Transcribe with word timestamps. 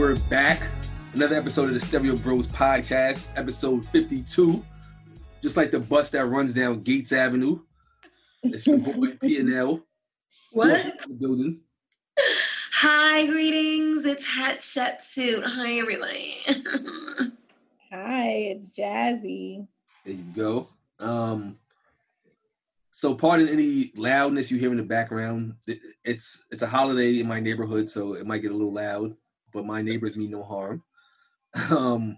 We're 0.00 0.16
back. 0.16 0.62
Another 1.12 1.36
episode 1.36 1.68
of 1.68 1.74
the 1.74 1.80
Stereo 1.80 2.16
Bros 2.16 2.46
podcast, 2.46 3.36
episode 3.36 3.84
52. 3.84 4.64
Just 5.42 5.58
like 5.58 5.70
the 5.70 5.78
bus 5.78 6.08
that 6.12 6.24
runs 6.24 6.54
down 6.54 6.80
Gates 6.80 7.12
Avenue. 7.12 7.60
It's 8.42 8.66
your 8.66 8.78
boy 8.78 9.08
P&L. 9.20 9.84
What? 10.52 11.00
The 11.06 11.12
building. 11.12 11.60
Hi, 12.76 13.26
greetings. 13.26 14.06
It's 14.06 14.26
Hatshepsut. 14.26 15.44
Hi, 15.44 15.72
everybody. 15.74 16.38
Hi, 17.92 18.28
it's 18.30 18.74
Jazzy. 18.74 19.66
There 20.06 20.14
you 20.14 20.24
go. 20.34 20.68
Um, 20.98 21.58
so 22.90 23.14
pardon 23.14 23.50
any 23.50 23.92
loudness 23.94 24.50
you 24.50 24.58
hear 24.58 24.70
in 24.70 24.78
the 24.78 24.82
background. 24.82 25.56
It's 26.06 26.42
it's 26.50 26.62
a 26.62 26.66
holiday 26.66 27.20
in 27.20 27.28
my 27.28 27.38
neighborhood, 27.38 27.90
so 27.90 28.14
it 28.14 28.26
might 28.26 28.38
get 28.38 28.50
a 28.50 28.56
little 28.56 28.72
loud, 28.72 29.14
but 29.52 29.64
my 29.64 29.82
neighbors 29.82 30.16
mean 30.16 30.30
no 30.30 30.42
harm. 30.42 30.82
Um, 31.70 32.16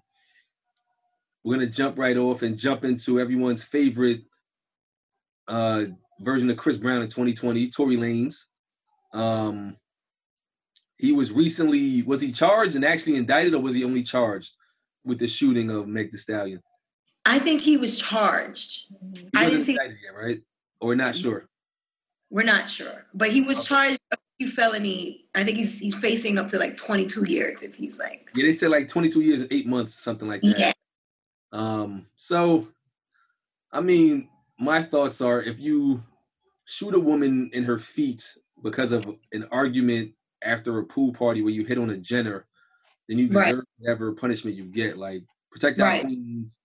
we're 1.42 1.54
gonna 1.54 1.66
jump 1.66 1.98
right 1.98 2.16
off 2.16 2.42
and 2.42 2.56
jump 2.58 2.84
into 2.84 3.18
everyone's 3.18 3.64
favorite 3.64 4.20
uh, 5.48 5.84
version 6.20 6.50
of 6.50 6.56
Chris 6.56 6.76
Brown 6.76 7.02
in 7.02 7.08
2020, 7.08 7.68
Tory 7.70 7.96
Lanez. 7.96 8.36
Um, 9.12 9.76
he 10.98 11.12
was 11.12 11.32
recently 11.32 12.02
was 12.02 12.20
he 12.20 12.30
charged 12.30 12.76
and 12.76 12.84
actually 12.84 13.16
indicted, 13.16 13.54
or 13.54 13.62
was 13.62 13.74
he 13.74 13.84
only 13.84 14.02
charged 14.02 14.52
with 15.04 15.18
the 15.18 15.26
shooting 15.26 15.70
of 15.70 15.88
Meg 15.88 16.12
The 16.12 16.18
Stallion? 16.18 16.60
I 17.24 17.38
think 17.38 17.60
he 17.62 17.76
was 17.76 17.98
charged. 17.98 18.92
He 19.14 19.28
I 19.34 19.46
didn't 19.46 19.62
see. 19.62 19.72
indicted 19.72 19.96
yet, 20.04 20.14
right? 20.14 20.40
Or 20.80 20.94
not 20.94 21.16
sure. 21.16 21.48
We're 22.30 22.44
not 22.44 22.68
sure, 22.70 23.06
but 23.14 23.30
he 23.30 23.40
was 23.42 23.58
Okay. 23.58 23.66
charged 23.68 24.00
felony. 24.46 25.26
I 25.34 25.44
think 25.44 25.56
he's 25.56 25.78
he's 25.78 25.94
facing 25.96 26.38
up 26.38 26.46
to 26.48 26.58
like 26.58 26.76
22 26.76 27.26
years 27.26 27.62
if 27.62 27.74
he's 27.74 27.98
like. 27.98 28.30
Yeah, 28.34 28.44
they 28.46 28.52
said 28.52 28.70
like 28.70 28.88
22 28.88 29.20
years 29.22 29.40
and 29.40 29.52
eight 29.52 29.66
months, 29.66 29.94
something 29.94 30.28
like 30.28 30.42
that. 30.42 30.58
Yeah. 30.58 30.72
Um, 31.52 32.06
so 32.16 32.68
I 33.72 33.80
mean, 33.80 34.28
my 34.58 34.82
thoughts 34.82 35.20
are 35.20 35.42
if 35.42 35.58
you 35.58 36.02
shoot 36.64 36.94
a 36.94 37.00
woman 37.00 37.50
in 37.52 37.64
her 37.64 37.78
feet 37.78 38.36
because 38.62 38.92
of 38.92 39.04
an 39.32 39.46
argument 39.50 40.12
after 40.42 40.78
a 40.78 40.84
pool 40.84 41.12
party 41.12 41.42
where 41.42 41.52
you 41.52 41.64
hit 41.64 41.78
on 41.78 41.90
a 41.90 41.96
Jenner, 41.96 42.46
then 43.08 43.18
you 43.18 43.28
deserve 43.28 43.58
Right. 43.58 43.64
whatever 43.78 44.12
punishment 44.12 44.56
you 44.56 44.64
get. 44.64 44.98
Like 44.98 45.22
protect 45.50 45.80
our 45.80 45.86
Right. 45.88 46.02
queens, 46.04 46.56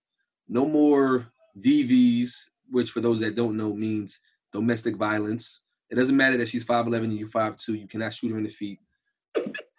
no 0.48 0.66
more 0.66 1.26
DVs, 1.60 2.48
which 2.70 2.90
for 2.90 3.00
those 3.00 3.20
that 3.20 3.34
don't 3.34 3.56
know 3.56 3.74
means 3.74 4.18
domestic 4.52 4.96
violence. 4.96 5.62
It 5.90 5.94
doesn't 5.94 6.16
matter 6.16 6.36
that 6.36 6.48
she's 6.48 6.64
5'11 6.64 7.04
and 7.04 7.18
you're 7.18 7.28
5'2, 7.28 7.80
you 7.80 7.86
cannot 7.88 8.12
shoot 8.12 8.30
her 8.30 8.38
in 8.38 8.44
the 8.44 8.50
feet. 8.50 8.78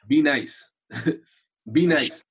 Be 0.07 0.21
nice. 0.21 0.69
Be 1.71 1.85
nice. 1.85 2.23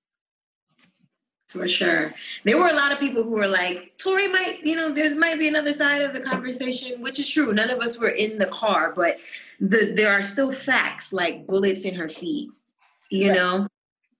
For 1.48 1.66
sure. 1.66 2.12
There 2.44 2.58
were 2.58 2.68
a 2.68 2.74
lot 2.74 2.92
of 2.92 2.98
people 2.98 3.22
who 3.22 3.30
were 3.30 3.46
like, 3.48 3.94
Tory 3.96 4.28
might, 4.28 4.58
you 4.64 4.76
know, 4.76 4.92
there's 4.92 5.14
might 5.14 5.38
be 5.38 5.48
another 5.48 5.72
side 5.72 6.02
of 6.02 6.12
the 6.12 6.20
conversation, 6.20 7.00
which 7.00 7.18
is 7.18 7.28
true. 7.28 7.54
None 7.54 7.70
of 7.70 7.78
us 7.80 7.98
were 7.98 8.10
in 8.10 8.36
the 8.36 8.46
car, 8.46 8.92
but 8.94 9.16
the, 9.58 9.92
there 9.96 10.12
are 10.12 10.22
still 10.22 10.52
facts 10.52 11.10
like 11.12 11.46
bullets 11.46 11.84
in 11.86 11.94
her 11.94 12.08
feet, 12.08 12.50
you 13.10 13.28
Right. 13.28 13.36
know, 13.36 13.68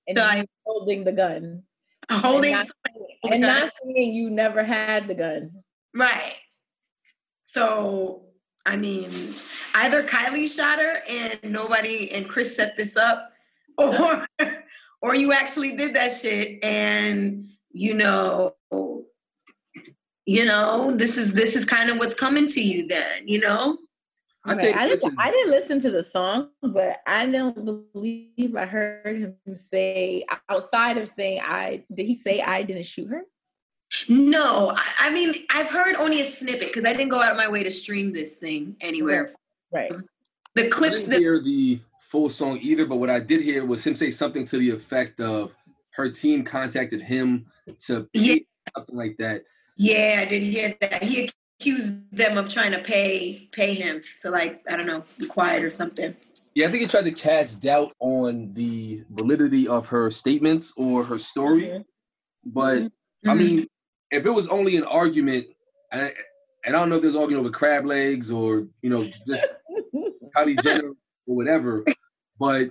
And 0.06 0.16
So 0.16 0.24
I- 0.24 0.46
holding 0.64 1.04
the 1.04 1.12
gun. 1.12 1.64
holding 2.10 2.52
not- 2.52 2.66
somebody- 2.66 3.18
And 3.30 3.42
not 3.42 3.72
saying 3.84 4.14
you 4.14 4.30
never 4.30 4.62
had 4.62 5.06
the 5.08 5.14
gun. 5.14 5.50
Right. 5.94 6.36
So, 7.44 8.22
I 8.68 8.76
mean, 8.76 9.10
either 9.74 10.02
Kylie 10.02 10.54
shot 10.54 10.78
her 10.78 11.02
and 11.08 11.38
nobody 11.42 12.10
and 12.12 12.28
Chris 12.28 12.54
set 12.54 12.76
this 12.76 12.96
up, 12.98 13.32
or 13.78 14.26
or 15.00 15.14
you 15.14 15.32
actually 15.32 15.74
did 15.74 15.94
that 15.94 16.08
shit 16.08 16.62
and 16.62 17.48
you 17.70 17.94
know 17.94 18.54
you 20.26 20.44
know 20.44 20.94
this 20.96 21.16
is 21.16 21.32
this 21.32 21.56
is 21.56 21.64
kind 21.64 21.90
of 21.90 21.98
what's 21.98 22.14
coming 22.14 22.48
to 22.48 22.60
you 22.60 22.88
then 22.88 23.26
you 23.26 23.38
know 23.38 23.78
I 24.44 24.54
Right. 24.54 24.76
I, 24.76 24.88
didn't, 24.88 25.14
I 25.18 25.30
didn't 25.30 25.50
listen 25.50 25.80
to 25.80 25.90
the 25.90 26.02
song, 26.02 26.50
but 26.62 27.00
I 27.06 27.26
don't 27.26 27.92
believe 27.92 28.56
I 28.56 28.64
heard 28.64 29.18
him 29.18 29.56
say 29.56 30.24
outside 30.48 30.96
of 30.96 31.08
saying 31.08 31.40
I 31.44 31.84
did 31.92 32.06
he 32.06 32.14
say 32.14 32.40
I 32.40 32.62
didn't 32.62 32.86
shoot 32.86 33.08
her? 33.08 33.24
No 34.08 34.72
I, 34.76 35.08
I 35.08 35.10
mean 35.10 35.34
i've 35.50 35.70
heard 35.70 35.96
only 35.96 36.20
a 36.20 36.24
snippet 36.24 36.68
because 36.68 36.84
i 36.84 36.92
didn't 36.92 37.08
go 37.08 37.20
out 37.22 37.30
of 37.30 37.36
my 37.36 37.48
way 37.48 37.62
to 37.62 37.70
stream 37.70 38.12
this 38.12 38.36
thing 38.36 38.76
anywhere 38.80 39.28
Right. 39.72 39.90
the 40.54 40.66
I 40.66 40.68
clips 40.70 41.00
didn't 41.02 41.10
that 41.10 41.18
hear 41.20 41.40
the 41.42 41.80
full 42.00 42.30
song 42.30 42.58
either, 42.62 42.86
but 42.86 42.96
what 42.96 43.10
I 43.10 43.20
did 43.20 43.42
hear 43.42 43.66
was 43.66 43.86
him 43.86 43.94
say 43.94 44.10
something 44.10 44.46
to 44.46 44.56
the 44.56 44.70
effect 44.70 45.20
of 45.20 45.54
her 45.90 46.08
team 46.08 46.42
contacted 46.42 47.02
him 47.02 47.44
to 47.80 48.04
pay 48.14 48.20
Yeah. 48.20 48.36
something 48.74 48.96
like 48.96 49.18
that. 49.18 49.42
Yeah, 49.76 50.20
I 50.22 50.24
did 50.24 50.42
hear 50.42 50.74
that. 50.80 51.02
He 51.02 51.28
accused 51.60 52.10
them 52.16 52.38
of 52.38 52.48
trying 52.50 52.72
to 52.72 52.78
pay 52.78 53.46
pay 53.52 53.74
him 53.74 54.00
to 54.22 54.30
like 54.30 54.62
I 54.66 54.78
don't 54.78 54.86
know 54.86 55.04
be 55.18 55.26
quiet 55.26 55.62
or 55.62 55.68
something. 55.68 56.16
Yeah, 56.54 56.68
I 56.68 56.70
think 56.70 56.80
he 56.80 56.88
tried 56.88 57.04
to 57.04 57.12
cast 57.12 57.60
doubt 57.60 57.92
on 58.00 58.54
the 58.54 59.02
validity 59.10 59.68
of 59.68 59.88
her 59.88 60.10
statements 60.10 60.72
or 60.78 61.04
her 61.04 61.18
story. 61.18 61.64
Mhm. 61.64 61.84
But 62.46 62.84
I 63.26 63.34
Mhm. 63.34 63.38
mean, 63.38 63.66
if 64.10 64.26
it 64.26 64.30
was 64.30 64.48
only 64.48 64.76
an 64.76 64.84
argument, 64.84 65.46
and 65.92 66.02
I, 66.02 66.12
and 66.64 66.76
I 66.76 66.78
don't 66.80 66.88
know 66.88 66.96
if 66.96 67.02
there's 67.02 67.16
arguing 67.16 67.40
over 67.40 67.50
crab 67.50 67.84
legs 67.84 68.30
or 68.30 68.66
you 68.82 68.90
know 68.90 69.10
just 69.26 69.46
Kylie 70.36 70.62
Jenner 70.62 70.90
or 71.26 71.36
whatever, 71.36 71.84
but 72.38 72.70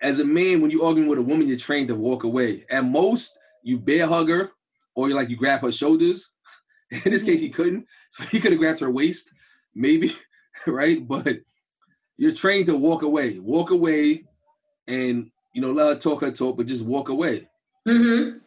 as 0.00 0.20
a 0.20 0.24
man, 0.24 0.60
when 0.60 0.70
you're 0.70 0.84
arguing 0.84 1.08
with 1.08 1.18
a 1.18 1.22
woman, 1.22 1.48
you're 1.48 1.58
trained 1.58 1.88
to 1.88 1.94
walk 1.94 2.24
away. 2.24 2.64
At 2.70 2.84
most, 2.84 3.36
you 3.62 3.78
bear 3.78 4.06
hug 4.06 4.28
her, 4.28 4.52
or 4.94 5.08
you 5.08 5.14
like 5.14 5.28
you 5.28 5.36
grab 5.36 5.62
her 5.62 5.72
shoulders. 5.72 6.32
In 7.04 7.12
this 7.12 7.24
case, 7.24 7.40
he 7.40 7.50
couldn't, 7.50 7.86
so 8.10 8.24
he 8.24 8.40
could 8.40 8.52
have 8.52 8.60
grabbed 8.60 8.80
her 8.80 8.90
waist, 8.90 9.30
maybe, 9.74 10.14
right? 10.66 11.06
But 11.06 11.38
you're 12.16 12.32
trained 12.32 12.66
to 12.66 12.76
walk 12.76 13.02
away, 13.02 13.38
walk 13.38 13.70
away, 13.70 14.24
and 14.86 15.30
you 15.52 15.62
know 15.62 15.72
let 15.72 15.94
her 15.94 16.00
talk 16.00 16.22
her 16.22 16.30
talk, 16.30 16.56
but 16.56 16.66
just 16.66 16.84
walk 16.84 17.08
away. 17.08 17.48
Mhm. 17.86 18.40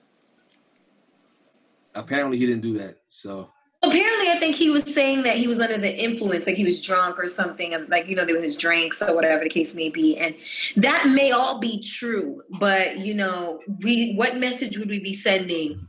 Apparently, 1.95 2.37
he 2.37 2.45
didn't 2.45 2.61
do 2.61 2.77
that. 2.79 2.97
So 3.05 3.49
Apparently, 3.83 4.29
I 4.29 4.37
think 4.37 4.55
he 4.55 4.69
was 4.69 4.83
saying 4.83 5.23
that 5.23 5.37
he 5.37 5.47
was 5.47 5.59
under 5.59 5.77
the 5.77 5.91
influence, 5.91 6.45
like 6.45 6.55
he 6.55 6.63
was 6.63 6.79
drunk 6.79 7.17
or 7.17 7.27
something, 7.27 7.73
like 7.87 8.07
you 8.07 8.15
know 8.15 8.25
there 8.25 8.39
was 8.39 8.55
drinks 8.55 9.01
or 9.01 9.15
whatever 9.15 9.43
the 9.43 9.49
case 9.49 9.73
may 9.73 9.89
be, 9.89 10.15
and 10.17 10.35
that 10.75 11.07
may 11.07 11.31
all 11.31 11.57
be 11.57 11.81
true. 11.81 12.43
But 12.59 12.99
you 12.99 13.15
know, 13.15 13.59
we 13.83 14.13
what 14.13 14.37
message 14.37 14.77
would 14.77 14.89
we 14.89 14.99
be 14.99 15.13
sending 15.13 15.87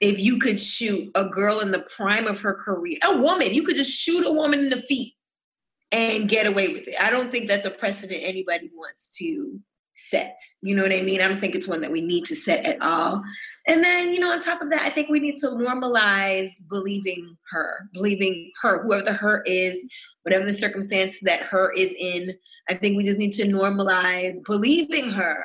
if 0.00 0.20
you 0.20 0.38
could 0.38 0.60
shoot 0.60 1.10
a 1.16 1.24
girl 1.24 1.58
in 1.58 1.72
the 1.72 1.84
prime 1.96 2.28
of 2.28 2.38
her 2.38 2.54
career, 2.54 2.98
a 3.02 3.18
woman? 3.18 3.52
You 3.52 3.64
could 3.64 3.76
just 3.76 4.00
shoot 4.00 4.24
a 4.24 4.32
woman 4.32 4.60
in 4.60 4.70
the 4.70 4.80
feet 4.82 5.14
and 5.90 6.28
get 6.28 6.46
away 6.46 6.68
with 6.68 6.86
it. 6.86 6.94
I 7.00 7.10
don't 7.10 7.32
think 7.32 7.48
that's 7.48 7.66
a 7.66 7.70
precedent 7.70 8.20
anybody 8.22 8.70
wants 8.76 9.18
to 9.18 9.60
set. 9.94 10.38
You 10.62 10.76
know 10.76 10.82
what 10.82 10.92
I 10.92 11.02
mean? 11.02 11.20
I 11.20 11.26
don't 11.26 11.40
think 11.40 11.56
it's 11.56 11.68
one 11.68 11.80
that 11.80 11.90
we 11.90 12.00
need 12.00 12.26
to 12.26 12.36
set 12.36 12.64
at 12.64 12.80
all. 12.80 13.24
And 13.66 13.82
then, 13.82 14.12
you 14.12 14.20
know, 14.20 14.30
on 14.30 14.40
top 14.40 14.60
of 14.60 14.70
that, 14.70 14.82
I 14.82 14.90
think 14.90 15.08
we 15.08 15.20
need 15.20 15.36
to 15.36 15.48
normalize 15.48 16.50
believing 16.68 17.36
her, 17.50 17.88
believing 17.94 18.50
her, 18.60 18.82
whoever 18.82 19.02
the 19.02 19.12
her 19.14 19.42
is, 19.46 19.82
whatever 20.22 20.44
the 20.44 20.52
circumstance 20.52 21.20
that 21.20 21.42
her 21.42 21.72
is 21.72 21.94
in. 21.98 22.34
I 22.68 22.74
think 22.74 22.96
we 22.96 23.04
just 23.04 23.18
need 23.18 23.32
to 23.32 23.44
normalize 23.44 24.36
believing 24.44 25.10
her. 25.10 25.44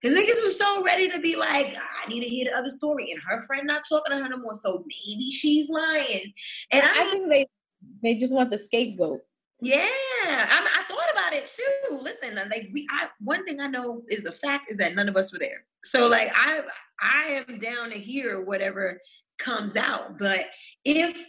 Because 0.00 0.16
niggas 0.16 0.42
were 0.44 0.50
so 0.50 0.84
ready 0.84 1.10
to 1.10 1.18
be 1.18 1.34
like, 1.34 1.74
I 1.76 2.08
need 2.08 2.22
to 2.22 2.28
hear 2.28 2.44
the 2.44 2.56
other 2.56 2.70
story. 2.70 3.10
And 3.10 3.20
her 3.28 3.40
friend 3.40 3.66
not 3.66 3.82
talking 3.88 4.16
to 4.16 4.22
her 4.22 4.28
no 4.28 4.36
more. 4.36 4.54
So 4.54 4.84
maybe 4.84 5.30
she's 5.30 5.68
lying. 5.68 6.32
And 6.70 6.84
I, 6.84 7.02
I 7.02 7.10
think 7.10 7.28
they 7.28 7.46
they 8.02 8.14
just 8.14 8.34
want 8.34 8.50
the 8.50 8.58
scapegoat. 8.58 9.20
yeah, 9.60 9.88
I'm, 10.28 10.66
I 10.66 10.84
it 11.38 11.46
too. 11.46 12.00
Listen, 12.02 12.34
like 12.34 12.68
we, 12.72 12.86
I 12.90 13.08
one 13.20 13.44
thing 13.44 13.60
I 13.60 13.66
know 13.66 14.02
is 14.08 14.24
a 14.24 14.32
fact 14.32 14.66
is 14.70 14.76
that 14.78 14.94
none 14.94 15.08
of 15.08 15.16
us 15.16 15.32
were 15.32 15.38
there. 15.38 15.64
So 15.84 16.08
like 16.08 16.30
I, 16.34 16.62
I 17.00 17.44
am 17.48 17.58
down 17.58 17.90
to 17.90 17.98
hear 17.98 18.40
whatever 18.42 19.00
comes 19.38 19.76
out. 19.76 20.18
But 20.18 20.46
if 20.84 21.24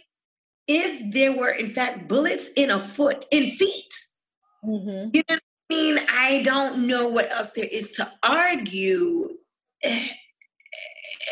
if 0.68 1.12
there 1.12 1.36
were 1.36 1.50
in 1.50 1.68
fact 1.68 2.08
bullets 2.08 2.50
in 2.56 2.70
a 2.70 2.80
foot, 2.80 3.24
in 3.30 3.50
feet, 3.50 3.92
Mm-hmm. 4.64 5.10
you 5.14 5.22
know, 5.28 5.36
I 5.36 5.74
mean, 5.74 5.98
I 6.10 6.42
don't 6.42 6.86
know 6.86 7.08
what 7.08 7.30
else 7.30 7.50
there 7.52 7.68
is 7.70 7.90
to 7.90 8.10
argue. 8.22 9.30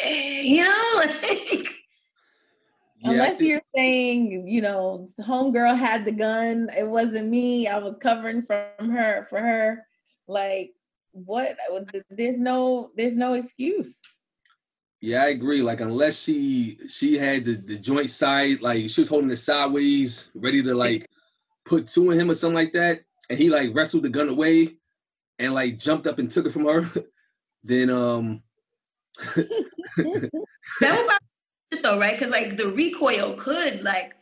You 0.05 0.63
know, 0.63 1.01
like 1.05 1.67
Unless 3.23 3.41
you're 3.43 3.63
saying, 3.75 4.47
you 4.47 4.61
know, 4.61 5.07
homegirl 5.21 5.77
had 5.77 6.05
the 6.05 6.13
gun, 6.13 6.71
it 6.77 6.87
wasn't 6.87 7.29
me. 7.29 7.69
I 7.69 7.79
was 7.79 7.97
covering 7.97 8.43
from 8.43 8.91
her 8.91 9.27
for 9.29 9.41
her. 9.41 9.87
Like, 10.27 10.75
what? 11.13 11.57
There's 12.11 12.39
no, 12.39 12.91
there's 12.97 13.17
no 13.17 13.35
excuse. 13.35 14.01
Yeah, 15.01 15.23
I 15.23 15.29
agree. 15.29 15.63
Like 15.63 15.81
unless 15.81 16.21
she 16.21 16.79
she 16.89 17.17
had 17.17 17.45
the, 17.45 17.53
the 17.53 17.79
joint 17.79 18.11
side, 18.11 18.61
like 18.61 18.89
she 18.89 19.01
was 19.01 19.09
holding 19.09 19.31
it 19.31 19.37
sideways, 19.37 20.29
ready 20.35 20.63
to 20.63 20.75
like 20.75 21.09
put 21.65 21.87
two 21.87 22.11
in 22.11 22.19
him 22.19 22.31
or 22.31 22.35
something 22.35 22.57
like 22.57 22.73
that, 22.73 23.01
and 23.31 23.39
he 23.39 23.49
like 23.49 23.75
wrestled 23.75 24.03
the 24.03 24.09
gun 24.09 24.29
away 24.29 24.77
and 25.39 25.55
like 25.55 25.79
jumped 25.79 26.09
up 26.09 26.19
and 26.19 26.31
took 26.31 26.47
it 26.47 26.53
from 26.53 26.65
her, 26.65 26.85
then 27.63 27.91
um 27.91 28.43
that 29.37 29.47
would 29.47 30.31
probably 30.81 31.07
be 31.07 31.07
it 31.07 31.28
though, 31.83 31.99
right? 31.99 32.19
Because 32.19 32.31
like 32.31 32.57
the 32.57 32.69
recoil 32.69 33.35
could 33.35 33.83
like 33.83 34.15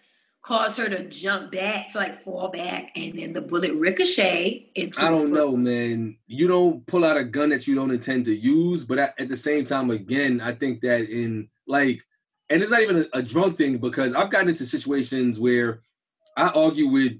cause 0.43 0.77
her 0.77 0.89
to 0.89 1.09
jump 1.09 1.51
back 1.51 1.91
to 1.93 1.99
like 1.99 2.15
fall 2.15 2.49
back, 2.49 2.93
and 2.97 3.19
then 3.19 3.33
the 3.33 3.41
bullet 3.41 3.73
ricochet 3.75 4.71
into. 4.75 5.03
I 5.05 5.11
don't 5.11 5.33
know, 5.33 5.57
man. 5.57 6.17
You 6.27 6.47
don't 6.49 6.87
pull 6.87 7.05
out 7.05 7.17
a 7.17 7.25
gun 7.25 7.51
that 7.51 7.67
you 7.67 7.75
don't 7.75 7.91
intend 7.91 8.25
to 8.27 8.35
use, 8.35 8.85
but 8.85 8.99
at, 8.99 9.19
at 9.19 9.29
the 9.29 9.37
same 9.37 9.65
time, 9.65 9.91
again, 9.91 10.41
I 10.41 10.53
think 10.53 10.81
that 10.83 11.09
in 11.09 11.49
like, 11.67 12.03
and 12.49 12.63
it's 12.63 12.71
not 12.71 12.83
even 12.83 12.99
a, 13.13 13.19
a 13.19 13.23
drunk 13.23 13.57
thing 13.57 13.79
because 13.79 14.15
I've 14.15 14.31
gotten 14.31 14.49
into 14.49 14.65
situations 14.65 15.39
where 15.41 15.81
I 16.37 16.49
argue 16.51 16.89
with 16.89 17.13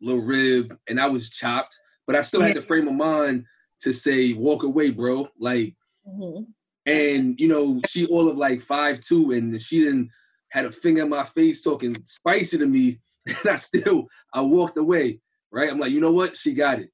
Lil 0.00 0.20
Rib 0.20 0.76
and 0.88 1.00
I 1.00 1.06
was 1.06 1.30
chopped, 1.30 1.78
but 2.06 2.16
I 2.16 2.22
still 2.22 2.42
had 2.42 2.56
the 2.56 2.62
frame 2.62 2.88
of 2.88 2.94
mind 2.94 3.46
to 3.80 3.92
say, 3.92 4.32
walk 4.34 4.62
away, 4.62 4.90
bro. 4.90 5.28
Like, 5.38 5.74
Mhm. 6.06 6.46
And 6.86 7.38
you 7.38 7.48
know, 7.48 7.80
she 7.88 8.06
all 8.06 8.28
of 8.28 8.36
like 8.36 8.60
five 8.60 9.00
two, 9.00 9.32
and 9.32 9.60
she 9.60 9.80
didn't 9.84 10.10
had 10.50 10.66
a 10.66 10.70
finger 10.70 11.02
in 11.02 11.08
my 11.08 11.24
face 11.24 11.62
talking 11.62 11.96
spicy 12.06 12.58
to 12.58 12.66
me, 12.66 13.00
and 13.26 13.36
I 13.50 13.56
still 13.56 14.06
I 14.34 14.40
walked 14.40 14.78
away. 14.78 15.20
Right? 15.50 15.70
I'm 15.70 15.78
like, 15.78 15.92
you 15.92 16.00
know 16.00 16.12
what? 16.12 16.36
She 16.36 16.54
got 16.54 16.78
it. 16.78 16.90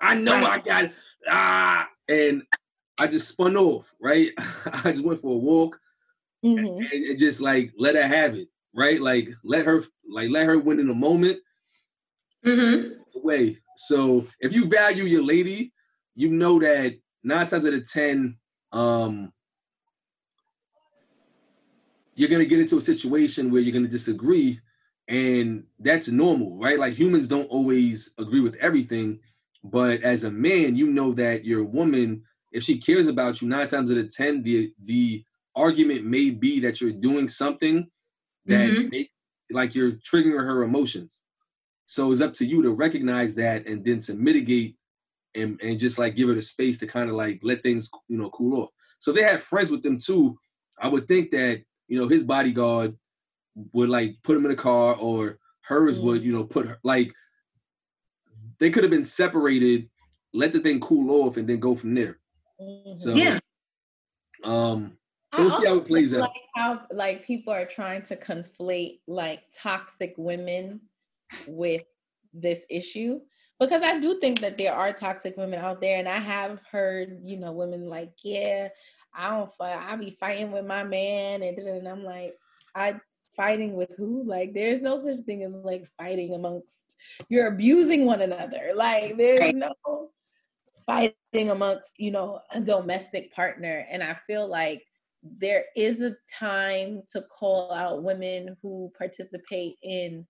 I 0.00 0.14
know 0.14 0.34
I 0.34 0.58
got 0.58 0.84
it. 0.86 0.92
Ah, 1.28 1.88
and 2.08 2.42
I 2.98 3.06
just 3.06 3.28
spun 3.28 3.56
off. 3.56 3.94
Right? 4.00 4.30
I 4.38 4.92
just 4.92 5.04
went 5.04 5.20
for 5.20 5.34
a 5.34 5.38
walk 5.38 5.78
Mhm. 6.44 6.78
and, 6.78 7.04
and 7.04 7.18
just 7.18 7.40
like 7.40 7.72
let 7.78 7.96
her 7.96 8.06
have 8.06 8.34
it. 8.34 8.48
Right? 8.74 9.00
Like 9.00 9.28
let 9.44 9.66
her 9.66 9.82
like 10.10 10.30
let 10.30 10.46
her 10.46 10.58
win 10.58 10.80
in 10.80 10.86
the 10.86 10.94
moment 10.94 11.38
Mhm. 12.44 12.96
away. 13.16 13.58
So 13.76 14.26
if 14.40 14.52
you 14.52 14.66
value 14.66 15.04
your 15.04 15.22
lady, 15.22 15.72
you 16.14 16.30
know 16.30 16.58
that 16.60 16.94
nine 17.22 17.46
times 17.46 17.66
out 17.66 17.74
of 17.74 17.90
ten, 17.90 18.36
um, 18.72 19.32
you're 22.14 22.28
gonna 22.28 22.44
get 22.46 22.60
into 22.60 22.76
a 22.78 22.80
situation 22.80 23.50
where 23.50 23.60
you're 23.60 23.72
gonna 23.72 23.88
disagree, 23.88 24.60
and 25.08 25.64
that's 25.78 26.08
normal, 26.08 26.58
right? 26.58 26.78
Like 26.78 26.94
humans 26.94 27.28
don't 27.28 27.46
always 27.46 28.10
agree 28.18 28.40
with 28.40 28.56
everything, 28.56 29.20
but 29.64 30.02
as 30.02 30.24
a 30.24 30.30
man, 30.30 30.76
you 30.76 30.90
know 30.90 31.12
that 31.14 31.44
your 31.44 31.64
woman, 31.64 32.24
if 32.52 32.62
she 32.64 32.78
cares 32.78 33.06
about 33.06 33.40
you, 33.40 33.48
nine 33.48 33.68
times 33.68 33.90
out 33.90 33.98
of 33.98 34.14
ten, 34.14 34.42
the 34.42 34.74
the 34.84 35.24
argument 35.54 36.04
may 36.04 36.30
be 36.30 36.60
that 36.60 36.80
you're 36.80 36.92
doing 36.92 37.28
something 37.28 37.90
that 38.46 38.74
Mhm. 38.74 38.90
make, 38.90 39.10
like 39.50 39.74
you're 39.74 39.92
triggering 39.92 40.44
her 40.44 40.62
emotions. 40.64 41.22
So 41.86 42.12
it's 42.12 42.22
up 42.22 42.34
to 42.36 42.46
you 42.46 42.62
to 42.62 42.72
recognize 42.72 43.36
that 43.36 43.66
and 43.66 43.84
then 43.84 44.00
to 44.00 44.14
mitigate 44.14 44.77
and, 45.34 45.60
and 45.62 45.78
just 45.78 45.98
like 45.98 46.14
give 46.14 46.28
her 46.28 46.34
the 46.34 46.42
space 46.42 46.78
to 46.78 46.86
kind 46.86 47.08
of 47.08 47.16
like 47.16 47.40
let 47.42 47.62
things 47.62 47.90
you 48.08 48.18
know 48.18 48.30
cool 48.30 48.62
off. 48.62 48.70
So 48.98 49.10
if 49.10 49.16
they 49.16 49.22
had 49.22 49.42
friends 49.42 49.70
with 49.70 49.82
them 49.82 49.98
too, 49.98 50.38
I 50.80 50.88
would 50.88 51.08
think 51.08 51.30
that 51.30 51.62
you 51.86 51.98
know 51.98 52.08
his 52.08 52.24
bodyguard 52.24 52.96
would 53.72 53.88
like 53.88 54.16
put 54.22 54.36
him 54.36 54.44
in 54.44 54.52
a 54.52 54.56
car 54.56 54.94
or 54.94 55.38
hers 55.62 56.00
would 56.00 56.22
you 56.22 56.32
know 56.32 56.44
put 56.44 56.66
her 56.66 56.78
like 56.82 57.12
they 58.58 58.70
could 58.70 58.82
have 58.82 58.90
been 58.90 59.04
separated, 59.04 59.88
let 60.32 60.52
the 60.52 60.60
thing 60.60 60.80
cool 60.80 61.26
off 61.26 61.36
and 61.36 61.48
then 61.48 61.60
go 61.60 61.74
from 61.74 61.94
there. 61.94 62.18
Mhm. 62.60 62.98
So 62.98 63.14
Yeah. 63.14 63.38
um 64.44 64.98
so 65.34 65.42
I 65.42 65.46
we'll 65.46 65.50
see 65.50 65.66
how 65.66 65.76
it 65.76 65.84
plays 65.84 66.14
out. 66.14 66.20
Like 66.20 66.42
how 66.54 66.86
like 66.90 67.24
people 67.24 67.52
are 67.52 67.66
trying 67.66 68.02
to 68.02 68.16
conflate 68.16 69.00
like 69.06 69.44
toxic 69.52 70.14
women 70.16 70.80
with 71.46 71.84
this 72.32 72.64
issue 72.70 73.20
because 73.60 73.82
I 73.82 73.98
do 73.98 74.18
think 74.20 74.40
that 74.40 74.56
there 74.56 74.74
are 74.74 74.92
toxic 74.92 75.36
women 75.36 75.60
out 75.60 75.80
there, 75.80 75.98
and 75.98 76.08
I 76.08 76.18
have 76.18 76.60
heard 76.70 77.18
you 77.22 77.38
know 77.38 77.52
women 77.52 77.88
like, 77.88 78.12
yeah, 78.22 78.68
I 79.14 79.30
don't 79.30 79.52
fight, 79.52 79.76
I 79.76 79.96
be 79.96 80.10
fighting 80.10 80.52
with 80.52 80.64
my 80.64 80.84
man, 80.84 81.42
and, 81.42 81.58
and 81.58 81.88
I'm 81.88 82.04
like, 82.04 82.34
I 82.74 83.00
fighting 83.36 83.74
with 83.74 83.94
who? 83.96 84.24
Like, 84.24 84.54
there's 84.54 84.82
no 84.82 84.96
such 84.98 85.24
thing 85.24 85.42
as 85.44 85.52
like 85.52 85.86
fighting 85.96 86.34
amongst 86.34 86.96
you're 87.28 87.48
abusing 87.48 88.04
one 88.04 88.22
another. 88.22 88.70
Like, 88.74 89.16
there's 89.16 89.54
no 89.54 90.10
fighting 90.86 91.50
amongst 91.50 91.94
you 91.98 92.10
know 92.10 92.40
a 92.52 92.60
domestic 92.60 93.32
partner, 93.32 93.86
and 93.90 94.02
I 94.02 94.16
feel 94.26 94.46
like 94.46 94.84
there 95.22 95.64
is 95.76 96.00
a 96.00 96.16
time 96.32 97.02
to 97.12 97.22
call 97.22 97.72
out 97.72 98.04
women 98.04 98.56
who 98.62 98.92
participate 98.96 99.76
in 99.82 100.26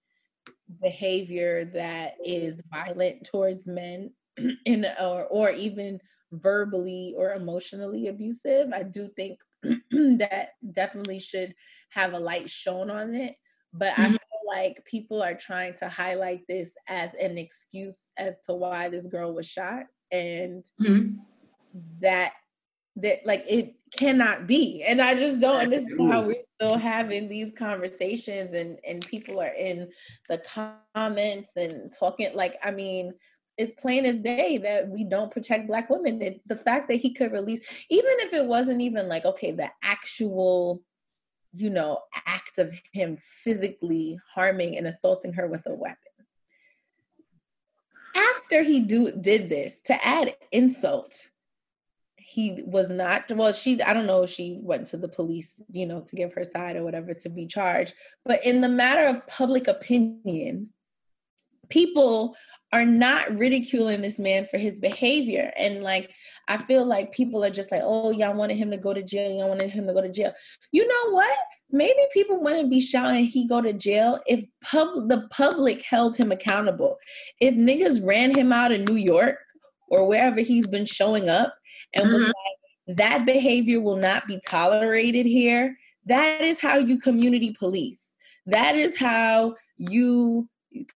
behavior 0.80 1.64
that 1.64 2.14
is 2.24 2.62
violent 2.70 3.24
towards 3.24 3.66
men 3.66 4.12
in 4.66 4.84
or 5.00 5.26
or 5.26 5.50
even 5.50 6.00
verbally 6.32 7.14
or 7.16 7.32
emotionally 7.32 8.08
abusive 8.08 8.70
i 8.72 8.82
do 8.82 9.08
think 9.16 9.40
that 9.90 10.50
definitely 10.72 11.18
should 11.18 11.54
have 11.90 12.12
a 12.12 12.18
light 12.18 12.50
shown 12.50 12.90
on 12.90 13.14
it 13.14 13.36
but 13.72 13.92
i 13.94 14.08
Mhm. 14.08 14.12
feel 14.12 14.40
like 14.46 14.84
people 14.84 15.22
are 15.22 15.34
trying 15.34 15.74
to 15.74 15.88
highlight 15.88 16.42
this 16.48 16.74
as 16.88 17.14
an 17.14 17.38
excuse 17.38 18.10
as 18.18 18.38
to 18.44 18.52
why 18.52 18.88
this 18.88 19.06
girl 19.06 19.32
was 19.34 19.46
shot 19.48 19.86
and 20.12 20.64
Mhm. 20.78 21.18
that 22.00 22.32
that 22.96 23.24
like 23.26 23.44
it 23.48 23.76
cannot 23.96 24.46
be. 24.46 24.82
And 24.86 25.00
i 25.00 25.14
just 25.14 25.40
don't 25.40 25.60
understand 25.60 26.12
how 26.12 26.22
we're 26.22 26.42
still 26.56 26.76
having 26.76 27.28
these 27.28 27.52
conversations 27.56 28.54
and 28.54 28.78
and 28.86 29.06
people 29.06 29.40
are 29.40 29.54
in 29.54 29.90
the 30.28 30.42
comments 30.94 31.56
and 31.56 31.92
talking 31.92 32.34
like 32.34 32.56
i 32.64 32.70
mean 32.70 33.14
it's 33.58 33.74
plain 33.80 34.06
as 34.06 34.16
day 34.16 34.58
that 34.58 34.88
we 34.88 35.02
don't 35.02 35.32
protect 35.32 35.66
black 35.66 35.90
women. 35.90 36.22
It, 36.22 36.40
the 36.46 36.56
fact 36.56 36.88
that 36.88 36.94
he 36.94 37.12
could 37.12 37.32
release 37.32 37.60
even 37.90 38.12
if 38.20 38.32
it 38.32 38.46
wasn't 38.46 38.80
even 38.80 39.08
like 39.08 39.24
okay 39.24 39.50
the 39.50 39.68
actual 39.82 40.80
you 41.52 41.68
know 41.68 42.00
act 42.26 42.58
of 42.58 42.72
him 42.92 43.18
physically 43.20 44.18
harming 44.32 44.78
and 44.78 44.86
assaulting 44.86 45.32
her 45.32 45.48
with 45.48 45.66
a 45.66 45.74
weapon. 45.74 45.96
After 48.16 48.62
he 48.62 48.80
do 48.80 49.12
did 49.12 49.48
this 49.48 49.82
to 49.82 50.06
add 50.06 50.36
insult 50.52 51.28
he 52.28 52.62
was 52.66 52.90
not 52.90 53.30
well 53.32 53.52
she 53.52 53.80
i 53.82 53.92
don't 53.92 54.06
know 54.06 54.22
if 54.22 54.30
she 54.30 54.58
went 54.62 54.86
to 54.86 54.96
the 54.96 55.08
police 55.08 55.62
you 55.72 55.86
know 55.86 56.00
to 56.00 56.14
give 56.14 56.32
her 56.32 56.44
side 56.44 56.76
or 56.76 56.84
whatever 56.84 57.14
to 57.14 57.28
be 57.28 57.46
charged 57.46 57.94
but 58.24 58.44
in 58.44 58.60
the 58.60 58.68
matter 58.68 59.08
of 59.08 59.26
public 59.26 59.66
opinion 59.66 60.68
people 61.68 62.36
are 62.72 62.84
not 62.84 63.38
ridiculing 63.38 64.02
this 64.02 64.18
man 64.18 64.46
for 64.46 64.58
his 64.58 64.78
behavior. 64.78 65.52
And 65.56 65.82
like 65.82 66.10
i 66.48 66.56
feel 66.56 66.84
like 66.84 67.12
people 67.12 67.44
are 67.44 67.50
just 67.50 67.70
like 67.70 67.82
oh 67.84 68.10
y'all 68.10 68.34
wanted 68.34 68.56
him 68.56 68.70
to 68.70 68.76
go 68.76 68.92
to 68.92 69.02
jail. 69.02 69.30
Y'all 69.30 69.48
wanted 69.48 69.70
him 69.70 69.86
to 69.86 69.92
go 69.92 70.02
to 70.02 70.12
jail. 70.12 70.32
You 70.72 70.86
know 70.86 71.12
what? 71.12 71.36
Maybe 71.70 71.98
people 72.12 72.40
wouldn't 72.42 72.70
be 72.70 72.80
shouting 72.80 73.24
he 73.26 73.46
go 73.46 73.60
to 73.60 73.72
jail 73.72 74.20
if 74.26 74.44
pub- 74.62 75.08
the 75.08 75.26
public 75.30 75.82
held 75.82 76.16
him 76.16 76.32
accountable. 76.32 76.96
If 77.40 77.54
niggas 77.54 78.06
ran 78.06 78.36
him 78.36 78.52
out 78.52 78.72
of 78.72 78.80
new 78.80 78.96
york 78.96 79.38
or 79.90 80.06
wherever 80.06 80.40
he's 80.40 80.66
been 80.66 80.84
showing 80.84 81.28
up 81.28 81.54
and 81.94 82.12
was 82.12 82.22
Mhm. 82.22 82.26
like 82.26 82.96
that 82.96 83.26
behavior 83.26 83.80
will 83.80 83.96
not 83.96 84.26
be 84.26 84.40
tolerated 84.46 85.26
here. 85.26 85.76
That 86.06 86.40
is 86.40 86.60
how 86.60 86.78
you 86.78 86.98
community 86.98 87.54
police. 87.58 88.16
That 88.46 88.74
is 88.76 88.98
how 88.98 89.56
you 89.76 90.48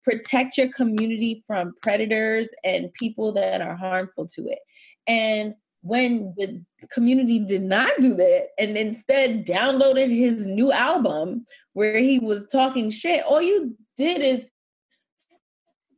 protect 0.03 0.57
your 0.57 0.69
community 0.69 1.43
from 1.47 1.73
predators 1.81 2.49
and 2.63 2.93
people 2.93 3.31
that 3.33 3.61
are 3.61 3.75
harmful 3.75 4.27
to 4.27 4.47
it. 4.47 4.59
And 5.07 5.55
when 5.81 6.33
the 6.37 6.63
community 6.91 7.39
did 7.39 7.63
not 7.63 7.91
do 7.99 8.13
that 8.15 8.49
and 8.57 8.77
instead 8.77 9.45
downloaded 9.45 10.09
his 10.09 10.45
new 10.45 10.71
album 10.71 11.45
where 11.73 11.99
he 11.99 12.19
was 12.19 12.45
talking 12.47 12.89
shit 12.89 13.23
all 13.23 13.41
you 13.41 13.77
did 13.95 14.21
is 14.21 14.47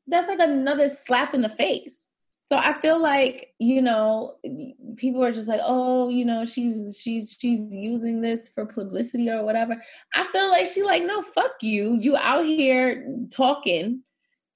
that's 0.08 0.28
like 0.28 0.40
another 0.40 0.88
slap 0.88 1.34
in 1.34 1.42
the 1.42 1.50
face 1.50 2.11
so 2.52 2.58
i 2.58 2.74
feel 2.74 3.02
like 3.02 3.54
you 3.60 3.82
know 3.82 4.36
people 4.98 5.24
are 5.24 5.32
just 5.32 5.48
like 5.48 5.62
oh 5.64 6.10
you 6.10 6.26
know 6.26 6.44
she's 6.44 7.00
she's 7.02 7.38
she's 7.40 7.74
using 7.74 8.22
this 8.22 8.50
for 8.50 8.66
publicity 8.66 9.30
or 9.30 9.46
whatever 9.46 9.82
i 10.16 10.24
feel 10.26 10.50
like 10.50 10.66
she 10.66 10.84
like 10.84 11.04
no 11.04 11.22
fuck 11.22 11.54
you 11.62 11.98
you 12.02 12.18
out 12.18 12.44
here 12.44 13.08
talking 13.32 14.02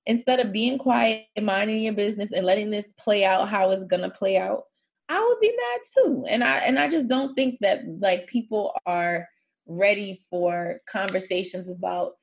instead 0.06 0.40
of 0.40 0.52
being 0.52 0.78
quiet 0.78 1.25
and 1.36 1.46
minding 1.46 1.82
your 1.82 1.94
business 1.94 2.32
and 2.32 2.46
letting 2.46 2.70
this 2.70 2.94
play 2.94 3.25
out 3.25 3.50
how 3.50 3.72
it's 3.72 3.84
gonna 3.86 4.10
play 4.10 4.38
out, 4.38 4.64
I 5.10 5.20
would 5.20 5.40
be 5.40 5.56
mad 5.56 5.82
too. 5.94 6.25
And 6.28 6.44
I 6.44 6.58
and 6.60 6.80
I 6.80 6.88
just 6.88 7.08
don't 7.08 7.36
think 7.36 7.58
that 7.62 7.84
like 8.00 8.28
people 8.28 8.74
are 8.86 9.28
ready 9.68 10.24
for 10.30 10.80
conversations 10.88 11.70
about 11.70 12.14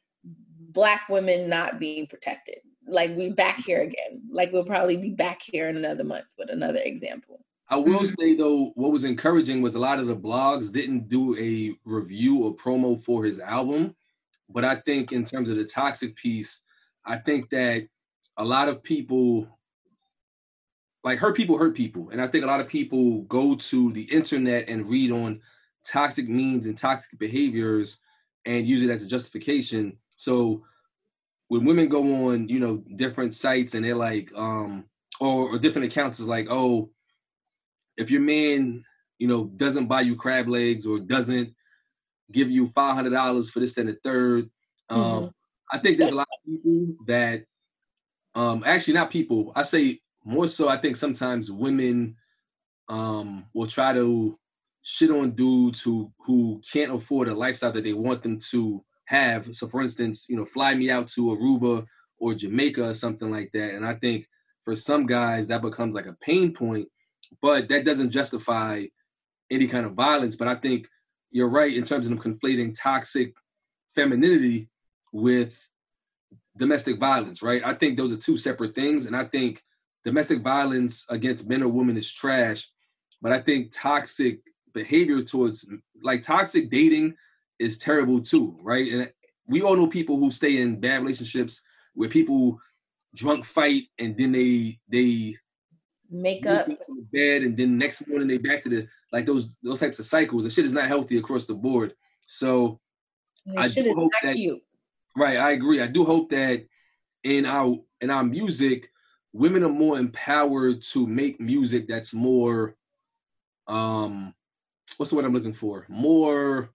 black 0.71 1.09
women 1.09 1.49
not 1.49 1.79
being 1.79 2.07
protected. 2.07 2.59
Like 2.87 3.13
we're 3.17 3.35
back 3.35 3.61
here 3.61 3.83
again. 3.83 4.23
Like 4.31 4.53
we'll 4.53 4.65
probably 4.65 4.97
be 4.97 5.11
back 5.11 5.41
here 5.43 5.69
in 5.69 5.77
another 5.77 6.05
month 6.05 6.27
with 6.39 6.51
another 6.51 6.81
example. 6.83 7.45
I 7.69 7.77
will 7.77 8.01
mm-hmm. 8.01 8.15
say 8.19 8.37
though, 8.37 8.73
what 8.75 8.93
was 8.93 9.05
encouraging 9.05 9.63
was 9.63 9.75
a 9.75 9.79
lot 9.79 9.99
of 9.99 10.07
the 10.07 10.17
blogs 10.17 10.73
didn't 10.73 11.09
do 11.09 11.37
a 11.39 11.75
review 11.85 12.45
or 12.45 12.55
promo 12.55 13.01
for 13.03 13.25
his 13.25 13.41
album. 13.41 13.95
But 14.49 14.65
I 14.65 14.77
think 14.77 15.13
in 15.13 15.25
terms 15.25 15.49
of 15.49 15.57
the 15.57 15.65
toxic 15.65 16.15
piece, 16.17 16.61
I 17.05 17.17
think 17.17 17.51
that 17.51 17.89
a 18.37 18.45
lot 18.45 18.69
of 18.69 18.83
people 18.83 19.49
like 21.05 21.19
hurt 21.19 21.37
people 21.37 21.59
hurt 21.59 21.75
people. 21.75 22.11
And 22.11 22.21
I 22.21 22.27
think 22.27 22.45
a 22.45 22.47
lot 22.47 22.61
of 22.61 22.69
people 22.69 23.23
go 23.23 23.55
to 23.55 23.93
the 23.93 24.03
internet 24.03 24.69
and 24.69 24.89
read 24.89 25.11
on 25.11 25.41
toxic 25.85 26.29
memes 26.29 26.67
and 26.67 26.79
toxic 26.79 27.19
behaviors 27.19 27.99
and 28.45 28.67
use 28.67 28.83
it 28.83 28.91
as 28.91 29.03
a 29.03 29.09
justification. 29.09 29.97
So 30.17 30.65
when 31.53 31.67
women 31.67 31.87
go 31.87 32.31
on, 32.31 32.49
you 32.49 32.59
know, 32.59 32.83
different 32.97 33.35
sites 33.35 33.75
and 33.75 33.85
they're 33.85 33.95
like, 33.95 34.33
um, 34.35 34.85
or, 35.21 35.51
or 35.51 35.59
different 35.59 35.93
accounts 35.93 36.19
is 36.19 36.27
like, 36.27 36.47
oh, 36.49 36.89
if 37.99 38.11
your 38.11 38.23
man, 38.23 38.83
you 39.19 39.29
know, 39.29 39.45
doesn't 39.45 39.87
buy 39.87 40.01
you 40.01 40.17
crab 40.17 40.49
legs 40.49 40.87
or 40.87 40.99
doesn't 40.99 41.55
give 42.31 42.51
you 42.51 42.69
five 42.69 42.95
hundred 42.95 43.11
dollars 43.11 43.51
for 43.51 43.61
this 43.61 43.77
and 43.77 43.91
the 43.91 43.99
third, 44.03 44.49
um, 44.89 44.99
mm-hmm. 44.99 45.27
I 45.71 45.77
think 45.77 45.99
there's 45.99 46.13
a 46.13 46.15
lot 46.15 46.29
of 46.33 46.47
people 46.47 46.97
that, 47.07 47.45
um, 48.35 48.63
actually 48.65 48.95
not 48.95 49.11
people. 49.11 49.53
I 49.55 49.61
say 49.61 50.01
more 50.25 50.47
so. 50.47 50.71
I 50.71 50.79
think 50.79 50.97
sometimes 50.97 51.53
women, 51.53 52.17
um, 52.89 53.45
will 53.53 53.67
try 53.67 53.93
to 53.93 54.39
shit 54.81 55.11
on 55.11 55.33
dudes 55.33 55.83
who 55.83 56.15
who 56.25 56.63
can't 56.73 56.95
afford 56.95 57.29
a 57.29 57.35
lifestyle 57.35 57.73
that 57.73 57.85
they 57.85 57.93
want 57.93 58.23
them 58.23 58.39
to 58.53 58.83
have. 59.13 59.55
So, 59.55 59.69
for 59.69 59.83
instance, 59.83 60.27
you 60.29 60.37
know, 60.37 60.45
fly 60.45 60.75
me 60.75 60.91
out 60.91 61.07
to 61.09 61.27
Aruba 61.27 61.87
or 62.19 62.35
Jamaica 62.35 62.89
or 62.89 62.95
something 62.95 63.31
like 63.31 63.51
that. 63.53 63.75
And 63.75 63.87
I 63.87 63.95
think 63.95 64.27
for 64.65 64.75
some 64.75 65.07
guys 65.07 65.49
that 65.49 65.63
becomes 65.63 65.95
like 65.95 66.07
a 66.07 66.17
pain 66.21 66.53
point, 66.53 66.89
but 67.41 67.69
that 67.69 67.85
doesn't 67.85 68.11
justify 68.11 68.85
any 69.51 69.67
kind 69.69 69.87
of 69.87 69.93
violence. 69.93 70.37
But 70.37 70.49
I 70.49 70.55
think 70.55 70.89
you're 71.31 71.49
right 71.49 71.77
in 71.77 71.85
terms 71.85 72.07
of 72.07 72.19
conflating 72.19 72.75
toxic 72.77 73.35
femininity 73.95 74.69
with 75.13 75.69
domestic 76.57 76.99
violence, 76.99 77.43
right? 77.43 77.63
I 77.65 77.75
think 77.75 77.97
those 77.97 78.13
are 78.13 78.17
two 78.17 78.37
separate 78.37 78.75
things. 78.75 79.07
And 79.07 79.17
I 79.17 79.25
think 79.25 79.63
domestic 80.05 80.43
violence 80.43 81.05
against 81.09 81.49
men 81.49 81.63
or 81.63 81.69
women 81.69 81.97
is 81.97 82.11
trash. 82.11 82.69
But 83.21 83.33
I 83.33 83.41
think 83.41 83.73
toxic 83.73 84.41
behavior 84.75 85.23
towards 85.23 85.67
like 86.03 86.23
toxic 86.23 86.71
dating 86.71 87.15
is 87.63 87.79
terrible 87.79 88.21
too, 88.21 88.59
right? 88.63 88.93
And 88.93 89.13
we 89.47 89.63
all 89.63 89.77
know 89.77 89.87
people 89.87 90.19
who 90.19 90.31
stay 90.31 90.61
in 90.61 90.81
bad 90.81 91.03
relationships 91.03 91.63
where 91.95 92.09
people 92.09 92.59
drunk 93.15 93.45
fight 93.45 93.85
and 93.99 94.17
then 94.17 94.33
they 94.33 94.79
they 94.89 95.37
make 96.11 96.47
up 96.47 96.69
bed 97.13 97.43
and 97.43 97.57
then 97.57 97.79
next 97.79 98.07
morning 98.07 98.29
they 98.29 98.39
back 98.39 98.63
to 98.63 98.69
the 98.69 98.87
like 99.13 99.27
those 99.27 99.57
those 99.63 99.81
types 99.81 99.99
of 99.99 100.07
cycles. 100.07 100.45
The 100.45 100.51
shit 100.51 100.65
is 100.65 100.73
not 100.73 100.89
healthy 100.89 101.19
across 101.19 101.47
the 101.47 101.55
board. 101.55 101.95
So 102.27 102.81
I 103.57 103.69
do 103.69 103.95
hope 103.95 104.13
that 104.23 104.35
cute. 104.35 104.63
right, 105.17 105.37
I 105.37 105.53
agree. 105.53 105.81
I 105.81 105.87
do 105.87 106.05
hope 106.05 106.31
that 106.31 106.65
in 107.25 107.47
our 107.47 107.77
in 108.01 108.11
our 108.11 108.25
music, 108.25 108.91
women 109.33 109.63
are 109.63 109.69
more 109.69 109.99
empowered 109.99 110.83
to 110.83 111.07
make 111.07 111.41
music 111.41 111.87
that's 111.89 112.15
more 112.15 112.77
um 113.69 114.35
what's 114.97 115.11
the 115.11 115.17
word 115.17 115.25
I'm 115.25 115.33
looking 115.33 115.53
for? 115.53 115.87
More 115.89 116.71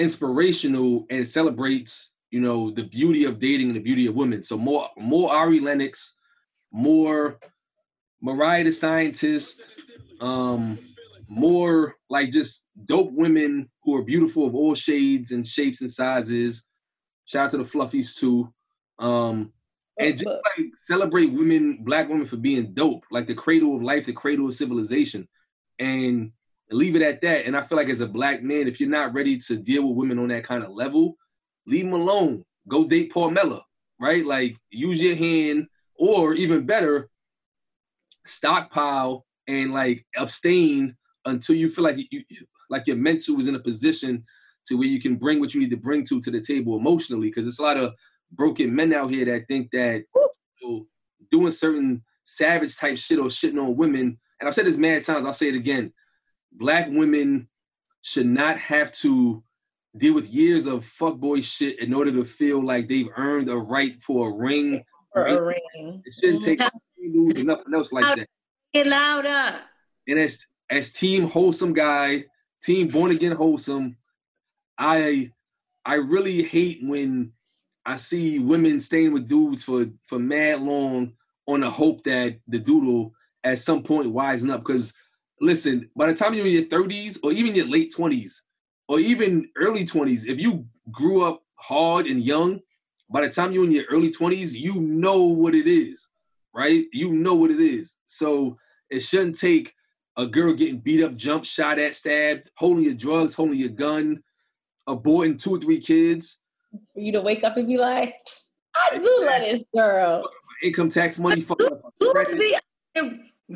inspirational 0.00 1.06
and 1.10 1.28
celebrates, 1.28 2.14
you 2.30 2.40
know, 2.40 2.70
the 2.70 2.84
beauty 2.84 3.24
of 3.24 3.38
dating 3.38 3.68
and 3.68 3.76
the 3.76 3.82
beauty 3.82 4.06
of 4.06 4.14
women. 4.14 4.42
So 4.42 4.56
more 4.56 4.88
more 4.96 5.30
Ari 5.30 5.60
Lennox, 5.60 6.16
more 6.72 7.38
Mariah 8.22 8.64
the 8.64 8.72
Scientist, 8.72 9.62
um, 10.20 10.78
more 11.28 11.96
like 12.08 12.30
just 12.30 12.66
dope 12.84 13.12
women 13.12 13.68
who 13.84 13.94
are 13.96 14.02
beautiful 14.02 14.46
of 14.46 14.54
all 14.54 14.74
shades 14.74 15.32
and 15.32 15.46
shapes 15.46 15.82
and 15.82 15.90
sizes. 15.90 16.64
Shout 17.26 17.46
out 17.46 17.50
to 17.52 17.58
the 17.58 17.64
fluffies 17.64 18.16
too. 18.16 18.52
Um, 18.98 19.52
and 19.98 20.16
just 20.16 20.26
like 20.26 20.66
celebrate 20.74 21.32
women, 21.32 21.80
black 21.82 22.08
women 22.08 22.24
for 22.24 22.36
being 22.36 22.72
dope, 22.72 23.04
like 23.10 23.26
the 23.26 23.34
cradle 23.34 23.76
of 23.76 23.82
life, 23.82 24.06
the 24.06 24.14
cradle 24.14 24.48
of 24.48 24.54
civilization. 24.54 25.28
And 25.78 26.32
leave 26.70 26.96
it 26.96 27.02
at 27.02 27.20
that. 27.22 27.46
And 27.46 27.56
I 27.56 27.62
feel 27.62 27.76
like 27.76 27.88
as 27.88 28.00
a 28.00 28.06
black 28.06 28.42
man, 28.42 28.68
if 28.68 28.80
you're 28.80 28.88
not 28.88 29.14
ready 29.14 29.38
to 29.38 29.56
deal 29.56 29.86
with 29.86 29.96
women 29.96 30.18
on 30.18 30.28
that 30.28 30.44
kind 30.44 30.62
of 30.62 30.70
level, 30.70 31.16
leave 31.66 31.84
them 31.84 31.94
alone. 31.94 32.44
Go 32.68 32.86
date 32.86 33.12
Paul 33.12 33.34
right? 33.98 34.24
Like 34.24 34.56
use 34.70 35.02
your 35.02 35.16
hand, 35.16 35.66
or 35.96 36.34
even 36.34 36.66
better, 36.66 37.10
stockpile 38.24 39.26
and 39.48 39.72
like 39.72 40.06
abstain 40.16 40.96
until 41.24 41.56
you 41.56 41.68
feel 41.68 41.84
like 41.84 41.96
you 42.10 42.22
like 42.70 42.86
your 42.86 42.96
mental 42.96 43.38
is 43.40 43.48
in 43.48 43.56
a 43.56 43.60
position 43.60 44.24
to 44.66 44.76
where 44.76 44.86
you 44.86 45.00
can 45.00 45.16
bring 45.16 45.40
what 45.40 45.52
you 45.52 45.60
need 45.60 45.70
to 45.70 45.76
bring 45.76 46.04
to 46.04 46.20
to 46.20 46.30
the 46.30 46.40
table 46.40 46.76
emotionally. 46.76 47.28
Because 47.28 47.44
there's 47.44 47.58
a 47.58 47.62
lot 47.62 47.76
of 47.76 47.94
broken 48.32 48.74
men 48.74 48.92
out 48.92 49.10
here 49.10 49.24
that 49.24 49.48
think 49.48 49.70
that 49.72 50.04
you 50.14 50.28
know, 50.62 50.86
doing 51.30 51.50
certain 51.50 52.02
savage 52.22 52.76
type 52.76 52.96
shit 52.96 53.18
or 53.18 53.26
shitting 53.26 53.60
on 53.60 53.76
women. 53.76 54.18
And 54.38 54.48
I've 54.48 54.54
said 54.54 54.66
this 54.66 54.76
mad 54.76 55.04
times. 55.04 55.26
I'll 55.26 55.32
say 55.32 55.48
it 55.48 55.54
again 55.54 55.92
black 56.52 56.88
women 56.90 57.48
should 58.02 58.26
not 58.26 58.58
have 58.58 58.92
to 58.92 59.42
deal 59.96 60.14
with 60.14 60.32
years 60.32 60.66
of 60.66 60.84
fuckboy 60.84 61.42
shit 61.42 61.78
in 61.80 61.92
order 61.92 62.12
to 62.12 62.24
feel 62.24 62.64
like 62.64 62.88
they've 62.88 63.08
earned 63.16 63.50
a 63.50 63.56
right 63.56 64.00
for 64.00 64.30
a 64.30 64.32
ring. 64.32 64.84
For 65.12 65.26
a 65.26 65.42
ring. 65.42 66.02
It 66.04 66.12
shouldn't 66.12 66.42
take 66.42 66.60
mm-hmm. 66.60 67.16
moves 67.16 67.38
and 67.38 67.48
nothing 67.48 67.74
else 67.74 67.92
like 67.92 68.16
that. 68.16 68.28
Get 68.72 68.86
louder. 68.86 69.60
And 70.06 70.18
as 70.18 70.46
as 70.68 70.92
team 70.92 71.28
wholesome 71.28 71.72
guy, 71.72 72.26
team 72.62 72.88
born 72.88 73.10
again 73.10 73.32
wholesome, 73.32 73.96
I 74.78 75.32
I 75.84 75.94
really 75.96 76.42
hate 76.42 76.78
when 76.82 77.32
I 77.84 77.96
see 77.96 78.38
women 78.38 78.78
staying 78.78 79.12
with 79.12 79.28
dudes 79.28 79.64
for 79.64 79.86
for 80.06 80.18
mad 80.18 80.62
long 80.62 81.14
on 81.46 81.60
the 81.60 81.70
hope 81.70 82.04
that 82.04 82.38
the 82.46 82.58
doodle 82.58 83.12
at 83.42 83.58
some 83.58 83.82
point 83.82 84.12
wisen 84.12 84.52
up 84.52 84.60
because 84.60 84.92
listen, 85.40 85.88
by 85.96 86.06
the 86.06 86.14
time 86.14 86.34
you're 86.34 86.46
in 86.46 86.52
your 86.52 86.64
30s 86.64 87.18
or 87.22 87.32
even 87.32 87.54
your 87.54 87.66
late 87.66 87.92
20s 87.96 88.40
or 88.88 89.00
even 89.00 89.48
early 89.56 89.84
20s, 89.84 90.26
if 90.26 90.40
you 90.40 90.66
grew 90.90 91.24
up 91.24 91.42
hard 91.56 92.06
and 92.06 92.22
young, 92.22 92.60
by 93.10 93.22
the 93.22 93.28
time 93.28 93.52
you're 93.52 93.64
in 93.64 93.72
your 93.72 93.84
early 93.90 94.10
20s, 94.10 94.52
you 94.52 94.80
know 94.80 95.22
what 95.22 95.54
it 95.54 95.66
is, 95.66 96.10
right? 96.54 96.84
You 96.92 97.12
know 97.12 97.34
what 97.34 97.50
it 97.50 97.60
is. 97.60 97.96
So 98.06 98.56
it 98.90 99.00
shouldn't 99.00 99.38
take 99.38 99.72
a 100.16 100.26
girl 100.26 100.52
getting 100.52 100.78
beat 100.78 101.02
up, 101.02 101.16
jumped, 101.16 101.46
shot 101.46 101.78
at, 101.78 101.94
stabbed, 101.94 102.50
holding 102.56 102.84
your 102.84 102.94
drugs, 102.94 103.34
holding 103.34 103.58
your 103.58 103.70
gun, 103.70 104.22
aborting 104.88 105.40
two 105.40 105.54
or 105.54 105.58
three 105.58 105.80
kids. 105.80 106.42
For 106.94 107.00
you 107.00 107.12
to 107.12 107.20
wake 107.20 107.42
up 107.42 107.56
and 107.56 107.66
be 107.66 107.78
like, 107.78 108.14
I 108.76 108.98
do 108.98 109.26
love 109.26 109.40
this 109.40 109.64
girl. 109.74 110.30
Income 110.62 110.90
tax 110.90 111.18
money. 111.18 111.44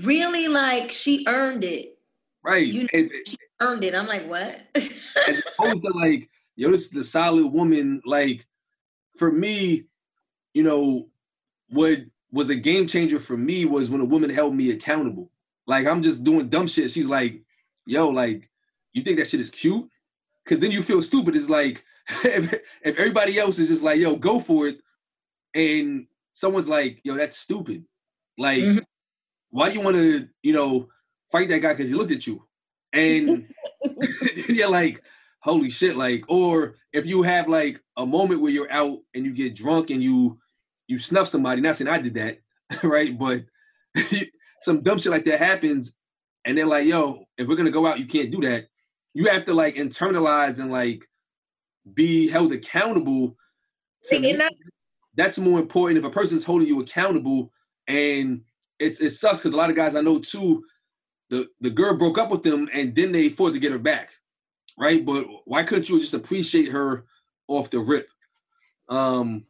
Really 0.03 0.49
like 0.49 0.91
she 0.91 1.25
earned 1.29 1.65
it. 1.65 1.99
Right. 2.43 2.67
You 2.67 2.83
know, 2.83 2.89
and, 2.93 3.11
she 3.27 3.37
earned 3.61 3.85
it. 3.85 3.95
I'm 3.95 4.07
like, 4.07 4.29
what? 4.29 4.61
as 4.75 5.43
opposed 5.59 5.85
to 5.85 5.93
like, 5.95 6.29
yo, 6.57 6.71
this 6.71 6.87
is 6.87 6.91
the 6.91 7.05
solid 7.05 7.47
woman. 7.47 8.03
Like, 8.05 8.47
for 9.17 9.31
me, 9.31 9.85
you 10.53 10.63
know, 10.63 11.09
what 11.71 12.01
was 12.33 12.51
a 12.51 12.57
game 12.57 12.87
changer 12.87 13.21
for 13.21 13.37
me 13.37 13.65
was 13.65 13.91
when 13.91 14.01
a 14.01 14.05
woman 14.05 14.31
held 14.31 14.55
me 14.55 14.71
accountable. 14.73 15.31
Like, 15.67 15.87
I'm 15.87 16.03
just 16.03 16.25
doing 16.25 16.49
dumb 16.49 16.67
shit. 16.67 16.91
She's 16.91 17.09
like, 17.09 17.43
yo, 17.87 18.09
like, 18.09 18.51
you 18.93 19.03
think 19.03 19.19
that 19.19 19.29
shit 19.29 19.41
is 19.41 19.51
cute? 19.51 19.89
Cause 20.45 20.59
then 20.59 20.71
you 20.71 20.83
feel 20.83 21.01
stupid. 21.01 21.35
It's 21.37 21.49
like 21.49 21.83
if, 22.25 22.53
if 22.53 22.99
everybody 22.99 23.39
else 23.39 23.59
is 23.59 23.69
just 23.69 23.83
like, 23.83 23.99
yo, 23.99 24.17
go 24.17 24.39
for 24.39 24.69
it, 24.69 24.79
and 25.55 26.07
someone's 26.33 26.69
like, 26.69 27.01
yo, 27.03 27.15
that's 27.15 27.39
stupid. 27.39 27.85
Like, 28.37 28.59
mm-hmm 28.59 28.79
why 29.55 29.69
do 29.69 29.77
you 29.77 29.85
want 29.85 29.95
to, 29.95 30.29
you 30.43 30.53
know, 30.53 30.89
fight 31.31 31.49
that 31.49 31.61
guy 31.61 31.73
because 31.73 31.89
he 31.89 31.95
looked 31.95 32.11
at 32.11 32.27
you? 32.27 32.45
And 32.93 33.47
you're 34.49 34.69
like, 34.69 35.01
holy 35.39 35.71
shit, 35.71 35.97
like, 35.97 36.25
or 36.27 36.75
if 36.93 37.07
you 37.07 37.23
have 37.23 37.49
like 37.49 37.81
a 37.97 38.05
moment 38.05 38.41
where 38.41 38.51
you're 38.51 38.73
out 38.73 38.99
and 39.15 39.25
you 39.25 39.33
get 39.33 39.55
drunk 39.55 39.91
and 39.91 40.03
you 40.03 40.41
you 40.89 40.99
snuff 40.99 41.29
somebody, 41.29 41.61
not 41.61 41.77
saying 41.77 41.89
I 41.89 41.99
did 41.99 42.15
that, 42.15 42.39
right? 42.83 43.17
But 43.17 43.45
some 44.61 44.83
dumb 44.83 44.99
shit 44.99 45.13
like 45.13 45.25
that 45.27 45.39
happens, 45.39 45.95
and 46.45 46.59
they're 46.59 46.67
like, 46.67 46.89
yo, 46.89 47.25
if 47.39 47.47
we're 47.47 47.55
gonna 47.55 47.71
go 47.71 47.87
out, 47.87 48.01
you 48.01 48.07
can't 48.07 48.33
do 48.33 48.41
that. 48.41 48.67
You 49.13 49.27
have 49.27 49.45
to 49.45 49.55
like 49.55 49.77
internalize 49.77 50.59
and 50.59 50.73
like 50.73 51.09
be 51.95 52.29
held 52.29 52.53
accountable 52.53 53.37
to 54.07 54.51
that's 55.15 55.39
more 55.39 55.61
important 55.61 55.99
if 55.99 56.05
a 56.05 56.11
person's 56.11 56.45
holding 56.45 56.67
you 56.67 56.81
accountable 56.81 57.53
and 57.87 58.41
it's 58.79 59.01
it 59.01 59.11
sucks 59.11 59.41
because 59.41 59.55
a 59.55 59.57
lot 59.57 59.71
of 59.71 59.77
guys 59.77 59.95
I 59.95 60.01
know 60.01 60.19
too, 60.19 60.65
the 61.31 61.49
the 61.61 61.71
girl 61.71 61.97
broke 61.97 62.19
up 62.19 62.31
with 62.31 62.43
them 62.43 62.69
and 62.73 62.95
then 62.95 63.13
they 63.13 63.29
fought 63.29 63.53
to 63.53 63.59
get 63.59 63.73
her 63.73 63.79
back, 63.79 64.11
right? 64.79 65.05
But 65.05 65.27
why 65.45 65.63
couldn't 65.63 65.89
you 65.89 66.01
just 66.01 66.15
appreciate 66.15 66.71
her 66.73 67.05
off 67.49 67.71
the 67.71 67.79
rip? 67.79 68.09
Um, 68.89 69.47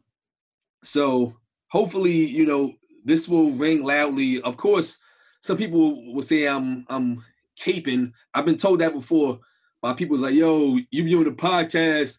so 0.83 1.35
hopefully, 1.67 2.13
you 2.13 2.45
know, 2.45 2.73
this 3.03 3.27
will 3.27 3.51
ring 3.51 3.83
loudly. 3.83 4.41
Of 4.41 4.57
course, 4.57 4.97
some 5.41 5.57
people 5.57 6.13
will 6.13 6.23
say 6.23 6.47
I'm 6.47 6.85
I'm 6.89 7.23
caping. 7.59 8.11
I've 8.33 8.45
been 8.45 8.57
told 8.57 8.79
that 8.79 8.93
before 8.93 9.39
by 9.81 9.93
people's 9.93 10.21
like, 10.21 10.33
yo, 10.33 10.79
you 10.89 11.03
be 11.03 11.15
on 11.15 11.25
the 11.25 11.31
podcast, 11.31 12.17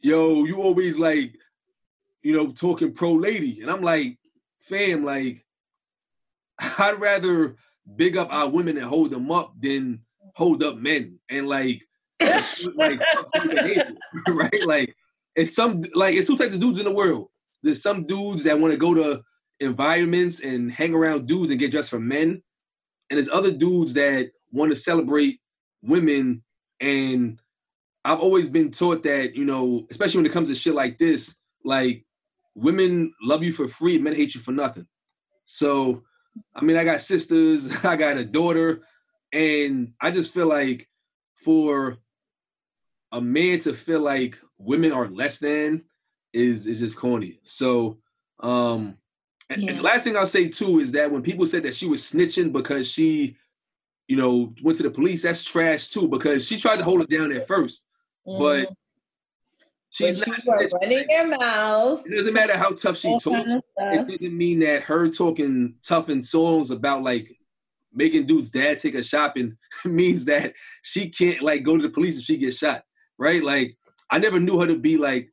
yo, 0.00 0.44
you 0.44 0.56
always 0.56 0.98
like, 0.98 1.34
you 2.22 2.34
know, 2.34 2.52
talking 2.52 2.92
pro 2.92 3.12
lady. 3.12 3.60
And 3.60 3.70
I'm 3.70 3.82
like, 3.82 4.18
fam, 4.60 5.04
like, 5.04 5.44
I'd 6.78 7.00
rather 7.00 7.56
big 7.96 8.16
up 8.16 8.32
our 8.32 8.48
women 8.48 8.76
and 8.76 8.86
hold 8.86 9.10
them 9.10 9.30
up 9.30 9.54
than 9.60 10.00
hold 10.34 10.62
up 10.62 10.76
men. 10.78 11.18
And 11.30 11.48
like, 11.48 11.82
like 12.74 13.00
right? 14.28 14.66
Like 14.66 14.94
it's 15.34 15.54
some 15.54 15.82
like 15.94 16.14
it's 16.14 16.26
two 16.26 16.36
types 16.36 16.54
of 16.54 16.60
dudes 16.60 16.78
in 16.78 16.84
the 16.84 16.94
world. 16.94 17.28
There's 17.62 17.82
some 17.82 18.06
dudes 18.06 18.44
that 18.44 18.58
want 18.58 18.72
to 18.72 18.78
go 18.78 18.94
to 18.94 19.22
environments 19.60 20.40
and 20.40 20.70
hang 20.70 20.94
around 20.94 21.26
dudes 21.26 21.50
and 21.50 21.60
get 21.60 21.70
dressed 21.70 21.90
for 21.90 22.00
men. 22.00 22.42
And 23.10 23.16
there's 23.16 23.28
other 23.28 23.52
dudes 23.52 23.94
that 23.94 24.30
want 24.52 24.72
to 24.72 24.76
celebrate 24.76 25.40
women. 25.82 26.42
And 26.80 27.40
I've 28.04 28.20
always 28.20 28.48
been 28.48 28.70
taught 28.70 29.02
that, 29.04 29.34
you 29.34 29.44
know, 29.44 29.86
especially 29.90 30.18
when 30.18 30.26
it 30.26 30.32
comes 30.32 30.48
to 30.48 30.54
shit 30.54 30.74
like 30.74 30.98
this, 30.98 31.38
like 31.64 32.04
women 32.54 33.12
love 33.22 33.42
you 33.42 33.52
for 33.52 33.68
free, 33.68 33.98
men 33.98 34.14
hate 34.14 34.34
you 34.34 34.40
for 34.40 34.52
nothing. 34.52 34.86
So, 35.44 36.02
I 36.54 36.64
mean, 36.64 36.76
I 36.76 36.84
got 36.84 37.00
sisters, 37.00 37.70
I 37.84 37.96
got 37.96 38.16
a 38.16 38.24
daughter, 38.24 38.82
and 39.32 39.92
I 40.00 40.10
just 40.10 40.32
feel 40.32 40.48
like 40.48 40.88
for 41.36 41.98
a 43.12 43.20
man 43.20 43.60
to 43.60 43.72
feel 43.72 44.00
like 44.00 44.38
women 44.58 44.92
are 44.92 45.08
less 45.08 45.38
than 45.38 45.84
is 46.32 46.66
is 46.66 46.80
just 46.80 46.98
corny. 46.98 47.40
So, 47.42 47.98
um, 48.40 48.96
yeah. 49.50 49.70
and 49.70 49.78
the 49.78 49.82
last 49.82 50.04
thing 50.04 50.16
I'll 50.16 50.26
say 50.26 50.48
too 50.48 50.80
is 50.80 50.92
that 50.92 51.10
when 51.10 51.22
people 51.22 51.46
said 51.46 51.62
that 51.64 51.74
she 51.74 51.86
was 51.86 52.02
snitching 52.02 52.52
because 52.52 52.90
she, 52.90 53.36
you 54.08 54.16
know, 54.16 54.54
went 54.62 54.76
to 54.78 54.82
the 54.82 54.90
police, 54.90 55.22
that's 55.22 55.44
trash 55.44 55.88
too 55.88 56.08
because 56.08 56.46
she 56.46 56.58
tried 56.58 56.78
to 56.78 56.84
hold 56.84 57.00
it 57.02 57.10
down 57.10 57.32
at 57.32 57.48
1st 57.48 57.78
mm. 58.26 58.38
but 58.38 58.72
she's 59.96 60.18
but 60.20 60.28
not 60.46 60.72
running 60.80 61.06
your 61.08 61.38
mouth. 61.38 62.02
It 62.06 62.16
doesn't 62.16 62.34
matter 62.34 62.56
how 62.56 62.70
tough 62.70 62.96
she 62.96 63.18
talks. 63.18 63.54
It 63.78 64.08
doesn't 64.08 64.36
mean 64.36 64.60
that 64.60 64.82
her 64.84 65.08
talking 65.08 65.74
tough 65.82 66.08
in 66.08 66.22
songs 66.22 66.70
about 66.70 67.02
like 67.02 67.36
making 67.92 68.26
dude's 68.26 68.50
dad 68.50 68.78
take 68.78 68.94
her 68.94 69.02
shopping 69.02 69.56
means 69.84 70.24
that 70.26 70.52
she 70.82 71.08
can't 71.08 71.42
like 71.42 71.62
go 71.62 71.76
to 71.76 71.82
the 71.82 71.88
police 71.88 72.18
if 72.18 72.24
she 72.24 72.36
gets 72.36 72.58
shot, 72.58 72.82
right? 73.18 73.42
Like 73.42 73.76
I 74.10 74.18
never 74.18 74.38
knew 74.38 74.60
her 74.60 74.66
to 74.66 74.78
be 74.78 74.98
like 74.98 75.32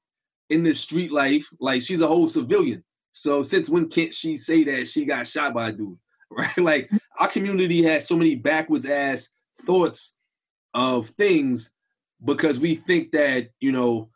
in 0.50 0.64
the 0.64 0.74
street 0.74 1.12
life. 1.12 1.48
Like 1.60 1.82
she's 1.82 2.02
a 2.02 2.08
whole 2.08 2.28
civilian. 2.28 2.84
So 3.12 3.44
since 3.44 3.70
when 3.70 3.90
can't 3.90 4.14
she 4.14 4.38
say 4.38 4.64
that 4.64 4.88
she 4.88 5.06
got 5.06 5.28
shot 5.28 5.54
by 5.54 5.70
a 5.70 5.72
dude? 5.72 5.98
Right? 6.36 6.58
Like 6.58 6.90
our 7.20 7.28
community 7.28 7.84
has 7.84 8.08
so 8.08 8.18
many 8.18 8.34
backwards 8.34 8.88
ass 8.88 9.30
thoughts 9.68 10.16
of 10.74 11.10
things 11.10 11.74
because 12.26 12.60
we 12.60 12.74
think 12.74 13.12
that, 13.12 13.50
you 13.60 13.72
know, 13.72 14.10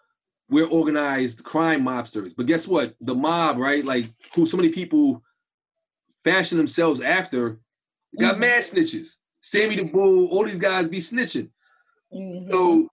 we're 0.50 0.68
organized 0.68 1.44
crime 1.44 1.84
mobsters. 1.84 2.34
But 2.36 2.46
guess 2.46 2.68
what? 2.68 2.96
The 3.02 3.16
mob, 3.16 3.58
right? 3.58 3.84
Like 3.84 4.10
who 4.34 4.46
so 4.46 4.58
many 4.58 4.70
people 4.70 5.24
fashion 6.24 6.58
themselves 6.58 7.02
after 7.02 7.60
got 8.20 8.34
mm-hmm. 8.34 8.42
mad 8.42 8.64
snitches. 8.64 9.16
Sammy 9.42 9.76
the 9.76 9.84
Bull, 9.84 10.28
all 10.28 10.46
these 10.46 10.60
guys 10.60 10.90
be 10.90 11.00
snitching. 11.00 11.50
Mm-hmm. 12.14 12.52
So 12.52 12.90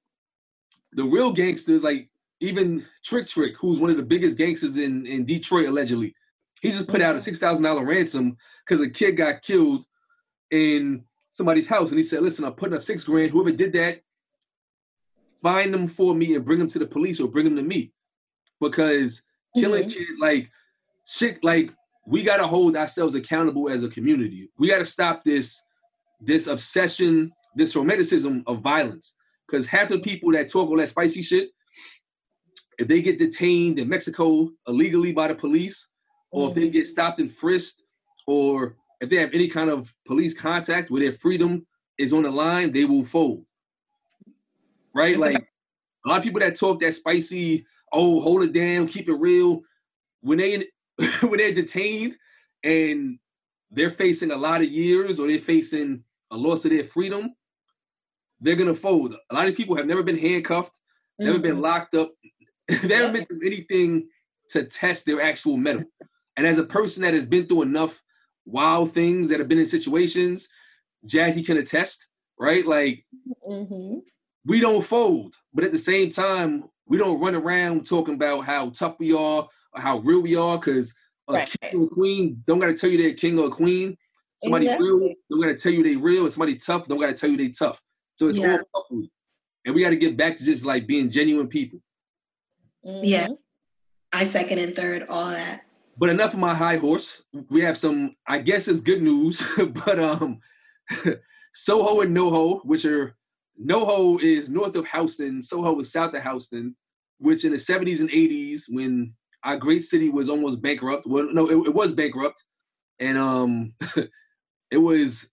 the 0.93 1.05
real 1.05 1.33
gangsters, 1.33 1.83
like 1.83 2.09
even 2.41 2.85
Trick 3.05 3.27
Trick, 3.27 3.57
who's 3.59 3.81
one 3.81 3.91
of 3.91 3.97
the 3.97 4.03
biggest 4.03 4.37
gangsters 4.37 4.77
in, 4.77 5.07
in 5.07 5.25
Detroit 5.25 5.67
allegedly, 5.67 6.15
he 6.61 6.71
just 6.71 6.89
put 6.89 7.03
out 7.03 7.17
a 7.17 7.21
six 7.21 7.39
thousand 7.39 7.65
dollar 7.65 7.85
ransom 7.85 8.37
because 8.65 8.81
a 8.81 8.89
kid 8.89 9.17
got 9.17 9.43
killed 9.43 9.85
in 10.51 11.05
somebody's 11.31 11.67
house, 11.67 11.91
and 11.91 11.99
he 11.99 12.05
said, 12.05 12.23
"Listen, 12.23 12.45
I'm 12.45 12.55
putting 12.55 12.77
up 12.77 12.85
six 12.85 13.05
grand. 13.05 13.31
Whoever 13.31 13.53
did 13.53 13.73
that, 13.75 14.03
find 15.45 15.73
them 15.73 15.87
for 15.87 16.15
me 16.17 16.35
and 16.35 16.45
bring 16.45 16.59
them 16.59 16.73
to 16.75 16.81
the 16.81 16.87
police 16.87 17.21
or 17.21 17.29
bring 17.29 17.45
them 17.45 17.57
to 17.57 17.63
me, 17.63 17.93
because 18.61 19.23
killing 19.57 19.85
mm-hmm. 19.85 19.99
kids 19.99 20.19
like 20.21 20.51
shit 21.07 21.45
like." 21.45 21.71
We 22.07 22.23
gotta 22.23 22.47
hold 22.47 22.77
ourselves 22.77 23.15
accountable 23.15 23.71
as 23.71 23.83
a 23.83 23.89
community. 23.89 24.51
We 24.59 24.69
gotta 24.69 24.85
stop 24.85 25.25
this, 25.25 25.59
this 26.21 26.49
obsession, 26.49 27.33
this 27.57 27.75
romanticism 27.75 28.43
of 28.47 28.61
violence. 28.61 29.15
Because 29.47 29.67
half 29.67 29.89
the 29.89 29.99
people 29.99 30.31
that 30.33 30.51
talk 30.53 30.69
all 30.69 30.77
that 30.77 30.91
spicy 30.91 31.23
shit, 31.23 31.49
if 32.79 32.89
they 32.89 33.01
get 33.01 33.19
detained 33.19 33.79
in 33.79 33.89
Mexico 33.89 34.51
illegally 34.69 35.13
by 35.15 35.29
the 35.29 35.35
police, 35.35 35.93
or 36.31 36.51
if 36.51 36.55
they 36.55 36.69
get 36.69 36.87
stopped 36.87 37.21
and 37.21 37.33
frisked, 37.33 37.83
or 38.27 38.77
if 39.01 39.09
they 39.09 39.17
have 39.17 39.33
any 39.33 39.49
kind 39.49 39.71
of 39.71 39.91
police 40.05 40.35
contact 40.35 40.91
where 40.91 41.01
their 41.01 41.15
freedom 41.15 41.67
is 41.97 42.13
on 42.13 42.25
the 42.25 42.31
line, 42.31 42.71
they 42.71 42.85
will 42.85 43.05
fold. 43.05 43.47
Right? 44.95 45.19
Like 45.19 45.49
a 46.05 46.09
lot 46.09 46.19
of 46.19 46.25
people 46.25 46.41
that 46.41 46.59
talk 46.59 46.81
that 46.81 46.95
spicy, 46.95 47.67
oh, 47.93 48.21
hold 48.21 48.43
it 48.43 48.53
down, 48.53 48.87
keep 48.87 49.09
it 49.09 49.15
real, 49.15 49.63
when 50.21 50.39
they 50.39 50.67
when 51.21 51.39
they're 51.39 51.53
detained 51.53 52.17
and 52.63 53.19
they're 53.71 53.91
facing 53.91 54.31
a 54.31 54.37
lot 54.37 54.61
of 54.61 54.71
years 54.71 55.19
or 55.19 55.27
they're 55.27 55.39
facing 55.39 56.03
a 56.31 56.37
loss 56.37 56.65
of 56.65 56.71
their 56.71 56.85
freedom, 56.85 57.35
they're 58.41 58.57
gonna 58.57 58.75
fold. 58.75 59.15
A 59.31 59.35
lot 59.35 59.47
of 59.47 59.51
these 59.51 59.57
people 59.57 59.77
have 59.77 59.87
never 59.87 60.03
been 60.03 60.19
handcuffed, 60.19 60.75
mm-hmm. 60.75 61.27
never 61.27 61.39
been 61.39 61.53
mm-hmm. 61.53 61.63
locked 61.63 61.95
up, 61.95 62.13
they 62.69 62.95
haven't 62.95 63.13
been 63.13 63.27
through 63.27 63.47
anything 63.47 64.09
to 64.51 64.65
test 64.65 65.07
their 65.07 65.21
actual 65.21 65.57
metal. 65.57 65.85
And 66.37 66.47
as 66.47 66.59
a 66.59 66.65
person 66.65 67.03
that 67.03 67.15
has 67.15 67.27
been 67.27 67.47
through 67.47 67.63
enough 67.63 68.03
wild 68.47 68.93
things 68.93 69.29
that 69.29 69.39
have 69.39 69.49
been 69.49 69.59
in 69.59 69.67
situations, 69.67 70.49
Jazzy 71.07 71.45
can 71.45 71.57
attest, 71.57 72.07
right? 72.39 72.67
Like 72.67 73.05
mm-hmm. 73.49 73.99
We 74.47 74.61
don't 74.61 74.85
fold, 74.85 75.35
but 75.53 75.65
at 75.65 75.73
the 75.73 75.79
same 75.79 76.11
time, 76.11 76.65
we 76.87 76.99
don't 76.99 77.21
run 77.21 77.35
around 77.35 77.87
talking 77.87 78.15
about 78.15 78.45
how 78.45 78.71
tough 78.71 78.97
we 78.99 79.13
are 79.13 79.49
or 79.49 79.81
how 79.81 79.99
real 79.99 80.23
we 80.23 80.37
are, 80.37 80.59
because 80.59 80.95
a 81.29 81.33
right. 81.33 81.57
king 81.61 81.81
or 81.81 81.89
queen 81.89 82.43
don't 82.47 82.59
gotta 82.59 82.75
tell 82.75 82.91
you 82.91 82.99
they're 82.99 83.15
king 83.15 83.39
or 83.39 83.49
queen. 83.49 83.97
Somebody 84.43 84.67
exactly. 84.67 84.89
real 84.89 85.15
don't 85.31 85.41
gotta 85.41 85.55
tell 85.55 85.73
you 85.73 85.83
they 85.83 85.97
real, 85.97 86.25
and 86.25 86.33
somebody 86.33 86.57
tough 86.57 86.87
don't 86.87 87.01
gotta 87.01 87.15
tell 87.15 87.31
you 87.31 87.37
they 87.37 87.49
tough. 87.49 87.81
So 88.17 88.29
it's 88.29 88.39
yeah. 88.39 88.59
all 88.73 88.83
tough 88.83 89.09
and 89.65 89.75
we 89.75 89.83
got 89.83 89.91
to 89.91 89.97
get 89.97 90.17
back 90.17 90.37
to 90.37 90.45
just 90.45 90.65
like 90.65 90.87
being 90.87 91.11
genuine 91.11 91.49
people. 91.49 91.81
Mm-hmm. 92.85 93.05
Yeah. 93.05 93.29
I 94.13 94.25
second 94.25 94.59
and 94.59 94.77
third, 94.77 95.07
all 95.09 95.31
that. 95.31 95.63
But 95.97 96.11
enough 96.11 96.35
of 96.35 96.41
my 96.41 96.55
high 96.55 96.77
horse. 96.77 97.23
We 97.51 97.63
have 97.63 97.77
some, 97.77 98.15
I 98.27 98.39
guess 98.39 98.69
it's 98.69 98.81
good 98.81 99.03
news, 99.03 99.43
but 99.85 99.99
um 99.99 100.41
Soho 101.55 102.01
and 102.01 102.17
NoHo, 102.17 102.65
which 102.65 102.85
are 102.85 103.17
NoHo 103.63 104.21
is 104.21 104.51
north 104.51 104.77
of 104.77 104.89
Houston, 104.89 105.43
Soho 105.43 105.79
is 105.81 105.93
south 105.93 106.15
of 106.15 106.23
Houston, 106.23 106.77
which 107.19 107.45
in 107.45 107.53
the 107.53 107.59
70s 107.59 108.01
and 108.01 108.11
80s, 108.11 108.63
when 108.69 109.15
our 109.45 109.57
great 109.57 109.85
city 109.85 110.09
was 110.09 110.29
almost 110.29 110.61
bankrupt, 110.61 111.07
well, 111.07 111.29
no, 111.33 111.49
it, 111.49 111.69
it 111.69 111.75
was 111.75 111.93
bankrupt, 111.93 112.45
and 112.99 113.19
um 113.19 113.75
it 114.71 114.79
was 114.79 115.31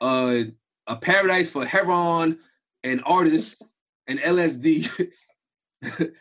uh, 0.00 0.44
a 0.86 0.96
paradise 0.96 1.50
for 1.50 1.64
heroin 1.64 2.38
and 2.82 3.00
artists 3.06 3.62
and 4.08 4.18
LSD. 4.18 5.10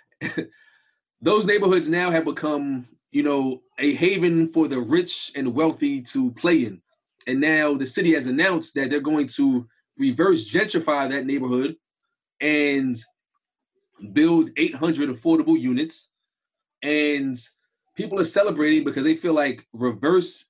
Those 1.22 1.46
neighborhoods 1.46 1.90
now 1.90 2.12
have 2.12 2.26
become, 2.26 2.88
you 3.12 3.24
know, 3.24 3.64
a 3.80 3.96
haven 3.96 4.48
for 4.48 4.68
the 4.68 4.80
rich 4.80 5.32
and 5.36 5.56
wealthy 5.56 6.02
to 6.04 6.32
play 6.32 6.66
in. 6.66 6.82
And 7.28 7.40
now 7.42 7.76
the 7.76 7.86
city 7.86 8.14
has 8.14 8.28
announced 8.28 8.76
that 8.76 8.90
they're 8.90 9.00
going 9.00 9.28
to 9.30 9.68
reverse 10.02 10.50
gentrify 10.50 11.10
that 11.10 11.26
neighborhood 11.26 11.76
and 12.40 12.98
build 14.14 14.50
800 14.58 15.10
affordable 15.10 15.60
units. 15.60 16.12
And 16.82 17.38
people 17.96 18.20
are 18.20 18.26
celebrating 18.26 18.84
because 18.84 19.04
they 19.04 19.16
feel 19.16 19.34
like 19.34 19.68
reverse 19.74 20.46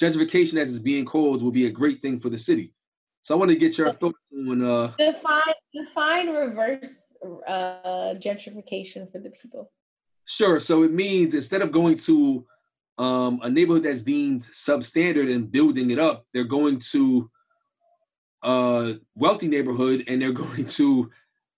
gentrification, 0.00 0.58
as 0.58 0.70
it's 0.70 0.78
being 0.78 1.04
called, 1.04 1.42
will 1.42 1.50
be 1.50 1.66
a 1.66 1.70
great 1.70 2.00
thing 2.02 2.20
for 2.20 2.28
the 2.28 2.38
city. 2.38 2.74
So 3.22 3.34
I 3.34 3.38
want 3.38 3.50
to 3.50 3.56
get 3.56 3.76
your 3.76 3.92
thoughts 3.92 4.28
on 4.32 4.62
uh, 4.62 4.92
define 4.96 5.42
define 5.74 6.28
reverse 6.30 7.16
uh, 7.46 8.14
gentrification 8.14 9.10
for 9.10 9.18
the 9.18 9.30
people. 9.30 9.70
Sure. 10.24 10.60
So 10.60 10.82
it 10.82 10.92
means 10.92 11.34
instead 11.34 11.62
of 11.62 11.72
going 11.72 11.96
to 11.98 12.46
um, 12.98 13.40
a 13.42 13.50
neighborhood 13.50 13.84
that's 13.84 14.02
deemed 14.02 14.42
substandard 14.42 15.32
and 15.32 15.50
building 15.50 15.90
it 15.90 15.98
up, 15.98 16.26
they're 16.32 16.44
going 16.44 16.78
to 16.92 17.30
a 18.42 18.94
wealthy 19.14 19.48
neighborhood 19.48 20.04
and 20.06 20.22
they're 20.22 20.32
going 20.44 20.66
to, 20.66 21.10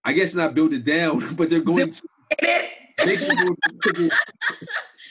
I 0.05 0.13
guess, 0.13 0.35
not 0.35 0.55
build 0.55 0.73
it 0.73 0.85
down, 0.85 1.35
but 1.37 1.51
they're 1.51 1.61
going 1.61 1.93
to 1.93 2.03
make 3.05 3.19
it 3.23 4.13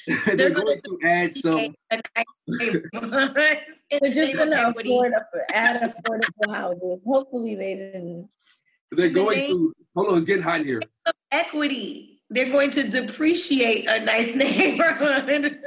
they're 0.25 0.49
going 0.49 0.79
to 0.81 0.99
add 1.03 1.35
some. 1.35 1.75
They're 1.89 2.81
just 4.11 4.35
going 4.35 4.51
to 4.51 4.73
afford 4.75 5.13
add 5.51 5.81
affordable 5.81 6.53
houses. 6.53 6.99
Hopefully, 7.05 7.55
they 7.55 7.75
didn't. 7.75 8.29
They're 8.91 9.09
going 9.09 9.37
to. 9.47 9.73
Hold 9.95 10.09
on, 10.09 10.17
it's 10.17 10.25
getting 10.25 10.43
hot 10.43 10.61
here. 10.61 10.81
Equity. 11.31 12.21
They're 12.29 12.51
going 12.51 12.69
to 12.71 12.87
depreciate 12.87 13.87
a 13.89 13.99
nice 14.03 14.35
neighborhood. 14.35 15.59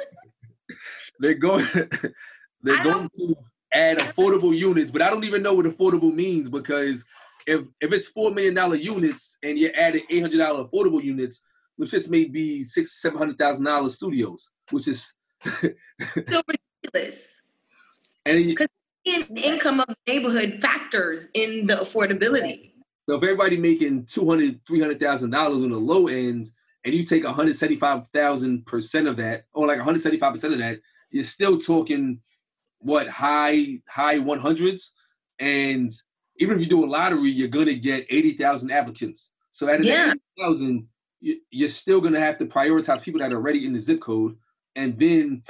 they're 1.18 1.34
going. 1.34 1.66
They're 2.62 2.84
going 2.84 3.10
to 3.14 3.36
add 3.72 3.98
affordable 3.98 4.56
units, 4.56 4.90
but 4.90 5.02
I 5.02 5.11
don't 5.11 5.24
even 5.24 5.42
know 5.42 5.54
what 5.54 5.66
affordable 5.66 6.14
means 6.14 6.48
because 6.48 7.04
if 7.46 7.66
if 7.80 7.92
it's 7.92 8.08
four 8.08 8.30
million 8.30 8.54
dollar 8.54 8.76
units 8.76 9.38
and 9.42 9.58
you're 9.58 9.74
adding 9.76 10.04
eight 10.11 10.20
hundred 10.20 10.38
dollar 10.38 10.64
affordable 10.64 11.02
units, 11.02 11.44
which 11.76 11.90
just 11.90 12.11
may 12.11 12.24
be 12.24 12.62
six 12.62 13.00
seven 13.00 13.18
hundred 13.18 13.38
thousand 13.38 13.64
dollars 13.64 13.94
studios, 13.94 14.50
which 14.70 14.88
is 14.88 15.14
still 15.44 16.42
ridiculous. 16.46 17.42
And 18.24 18.44
because 18.44 18.68
the 19.04 19.40
income 19.42 19.80
of 19.80 19.87
the 19.88 19.96
neighborhood 20.06 20.58
factors 20.62 21.28
in 21.35 21.66
the 21.66 21.74
affordability. 21.74 22.70
So 23.08 23.16
if 23.16 23.22
everybody 23.22 23.56
making 23.56 24.06
two 24.06 24.28
hundred, 24.28 24.64
three 24.66 24.80
hundred 24.80 25.00
thousand 25.00 25.30
dollars 25.30 25.62
on 25.62 25.70
the 25.70 25.78
low 25.78 26.06
end, 26.06 26.48
and 26.85 26.94
you 26.94 27.04
take 27.04 27.24
one 27.24 27.35
hundred 27.35 27.56
seventy 27.56 27.78
five 27.78 28.06
thousand 28.08 28.64
percent 28.66 29.08
of 29.08 29.16
that, 29.16 29.44
or 29.52 29.66
like 29.66 29.78
one 29.78 29.85
hundred 29.85 30.02
seventy 30.02 30.20
five 30.20 30.32
percent 30.32 30.52
of 30.52 30.61
that, 30.61 30.78
you're 31.11 31.24
still 31.24 31.58
talking 31.58 32.20
what 32.83 33.09
high 33.09 33.81
high 33.88 34.18
one 34.18 34.38
hundreds, 34.38 34.92
and 35.38 35.90
even 36.38 36.57
if 36.57 36.61
you 36.61 36.66
do 36.66 36.85
a 36.85 36.87
lottery, 36.87 37.31
you're 37.31 37.49
gonna 37.49 37.75
get 37.75 38.07
eighty 38.11 38.33
thousand 38.33 38.71
applicants. 38.71 39.33
So 39.51 39.68
out 39.68 39.81
of 39.81 39.85
yeah. 39.85 40.07
that 40.07 40.18
thousand, 40.38 40.88
you're 41.21 41.68
still 41.68 42.01
gonna 42.01 42.21
have 42.21 42.38
to 42.38 42.47
prioritize 42.47 43.03
people 43.03 43.21
that 43.21 43.33
are 43.33 43.37
already 43.37 43.64
in 43.64 43.73
the 43.73 43.81
zip 43.81 44.01
code, 44.01 44.37
and 44.77 44.99
then 44.99 45.42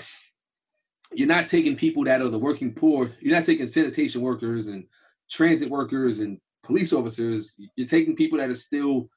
you're 1.15 1.29
not 1.29 1.47
taking 1.47 1.77
people 1.77 2.05
that 2.05 2.23
are 2.23 2.29
the 2.29 2.39
working 2.39 2.75
poor. 2.75 3.13
You're 3.21 3.35
not 3.35 3.45
taking 3.45 3.69
sanitation 3.69 4.23
workers 4.23 4.67
and 4.67 4.87
transit 5.31 5.71
workers 5.71 6.21
and 6.21 6.39
police 6.63 6.93
officers. 6.93 7.59
You're 7.77 7.87
taking 7.87 8.17
people 8.17 8.39
that 8.39 8.51
are 8.51 8.55
still 8.55 9.09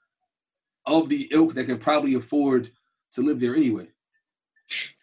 of 0.86 1.10
the 1.10 1.28
ilk 1.32 1.54
that 1.56 1.65
can 1.65 1.78
probably 1.78 2.13
afford 2.13 2.69
to 3.13 3.21
live 3.21 3.39
there 3.39 3.56
anyway. 3.56 3.88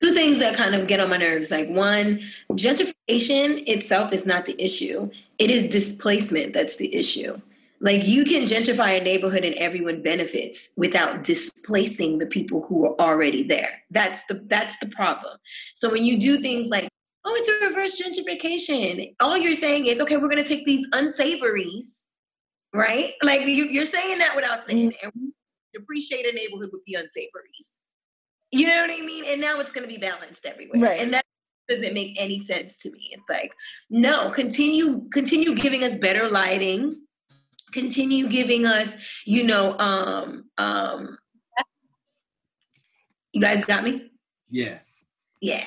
Two 0.00 0.12
things 0.12 0.38
that 0.40 0.54
kind 0.54 0.74
of 0.74 0.86
get 0.86 1.00
on 1.00 1.10
my 1.10 1.16
nerves. 1.16 1.50
Like 1.50 1.68
one, 1.68 2.20
gentrification 2.52 3.66
itself 3.68 4.12
is 4.12 4.26
not 4.26 4.44
the 4.46 4.60
issue. 4.62 5.10
It 5.38 5.50
is 5.50 5.68
displacement 5.68 6.52
that's 6.52 6.76
the 6.76 6.94
issue. 6.94 7.40
Like 7.82 8.06
you 8.06 8.24
can 8.24 8.44
gentrify 8.44 9.00
a 9.00 9.02
neighborhood 9.02 9.44
and 9.44 9.56
everyone 9.56 10.02
benefits 10.02 10.70
without 10.76 11.24
displacing 11.24 12.18
the 12.18 12.26
people 12.26 12.62
who 12.62 12.86
are 12.86 12.94
already 13.00 13.42
there. 13.42 13.82
That's 13.90 14.24
the 14.26 14.40
that's 14.46 14.78
the 14.78 14.86
problem. 14.86 15.36
So 15.74 15.90
when 15.90 16.04
you 16.04 16.16
do 16.16 16.38
things 16.38 16.68
like 16.68 16.88
oh 17.24 17.34
it's 17.34 17.48
a 17.48 17.66
reverse 17.66 18.00
gentrification, 18.00 19.14
all 19.18 19.36
you're 19.36 19.52
saying 19.52 19.86
is 19.86 20.00
okay 20.00 20.16
we're 20.16 20.28
going 20.28 20.42
to 20.42 20.48
take 20.48 20.64
these 20.64 20.86
unsavories, 20.92 22.06
right? 22.72 23.14
Like 23.20 23.48
you, 23.48 23.64
you're 23.64 23.84
saying 23.84 24.18
that 24.18 24.36
without 24.36 24.62
saying 24.64 24.90
mm-hmm. 24.90 25.08
it, 25.08 25.14
and 25.14 25.32
depreciate 25.74 26.24
a 26.24 26.32
neighborhood 26.32 26.70
with 26.72 26.84
the 26.86 26.94
unsavories. 26.94 27.80
You 28.52 28.66
know 28.66 28.82
what 28.82 28.90
I 28.90 29.00
mean? 29.00 29.24
And 29.26 29.40
now 29.40 29.58
it's 29.60 29.72
going 29.72 29.88
to 29.88 29.92
be 29.92 30.00
balanced 30.00 30.46
everywhere, 30.46 30.90
right. 30.90 31.00
and 31.00 31.12
that 31.14 31.24
doesn't 31.68 31.94
make 31.94 32.16
any 32.20 32.38
sense 32.38 32.76
to 32.82 32.92
me. 32.92 33.10
It's 33.12 33.28
like 33.28 33.52
no, 33.90 34.30
continue 34.30 35.08
continue 35.10 35.54
giving 35.54 35.82
us 35.82 35.96
better 35.96 36.28
lighting 36.28 37.02
continue 37.72 38.28
giving 38.28 38.66
us, 38.66 38.96
you 39.24 39.44
know, 39.44 39.76
um, 39.78 40.44
um, 40.58 41.18
you 43.32 43.40
guys 43.40 43.64
got 43.64 43.82
me? 43.82 44.10
Yeah. 44.50 44.78
Yeah. 45.40 45.64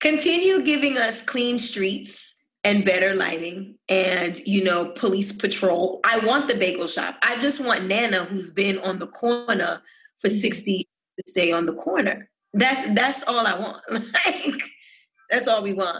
Continue 0.00 0.62
giving 0.62 0.98
us 0.98 1.22
clean 1.22 1.58
streets 1.58 2.34
and 2.64 2.84
better 2.84 3.14
lighting 3.14 3.78
and, 3.88 4.38
you 4.44 4.64
know, 4.64 4.92
police 4.92 5.32
patrol. 5.32 6.00
I 6.04 6.18
want 6.26 6.48
the 6.48 6.54
bagel 6.54 6.88
shop. 6.88 7.16
I 7.22 7.38
just 7.38 7.64
want 7.64 7.86
Nana, 7.86 8.24
who's 8.24 8.50
been 8.50 8.78
on 8.80 8.98
the 8.98 9.06
corner 9.06 9.80
for 10.18 10.28
mm-hmm. 10.28 10.36
60 10.36 10.88
to 11.18 11.24
stay 11.26 11.52
on 11.52 11.66
the 11.66 11.74
corner. 11.74 12.28
That's 12.52 12.92
that's 12.94 13.22
all 13.24 13.46
I 13.46 13.58
want. 13.58 13.82
like 13.90 14.62
that's 15.30 15.48
all 15.48 15.62
we 15.62 15.72
want. 15.72 15.98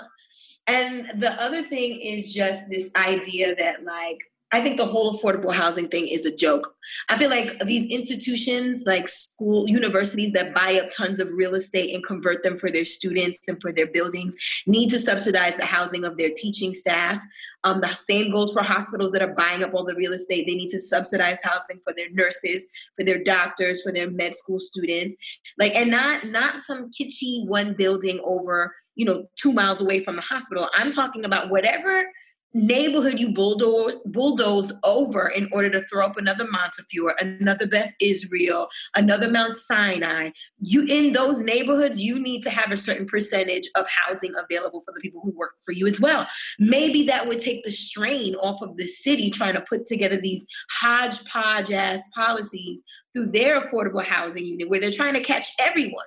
And 0.67 1.21
the 1.21 1.33
other 1.43 1.63
thing 1.63 2.01
is 2.01 2.33
just 2.33 2.71
this 2.71 2.91
idea 2.97 3.55
that 3.57 3.85
like 3.85 4.19
I 4.55 4.61
think 4.61 4.77
the 4.77 4.87
whole 4.87 5.13
affordable 5.13 5.53
housing 5.53 5.89
thing 5.89 6.07
is 6.07 6.25
a 6.27 6.35
joke. 6.35 6.77
I 7.09 7.19
feel 7.19 7.29
like 7.29 7.59
these 7.67 7.91
institutions, 7.91 8.85
like 8.87 9.09
school, 9.09 9.69
universities 9.69 10.31
that 10.31 10.55
buy 10.55 10.81
up 10.81 10.93
tons 10.93 11.19
of 11.19 11.29
real 11.33 11.57
estate 11.57 11.93
and 11.93 12.05
convert 12.05 12.45
them 12.45 12.57
for 12.57 12.71
their 12.71 12.85
students 12.85 13.49
and 13.49 13.61
for 13.61 13.73
their 13.73 13.89
buildings, 13.89 14.37
need 14.69 14.91
to 14.91 15.01
subsidize 15.01 15.57
the 15.57 15.65
housing 15.65 16.05
of 16.05 16.17
their 16.19 16.31
teaching 16.37 16.73
staff. 16.73 17.21
Um, 17.65 17.81
the 17.81 17.93
same 17.95 18.31
goes 18.31 18.53
for 18.53 18.63
hospitals 18.63 19.11
that 19.11 19.23
are 19.23 19.35
buying 19.35 19.65
up 19.65 19.75
all 19.75 19.85
the 19.85 19.97
real 19.97 20.13
estate. 20.13 20.47
They 20.47 20.55
need 20.55 20.69
to 20.69 20.79
subsidize 20.79 21.43
housing 21.43 21.81
for 21.83 21.93
their 21.93 22.13
nurses, 22.13 22.69
for 22.95 23.05
their 23.05 23.25
doctors, 23.25 23.83
for 23.83 23.91
their 23.91 24.09
med 24.09 24.37
school 24.37 24.61
students. 24.61 25.17
Like, 25.59 25.75
and 25.75 25.91
not 25.91 26.27
not 26.27 26.63
some 26.63 26.93
kitschy 26.93 27.45
one 27.49 27.75
building 27.75 28.21
over, 28.25 28.73
you 28.95 29.05
know, 29.05 29.27
two 29.35 29.53
miles 29.53 29.81
away 29.81 29.99
from 29.99 30.15
the 30.15 30.23
hospital. 30.23 30.71
I'm 30.75 30.93
talking 30.93 31.25
about 31.25 31.51
whatever 31.51 32.07
neighborhood 32.55 33.19
you 33.19 33.33
bulldoze, 33.33 33.97
bulldozed 34.07 34.73
over 34.85 35.29
in 35.29 35.49
order 35.53 35.69
to 35.71 35.81
throw 35.83 36.07
up 36.07 36.17
another 36.17 36.47
Montefiore, 36.49 37.15
another 37.21 37.67
Beth 37.67 37.93
Israel, 38.01 38.69
another 38.95 39.31
Mount 39.31 39.55
Sinai. 39.55 40.31
You 40.61 40.87
in 40.89 41.13
those 41.13 41.41
neighborhoods, 41.41 42.01
you 42.01 42.21
need 42.21 42.43
to 42.45 42.51
have 42.51 42.71
a 42.71 42.77
certain 42.77 43.07
percentage 43.07 43.69
of 43.77 43.87
housing 43.89 44.33
available 44.37 44.83
for 44.85 44.95
the 44.95 45.01
people 45.01 45.21
who 45.23 45.33
work 45.33 45.55
for 45.65 45.73
you 45.73 45.87
as 45.87 46.01
well. 46.01 46.27
Maybe 46.59 47.05
that 47.07 47.27
would 47.27 47.41
take 47.41 47.65
the 47.65 47.71
strain 47.71 48.37
off 48.37 48.63
of 48.63 48.77
the 48.77 48.87
city 48.87 49.31
trying 49.31 49.55
to 49.55 49.65
put 49.69 49.85
together 49.85 50.17
these 50.21 50.47
hodgepodge 50.71 51.73
ass 51.73 52.09
policies 52.15 52.83
through 53.13 53.33
their 53.33 53.61
affordable 53.61 54.05
housing 54.05 54.47
unit 54.47 54.69
where 54.69 54.81
they're 54.81 54.91
trying 54.91 55.15
to 55.15 55.21
catch 55.21 55.49
everyone. 55.61 56.07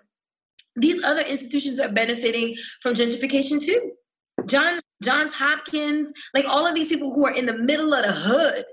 These 0.77 1.03
other 1.03 1.21
institutions 1.21 1.79
are 1.79 1.89
benefiting 1.89 2.55
from 2.81 2.93
gentrification 2.93 3.63
too. 3.63 3.91
John 4.45 4.79
Johns 5.03 5.33
Hopkins, 5.33 6.11
like 6.33 6.45
all 6.45 6.65
of 6.65 6.75
these 6.75 6.89
people 6.89 7.13
who 7.13 7.25
are 7.25 7.33
in 7.33 7.45
the 7.45 7.57
middle 7.57 7.93
of 7.93 8.03
the 8.03 8.11
hood, 8.11 8.65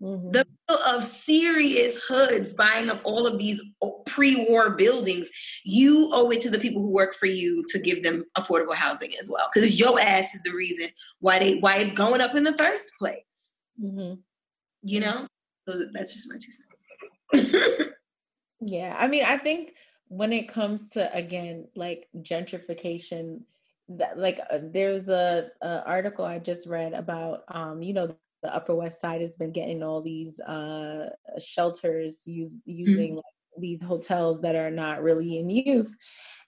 mm-hmm. 0.00 0.30
the 0.30 0.46
middle 0.68 0.84
of 0.86 1.02
serious 1.02 2.00
hoods 2.06 2.52
buying 2.52 2.88
up 2.88 3.00
all 3.04 3.26
of 3.26 3.38
these 3.38 3.62
pre-war 4.06 4.70
buildings, 4.70 5.30
you 5.64 6.10
owe 6.12 6.30
it 6.30 6.40
to 6.40 6.50
the 6.50 6.58
people 6.58 6.82
who 6.82 6.90
work 6.90 7.14
for 7.14 7.26
you 7.26 7.64
to 7.68 7.80
give 7.80 8.02
them 8.02 8.24
affordable 8.38 8.74
housing 8.74 9.12
as 9.20 9.28
well. 9.30 9.48
Because 9.52 9.78
your 9.78 10.00
ass 10.00 10.34
is 10.34 10.42
the 10.42 10.52
reason 10.52 10.88
why 11.20 11.38
they 11.38 11.58
why 11.58 11.78
it's 11.78 11.92
going 11.92 12.20
up 12.20 12.34
in 12.34 12.44
the 12.44 12.56
first 12.56 12.92
place. 12.98 13.62
Mm-hmm. 13.82 14.20
You 14.84 15.00
know, 15.00 15.26
Those, 15.66 15.84
that's 15.92 16.12
just 16.12 16.28
my 16.28 16.36
two 16.36 16.52
cents. 16.52 17.88
yeah, 18.60 18.96
I 18.98 19.08
mean, 19.08 19.24
I 19.24 19.36
think 19.36 19.74
when 20.08 20.32
it 20.32 20.46
comes 20.48 20.90
to 20.90 21.12
again 21.14 21.66
like 21.74 22.06
gentrification 22.18 23.40
that 23.98 24.18
like 24.18 24.40
uh, 24.50 24.58
there's 24.62 25.08
a, 25.08 25.48
a, 25.62 25.84
article 25.86 26.24
I 26.24 26.38
just 26.38 26.66
read 26.66 26.92
about 26.92 27.44
um 27.48 27.82
you 27.82 27.92
know 27.92 28.14
the 28.42 28.54
Upper 28.54 28.74
West 28.74 29.00
Side 29.00 29.20
has 29.20 29.36
been 29.36 29.52
getting 29.52 29.82
all 29.82 30.02
these 30.02 30.40
uh 30.40 31.10
shelters 31.38 32.26
use 32.26 32.60
mm-hmm. 32.60 32.78
using 32.78 33.16
like, 33.16 33.24
these 33.58 33.82
hotels 33.82 34.40
that 34.40 34.54
are 34.54 34.70
not 34.70 35.02
really 35.02 35.38
in 35.38 35.50
use. 35.50 35.94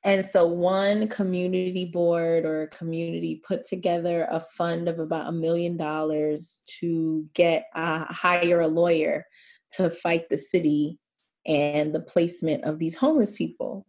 And 0.05 0.29
so 0.29 0.47
one 0.47 1.09
community 1.09 1.87
board 1.87 2.45
or 2.45 2.67
community 2.69 3.43
put 3.47 3.65
together 3.65 4.27
a 4.31 4.41
fund 4.41 4.89
of 4.89 4.99
about 4.99 5.29
a 5.29 5.33
million 5.33 5.77
dollars 5.77 6.63
to 6.81 7.27
get 7.35 7.67
uh, 7.75 8.05
hire 8.07 8.61
a 8.61 8.69
lawyer 8.69 9.27
to 9.73 9.89
fight 9.89 10.29
the 10.29 10.37
city 10.37 10.99
and 11.47 11.95
the 11.95 12.01
placement 12.01 12.65
of 12.65 12.79
these 12.79 12.97
homeless 12.97 13.37
people. 13.37 13.87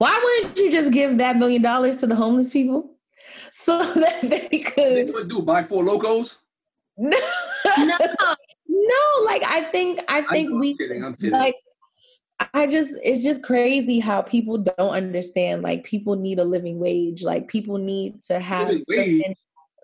Why 0.00 0.18
wouldn't 0.24 0.56
you 0.56 0.72
just 0.72 0.92
give 0.92 1.18
that 1.18 1.36
million 1.36 1.60
dollars 1.60 1.96
to 1.96 2.06
the 2.06 2.14
homeless 2.16 2.50
people 2.50 2.96
so 3.52 3.82
that 3.82 4.20
they 4.22 4.60
could 4.60 5.12
they 5.14 5.24
do 5.28 5.42
buy 5.42 5.62
Four 5.62 5.84
Lokos? 5.84 6.38
No, 6.98 7.16
no, 7.78 7.96
no. 8.68 9.24
Like 9.24 9.42
I 9.46 9.68
think 9.70 10.00
I 10.08 10.22
think 10.22 10.50
I 10.50 10.56
we 10.56 10.76
kidding, 10.76 11.04
I'm 11.04 11.14
kidding. 11.14 11.32
like 11.32 11.54
I 12.54 12.66
just 12.66 12.94
it's 13.02 13.22
just 13.22 13.42
crazy 13.42 14.00
how 14.00 14.22
people 14.22 14.58
don't 14.58 14.90
understand. 14.90 15.62
Like 15.62 15.84
people 15.84 16.16
need 16.16 16.38
a 16.38 16.44
living 16.44 16.78
wage. 16.78 17.22
Like 17.22 17.48
people 17.48 17.78
need 17.78 18.22
to 18.24 18.40
have 18.40 18.78
certain, 18.80 19.34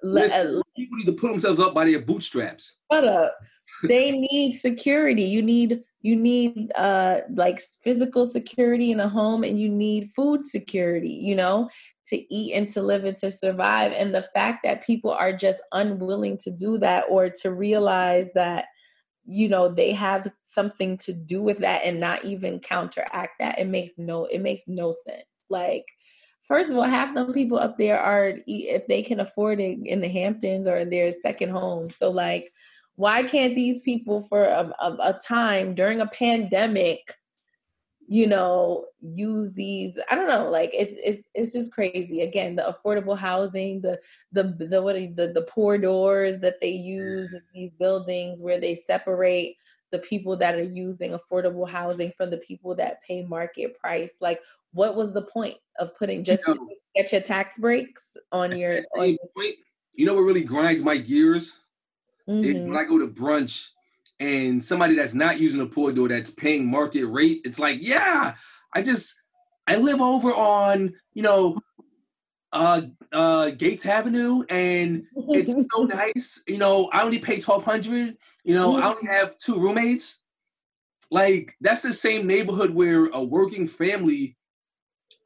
Listen, 0.03 0.59
uh, 0.59 0.63
people 0.77 0.99
need 0.99 1.07
to 1.07 1.13
put 1.13 1.29
themselves 1.29 1.61
up 1.61 1.75
by 1.75 1.85
their 1.85 2.01
bootstraps. 2.01 2.79
Shut 2.91 3.05
up. 3.05 3.37
they 3.85 4.11
need 4.13 4.55
security. 4.55 5.25
You 5.25 5.43
need 5.43 5.83
you 6.07 6.17
need 6.17 6.73
uh 6.77 7.19
like 7.35 7.61
physical 7.83 8.25
security 8.25 8.91
in 8.91 9.01
a 9.01 9.09
home 9.09 9.43
and 9.43 9.61
you 9.61 9.69
need 9.69 10.11
food 10.15 10.45
security 10.45 11.19
you 11.29 11.35
know 11.35 11.69
to 12.07 12.35
eat 12.35 12.55
and 12.55 12.71
to 12.71 12.83
live 12.83 13.05
and 13.05 13.17
to 13.19 13.31
survive. 13.31 13.93
And 13.93 14.15
the 14.15 14.27
fact 14.35 14.61
that 14.65 14.87
people 14.87 15.11
are 15.11 15.33
just 15.33 15.61
unwilling 15.73 16.39
to 16.39 16.51
do 16.51 16.79
that 16.79 17.05
or 17.11 17.29
to 17.43 17.53
realize 17.53 18.31
that 18.35 18.67
you 19.25 19.49
know 19.49 19.69
they 19.69 19.93
have 19.93 20.31
something 20.43 20.97
to 20.99 21.13
do 21.13 21.43
with 21.43 21.59
that 21.59 21.83
and 21.85 21.99
not 21.99 22.25
even 22.25 22.61
counteract 22.61 23.33
that 23.41 23.59
it 23.59 23.67
makes 23.67 23.93
no 23.99 24.25
it 24.27 24.41
makes 24.41 24.63
no 24.67 24.93
sense. 24.93 25.25
Like 25.51 25.85
first 26.45 26.71
of 26.71 26.77
all 26.77 26.85
half 26.85 27.13
them 27.15 27.33
people 27.33 27.59
up 27.59 27.77
there 27.77 27.99
are 27.99 28.35
if 28.47 28.87
they 28.87 29.03
can 29.03 29.19
afford 29.19 29.61
it 29.61 29.81
in 29.85 30.01
the 30.01 30.09
hamptons 30.09 30.69
or 30.69 30.77
in 30.77 30.91
their 30.91 31.11
second 31.11 31.51
home. 31.51 31.91
So 31.91 32.11
like 32.11 32.53
why 32.97 33.23
can't 33.23 33.55
these 33.55 33.83
people 33.83 34.21
for 34.21 34.45
a, 34.45 34.73
a, 34.81 34.97
a 35.03 35.19
time 35.25 35.75
during 35.75 36.01
a 36.01 36.07
pandemic 36.07 37.15
you 38.09 38.27
know 38.27 38.85
use 39.01 39.53
these 39.55 39.99
i 40.11 40.15
don't 40.15 40.29
know 40.29 40.49
like 40.49 40.71
it's 40.73 40.95
it's 41.03 41.27
it's 41.35 41.53
just 41.53 41.73
crazy. 41.73 42.23
Again 42.23 42.57
the 42.57 42.63
affordable 42.63 43.19
housing 43.19 43.81
the 43.81 43.99
the 44.33 44.45
the 44.59 44.81
what 44.81 44.97
are, 44.97 45.13
the 45.15 45.33
the 45.35 45.47
poor 45.49 45.77
doors 45.77 46.39
that 46.41 46.61
they 46.61 46.71
use 46.71 47.35
in 47.35 47.43
these 47.53 47.73
buildings 47.73 48.43
where 48.43 48.61
they 48.61 48.75
separate 48.75 49.57
the 49.93 49.99
people 50.01 50.37
that 50.37 50.57
are 50.57 50.63
using 50.63 51.13
affordable 51.13 51.69
housing 51.69 52.13
from 52.17 52.31
the 52.31 52.39
people 52.39 52.75
that 52.75 53.03
pay 53.03 53.23
market 53.25 53.79
price. 53.79 54.17
Like 54.21 54.41
what 54.73 54.97
was 54.97 55.13
the 55.13 55.23
point 55.23 55.57
of 55.79 55.97
putting 55.97 56.25
just 56.25 56.43
you 56.47 56.55
know, 56.55 56.67
to 56.67 56.75
get 56.95 57.13
your 57.13 57.21
tax 57.21 57.59
breaks 57.59 58.17
on 58.33 58.57
your, 58.57 58.81
on 58.99 59.11
your 59.11 59.19
point, 59.37 59.55
you 59.95 60.05
know 60.07 60.15
what 60.15 60.23
really 60.23 60.43
grinds 60.43 60.83
my 60.83 60.97
gears 60.97 61.61
mm-hmm. 62.29 62.69
when 62.69 62.77
i 62.77 62.85
go 62.85 62.99
to 62.99 63.09
brunch 63.09 63.71
and 64.19 64.65
somebody 64.65 64.97
that's 64.97 65.15
not 65.15 65.41
using 65.41 65.61
a 65.61 65.67
poor 65.67 65.93
door 65.93 66.09
that's 66.09 66.31
paying 66.31 66.71
market 66.71 67.07
rate, 67.07 67.43
it's 67.45 67.59
like, 67.59 67.79
yeah, 67.83 68.35
I 68.75 68.83
just 68.83 69.15
I 69.67 69.77
live 69.77 70.01
over 70.01 70.33
on, 70.33 70.95
you 71.15 71.23
know, 71.23 71.61
uh 72.53 72.83
uh 73.13 73.51
Gates 73.51 73.85
Avenue 73.85 74.45
and 74.49 75.05
it's 75.29 75.53
so 75.75 75.83
nice. 75.85 76.43
You 76.47 76.59
know, 76.59 76.89
I 76.93 77.03
only 77.03 77.19
pay 77.19 77.41
twelve 77.41 77.65
hundred, 77.65 78.17
you 78.45 78.55
know, 78.55 78.79
I 78.79 78.89
only 78.89 79.07
have 79.07 79.37
two 79.39 79.59
roommates. 79.59 80.23
Like 81.11 81.55
that's 81.61 81.83
the 81.83 81.93
same 81.93 82.27
neighborhood 82.27 82.71
where 82.71 83.07
a 83.07 83.23
working 83.23 83.67
family 83.67 84.37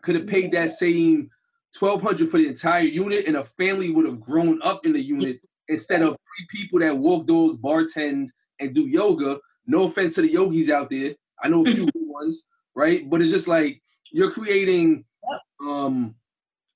could 0.03 0.15
have 0.15 0.27
paid 0.27 0.53
that 0.53 0.71
same 0.71 1.31
twelve 1.75 2.03
hundred 2.03 2.31
for 2.31 2.39
the 2.39 2.49
entire 2.49 2.83
unit, 2.83 3.27
and 3.27 3.37
a 3.37 3.45
family 3.45 3.91
would 3.91 4.07
have 4.07 4.21
grown 4.21 4.61
up 4.63 4.85
in 4.85 4.93
the 4.93 5.03
unit 5.03 5.47
instead 5.69 6.03
of 6.03 6.17
three 6.37 6.47
people 6.51 6.81
that 6.81 6.97
walk 6.97 7.27
dogs, 7.27 7.59
bartend, 7.59 8.29
and 8.61 8.75
do 8.75 8.87
yoga. 8.87 9.39
No 9.67 9.85
offense 9.85 10.15
to 10.15 10.23
the 10.23 10.33
yogis 10.33 10.71
out 10.71 10.91
there. 10.91 11.15
I 11.43 11.49
know 11.49 11.65
a 11.65 11.71
few 11.71 11.89
ones, 11.95 12.47
right? 12.75 13.09
But 13.09 13.21
it's 13.21 13.31
just 13.31 13.49
like 13.49 13.81
you're 14.13 14.31
creating 14.31 15.05
um 15.61 16.15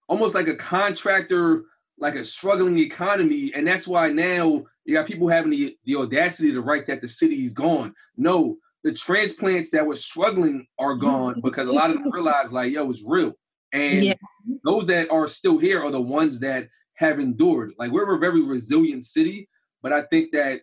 almost 0.09 0.35
like 0.35 0.49
a 0.49 0.57
contractor, 0.57 1.65
like 1.99 2.15
a 2.15 2.25
struggling 2.25 2.79
economy. 2.79 3.53
And 3.55 3.67
that's 3.67 3.89
why 3.89 4.11
now 4.11 4.65
you 4.85 4.95
got 4.95 5.07
people 5.07 5.29
having 5.29 5.51
the, 5.51 5.77
the 5.85 5.97
audacity 5.97 6.53
to 6.53 6.61
write 6.61 6.87
that 6.87 7.01
the 7.01 7.09
city's 7.09 7.53
gone. 7.53 7.95
No, 8.17 8.57
the 8.83 8.93
transplants 8.93 9.71
that 9.71 9.87
were 9.87 9.97
struggling 9.97 10.67
are 10.79 10.95
gone 10.95 11.41
because 11.41 11.69
a 11.69 11.73
lot 11.73 11.91
of 11.91 11.97
them 11.97 12.11
realize 12.13 12.53
like, 12.53 12.73
yo, 12.73 12.89
it's 12.91 13.03
real. 13.05 13.33
And 13.73 14.03
yeah. 14.03 14.15
those 14.65 14.87
that 14.87 15.11
are 15.11 15.27
still 15.27 15.59
here 15.59 15.83
are 15.83 15.91
the 15.91 16.01
ones 16.01 16.39
that 16.41 16.69
have 16.95 17.19
endured. 17.19 17.73
Like 17.79 17.91
we're 17.91 18.15
a 18.15 18.19
very 18.19 18.43
resilient 18.43 19.05
city, 19.05 19.49
but 19.83 19.93
I 19.93 20.03
think 20.03 20.33
that 20.33 20.61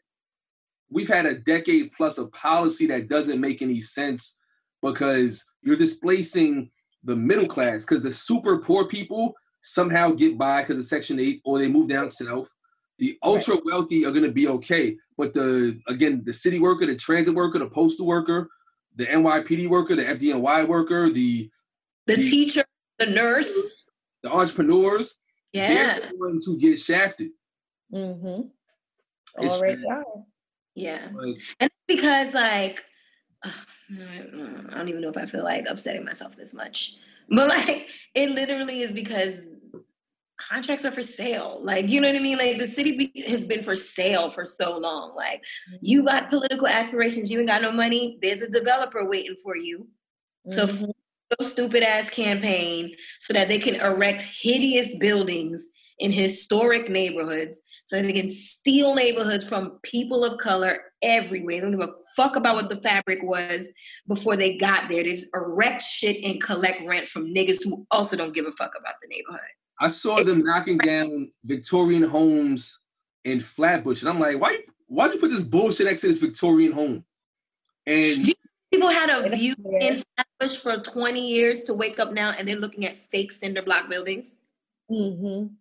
we've 0.89 1.07
had 1.07 1.25
a 1.25 1.35
decade 1.35 1.91
plus 1.93 2.17
of 2.17 2.31
policy 2.31 2.85
that 2.87 3.07
doesn't 3.07 3.39
make 3.39 3.61
any 3.61 3.81
sense 3.81 4.39
because 4.81 5.45
you're 5.61 5.75
displacing 5.75 6.69
the 7.03 7.15
middle 7.15 7.47
class 7.47 7.85
because 7.85 8.01
the 8.01 8.11
super 8.11 8.57
poor 8.57 8.87
people 8.87 9.33
somehow 9.61 10.09
get 10.09 10.37
by 10.37 10.61
because 10.61 10.77
of 10.77 10.85
Section 10.85 11.19
8 11.19 11.41
or 11.45 11.59
they 11.59 11.67
move 11.67 11.89
down 11.89 12.09
south. 12.09 12.49
The 12.99 13.17
ultra 13.23 13.57
wealthy 13.65 14.05
are 14.05 14.11
going 14.11 14.23
to 14.23 14.31
be 14.31 14.47
okay. 14.47 14.95
But 15.17 15.33
the, 15.33 15.79
again, 15.87 16.21
the 16.23 16.33
city 16.33 16.59
worker, 16.59 16.85
the 16.85 16.95
transit 16.95 17.33
worker, 17.33 17.57
the 17.57 17.69
postal 17.69 18.05
worker, 18.05 18.49
the 18.95 19.05
NYPD 19.05 19.69
worker, 19.69 19.95
the 19.95 20.03
FDNY 20.03 20.67
worker, 20.67 21.09
the 21.09 21.49
the, 22.07 22.15
the 22.15 22.21
teacher, 22.23 22.63
the 22.99 23.05
nurse, 23.05 23.85
the 24.23 24.29
entrepreneurs, 24.29 25.19
yeah, 25.53 25.99
they're 25.99 26.09
the 26.11 26.17
ones 26.17 26.45
who 26.45 26.57
get 26.57 26.79
shafted. 26.79 27.31
Mm-hmm. 27.93 28.47
All 29.37 29.61
right, 29.61 29.77
yeah. 30.75 31.07
Like, 31.13 31.41
and 31.59 31.71
because 31.87 32.33
like 32.33 32.83
I 33.43 33.51
don't 34.71 34.89
even 34.89 35.01
know 35.01 35.09
if 35.09 35.17
I 35.17 35.25
feel 35.25 35.43
like 35.43 35.65
upsetting 35.67 36.05
myself 36.05 36.35
this 36.35 36.53
much. 36.53 36.97
But 37.29 37.49
like 37.49 37.87
it 38.13 38.31
literally 38.31 38.81
is 38.81 38.93
because 38.93 39.39
contracts 40.37 40.85
are 40.85 40.91
for 40.91 41.01
sale. 41.01 41.59
Like, 41.61 41.89
you 41.89 42.01
know 42.01 42.07
what 42.07 42.17
I 42.17 42.19
mean? 42.19 42.37
Like 42.37 42.57
the 42.57 42.67
city 42.67 43.11
be- 43.13 43.23
has 43.27 43.45
been 43.45 43.63
for 43.63 43.75
sale 43.75 44.29
for 44.29 44.43
so 44.43 44.77
long. 44.77 45.15
Like 45.15 45.43
you 45.81 45.99
mm-hmm. 45.99 46.07
got 46.07 46.29
political 46.29 46.67
aspirations, 46.67 47.31
you 47.31 47.39
ain't 47.39 47.47
got 47.47 47.61
no 47.61 47.71
money, 47.71 48.17
there's 48.21 48.41
a 48.41 48.49
developer 48.49 49.07
waiting 49.07 49.35
for 49.43 49.55
you 49.55 49.87
mm-hmm. 50.47 50.67
to 50.67 50.93
stupid 51.41 51.83
ass 51.83 52.09
campaign 52.09 52.95
so 53.19 53.33
that 53.33 53.47
they 53.47 53.57
can 53.57 53.75
erect 53.75 54.21
hideous 54.21 54.95
buildings 54.97 55.67
in 55.99 56.11
historic 56.11 56.89
neighborhoods 56.89 57.61
so 57.85 57.95
that 57.95 58.03
they 58.03 58.13
can 58.13 58.27
steal 58.27 58.95
neighborhoods 58.95 59.47
from 59.47 59.79
people 59.83 60.25
of 60.25 60.39
color 60.39 60.79
everywhere. 61.01 61.57
They 61.57 61.61
don't 61.61 61.77
give 61.77 61.87
a 61.87 61.93
fuck 62.15 62.35
about 62.35 62.55
what 62.55 62.69
the 62.69 62.77
fabric 62.77 63.19
was 63.21 63.71
before 64.07 64.35
they 64.35 64.57
got 64.57 64.89
there. 64.89 65.03
They 65.03 65.11
just 65.11 65.27
erect 65.35 65.83
shit 65.83 66.23
and 66.23 66.41
collect 66.41 66.81
rent 66.87 67.07
from 67.07 67.33
niggas 67.33 67.63
who 67.63 67.85
also 67.91 68.17
don't 68.17 68.33
give 68.33 68.47
a 68.47 68.51
fuck 68.53 68.71
about 68.77 68.95
the 69.01 69.09
neighborhood. 69.09 69.39
I 69.79 69.87
saw 69.87 70.23
them 70.23 70.43
knocking 70.43 70.77
down 70.77 71.31
Victorian 71.43 72.03
homes 72.03 72.79
in 73.23 73.39
Flatbush, 73.39 74.01
and 74.01 74.09
I'm 74.09 74.19
like, 74.19 74.39
why? 74.39 74.57
Why'd 74.87 75.13
you 75.13 75.19
put 75.19 75.31
this 75.31 75.43
bullshit 75.43 75.85
next 75.85 76.01
to 76.01 76.07
this 76.07 76.19
Victorian 76.19 76.71
home? 76.71 77.05
And 77.85 78.27
people 78.71 78.89
had 78.89 79.09
a 79.09 79.29
view 79.29 79.55
in 79.79 80.03
Flatbush 80.41 80.57
for 80.57 80.77
20 80.77 81.27
years 81.27 81.63
to 81.63 81.73
wake 81.73 81.99
up 81.99 82.11
now 82.11 82.31
and 82.31 82.47
they're 82.47 82.55
looking 82.55 82.85
at 82.85 82.97
fake 83.11 83.31
cinder 83.31 83.61
block 83.61 83.89
buildings. 83.89 84.35
Mm-hmm. 84.89 85.53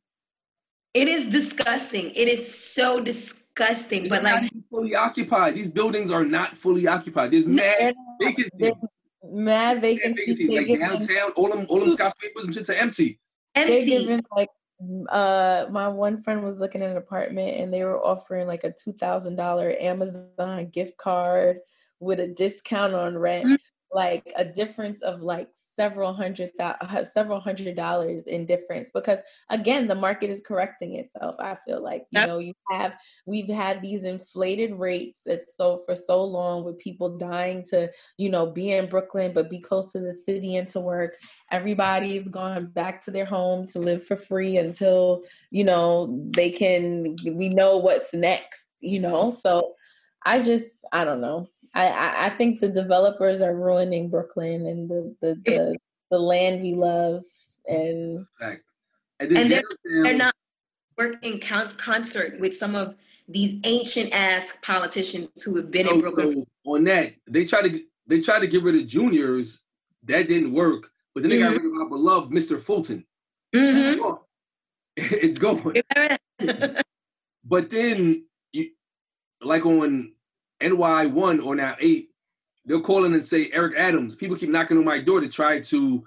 It 0.94 1.08
is 1.08 1.28
disgusting. 1.30 2.10
It 2.10 2.28
is 2.28 2.72
so 2.72 3.00
disgusting. 3.00 4.08
but 4.08 4.22
like 4.22 4.50
fully 4.70 4.94
occupied. 4.94 5.54
These 5.54 5.70
buildings 5.70 6.10
are 6.10 6.24
not 6.24 6.56
fully 6.56 6.86
occupied. 6.86 7.30
There's 7.30 7.46
mad 7.46 7.94
vacancies. 8.20 8.74
Mad 9.22 9.80
vacancies. 9.80 10.50
Like 10.50 10.78
downtown, 10.78 11.32
all 11.36 11.50
them 11.50 11.66
all 11.68 11.80
them 11.80 11.90
skyscrapers 11.90 12.44
and 12.44 12.54
shit 12.54 12.68
are 12.70 12.74
empty. 12.74 13.20
Empty. 13.54 13.86
Giving, 13.86 14.24
like 14.34 14.48
uh 15.10 15.66
my 15.70 15.88
one 15.88 16.22
friend 16.22 16.42
was 16.42 16.58
looking 16.58 16.82
at 16.82 16.90
an 16.90 16.96
apartment 16.96 17.58
and 17.58 17.72
they 17.72 17.84
were 17.84 18.02
offering 18.02 18.46
like 18.46 18.64
a 18.64 18.72
two 18.72 18.92
thousand 18.92 19.36
dollar 19.36 19.74
Amazon 19.78 20.68
gift 20.70 20.96
card 20.96 21.58
with 22.00 22.18
a 22.18 22.26
discount 22.26 22.94
on 22.94 23.16
rent. 23.16 23.60
Like 23.92 24.32
a 24.36 24.44
difference 24.44 25.02
of 25.02 25.20
like 25.20 25.48
several 25.52 26.12
hundred 26.12 26.56
thousand, 26.56 26.96
uh, 26.96 27.02
several 27.02 27.40
hundred 27.40 27.74
dollars 27.74 28.26
in 28.26 28.46
difference 28.46 28.90
because 28.90 29.18
again 29.48 29.88
the 29.88 29.94
market 29.94 30.30
is 30.30 30.40
correcting 30.40 30.96
itself 30.96 31.34
i 31.40 31.56
feel 31.66 31.82
like 31.82 32.04
you 32.10 32.26
know 32.26 32.38
you 32.38 32.52
have 32.70 32.94
we've 33.26 33.48
had 33.48 33.82
these 33.82 34.04
inflated 34.04 34.72
rates 34.74 35.26
it's 35.26 35.56
so 35.56 35.82
for 35.84 35.96
so 35.96 36.22
long 36.22 36.64
with 36.64 36.78
people 36.78 37.16
dying 37.18 37.64
to 37.64 37.90
you 38.16 38.30
know 38.30 38.46
be 38.46 38.72
in 38.72 38.86
brooklyn 38.86 39.32
but 39.32 39.50
be 39.50 39.58
close 39.58 39.90
to 39.92 39.98
the 39.98 40.12
city 40.12 40.56
and 40.56 40.68
to 40.68 40.80
work 40.80 41.16
everybody's 41.50 42.28
gone 42.28 42.66
back 42.66 43.00
to 43.00 43.10
their 43.10 43.24
home 43.24 43.66
to 43.66 43.78
live 43.78 44.04
for 44.04 44.16
free 44.16 44.56
until 44.56 45.22
you 45.50 45.64
know 45.64 46.28
they 46.30 46.50
can 46.50 47.16
we 47.24 47.48
know 47.48 47.76
what's 47.76 48.14
next 48.14 48.70
you 48.80 49.00
know? 49.00 49.30
So 49.30 49.74
I 50.24 50.40
just 50.40 50.84
I 50.92 51.04
don't 51.04 51.20
know. 51.20 51.48
I, 51.74 52.26
I, 52.26 52.30
think 52.30 52.60
the 52.60 52.68
developers 52.68 53.42
are 53.42 53.54
ruining 53.54 54.10
Brooklyn 54.10 54.66
and 54.66 54.88
the 54.88 55.14
the, 55.20 55.34
the, 55.44 55.76
the 56.10 56.18
land 56.18 56.62
we 56.62 56.74
love 56.74 57.22
and 57.66 58.26
and, 58.40 58.58
and 59.20 59.52
they're, 59.52 59.62
they're 60.02 60.16
not 60.16 60.34
working 60.98 61.40
con- 61.40 61.70
concert 61.72 62.38
with 62.40 62.56
some 62.56 62.74
of 62.74 62.96
these 63.28 63.60
ancient 63.64 64.12
ass 64.12 64.56
politicians 64.62 65.42
who 65.42 65.56
have 65.56 65.70
been 65.70 65.88
in 65.88 65.98
Brooklyn. 65.98 66.44
So 66.64 66.74
on 66.74 66.84
that, 66.84 67.14
they 67.26 67.44
try 67.44 67.62
to 67.62 67.82
they 68.06 68.20
try 68.20 68.40
to 68.40 68.46
get 68.46 68.62
rid 68.62 68.74
of 68.74 68.86
juniors. 68.86 69.62
That 70.04 70.28
didn't 70.28 70.52
work, 70.52 70.90
but 71.14 71.22
then 71.22 71.30
they 71.30 71.38
mm-hmm. 71.38 71.54
got 71.54 71.62
rid 71.62 71.72
of 71.72 71.78
our 71.80 71.88
beloved 71.88 72.32
Mr. 72.32 72.60
Fulton. 72.60 73.04
Mm-hmm. 73.54 74.14
It's 74.96 75.38
going. 75.38 75.62
but 77.44 77.70
then 77.70 78.24
like 79.42 79.66
on 79.66 80.12
NY1 80.60 81.44
or 81.44 81.54
now 81.54 81.76
8, 81.78 82.08
they'll 82.66 82.80
call 82.80 83.04
in 83.04 83.14
and 83.14 83.24
say, 83.24 83.50
Eric 83.52 83.74
Adams, 83.76 84.16
people 84.16 84.36
keep 84.36 84.50
knocking 84.50 84.78
on 84.78 84.84
my 84.84 84.98
door 84.98 85.20
to 85.20 85.28
try 85.28 85.60
to 85.60 86.04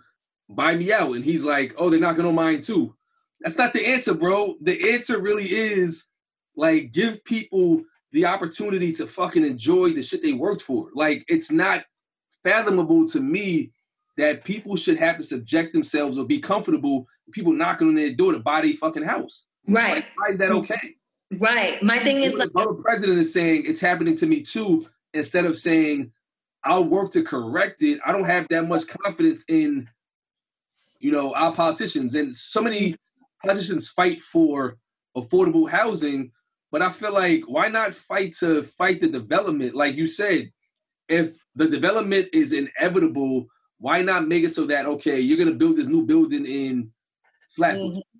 buy 0.49 0.75
me 0.75 0.91
out. 0.91 1.15
And 1.15 1.23
he's 1.23 1.43
like, 1.43 1.73
oh, 1.77 1.89
they're 1.89 1.99
knocking 1.99 2.25
on 2.25 2.35
mine 2.35 2.61
too. 2.61 2.95
That's 3.41 3.57
not 3.57 3.73
the 3.73 3.85
answer, 3.85 4.13
bro. 4.13 4.55
The 4.61 4.93
answer 4.93 5.19
really 5.19 5.51
is 5.51 6.05
like 6.55 6.91
give 6.91 7.23
people 7.25 7.83
the 8.11 8.25
opportunity 8.25 8.93
to 8.93 9.07
fucking 9.07 9.43
enjoy 9.43 9.89
the 9.89 10.03
shit 10.03 10.21
they 10.21 10.33
worked 10.33 10.61
for. 10.61 10.89
Like 10.93 11.25
it's 11.27 11.51
not 11.51 11.83
fathomable 12.43 13.07
to 13.09 13.19
me 13.19 13.71
that 14.17 14.43
people 14.43 14.75
should 14.75 14.97
have 14.97 15.17
to 15.17 15.23
subject 15.23 15.73
themselves 15.73 16.17
or 16.17 16.25
be 16.25 16.39
comfortable 16.39 17.07
people 17.31 17.53
knocking 17.53 17.87
on 17.87 17.95
their 17.95 18.13
door 18.13 18.33
to 18.33 18.39
buy 18.39 18.61
their 18.61 18.73
fucking 18.73 19.03
house. 19.03 19.45
Right. 19.67 19.95
Like, 19.95 20.05
why 20.15 20.31
is 20.31 20.37
that 20.37 20.51
okay? 20.51 20.95
Right. 21.39 21.81
My 21.83 21.99
thing 21.99 22.17
is 22.17 22.35
like 22.35 22.49
our 22.55 22.73
president 22.75 23.19
is 23.19 23.33
saying 23.33 23.63
it's 23.65 23.81
happening 23.81 24.15
to 24.17 24.25
me 24.25 24.41
too, 24.41 24.87
instead 25.13 25.45
of 25.45 25.57
saying 25.57 26.11
I'll 26.63 26.85
work 26.85 27.11
to 27.11 27.23
correct 27.23 27.81
it. 27.81 27.99
I 28.05 28.11
don't 28.11 28.23
have 28.25 28.47
that 28.49 28.67
much 28.67 28.87
confidence 28.87 29.43
in, 29.47 29.89
you 30.99 31.11
know, 31.11 31.33
our 31.33 31.53
politicians. 31.53 32.15
And 32.15 32.33
so 32.33 32.61
many 32.61 32.95
politicians 33.43 33.89
fight 33.89 34.21
for 34.21 34.77
affordable 35.15 35.69
housing, 35.69 36.31
but 36.71 36.81
I 36.81 36.89
feel 36.89 37.13
like 37.13 37.43
why 37.47 37.67
not 37.67 37.93
fight 37.93 38.33
to 38.39 38.63
fight 38.63 39.01
the 39.01 39.09
development? 39.09 39.75
Like 39.75 39.95
you 39.95 40.07
said, 40.07 40.51
if 41.09 41.37
the 41.55 41.67
development 41.67 42.29
is 42.33 42.53
inevitable, 42.53 43.47
why 43.77 44.01
not 44.01 44.27
make 44.27 44.43
it 44.45 44.51
so 44.51 44.65
that 44.67 44.85
okay, 44.85 45.19
you're 45.19 45.37
gonna 45.37 45.51
build 45.51 45.75
this 45.75 45.87
new 45.87 46.05
building 46.05 46.45
in 46.45 46.91
Flatbush? 47.49 47.97
Mm-hmm. 47.97 48.19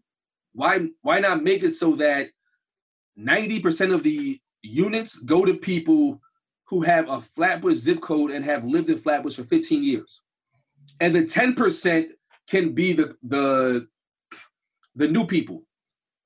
Why 0.54 0.88
why 1.02 1.20
not 1.20 1.42
make 1.42 1.64
it 1.64 1.74
so 1.74 1.96
that 1.96 2.30
90% 3.20 3.94
of 3.94 4.04
the 4.04 4.40
units 4.62 5.18
go 5.20 5.46
to 5.46 5.54
people 5.54 6.22
who 6.66 6.82
have 6.82 7.10
a 7.10 7.22
Flatbush 7.22 7.76
zip 7.76 8.02
code 8.02 8.32
and 8.32 8.44
have 8.44 8.66
lived 8.66 8.90
in 8.90 8.98
Flatbush 8.98 9.36
for 9.36 9.44
15 9.44 9.84
years. 9.84 10.22
And 11.00 11.16
the 11.16 11.24
10% 11.24 12.08
can 12.48 12.74
be 12.74 12.94
the 12.94 13.16
the 13.24 13.88
the 14.96 15.08
new 15.08 15.26
people. 15.26 15.64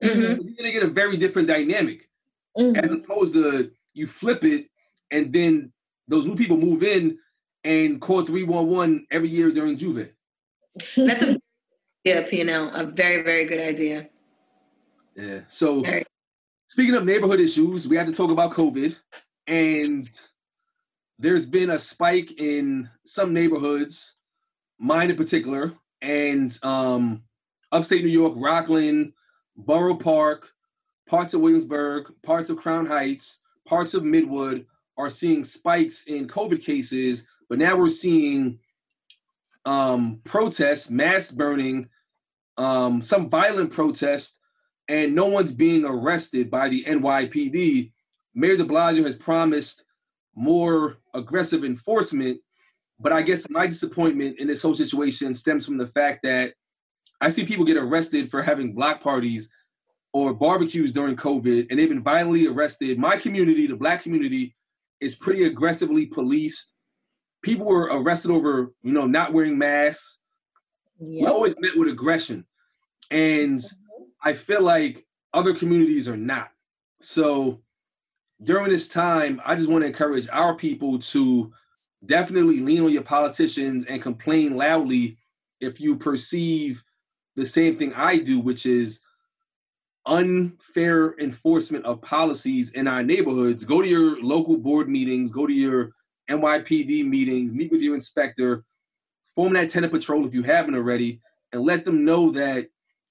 Mm-hmm. 0.02 0.20
You're 0.20 0.56
gonna 0.56 0.72
get 0.72 0.82
a 0.82 0.88
very 0.88 1.16
different 1.16 1.48
dynamic 1.48 2.08
mm-hmm. 2.56 2.76
as 2.76 2.92
opposed 2.92 3.34
to 3.34 3.70
you 3.94 4.06
flip 4.06 4.44
it 4.44 4.66
and 5.10 5.32
then 5.32 5.72
those 6.06 6.26
new 6.26 6.36
people 6.36 6.56
move 6.56 6.82
in 6.82 7.18
and 7.64 8.00
call 8.00 8.22
311 8.22 9.06
every 9.10 9.28
year 9.28 9.50
during 9.50 9.76
J'ouvert. 9.76 10.12
That's 10.96 11.22
a 11.22 11.38
yeah, 12.04 12.26
P&L, 12.28 12.70
a 12.74 12.84
very, 12.84 13.22
very 13.22 13.44
good 13.44 13.60
idea. 13.60 14.08
Yeah. 15.16 15.40
So 15.48 15.82
very. 15.82 16.04
Speaking 16.68 16.94
of 16.94 17.04
neighborhood 17.04 17.40
issues, 17.40 17.88
we 17.88 17.96
have 17.96 18.06
to 18.06 18.12
talk 18.12 18.30
about 18.30 18.52
COVID. 18.52 18.94
And 19.46 20.08
there's 21.18 21.46
been 21.46 21.70
a 21.70 21.78
spike 21.78 22.38
in 22.38 22.88
some 23.04 23.32
neighborhoods, 23.32 24.16
mine 24.78 25.10
in 25.10 25.16
particular, 25.16 25.72
and 26.00 26.56
um, 26.62 27.24
upstate 27.72 28.04
New 28.04 28.10
York, 28.10 28.34
Rockland, 28.36 29.14
Borough 29.56 29.96
Park, 29.96 30.52
parts 31.08 31.34
of 31.34 31.40
Williamsburg, 31.40 32.12
parts 32.22 32.50
of 32.50 32.58
Crown 32.58 32.86
Heights, 32.86 33.40
parts 33.66 33.94
of 33.94 34.02
Midwood 34.02 34.66
are 34.96 35.10
seeing 35.10 35.44
spikes 35.44 36.04
in 36.04 36.28
COVID 36.28 36.62
cases, 36.62 37.26
but 37.48 37.58
now 37.58 37.76
we're 37.76 37.88
seeing 37.88 38.58
um, 39.64 40.20
protests, 40.24 40.90
mass 40.90 41.30
burning, 41.30 41.88
um, 42.58 43.00
some 43.00 43.30
violent 43.30 43.70
protests, 43.70 44.37
and 44.88 45.14
no 45.14 45.26
one's 45.26 45.52
being 45.52 45.84
arrested 45.84 46.50
by 46.50 46.68
the 46.68 46.84
NYPD. 46.84 47.92
Mayor 48.34 48.56
de 48.56 48.64
Blasio 48.64 49.04
has 49.04 49.16
promised 49.16 49.84
more 50.34 50.98
aggressive 51.14 51.64
enforcement, 51.64 52.40
but 52.98 53.12
I 53.12 53.22
guess 53.22 53.48
my 53.50 53.66
disappointment 53.66 54.38
in 54.38 54.46
this 54.46 54.62
whole 54.62 54.74
situation 54.74 55.34
stems 55.34 55.66
from 55.66 55.76
the 55.76 55.86
fact 55.86 56.20
that 56.22 56.54
I 57.20 57.28
see 57.30 57.44
people 57.44 57.64
get 57.64 57.76
arrested 57.76 58.30
for 58.30 58.42
having 58.42 58.74
block 58.74 59.00
parties 59.00 59.50
or 60.12 60.32
barbecues 60.32 60.92
during 60.92 61.16
COVID, 61.16 61.66
and 61.68 61.78
they've 61.78 61.88
been 61.88 62.02
violently 62.02 62.46
arrested. 62.46 62.98
My 62.98 63.16
community, 63.16 63.66
the 63.66 63.76
black 63.76 64.02
community, 64.02 64.56
is 65.00 65.14
pretty 65.14 65.44
aggressively 65.44 66.06
policed. 66.06 66.74
People 67.42 67.66
were 67.66 67.88
arrested 67.92 68.30
over, 68.30 68.72
you 68.82 68.92
know, 68.92 69.06
not 69.06 69.32
wearing 69.32 69.58
masks. 69.58 70.20
Yep. 70.98 71.22
We 71.22 71.26
always 71.26 71.54
met 71.58 71.72
with 71.76 71.88
aggression. 71.88 72.46
And 73.10 73.58
mm-hmm. 73.58 73.87
I 74.22 74.32
feel 74.32 74.62
like 74.62 75.06
other 75.32 75.54
communities 75.54 76.08
are 76.08 76.16
not. 76.16 76.50
So 77.00 77.60
during 78.42 78.70
this 78.70 78.88
time, 78.88 79.40
I 79.44 79.54
just 79.54 79.70
want 79.70 79.82
to 79.82 79.88
encourage 79.88 80.28
our 80.30 80.54
people 80.54 80.98
to 80.98 81.52
definitely 82.06 82.60
lean 82.60 82.82
on 82.82 82.92
your 82.92 83.02
politicians 83.02 83.84
and 83.88 84.02
complain 84.02 84.56
loudly 84.56 85.18
if 85.60 85.80
you 85.80 85.96
perceive 85.96 86.82
the 87.36 87.46
same 87.46 87.76
thing 87.76 87.92
I 87.94 88.18
do, 88.18 88.40
which 88.40 88.66
is 88.66 89.00
unfair 90.06 91.18
enforcement 91.18 91.84
of 91.84 92.00
policies 92.02 92.70
in 92.70 92.88
our 92.88 93.02
neighborhoods. 93.02 93.64
Go 93.64 93.82
to 93.82 93.88
your 93.88 94.22
local 94.22 94.56
board 94.56 94.88
meetings, 94.88 95.30
go 95.30 95.46
to 95.46 95.52
your 95.52 95.92
NYPD 96.30 97.06
meetings, 97.06 97.52
meet 97.52 97.70
with 97.70 97.82
your 97.82 97.94
inspector, 97.94 98.64
form 99.34 99.52
that 99.54 99.68
tenant 99.68 99.92
patrol 99.92 100.26
if 100.26 100.34
you 100.34 100.42
haven't 100.42 100.74
already, 100.74 101.20
and 101.52 101.62
let 101.62 101.84
them 101.84 102.04
know 102.04 102.30
that 102.32 102.68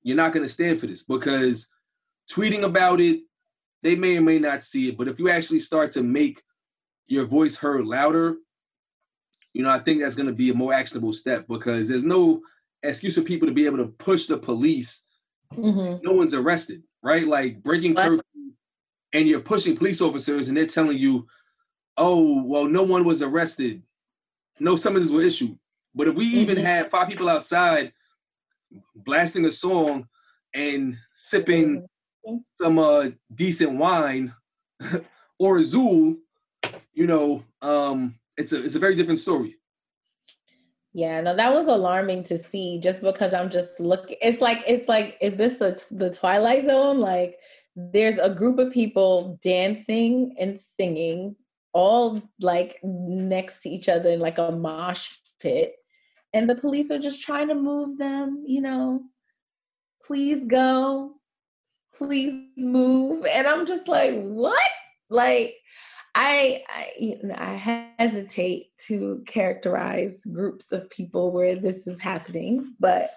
you're 0.08 0.15
not 0.15 0.32
going 0.32 0.46
to 0.46 0.52
stand 0.52 0.80
for 0.80 0.88
this 0.88 1.04
because 1.04 1.70
tweeting 2.32 2.63
about 2.63 3.02
it, 3.02 3.24
they 3.84 3.93
may 3.93 4.15
or 4.15 4.22
may 4.22 4.39
not 4.39 4.63
see 4.63 4.88
it. 4.88 4.98
But 4.98 5.10
if 5.10 5.20
you 5.20 5.30
actually 5.30 5.60
start 5.60 5.91
to 5.91 6.02
make 6.02 6.41
your 7.08 7.26
voice 7.26 7.58
heard 7.58 7.86
louder, 7.86 8.38
you 9.52 9.63
know, 9.63 9.70
I 9.70 9.80
think 9.80 10.00
that's 10.00 10.15
going 10.15 10.28
to 10.28 10.34
be 10.34 10.50
a 10.50 10.54
more 10.54 10.74
actionable 10.74 11.12
step 11.12 11.46
because 11.50 11.89
there's 11.89 12.06
no 12.06 12.41
excuse 12.84 13.15
for 13.15 13.22
people 13.22 13.50
to 13.50 13.54
be 13.54 13.65
able 13.65 13.80
to 13.80 13.88
push 13.88 14.28
the 14.28 14.38
police. 14.38 15.04
Mm-hmm. 15.54 16.02
No 16.02 16.13
one's 16.13 16.34
arrested, 16.34 16.84
right? 17.04 17.28
Like 17.28 17.62
breaking 17.62 17.96
what? 17.96 18.08
curfew, 18.08 18.54
and 19.12 19.28
you're 19.28 19.41
pushing 19.41 19.76
police 19.76 20.00
officers, 20.00 20.48
and 20.48 20.56
they're 20.56 20.67
telling 20.67 20.98
you, 20.98 21.28
"Oh, 21.98 22.43
well, 22.46 22.65
no 22.65 22.84
one 22.84 23.04
was 23.04 23.22
arrested, 23.22 23.84
no 24.58 24.78
summons 24.78 25.12
were 25.12 25.22
issued." 25.22 25.60
But 25.93 26.08
if 26.08 26.15
we 26.15 26.30
mm-hmm. 26.30 26.39
even 26.39 26.58
had 26.58 26.89
five 26.89 27.10
people 27.10 27.28
outside 27.28 27.91
blasting 28.95 29.45
a 29.45 29.51
song 29.51 30.08
and 30.53 30.97
sipping 31.15 31.88
mm-hmm. 32.27 32.38
some 32.56 32.80
uh, 32.80 33.10
decent 33.34 33.73
wine 33.77 34.34
or 35.39 35.58
a 35.58 35.62
Zool, 35.62 36.17
you 36.93 37.08
know, 37.08 37.43
um, 37.62 38.15
it's 38.38 38.53
a 38.53 38.63
it's 38.63 38.75
a 38.75 38.80
very 38.80 38.95
different 38.95 39.19
story. 39.19 39.56
Yeah, 40.93 41.21
no, 41.21 41.36
that 41.36 41.53
was 41.53 41.67
alarming 41.67 42.23
to 42.23 42.38
see 42.38 42.80
just 42.80 43.01
because 43.01 43.34
I'm 43.34 43.51
just 43.51 43.80
looking. 43.80 44.17
It's 44.19 44.41
like, 44.41 44.63
it's 44.67 44.89
like, 44.89 45.15
is 45.21 45.36
this 45.36 45.62
a, 45.62 45.75
the 45.91 46.10
Twilight 46.10 46.65
Zone? 46.65 46.99
Like, 46.99 47.38
there's 47.75 48.17
a 48.17 48.34
group 48.34 48.58
of 48.58 48.73
people 48.73 49.38
dancing 49.43 50.36
and 50.39 50.60
singing 50.60 51.36
all 51.73 52.19
like 52.41 52.80
next 52.82 53.62
to 53.62 53.69
each 53.69 53.88
other 53.88 54.10
in 54.10 54.19
like 54.19 54.39
a 54.39 54.51
mosh 54.51 55.12
pit. 55.39 55.75
And 56.38 56.47
the 56.47 56.54
police 56.54 56.91
are 56.91 57.00
just 57.00 57.23
trying 57.23 57.47
to 57.47 57.56
move 57.56 57.97
them, 57.97 58.43
you 58.45 58.62
know, 58.62 59.02
please 60.06 60.45
go, 60.45 61.15
please 61.95 62.32
move. 62.58 63.26
And 63.26 63.47
I'm 63.47 63.65
just 63.65 63.88
like, 63.88 64.21
what? 64.21 64.69
Like, 65.10 65.56
I, 66.13 66.63
I, 66.69 66.91
you 66.95 67.17
know, 67.23 67.34
I 67.36 67.56
hesitate 67.97 68.67
to 68.86 69.23
characterize 69.26 70.26
groups 70.26 70.71
of 70.71 70.88
people 70.91 71.32
where 71.32 71.56
this 71.56 71.88
is 71.88 72.00
happening, 72.00 72.76
but 72.80 73.15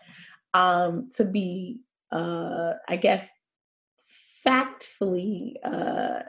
um, 0.55 1.11
to 1.17 1.27
be, 1.27 1.81
uh, 2.11 2.73
I 2.89 2.97
guess, 2.97 3.31
factfully 4.47 5.57
uh, 5.63 6.21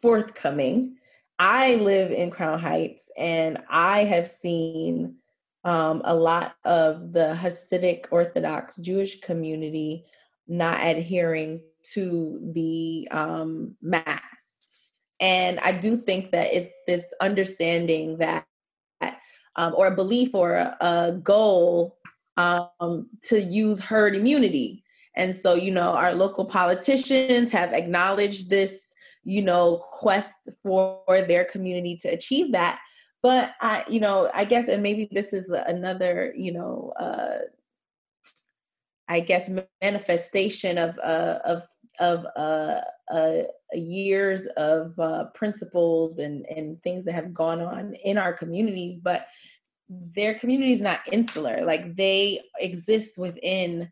forthcoming, 0.00 0.97
I 1.38 1.76
live 1.76 2.10
in 2.10 2.30
Crown 2.30 2.58
Heights 2.58 3.10
and 3.16 3.58
I 3.68 4.00
have 4.04 4.26
seen 4.26 5.16
um, 5.64 6.02
a 6.04 6.14
lot 6.14 6.56
of 6.64 7.12
the 7.12 7.36
Hasidic 7.40 8.06
Orthodox 8.10 8.76
Jewish 8.76 9.20
community 9.20 10.04
not 10.46 10.78
adhering 10.80 11.62
to 11.94 12.50
the 12.52 13.08
um, 13.10 13.76
mass 13.82 14.58
and 15.20 15.58
I 15.60 15.72
do 15.72 15.96
think 15.96 16.30
that 16.30 16.52
it's 16.52 16.68
this 16.86 17.12
understanding 17.20 18.18
that, 18.18 18.46
um, 19.56 19.74
or 19.76 19.88
a 19.88 19.94
belief 19.94 20.34
or 20.34 20.54
a, 20.54 20.76
a 20.80 21.12
goal 21.12 21.98
um, 22.36 23.08
to 23.22 23.40
use 23.40 23.80
herd 23.80 24.14
immunity. 24.14 24.84
And 25.16 25.34
so, 25.34 25.54
you 25.54 25.72
know, 25.72 25.94
our 25.94 26.14
local 26.14 26.44
politicians 26.44 27.50
have 27.50 27.72
acknowledged 27.72 28.48
this, 28.48 28.87
you 29.28 29.42
know, 29.42 29.84
quest 29.92 30.48
for 30.62 31.02
their 31.06 31.44
community 31.44 31.94
to 31.94 32.08
achieve 32.08 32.50
that. 32.52 32.80
But 33.22 33.52
I, 33.60 33.84
you 33.86 34.00
know, 34.00 34.30
I 34.32 34.46
guess, 34.46 34.68
and 34.68 34.82
maybe 34.82 35.06
this 35.12 35.34
is 35.34 35.50
another, 35.50 36.32
you 36.34 36.52
know, 36.52 36.94
uh, 36.98 37.40
I 39.06 39.20
guess 39.20 39.50
manifestation 39.82 40.78
of 40.78 40.98
uh, 41.00 41.40
of 41.44 41.62
of 42.00 42.26
uh, 42.36 42.80
uh, 43.12 43.42
years 43.74 44.46
of 44.56 44.98
uh, 44.98 45.26
principles 45.34 46.18
and, 46.20 46.46
and 46.46 46.82
things 46.82 47.04
that 47.04 47.12
have 47.12 47.34
gone 47.34 47.60
on 47.60 47.94
in 47.96 48.16
our 48.16 48.32
communities, 48.32 48.98
but 48.98 49.26
their 49.90 50.38
community 50.38 50.72
is 50.72 50.80
not 50.80 51.00
insular. 51.12 51.66
Like 51.66 51.96
they 51.96 52.40
exist 52.60 53.18
within, 53.18 53.90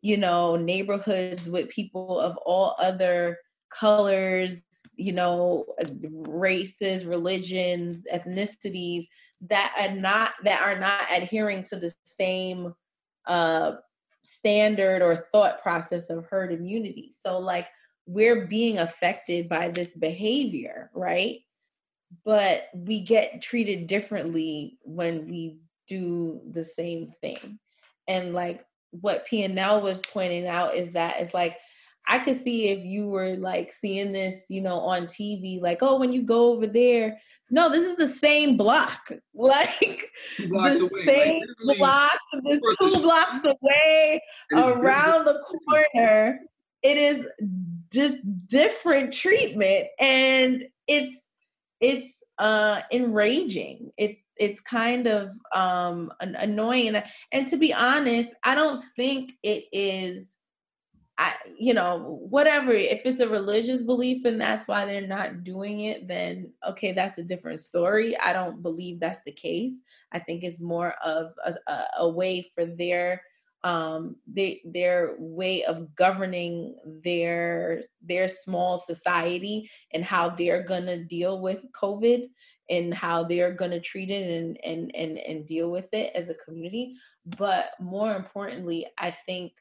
you 0.00 0.16
know, 0.16 0.56
neighborhoods 0.56 1.50
with 1.50 1.68
people 1.68 2.18
of 2.18 2.38
all 2.46 2.76
other 2.78 3.38
colors, 3.78 4.62
you 4.96 5.12
know, 5.12 5.66
races, 6.02 7.06
religions, 7.06 8.06
ethnicities 8.12 9.06
that 9.42 9.74
are 9.78 9.94
not 9.94 10.32
that 10.44 10.62
are 10.62 10.78
not 10.78 11.02
adhering 11.10 11.64
to 11.64 11.76
the 11.76 11.92
same 12.04 12.74
uh 13.26 13.72
standard 14.22 15.02
or 15.02 15.26
thought 15.32 15.62
process 15.62 16.08
of 16.08 16.26
herd 16.26 16.52
immunity. 16.52 17.12
So 17.12 17.38
like 17.38 17.68
we're 18.06 18.46
being 18.46 18.78
affected 18.78 19.48
by 19.48 19.68
this 19.68 19.94
behavior, 19.94 20.90
right? 20.94 21.40
But 22.24 22.68
we 22.74 23.00
get 23.00 23.42
treated 23.42 23.86
differently 23.86 24.78
when 24.82 25.28
we 25.28 25.58
do 25.88 26.40
the 26.50 26.64
same 26.64 27.12
thing. 27.20 27.58
And 28.08 28.34
like 28.34 28.64
what 28.90 29.26
PNL 29.26 29.82
was 29.82 29.98
pointing 30.00 30.46
out 30.46 30.74
is 30.74 30.92
that 30.92 31.16
it's 31.18 31.34
like 31.34 31.58
I 32.06 32.18
could 32.18 32.34
see 32.34 32.68
if 32.68 32.84
you 32.84 33.08
were 33.08 33.36
like 33.36 33.72
seeing 33.72 34.12
this, 34.12 34.46
you 34.48 34.60
know, 34.60 34.78
on 34.78 35.06
TV, 35.06 35.60
like, 35.60 35.78
oh, 35.82 35.98
when 35.98 36.12
you 36.12 36.22
go 36.22 36.52
over 36.52 36.66
there, 36.66 37.20
no, 37.50 37.70
this 37.70 37.84
is 37.84 37.96
the 37.96 38.06
same 38.06 38.56
block, 38.56 39.10
like 39.34 40.10
the 40.38 40.88
away, 40.92 41.04
same 41.04 41.42
like, 41.64 41.78
block, 41.78 42.18
the 42.32 42.76
two 42.80 43.02
blocks 43.02 43.44
away 43.44 44.20
around 44.52 45.24
the 45.24 45.40
corner. 45.40 46.40
It 46.82 46.98
is 46.98 47.26
just 47.92 48.18
different 48.48 49.12
treatment, 49.12 49.86
and 49.98 50.64
it's 50.86 51.32
it's 51.80 52.22
uh 52.38 52.80
enraging. 52.92 53.90
It 53.96 54.18
it's 54.36 54.60
kind 54.60 55.06
of 55.06 55.30
um 55.54 56.12
annoying, 56.20 57.00
and 57.32 57.46
to 57.48 57.56
be 57.56 57.72
honest, 57.72 58.34
I 58.42 58.54
don't 58.54 58.82
think 58.96 59.32
it 59.42 59.64
is 59.72 60.36
I, 61.16 61.34
you 61.56 61.74
know, 61.74 62.18
whatever. 62.28 62.72
If 62.72 63.02
it's 63.04 63.20
a 63.20 63.28
religious 63.28 63.82
belief 63.82 64.24
and 64.24 64.40
that's 64.40 64.66
why 64.66 64.84
they're 64.84 65.06
not 65.06 65.44
doing 65.44 65.80
it, 65.80 66.08
then 66.08 66.52
okay, 66.68 66.92
that's 66.92 67.18
a 67.18 67.22
different 67.22 67.60
story. 67.60 68.16
I 68.18 68.32
don't 68.32 68.62
believe 68.62 68.98
that's 68.98 69.22
the 69.24 69.32
case. 69.32 69.82
I 70.12 70.18
think 70.18 70.42
it's 70.42 70.60
more 70.60 70.94
of 71.04 71.32
a, 71.46 71.54
a 71.98 72.08
way 72.08 72.50
for 72.54 72.66
their 72.66 73.22
um 73.62 74.16
they, 74.26 74.60
their 74.64 75.16
way 75.18 75.64
of 75.64 75.94
governing 75.94 76.76
their 77.02 77.82
their 78.02 78.28
small 78.28 78.76
society 78.76 79.70
and 79.92 80.04
how 80.04 80.28
they're 80.28 80.64
gonna 80.64 80.98
deal 80.98 81.40
with 81.40 81.64
COVID 81.72 82.28
and 82.68 82.92
how 82.92 83.24
they're 83.24 83.52
gonna 83.52 83.80
treat 83.80 84.10
it 84.10 84.30
and 84.30 84.58
and 84.64 84.94
and 84.94 85.18
and 85.18 85.46
deal 85.46 85.70
with 85.70 85.88
it 85.94 86.10
as 86.14 86.28
a 86.28 86.34
community. 86.34 86.94
But 87.24 87.70
more 87.80 88.14
importantly, 88.14 88.86
I 88.98 89.10
think 89.12 89.52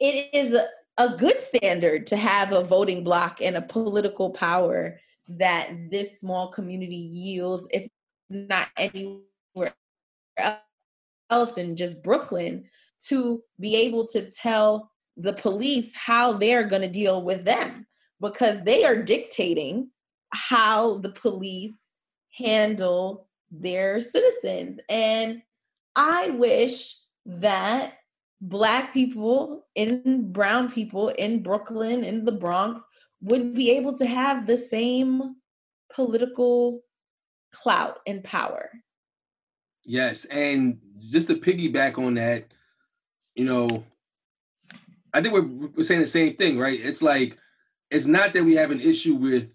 it 0.00 0.30
is 0.32 0.54
a, 0.54 0.68
good 1.16 1.38
standard 1.40 2.06
to 2.08 2.16
have 2.16 2.52
a 2.52 2.62
voting 2.62 3.02
block 3.02 3.40
and 3.40 3.56
a 3.56 3.62
political 3.62 4.28
power 4.30 5.00
that 5.28 5.70
this 5.90 6.20
small 6.20 6.48
community 6.48 6.94
yields, 6.94 7.66
if 7.70 7.88
not 8.28 8.68
anywhere 8.76 9.72
else 11.30 11.56
in 11.56 11.74
just 11.74 12.02
Brooklyn, 12.02 12.64
to 13.06 13.42
be 13.58 13.76
able 13.76 14.06
to 14.08 14.30
tell 14.30 14.90
the 15.16 15.32
police 15.32 15.94
how 15.94 16.34
they're 16.34 16.64
going 16.64 16.82
to 16.82 16.88
deal 16.88 17.22
with 17.22 17.44
them 17.44 17.86
because 18.20 18.62
they 18.64 18.84
are 18.84 19.02
dictating 19.02 19.90
how 20.32 20.98
the 20.98 21.10
police 21.10 21.94
handle 22.36 23.26
their 23.50 24.00
citizens. 24.00 24.80
And 24.88 25.42
I 25.96 26.30
wish 26.30 26.96
that 27.26 27.94
black 28.40 28.92
people 28.92 29.66
and 29.76 30.32
brown 30.32 30.70
people 30.70 31.08
in 31.10 31.42
Brooklyn 31.42 32.04
in 32.04 32.24
the 32.24 32.32
Bronx 32.32 32.82
would 33.20 33.54
be 33.54 33.70
able 33.70 33.96
to 33.98 34.06
have 34.06 34.46
the 34.46 34.56
same 34.56 35.36
political 35.92 36.82
clout 37.52 37.98
and 38.06 38.24
power. 38.24 38.70
Yes, 39.84 40.24
and 40.26 40.78
just 41.08 41.28
to 41.28 41.34
piggyback 41.34 41.98
on 41.98 42.14
that, 42.14 42.46
you 43.34 43.44
know, 43.44 43.84
I 45.12 45.20
think 45.20 45.34
we're, 45.34 45.68
we're 45.76 45.82
saying 45.82 46.00
the 46.00 46.06
same 46.06 46.36
thing, 46.36 46.58
right? 46.58 46.78
It's 46.80 47.02
like 47.02 47.36
it's 47.90 48.06
not 48.06 48.32
that 48.32 48.44
we 48.44 48.54
have 48.54 48.70
an 48.70 48.80
issue 48.80 49.14
with 49.14 49.54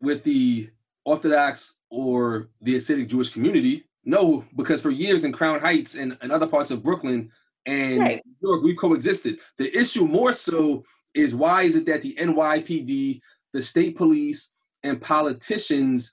with 0.00 0.22
the 0.24 0.70
Orthodox 1.04 1.78
or 1.90 2.50
the 2.60 2.74
Hasidic 2.74 3.08
Jewish 3.08 3.30
community. 3.30 3.84
No, 4.04 4.44
because 4.56 4.82
for 4.82 4.90
years 4.90 5.24
in 5.24 5.32
Crown 5.32 5.60
Heights 5.60 5.94
and, 5.94 6.16
and 6.20 6.32
other 6.32 6.46
parts 6.46 6.70
of 6.70 6.82
Brooklyn 6.82 7.30
and 7.66 8.00
right. 8.00 8.22
New 8.40 8.48
York, 8.48 8.62
we've 8.62 8.76
coexisted. 8.76 9.38
The 9.58 9.76
issue 9.76 10.06
more 10.06 10.32
so 10.32 10.84
is 11.14 11.34
why 11.34 11.62
is 11.62 11.76
it 11.76 11.86
that 11.86 12.02
the 12.02 12.16
NYPD, 12.18 13.20
the 13.52 13.62
state 13.62 13.96
police, 13.96 14.54
and 14.82 15.00
politicians 15.00 16.12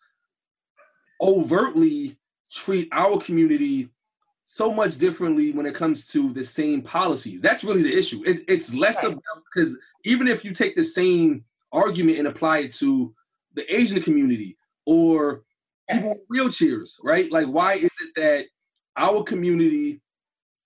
overtly 1.21 2.17
treat 2.51 2.87
our 2.91 3.19
community 3.19 3.89
so 4.45 4.73
much 4.73 4.97
differently 4.97 5.51
when 5.51 5.65
it 5.65 5.75
comes 5.75 6.07
to 6.07 6.33
the 6.33 6.43
same 6.43 6.81
policies. 6.81 7.41
That's 7.41 7.63
really 7.63 7.83
the 7.83 7.95
issue. 7.95 8.21
It, 8.25 8.43
it's 8.47 8.73
less 8.73 9.03
right. 9.03 9.13
about 9.13 9.43
because 9.53 9.77
even 10.05 10.27
if 10.27 10.43
you 10.43 10.51
take 10.51 10.75
the 10.75 10.83
same 10.83 11.43
argument 11.71 12.17
and 12.17 12.27
apply 12.27 12.59
it 12.59 12.71
to 12.73 13.13
the 13.53 13.73
Asian 13.73 14.01
community 14.01 14.57
or 14.85 15.43
people 15.89 16.09
with 16.09 16.27
wheelchairs, 16.39 16.91
right? 17.03 17.31
Like, 17.31 17.47
why 17.47 17.73
is 17.73 17.89
it 18.01 18.11
that 18.15 18.45
our 18.97 19.23
community 19.23 20.01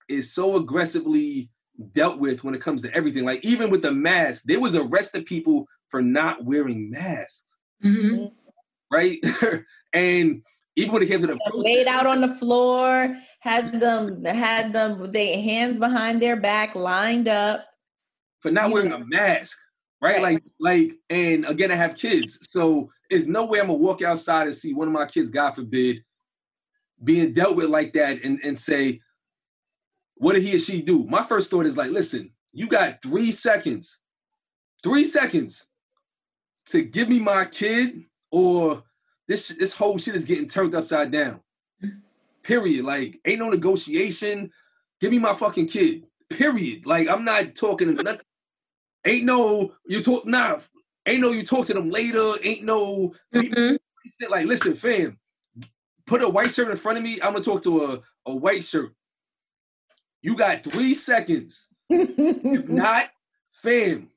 is 0.09 0.33
so 0.33 0.55
aggressively 0.55 1.49
dealt 1.91 2.19
with 2.19 2.43
when 2.43 2.55
it 2.55 2.61
comes 2.61 2.81
to 2.83 2.93
everything? 2.93 3.25
Like, 3.25 3.43
even 3.43 3.69
with 3.69 3.81
the 3.81 3.91
mask, 3.91 4.43
there 4.45 4.59
was 4.59 4.75
arrested 4.75 5.25
people 5.25 5.67
for 5.89 6.01
not 6.01 6.43
wearing 6.43 6.89
masks, 6.89 7.57
mm-hmm. 7.83 8.25
right? 8.91 9.19
and 9.93 10.41
even 10.75 10.93
when 10.93 11.03
it 11.03 11.07
came 11.07 11.19
to 11.19 11.27
the 11.27 11.39
laid 11.53 11.87
out 11.87 12.07
on 12.07 12.21
the 12.21 12.33
floor, 12.35 13.15
had 13.39 13.79
them 13.79 14.23
had 14.25 14.73
them 14.73 14.99
with 14.99 15.13
their 15.13 15.39
hands 15.39 15.77
behind 15.77 16.21
their 16.21 16.35
back, 16.35 16.75
lined 16.75 17.27
up 17.27 17.65
for 18.39 18.51
not 18.51 18.71
wearing 18.71 18.91
a 18.91 19.05
mask 19.05 19.57
right? 20.03 20.21
right? 20.21 20.21
Like, 20.21 20.43
like, 20.59 20.97
and 21.09 21.45
again, 21.45 21.71
I 21.71 21.75
have 21.75 21.95
kids, 21.95 22.39
so 22.49 22.91
there's 23.09 23.27
no 23.27 23.45
way 23.45 23.59
I'm 23.59 23.67
gonna 23.67 23.79
walk 23.79 24.01
outside 24.01 24.47
and 24.47 24.55
see 24.55 24.73
one 24.73 24.87
of 24.87 24.93
my 24.93 25.05
kids, 25.05 25.31
God 25.31 25.51
forbid, 25.51 26.03
being 27.03 27.33
dealt 27.33 27.55
with 27.55 27.69
like 27.69 27.93
that, 27.93 28.23
and 28.23 28.39
and 28.43 28.59
say, 28.59 28.99
what 30.15 30.33
did 30.33 30.43
he 30.43 30.55
or 30.55 30.59
she 30.59 30.81
do? 30.81 31.05
My 31.05 31.23
first 31.23 31.49
thought 31.49 31.65
is 31.65 31.77
like, 31.77 31.91
listen, 31.91 32.31
you 32.51 32.67
got 32.67 33.01
three 33.01 33.31
seconds, 33.31 33.99
three 34.83 35.03
seconds 35.03 35.67
to 36.67 36.83
give 36.83 37.09
me 37.09 37.19
my 37.19 37.45
kid, 37.45 38.03
or 38.31 38.83
this 39.27 39.49
this 39.49 39.73
whole 39.73 39.97
shit 39.97 40.15
is 40.15 40.25
getting 40.25 40.47
turned 40.47 40.75
upside 40.75 41.11
down. 41.11 41.39
Period. 42.43 42.83
Like, 42.83 43.21
ain't 43.25 43.39
no 43.39 43.49
negotiation. 43.49 44.51
Give 44.99 45.11
me 45.11 45.19
my 45.19 45.33
fucking 45.33 45.67
kid. 45.67 46.03
Period. 46.29 46.85
Like, 46.85 47.07
I'm 47.07 47.23
not 47.23 47.55
talking. 47.55 47.97
Ain't 49.05 49.25
no 49.25 49.73
you 49.85 50.01
talk 50.01 50.25
nah. 50.25 50.59
Ain't 51.05 51.21
no 51.21 51.31
you 51.31 51.43
talk 51.43 51.65
to 51.67 51.73
them 51.73 51.89
later. 51.89 52.33
Ain't 52.43 52.63
no 52.63 53.13
mm-hmm. 53.33 53.75
like 54.29 54.45
listen, 54.45 54.75
fam. 54.75 55.19
Put 56.05 56.21
a 56.21 56.29
white 56.29 56.51
shirt 56.51 56.69
in 56.69 56.77
front 56.77 56.97
of 56.97 57.03
me. 57.03 57.19
I'm 57.21 57.33
gonna 57.33 57.43
talk 57.43 57.63
to 57.63 57.85
a, 57.85 58.01
a 58.25 58.35
white 58.35 58.63
shirt. 58.63 58.93
You 60.21 60.35
got 60.35 60.63
three 60.63 60.93
seconds. 60.93 61.67
if 61.89 62.67
not, 62.69 63.09
fam, 63.51 64.09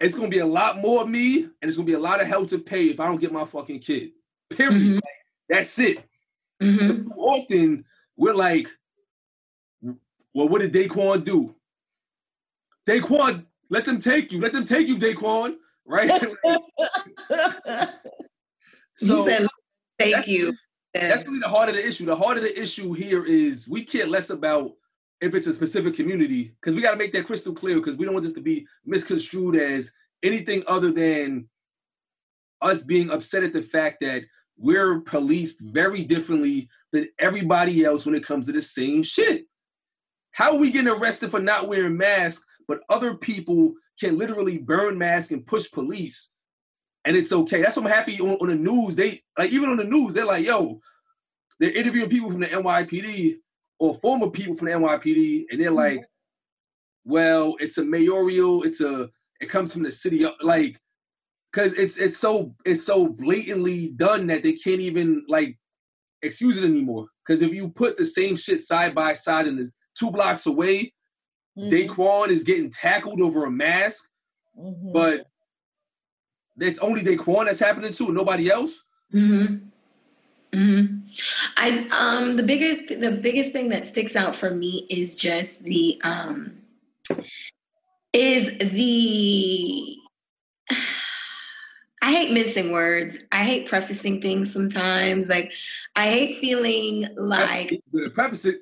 it's 0.00 0.14
gonna 0.14 0.28
be 0.28 0.38
a 0.38 0.46
lot 0.46 0.78
more 0.78 1.02
of 1.02 1.08
me, 1.08 1.42
and 1.42 1.54
it's 1.62 1.76
gonna 1.76 1.86
be 1.86 1.94
a 1.94 1.98
lot 1.98 2.20
of 2.20 2.28
hell 2.28 2.46
to 2.46 2.58
pay 2.58 2.86
if 2.86 3.00
I 3.00 3.06
don't 3.06 3.20
get 3.20 3.32
my 3.32 3.44
fucking 3.44 3.80
kid. 3.80 4.12
Period. 4.50 4.74
Mm-hmm. 4.74 4.94
Like, 4.94 5.02
that's 5.48 5.78
it. 5.78 6.04
Mm-hmm. 6.62 7.10
Often 7.12 7.84
we're 8.16 8.34
like, 8.34 8.68
well, 9.82 10.48
what 10.48 10.60
did 10.60 10.72
Daquan 10.72 11.24
do? 11.24 11.54
Daquan, 12.88 13.44
let 13.70 13.84
them 13.84 13.98
take 13.98 14.32
you. 14.32 14.40
Let 14.40 14.52
them 14.52 14.64
take 14.64 14.88
you, 14.88 14.96
Daquan. 14.96 15.56
Right? 15.86 16.08
so, 18.96 19.16
he 19.16 19.22
said, 19.22 19.46
thank 19.98 20.26
you. 20.26 20.52
That's 20.94 21.24
really 21.26 21.40
the 21.40 21.48
heart 21.48 21.68
of 21.68 21.74
the 21.74 21.86
issue. 21.86 22.06
The 22.06 22.16
heart 22.16 22.38
of 22.38 22.42
the 22.42 22.60
issue 22.60 22.92
here 22.92 23.24
is 23.24 23.68
we 23.68 23.84
care 23.84 24.06
less 24.06 24.30
about 24.30 24.72
if 25.20 25.34
it's 25.34 25.46
a 25.46 25.52
specific 25.52 25.94
community 25.94 26.54
because 26.60 26.74
we 26.74 26.82
got 26.82 26.92
to 26.92 26.96
make 26.96 27.12
that 27.12 27.26
crystal 27.26 27.52
clear 27.52 27.76
because 27.76 27.96
we 27.96 28.04
don't 28.04 28.14
want 28.14 28.24
this 28.24 28.34
to 28.34 28.40
be 28.40 28.66
misconstrued 28.86 29.56
as 29.56 29.92
anything 30.22 30.62
other 30.66 30.90
than 30.90 31.48
us 32.62 32.82
being 32.82 33.10
upset 33.10 33.42
at 33.42 33.52
the 33.52 33.62
fact 33.62 33.98
that 34.00 34.22
we're 34.56 35.00
policed 35.00 35.60
very 35.60 36.02
differently 36.02 36.68
than 36.92 37.08
everybody 37.18 37.84
else 37.84 38.06
when 38.06 38.14
it 38.14 38.24
comes 38.24 38.46
to 38.46 38.52
the 38.52 38.62
same 38.62 39.02
shit. 39.02 39.44
How 40.32 40.52
are 40.52 40.58
we 40.58 40.70
getting 40.70 40.90
arrested 40.92 41.30
for 41.30 41.40
not 41.40 41.68
wearing 41.68 41.96
masks 41.96 42.44
but 42.68 42.82
other 42.88 43.14
people 43.14 43.72
can 43.98 44.16
literally 44.18 44.58
burn 44.58 44.96
masks 44.98 45.32
and 45.32 45.46
push 45.46 45.70
police, 45.70 46.34
and 47.04 47.16
it's 47.16 47.32
okay. 47.32 47.62
That's 47.62 47.76
what 47.76 47.86
I'm 47.86 47.92
happy 47.92 48.20
on, 48.20 48.30
on 48.30 48.48
the 48.48 48.54
news. 48.54 48.94
They 48.94 49.22
like 49.36 49.50
even 49.50 49.70
on 49.70 49.78
the 49.78 49.84
news, 49.84 50.14
they're 50.14 50.26
like, 50.26 50.44
yo, 50.44 50.80
they're 51.58 51.72
interviewing 51.72 52.10
people 52.10 52.30
from 52.30 52.40
the 52.40 52.46
NYPD 52.46 53.36
or 53.80 53.94
former 53.96 54.30
people 54.30 54.54
from 54.54 54.68
the 54.68 54.74
NYPD, 54.74 55.44
and 55.50 55.60
they're 55.60 55.70
like, 55.70 55.98
mm-hmm. 55.98 57.12
well, 57.12 57.56
it's 57.58 57.78
a 57.78 57.84
mayoral, 57.84 58.62
it's 58.62 58.80
a, 58.80 59.10
it 59.40 59.48
comes 59.48 59.72
from 59.72 59.82
the 59.82 59.92
city, 59.92 60.26
like, 60.42 60.78
because 61.52 61.72
it's 61.74 61.96
it's 61.96 62.18
so 62.18 62.54
it's 62.64 62.84
so 62.84 63.08
blatantly 63.08 63.92
done 63.96 64.26
that 64.26 64.42
they 64.42 64.52
can't 64.52 64.80
even 64.80 65.24
like 65.28 65.58
excuse 66.22 66.58
it 66.58 66.64
anymore. 66.64 67.06
Because 67.26 67.42
if 67.42 67.52
you 67.52 67.68
put 67.68 67.96
the 67.96 68.04
same 68.04 68.36
shit 68.36 68.60
side 68.60 68.94
by 68.94 69.14
side 69.14 69.46
and 69.46 69.70
two 69.98 70.10
blocks 70.10 70.46
away, 70.46 70.92
mm-hmm. 71.58 71.68
Daquan 71.68 72.28
is 72.28 72.42
getting 72.42 72.70
tackled 72.70 73.20
over 73.20 73.44
a 73.44 73.50
mask, 73.50 74.08
mm-hmm. 74.58 74.92
but 74.92 75.26
it's 76.58 76.80
only 76.80 77.02
Daquan 77.02 77.46
that's 77.46 77.60
happening 77.60 77.92
to, 77.92 78.12
nobody 78.12 78.50
else. 78.50 78.84
Mm-hmm. 79.14 79.68
Mm-hmm. 80.52 80.98
I 81.58 81.88
um 81.90 82.36
the 82.36 82.42
biggest 82.42 83.00
the 83.00 83.10
biggest 83.10 83.52
thing 83.52 83.68
that 83.68 83.86
sticks 83.86 84.16
out 84.16 84.34
for 84.34 84.50
me 84.50 84.86
is 84.88 85.14
just 85.14 85.62
the 85.62 86.00
um 86.02 86.56
is 88.14 88.56
the 88.58 89.96
I 92.00 92.12
hate 92.12 92.32
mincing 92.32 92.70
words. 92.72 93.18
I 93.32 93.44
hate 93.44 93.68
prefacing 93.68 94.22
things 94.22 94.52
sometimes. 94.52 95.28
Like 95.28 95.52
I 95.96 96.06
hate 96.08 96.38
feeling 96.38 97.08
like 97.16 97.78
preface 98.14 98.46
it. 98.46 98.60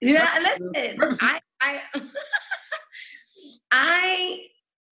Yeah, 0.00 0.26
listen. 0.40 1.18
I 1.20 1.40
I 1.60 1.80
I 3.72 4.40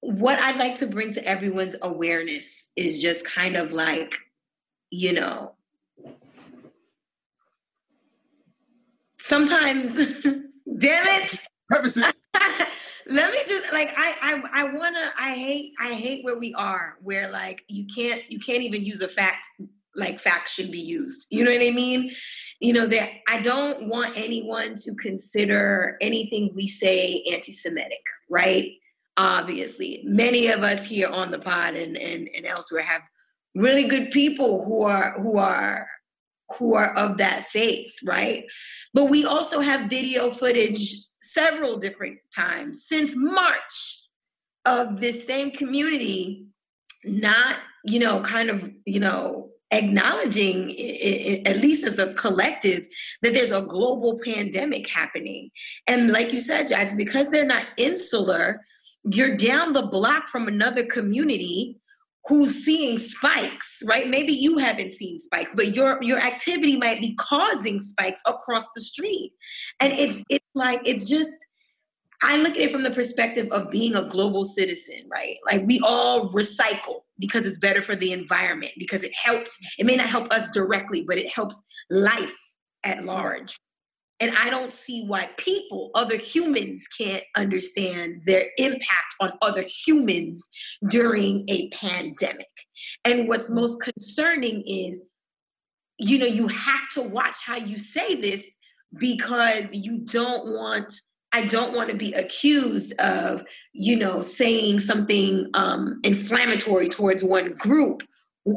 what 0.01 0.39
I'd 0.39 0.57
like 0.57 0.77
to 0.77 0.87
bring 0.87 1.13
to 1.15 1.25
everyone's 1.25 1.77
awareness 1.81 2.71
is 2.75 3.01
just 3.01 3.25
kind 3.25 3.57
of 3.57 3.73
like, 3.73 4.17
you 4.91 5.13
know, 5.13 5.53
sometimes, 9.19 9.95
damn 10.25 11.07
it. 11.07 11.47
It. 11.71 12.15
Let 13.07 13.33
me 13.33 13.39
just 13.47 13.73
like 13.73 13.93
I 13.97 14.15
I 14.23 14.63
I 14.63 14.65
wanna 14.65 15.11
I 15.19 15.35
hate 15.35 15.73
I 15.81 15.95
hate 15.95 16.25
where 16.25 16.39
we 16.39 16.55
are 16.55 16.97
where 17.03 17.31
like 17.31 17.65
you 17.69 17.87
can't 17.95 18.23
you 18.31 18.39
can't 18.39 18.63
even 18.63 18.85
use 18.85 19.01
a 19.01 19.09
fact 19.09 19.47
like 19.95 20.19
facts 20.19 20.55
should 20.55 20.71
be 20.71 20.81
used. 20.81 21.27
You 21.31 21.45
know 21.45 21.53
what 21.53 21.61
I 21.61 21.71
mean? 21.71 22.13
You 22.63 22.73
know 22.73 22.87
that 22.87 23.11
I 23.29 23.43
don't 23.43 23.89
want 23.89 24.17
anyone 24.17 24.77
to 24.77 24.95
consider 24.95 25.97
anything 26.01 26.53
we 26.55 26.69
say 26.69 27.25
anti-Semitic, 27.33 28.05
right? 28.31 28.71
Obviously, 29.17 30.03
many 30.05 30.49
of 30.49 30.63
us 30.63 30.87
here 30.87 31.09
on 31.09 31.31
the 31.33 31.41
pod 31.41 31.75
and 31.75 31.97
and, 31.97 32.29
and 32.35 32.47
elsewhere 32.47 32.83
have 32.83 33.03
really 33.55 33.85
good 33.85 34.11
people 34.11 34.65
who 34.65 34.85
are 34.85 35.21
who 35.21 35.39
are 35.39 35.89
who 36.59 36.75
are 36.75 36.95
of 36.95 37.19
that 37.19 37.47
faith, 37.47 37.95
right? 38.05 38.45
But 38.95 39.07
we 39.07 39.25
also 39.25 39.61
have 39.61 39.91
video 39.91 40.31
footage 40.31 40.95
several 41.21 41.79
different 41.79 42.19
times 42.35 42.85
since 42.87 43.15
March 43.17 44.09
of 44.65 45.01
this 45.01 45.27
same 45.27 45.51
community 45.51 46.47
not, 47.05 47.57
you 47.85 47.99
know, 47.99 48.21
kind 48.21 48.51
of, 48.51 48.71
you 48.85 49.01
know, 49.01 49.51
acknowledging 49.73 50.71
at 51.47 51.57
least 51.57 51.85
as 51.85 51.99
a 51.99 52.13
collective 52.15 52.87
that 53.23 53.33
there's 53.33 53.53
a 53.53 53.63
global 53.63 54.21
pandemic 54.25 54.89
happening 54.89 55.51
and 55.87 56.13
like 56.13 56.33
you 56.33 56.39
said 56.39 56.69
Jazz, 56.69 56.95
because 56.95 57.29
they're 57.31 57.45
not 57.45 57.67
insular 57.77 58.61
you're 59.11 59.37
down 59.37 59.73
the 59.73 59.83
block 59.83 60.29
from 60.29 60.47
another 60.47 60.85
community 60.85 61.79
who's 62.27 62.55
seeing 62.65 62.99
spikes, 62.99 63.83
right? 63.85 64.09
Maybe 64.09 64.33
you 64.33 64.59
haven't 64.59 64.93
seen 64.93 65.19
spikes, 65.19 65.53
but 65.57 65.75
your 65.75 66.01
your 66.03 66.21
activity 66.21 66.77
might 66.77 67.01
be 67.01 67.15
causing 67.15 67.81
spikes 67.81 68.23
across 68.27 68.69
the 68.75 68.81
street. 68.81 69.33
And 69.81 69.93
it's 69.93 70.23
it's 70.29 70.47
like 70.55 70.81
it's 70.85 71.09
just 71.09 71.49
I 72.23 72.37
look 72.37 72.53
at 72.53 72.59
it 72.59 72.71
from 72.71 72.85
the 72.85 72.91
perspective 72.91 73.49
of 73.51 73.71
being 73.71 73.97
a 73.97 74.05
global 74.09 74.45
citizen, 74.45 75.03
right? 75.11 75.37
Like 75.45 75.67
we 75.67 75.81
all 75.85 76.29
recycle 76.29 77.03
because 77.23 77.47
it's 77.47 77.59
better 77.59 77.81
for 77.81 77.95
the 77.95 78.13
environment, 78.13 78.73
because 78.77 79.05
it 79.05 79.15
helps. 79.15 79.57
It 79.79 79.87
may 79.87 79.95
not 79.95 80.09
help 80.09 80.33
us 80.33 80.51
directly, 80.51 81.05
but 81.07 81.17
it 81.17 81.31
helps 81.33 81.63
life 81.89 82.37
at 82.83 83.05
large. 83.05 83.57
And 84.19 84.33
I 84.37 84.51
don't 84.51 84.73
see 84.73 85.05
why 85.07 85.31
people, 85.37 85.91
other 85.95 86.17
humans, 86.17 86.87
can't 86.99 87.23
understand 87.37 88.23
their 88.27 88.47
impact 88.57 89.15
on 89.21 89.31
other 89.41 89.63
humans 89.63 90.49
during 90.89 91.45
a 91.49 91.69
pandemic. 91.71 92.47
And 93.05 93.29
what's 93.29 93.51
most 93.51 93.81
concerning 93.81 94.63
is, 94.67 95.01
you 95.99 96.19
know, 96.19 96.27
you 96.27 96.49
have 96.49 96.89
to 96.95 97.03
watch 97.03 97.37
how 97.45 97.57
you 97.57 97.79
say 97.79 98.17
this 98.17 98.57
because 98.99 99.75
you 99.75 100.05
don't 100.05 100.53
want, 100.53 100.93
I 101.33 101.47
don't 101.47 101.75
want 101.75 101.91
to 101.91 101.97
be 101.97 102.13
accused 102.15 102.99
of, 103.01 103.45
you 103.73 103.97
know, 103.97 104.21
saying 104.21 104.79
something 104.79 105.49
um, 105.55 105.99
inflammatory 106.05 106.89
towards 106.89 107.25
one 107.25 107.53
group. 107.55 108.03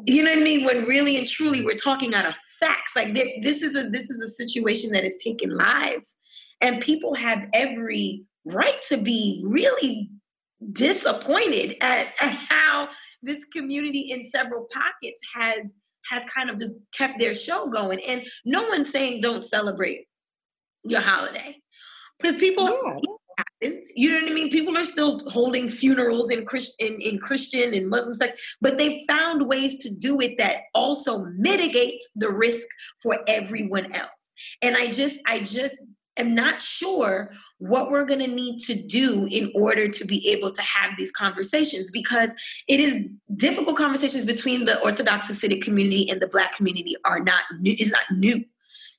You 0.05 0.24
know 0.24 0.32
what 0.32 0.39
I 0.39 0.43
mean? 0.43 0.66
When 0.66 0.86
really 0.86 1.18
and 1.18 1.28
truly 1.28 1.63
we're 1.63 1.76
talking 1.76 2.13
out 2.16 2.26
of 2.26 2.36
facts. 2.59 2.93
Like 2.95 3.13
this 3.13 3.61
is 3.61 3.76
a 3.76 3.89
this 3.89 4.09
is 4.09 4.20
a 4.20 4.28
situation 4.28 4.91
that 4.91 5.03
has 5.03 5.22
taken 5.24 5.55
lives, 5.55 6.16
and 6.61 6.82
people 6.82 7.13
have 7.13 7.47
every 7.53 8.24
right 8.45 8.82
to 8.89 8.97
be 8.97 9.43
really 9.47 10.09
disappointed 10.72 11.76
at, 11.82 12.07
at 12.20 12.34
how 12.49 12.89
this 13.22 13.43
community 13.53 14.11
in 14.11 14.24
several 14.24 14.68
pockets 14.72 15.22
has 15.36 15.76
has 16.09 16.26
kind 16.26 16.49
of 16.49 16.57
just 16.57 16.78
kept 16.95 17.20
their 17.20 17.34
show 17.34 17.68
going. 17.68 17.99
And 18.07 18.24
no 18.43 18.68
one's 18.68 18.91
saying 18.91 19.22
don't 19.22 19.41
celebrate 19.41 20.07
your 20.84 21.01
holiday 21.01 21.57
because 22.20 22.38
people 22.38 22.66
yeah 22.66 23.14
You 23.62 24.12
know 24.12 24.22
what 24.22 24.32
I 24.32 24.36
mean? 24.36 24.50
People 24.50 24.78
are 24.78 24.84
still 24.84 25.20
holding 25.30 25.70
funerals 25.70 26.32
in 26.32 26.46
Christian 26.46 27.00
in, 27.02 27.18
Christian 27.18 27.74
and 27.74 27.90
Muslim 27.90 28.14
sects, 28.14 28.42
but 28.62 28.78
they 28.78 29.04
found 29.08 29.48
ways 29.48 29.78
to 29.84 29.90
do 29.90 30.22
it 30.22 30.38
that 30.38 30.64
also 30.74 31.26
mitigate 31.38 32.02
the 32.16 32.30
risk 32.30 32.68
for 33.02 33.20
everyone 33.28 33.94
else. 33.94 34.34
And 34.62 34.76
I 34.76 34.88
just 34.88 35.20
I 35.26 35.40
just 35.40 35.84
am 36.18 36.36
not 36.36 36.62
sure 36.62 37.32
what 37.58 37.90
we're 37.90 38.06
going 38.06 38.20
to 38.20 38.28
need 38.28 38.60
to 38.60 38.76
do 38.76 39.28
in 39.32 39.52
order 39.56 39.88
to 39.88 40.06
be 40.06 40.30
able 40.30 40.52
to 40.52 40.62
have 40.62 40.92
these 40.98 41.12
conversations 41.12 41.90
because 41.92 42.34
it 42.68 42.80
is 42.80 43.06
difficult 43.36 43.78
conversations 43.78 44.26
between 44.26 44.66
the 44.66 44.80
orthodox 44.82 45.30
hasidic 45.30 45.62
community 45.62 46.10
and 46.10 46.22
the 46.22 46.28
black 46.28 46.54
community 46.56 46.96
are 47.06 47.20
not 47.20 47.44
new 47.60 47.74
is 47.80 47.92
not 47.92 48.04
new 48.12 48.44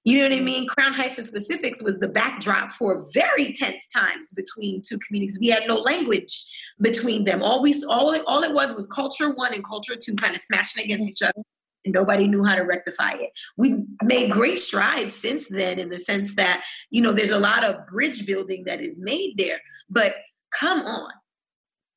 you 0.06 0.18
know 0.20 0.28
what 0.28 0.40
I 0.40 0.40
mean? 0.40 0.68
Crown 0.68 0.94
Heights 0.94 1.18
and 1.18 1.26
specifics 1.26 1.82
was 1.82 1.98
the 1.98 2.06
backdrop 2.06 2.70
for 2.70 3.04
very 3.12 3.52
tense 3.52 3.88
times 3.88 4.32
between 4.36 4.80
two 4.80 5.00
communities. 5.00 5.36
We 5.40 5.48
had 5.48 5.64
no 5.66 5.74
language 5.74 6.44
between 6.80 7.24
them. 7.24 7.42
All 7.42 7.60
we 7.60 7.74
all 7.90 8.12
it, 8.12 8.22
all 8.24 8.44
it 8.44 8.54
was 8.54 8.72
was 8.72 8.86
culture 8.86 9.30
one 9.30 9.52
and 9.52 9.64
culture 9.64 9.96
two 10.00 10.14
kind 10.14 10.32
of 10.32 10.40
smashing 10.40 10.84
against 10.84 11.10
each 11.10 11.22
other. 11.22 11.42
And 11.84 11.92
nobody 11.92 12.28
knew 12.28 12.44
how 12.44 12.54
to 12.54 12.62
rectify 12.62 13.14
it. 13.14 13.30
We 13.56 13.82
made 14.04 14.30
great 14.30 14.60
strides 14.60 15.12
since 15.12 15.48
then 15.48 15.80
in 15.80 15.88
the 15.88 15.98
sense 15.98 16.36
that, 16.36 16.64
you 16.90 17.02
know, 17.02 17.10
there's 17.10 17.32
a 17.32 17.38
lot 17.40 17.64
of 17.64 17.84
bridge 17.88 18.26
building 18.26 18.62
that 18.66 18.80
is 18.80 19.00
made 19.00 19.34
there. 19.36 19.60
But 19.90 20.14
come 20.56 20.82
on. 20.82 21.10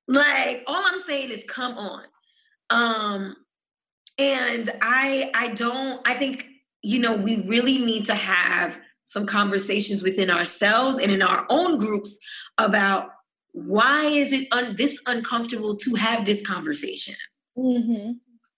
Like 0.07 0.63
all 0.65 0.83
I'm 0.83 0.99
saying 0.99 1.29
is 1.29 1.43
come 1.47 1.77
on. 1.77 2.03
Um 2.71 3.35
and 4.17 4.71
I 4.81 5.29
I 5.35 5.49
don't 5.49 6.01
I 6.07 6.15
think 6.15 6.48
you 6.81 6.99
know, 6.99 7.15
we 7.15 7.41
really 7.47 7.77
need 7.79 8.05
to 8.05 8.15
have 8.15 8.79
some 9.05 9.25
conversations 9.25 10.03
within 10.03 10.29
ourselves 10.29 11.01
and 11.01 11.11
in 11.11 11.21
our 11.21 11.45
own 11.49 11.77
groups 11.77 12.19
about 12.57 13.09
why 13.51 14.05
is 14.05 14.31
it 14.31 14.47
un- 14.51 14.75
this 14.75 14.99
uncomfortable 15.07 15.75
to 15.75 15.95
have 15.95 16.25
this 16.25 16.45
conversation? 16.45 17.15
Mm-hmm. 17.57 18.11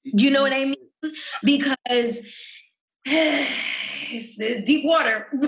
You 0.04 0.30
know 0.30 0.42
what 0.42 0.54
I 0.54 0.66
mean? 0.66 1.14
Because 1.44 2.20
it's, 3.06 4.40
it's 4.40 4.66
deep 4.66 4.86
water. 4.86 5.28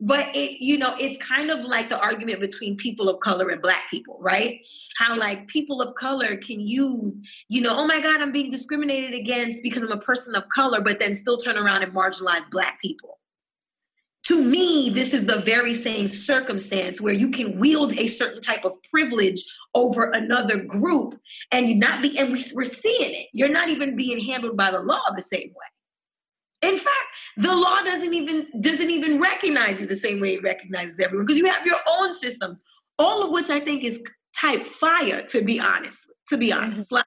but 0.00 0.26
it 0.34 0.60
you 0.60 0.78
know 0.78 0.94
it's 0.98 1.18
kind 1.24 1.50
of 1.50 1.64
like 1.64 1.88
the 1.88 1.98
argument 1.98 2.40
between 2.40 2.76
people 2.76 3.08
of 3.08 3.18
color 3.20 3.48
and 3.48 3.60
black 3.60 3.88
people 3.90 4.18
right? 4.20 4.64
How 4.96 5.16
like 5.16 5.48
people 5.48 5.82
of 5.82 5.94
color 5.94 6.36
can 6.36 6.60
use 6.60 7.20
you 7.48 7.60
know 7.60 7.74
oh 7.76 7.86
my 7.86 8.00
god 8.00 8.20
i'm 8.20 8.32
being 8.32 8.50
discriminated 8.50 9.18
against 9.18 9.62
because 9.62 9.82
i'm 9.82 9.92
a 9.92 9.98
person 9.98 10.34
of 10.34 10.48
color 10.48 10.80
but 10.80 10.98
then 10.98 11.14
still 11.14 11.36
turn 11.36 11.56
around 11.56 11.82
and 11.82 11.92
marginalize 11.92 12.48
black 12.50 12.80
people. 12.80 13.18
To 14.24 14.42
me 14.42 14.90
this 14.90 15.14
is 15.14 15.26
the 15.26 15.40
very 15.40 15.74
same 15.74 16.06
circumstance 16.06 17.00
where 17.00 17.14
you 17.14 17.30
can 17.30 17.58
wield 17.58 17.98
a 17.98 18.06
certain 18.06 18.42
type 18.42 18.64
of 18.64 18.72
privilege 18.92 19.42
over 19.74 20.10
another 20.12 20.62
group 20.62 21.18
and 21.50 21.68
you 21.68 21.74
not 21.74 22.02
be 22.02 22.16
and 22.18 22.30
we're 22.30 22.64
seeing 22.64 23.14
it. 23.14 23.28
You're 23.32 23.52
not 23.52 23.68
even 23.68 23.96
being 23.96 24.24
handled 24.24 24.56
by 24.56 24.70
the 24.70 24.80
law 24.80 25.00
the 25.16 25.22
same 25.22 25.48
way 25.48 25.77
in 26.62 26.76
fact, 26.76 27.06
the 27.36 27.54
law 27.54 27.82
doesn't 27.82 28.14
even 28.14 28.46
doesn't 28.60 28.90
even 28.90 29.20
recognize 29.20 29.80
you 29.80 29.86
the 29.86 29.96
same 29.96 30.20
way 30.20 30.34
it 30.34 30.42
recognizes 30.42 30.98
everyone 30.98 31.24
because 31.24 31.38
you 31.38 31.46
have 31.46 31.64
your 31.64 31.78
own 31.98 32.12
systems, 32.14 32.62
all 32.98 33.24
of 33.24 33.30
which 33.30 33.50
I 33.50 33.60
think 33.60 33.84
is 33.84 34.02
type 34.38 34.64
fire. 34.64 35.22
To 35.28 35.44
be 35.44 35.60
honest, 35.60 36.00
to 36.28 36.36
be 36.36 36.50
mm-hmm. 36.50 36.72
honest, 36.72 36.90
like, 36.90 37.04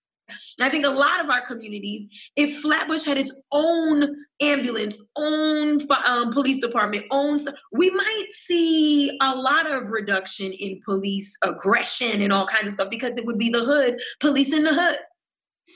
I 0.62 0.70
think 0.70 0.86
a 0.86 0.90
lot 0.90 1.20
of 1.24 1.30
our 1.30 1.42
communities, 1.42 2.08
if 2.38 2.62
Flatbush 2.62 3.04
had 3.04 3.18
its 3.18 3.42
own 3.52 4.16
ambulance, 4.42 5.04
own 5.18 5.80
um, 6.08 6.32
police 6.32 6.64
department, 6.64 7.06
own, 7.12 7.40
we 7.74 7.90
might 7.90 8.28
see 8.30 9.18
a 9.22 9.36
lot 9.36 9.70
of 9.70 9.90
reduction 9.90 10.54
in 10.54 10.80
police 10.86 11.38
aggression 11.44 12.22
and 12.22 12.32
all 12.32 12.46
kinds 12.46 12.68
of 12.68 12.74
stuff 12.74 12.90
because 12.90 13.18
it 13.18 13.26
would 13.26 13.38
be 13.38 13.50
the 13.50 13.66
hood, 13.66 14.00
police 14.22 14.54
in 14.54 14.64
the 14.64 14.74
hood. 14.74 14.98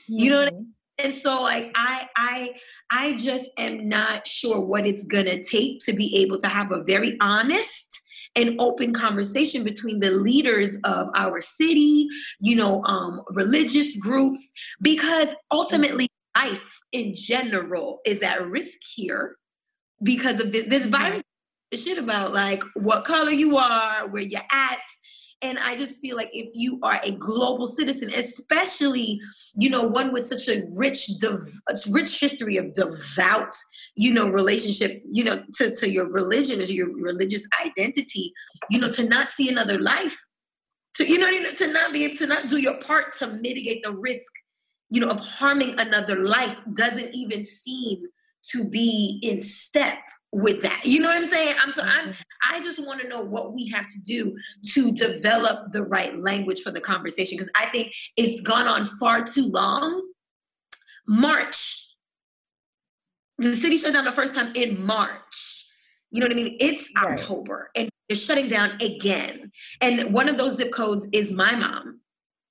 You 0.08 0.30
know 0.30 0.38
what 0.38 0.48
I 0.48 0.50
mm-hmm. 0.50 0.56
mean? 0.56 0.75
And 0.98 1.12
so 1.12 1.42
like 1.42 1.72
I 1.74 2.08
I 2.16 2.50
I 2.90 3.16
just 3.16 3.50
am 3.58 3.88
not 3.88 4.26
sure 4.26 4.60
what 4.60 4.86
it's 4.86 5.04
gonna 5.04 5.42
take 5.42 5.80
to 5.84 5.92
be 5.92 6.16
able 6.22 6.38
to 6.38 6.48
have 6.48 6.72
a 6.72 6.82
very 6.84 7.16
honest 7.20 8.00
an 8.36 8.54
open 8.58 8.92
conversation 8.92 9.64
between 9.64 9.98
the 10.00 10.10
leaders 10.10 10.76
of 10.84 11.08
our 11.14 11.40
city, 11.40 12.06
you 12.38 12.54
know, 12.54 12.84
um, 12.84 13.22
religious 13.30 13.96
groups, 13.96 14.52
because 14.82 15.34
ultimately 15.50 16.06
life 16.36 16.78
in 16.92 17.14
general 17.14 18.00
is 18.04 18.22
at 18.22 18.46
risk 18.46 18.78
here 18.94 19.36
because 20.02 20.40
of 20.40 20.52
this, 20.52 20.66
this 20.66 20.82
Mm-hmm. 20.82 20.90
virus 20.90 21.22
shit 21.74 21.98
about 21.98 22.32
like 22.32 22.62
what 22.74 23.04
color 23.04 23.30
you 23.30 23.56
are, 23.56 24.06
where 24.08 24.22
you're 24.22 24.40
at. 24.52 24.80
And 25.42 25.58
I 25.58 25.76
just 25.76 26.00
feel 26.00 26.16
like 26.16 26.30
if 26.32 26.50
you 26.54 26.78
are 26.82 26.98
a 27.02 27.10
global 27.10 27.66
citizen, 27.66 28.12
especially, 28.14 29.20
you 29.54 29.68
know, 29.68 29.82
one 29.82 30.12
with 30.12 30.24
such 30.24 30.48
a 30.48 30.62
rich, 30.74 31.18
dev- 31.20 31.42
rich 31.90 32.18
history 32.18 32.56
of 32.56 32.72
devout, 32.72 33.54
you 33.96 34.12
know, 34.12 34.28
relationship, 34.28 35.02
you 35.10 35.24
know, 35.24 35.42
to, 35.54 35.74
to 35.74 35.90
your 35.90 36.10
religion, 36.10 36.64
to 36.64 36.72
your 36.72 36.90
religious 36.90 37.46
identity, 37.64 38.32
you 38.70 38.80
know, 38.80 38.88
to 38.88 39.06
not 39.06 39.30
see 39.30 39.48
another 39.48 39.78
life, 39.78 40.16
to, 40.94 41.06
you 41.06 41.18
know, 41.18 41.30
to 41.30 41.70
not 41.70 41.92
be 41.92 42.04
able 42.04 42.16
to 42.16 42.26
not 42.26 42.48
do 42.48 42.56
your 42.56 42.78
part 42.80 43.12
to 43.18 43.26
mitigate 43.26 43.82
the 43.82 43.92
risk, 43.92 44.32
you 44.88 45.00
know, 45.00 45.10
of 45.10 45.20
harming 45.20 45.78
another 45.78 46.24
life 46.24 46.62
doesn't 46.72 47.14
even 47.14 47.44
seem 47.44 48.06
to 48.42 48.68
be 48.70 49.20
in 49.22 49.40
step 49.40 49.98
with 50.32 50.62
that. 50.62 50.82
You 50.84 51.00
know 51.00 51.08
what 51.08 51.16
I'm 51.16 51.26
saying? 51.28 51.54
I'm 51.62 51.72
so 51.72 51.82
I'm 51.82 52.14
I 52.50 52.60
just 52.60 52.84
want 52.84 53.00
to 53.00 53.08
know 53.08 53.20
what 53.22 53.54
we 53.54 53.68
have 53.68 53.86
to 53.86 54.00
do 54.04 54.36
to 54.74 54.92
develop 54.92 55.72
the 55.72 55.82
right 55.82 56.16
language 56.16 56.60
for 56.62 56.70
the 56.70 56.80
conversation 56.80 57.36
because 57.38 57.50
I 57.56 57.66
think 57.66 57.92
it's 58.16 58.40
gone 58.40 58.66
on 58.66 58.84
far 58.84 59.22
too 59.22 59.46
long. 59.46 60.02
March. 61.06 61.82
The 63.38 63.54
city 63.54 63.76
shut 63.76 63.92
down 63.92 64.04
the 64.04 64.12
first 64.12 64.34
time 64.34 64.52
in 64.54 64.84
March. 64.84 65.66
You 66.10 66.20
know 66.20 66.26
what 66.26 66.32
I 66.32 66.36
mean? 66.36 66.56
It's 66.60 66.90
Right. 66.96 67.12
October 67.20 67.70
and 67.76 67.88
it's 68.08 68.24
shutting 68.24 68.48
down 68.48 68.72
again. 68.80 69.50
And 69.80 70.12
one 70.12 70.28
of 70.28 70.38
those 70.38 70.56
zip 70.56 70.72
codes 70.72 71.06
is 71.12 71.32
my 71.32 71.54
mom 71.54 72.00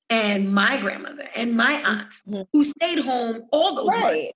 and 0.10 0.54
my 0.54 0.78
grandmother 0.78 1.28
and 1.36 1.56
my 1.58 1.74
aunt 1.74 2.14
Mhm. 2.28 2.48
who 2.54 2.64
stayed 2.64 3.00
home 3.00 3.42
all 3.52 3.76
those 3.76 3.88
months. 3.98 4.32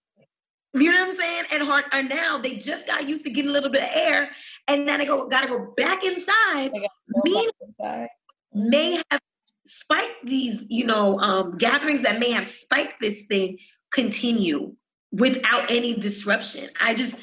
Right. 0.74 0.84
You 0.84 0.92
know 0.92 1.00
what 1.00 1.10
I'm 1.10 1.16
saying? 1.16 1.44
And 1.54 1.64
hard, 1.64 1.86
and 1.92 2.10
now 2.10 2.38
they 2.38 2.56
just 2.56 2.86
got 2.86 3.08
used 3.08 3.24
to 3.24 3.32
getting 3.32 3.50
a 3.50 3.54
little 3.54 3.72
bit 3.72 3.84
of 3.84 3.90
air, 3.94 4.30
and 4.68 4.86
now 4.86 4.98
they 4.98 5.06
go 5.06 5.28
gotta 5.28 5.48
go 5.48 5.74
back 5.76 6.04
inside. 6.04 6.72
They 6.74 6.88
Mean 7.32 7.50
inside. 7.62 8.10
may 8.54 9.02
have 9.10 9.22
spiked 9.66 10.26
these, 10.26 10.66
you 10.70 10.86
know, 10.86 11.18
um, 11.20 11.52
gatherings 11.52 12.04
that 12.04 12.20
may 12.20 12.32
have 12.32 12.46
spiked 12.46 13.00
this 13.00 13.26
thing 13.26 13.58
continue 13.92 14.76
without 15.12 15.72
any 15.72 15.96
disruption. 15.96 16.70
I 16.82 16.94
just 16.94 17.20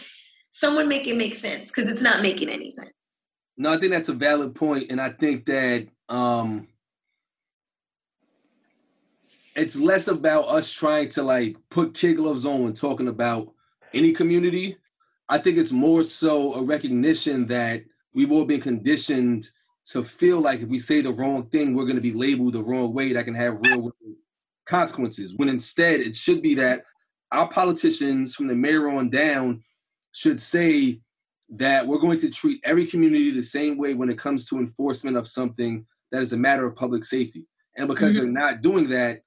someone 0.49 0.89
make 0.89 1.07
it 1.07 1.17
make 1.17 1.35
sense 1.35 1.71
because 1.71 1.89
it's 1.89 2.03
not 2.03 2.23
making 2.23 2.49
any 2.49 2.71
sense. 2.71 3.29
No, 3.57 3.73
I 3.73 3.79
think 3.79 3.93
that's 3.93 4.09
a 4.09 4.15
valid 4.15 4.55
point, 4.55 4.91
and 4.91 5.01
I 5.01 5.11
think 5.11 5.47
that 5.47 5.89
um, 6.09 6.69
it's 9.57 9.75
less 9.77 10.07
about 10.07 10.49
us 10.49 10.71
trying 10.71 11.09
to 11.09 11.23
like 11.23 11.57
put 11.71 11.95
kid 11.95 12.19
gloves 12.19 12.45
on 12.45 12.63
when 12.63 12.75
talking 12.75 13.09
about 13.09 13.53
any 13.95 14.13
community. 14.13 14.77
I 15.29 15.39
think 15.39 15.57
it's 15.59 15.73
more 15.73 16.05
so 16.05 16.55
a 16.55 16.63
recognition 16.63 17.47
that 17.47 17.83
we've 18.15 18.31
all 18.31 18.45
been 18.45 18.61
conditioned 18.61 19.49
to 19.87 20.03
feel 20.03 20.41
like 20.41 20.61
if 20.61 20.69
we 20.69 20.79
say 20.79 21.01
the 21.01 21.13
wrong 21.13 21.45
thing, 21.45 21.75
we're 21.75 21.85
going 21.85 21.97
to 21.97 22.03
be 22.03 22.13
labeled 22.13 22.53
the 22.53 22.63
wrong 22.63 22.93
way 22.93 23.13
that 23.13 23.25
can 23.25 23.35
have 23.35 23.61
real 23.63 23.91
consequences. 24.67 25.35
When 25.37 25.49
instead, 25.49 26.01
it 26.01 26.15
should 26.15 26.43
be 26.43 26.55
that 26.57 26.83
our 27.33 27.49
politicians 27.49 28.35
from 28.35 28.49
the 28.49 28.55
mayor 28.55 28.89
on 28.91 29.11
down 29.11 29.63
should 30.13 30.41
say 30.41 31.01
that 31.51 31.87
we're 31.87 31.99
going 31.99 32.19
to 32.19 32.31
treat 32.31 32.61
every 32.65 32.87
community 32.87 33.31
the 33.31 33.43
same 33.43 33.79
way 33.79 33.95
when 33.95 34.11
it 34.11 34.19
comes 34.19 34.47
to 34.47 34.59
enforcement 34.59 35.17
of 35.17 35.29
something 35.29 35.87
that 36.13 36.21
is 36.21 36.33
a 36.33 36.37
matter 36.37 36.67
of 36.67 36.77
public 36.77 37.05
safety. 37.05 37.47
And 37.77 37.89
because 37.89 38.13
Mhm. 38.13 38.17
they're 38.17 38.27
not 38.27 38.63
doing 38.63 38.89
that, 38.91 39.23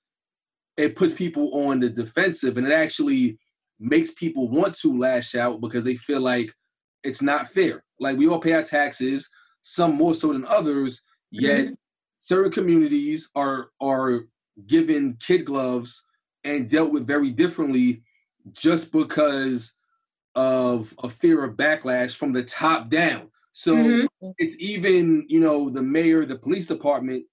it 0.80 0.96
puts 0.96 1.14
people 1.14 1.66
on 1.68 1.82
the 1.82 1.90
defensive 1.90 2.58
and 2.58 2.68
it 2.68 2.74
actually 2.74 3.40
makes 3.80 4.12
people 4.14 4.50
want 4.50 4.76
to 4.76 4.98
lash 4.98 5.36
out 5.36 5.62
because 5.62 5.84
they 5.84 5.96
feel 5.96 6.22
like 6.22 6.54
it's 7.04 7.22
not 7.22 7.50
fair. 7.50 7.84
Like 8.00 8.18
we 8.18 8.28
all 8.28 8.40
pay 8.42 8.54
our 8.54 8.64
taxes, 8.64 9.30
some 9.62 9.96
more 9.96 10.16
so 10.16 10.34
than 10.34 10.46
others, 10.46 11.04
yet 11.32 11.74
certain 12.18 12.52
communities 12.52 13.30
are 13.36 13.72
are 13.82 14.24
given 14.68 15.18
kid 15.18 15.46
gloves 15.46 16.06
and 16.44 16.70
dealt 16.70 16.94
with 16.94 17.08
very 17.08 17.32
differently 17.32 18.04
just 18.52 18.92
because 18.94 19.76
of 20.36 20.94
a 21.04 21.10
fear 21.10 21.44
of 21.44 21.58
backlash 21.58 22.16
from 22.18 22.34
the 22.34 22.44
top 22.44 22.90
down. 22.90 23.32
So 23.54 24.02
Mhm. 24.22 24.34
it's 24.38 24.58
even, 24.60 25.26
you 25.30 25.40
know, 25.42 25.70
the 25.70 25.84
mayor, 25.84 26.26
the 26.26 26.38
police 26.38 26.68
department, 26.68 27.26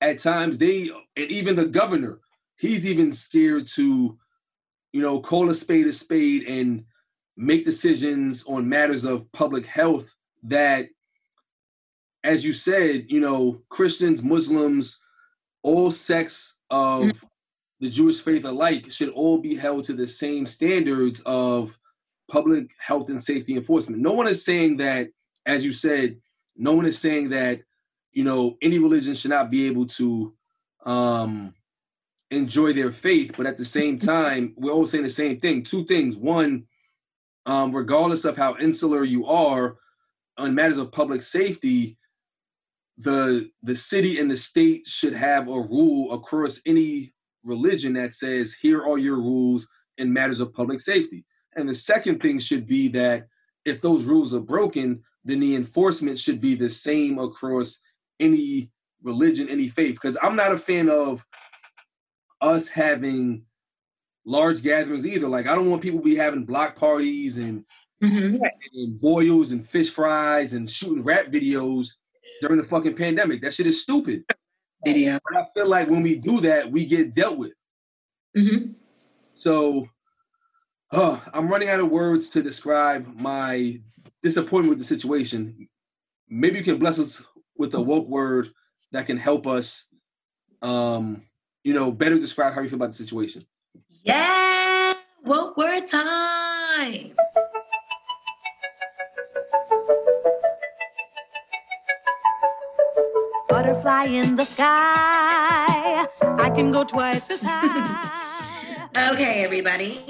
at 0.00 0.18
times 0.18 0.58
they 0.58 0.90
and 1.16 1.30
even 1.30 1.56
the 1.56 1.66
governor, 1.66 2.20
he's 2.56 2.86
even 2.86 3.12
scared 3.12 3.68
to, 3.68 4.18
you 4.92 5.02
know, 5.02 5.20
call 5.20 5.50
a 5.50 5.54
spade 5.54 5.86
a 5.86 5.92
spade 5.92 6.44
and 6.44 6.84
make 7.36 7.64
decisions 7.64 8.44
on 8.46 8.68
matters 8.68 9.04
of 9.04 9.30
public 9.32 9.66
health 9.66 10.14
that 10.42 10.88
as 12.26 12.44
you 12.44 12.52
said, 12.52 13.06
you 13.08 13.20
know, 13.20 13.62
Christians, 13.68 14.22
Muslims, 14.22 14.98
all 15.62 15.92
sects 15.92 16.58
of 16.70 17.24
the 17.78 17.88
Jewish 17.88 18.20
faith 18.20 18.44
alike 18.44 18.90
should 18.90 19.10
all 19.10 19.38
be 19.38 19.54
held 19.54 19.84
to 19.84 19.92
the 19.92 20.08
same 20.08 20.44
standards 20.44 21.20
of 21.20 21.78
public 22.28 22.74
health 22.78 23.10
and 23.10 23.22
safety 23.22 23.54
enforcement. 23.54 24.02
No 24.02 24.12
one 24.12 24.26
is 24.26 24.44
saying 24.44 24.78
that, 24.78 25.08
as 25.44 25.64
you 25.64 25.72
said, 25.72 26.16
no 26.56 26.74
one 26.74 26.86
is 26.86 26.98
saying 26.98 27.28
that, 27.30 27.60
you 28.12 28.24
know, 28.24 28.56
any 28.60 28.78
religion 28.78 29.14
should 29.14 29.30
not 29.30 29.50
be 29.50 29.66
able 29.66 29.86
to 29.86 30.34
um, 30.84 31.54
enjoy 32.30 32.72
their 32.72 32.90
faith, 32.90 33.32
but 33.36 33.46
at 33.46 33.58
the 33.58 33.64
same 33.64 33.98
time, 33.98 34.54
we're 34.56 34.72
all 34.72 34.86
saying 34.86 35.04
the 35.04 35.10
same 35.10 35.38
thing. 35.38 35.62
Two 35.62 35.84
things. 35.84 36.16
One, 36.16 36.64
um, 37.44 37.74
regardless 37.74 38.24
of 38.24 38.36
how 38.36 38.56
insular 38.56 39.04
you 39.04 39.26
are 39.26 39.76
on 40.36 40.54
matters 40.54 40.78
of 40.78 40.92
public 40.92 41.22
safety, 41.22 41.96
the 42.98 43.50
the 43.62 43.76
city 43.76 44.18
and 44.18 44.30
the 44.30 44.36
state 44.36 44.86
should 44.86 45.12
have 45.12 45.48
a 45.48 45.60
rule 45.60 46.12
across 46.12 46.60
any 46.66 47.12
religion 47.44 47.92
that 47.92 48.14
says 48.14 48.54
here 48.54 48.82
are 48.82 48.98
your 48.98 49.16
rules 49.16 49.68
in 49.98 50.12
matters 50.12 50.40
of 50.40 50.52
public 50.52 50.80
safety. 50.80 51.24
And 51.54 51.68
the 51.68 51.74
second 51.74 52.20
thing 52.20 52.38
should 52.38 52.66
be 52.66 52.88
that 52.88 53.28
if 53.64 53.80
those 53.80 54.04
rules 54.04 54.34
are 54.34 54.40
broken, 54.40 55.02
then 55.24 55.40
the 55.40 55.54
enforcement 55.54 56.18
should 56.18 56.40
be 56.40 56.54
the 56.54 56.68
same 56.68 57.18
across 57.18 57.78
any 58.18 58.70
religion, 59.02 59.48
any 59.48 59.68
faith. 59.68 59.94
Because 59.94 60.16
I'm 60.22 60.36
not 60.36 60.52
a 60.52 60.58
fan 60.58 60.88
of 60.88 61.24
us 62.40 62.68
having 62.68 63.44
large 64.24 64.62
gatherings 64.62 65.06
either. 65.06 65.28
Like 65.28 65.46
I 65.46 65.54
don't 65.54 65.70
want 65.70 65.82
people 65.82 66.00
to 66.00 66.04
be 66.04 66.16
having 66.16 66.44
block 66.44 66.76
parties 66.76 67.38
and, 67.38 67.64
Mhm. 68.02 68.38
and 68.74 69.00
boils 69.00 69.52
and 69.52 69.66
fish 69.66 69.90
fries 69.90 70.52
and 70.52 70.68
shooting 70.68 71.02
rap 71.02 71.26
videos 71.26 71.92
during 72.40 72.58
the 72.58 72.64
fucking 72.64 72.94
pandemic. 72.96 73.40
That 73.40 73.54
shit 73.54 73.66
is 73.66 73.82
stupid. 73.82 74.24
Video. 74.84 75.18
But 75.30 75.40
I 75.42 75.46
feel 75.54 75.68
like 75.68 75.88
when 75.88 76.02
we 76.02 76.16
do 76.16 76.40
that, 76.42 76.70
we 76.70 76.84
get 76.84 77.14
dealt 77.14 77.38
with. 77.38 77.52
Mhm. 78.36 78.74
So 79.34 79.88
uh, 80.92 81.18
I'm 81.32 81.48
running 81.48 81.68
out 81.68 81.80
of 81.80 81.90
words 81.90 82.30
to 82.30 82.42
describe 82.42 83.06
my 83.16 83.80
disappointment 84.22 84.70
with 84.70 84.78
the 84.78 84.84
situation. 84.84 85.68
Maybe 86.28 86.58
you 86.58 86.64
can 86.64 86.78
bless 86.78 86.98
us 86.98 87.24
with 87.56 87.74
a 87.74 87.80
woke 87.80 88.06
word 88.08 88.52
that 88.92 89.06
can 89.06 89.16
help 89.16 89.46
us, 89.46 89.88
um, 90.62 91.22
you 91.66 91.74
know, 91.74 91.90
better 91.90 92.16
describe 92.16 92.54
how 92.54 92.60
you 92.60 92.68
feel 92.68 92.76
about 92.76 92.90
the 92.90 92.94
situation. 92.94 93.44
Yeah. 94.04 94.94
Woke 95.24 95.56
word 95.56 95.84
time. 95.84 97.16
Butterfly 103.48 104.04
in 104.04 104.36
the 104.36 104.44
sky. 104.44 106.06
I 106.22 106.52
can 106.54 106.70
go 106.70 106.84
twice 106.84 107.28
as 107.32 107.42
high. 107.44 108.88
Okay, 109.12 109.42
everybody. 109.42 110.00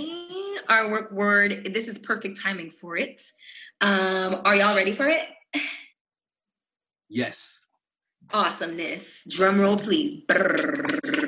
Our 0.69 0.91
work 0.91 1.11
word. 1.11 1.73
This 1.73 1.89
is 1.89 1.99
perfect 1.99 2.39
timing 2.39 2.71
for 2.71 2.99
it. 2.99 3.23
Um, 3.81 4.43
are 4.45 4.55
y'all 4.55 4.77
ready 4.77 4.93
for 4.93 5.09
it? 5.09 5.25
Yes. 7.09 7.63
Awesomeness. 8.35 9.27
Drum 9.31 9.59
roll, 9.59 9.79
please. 9.79 10.23
Brrr. 10.27 11.26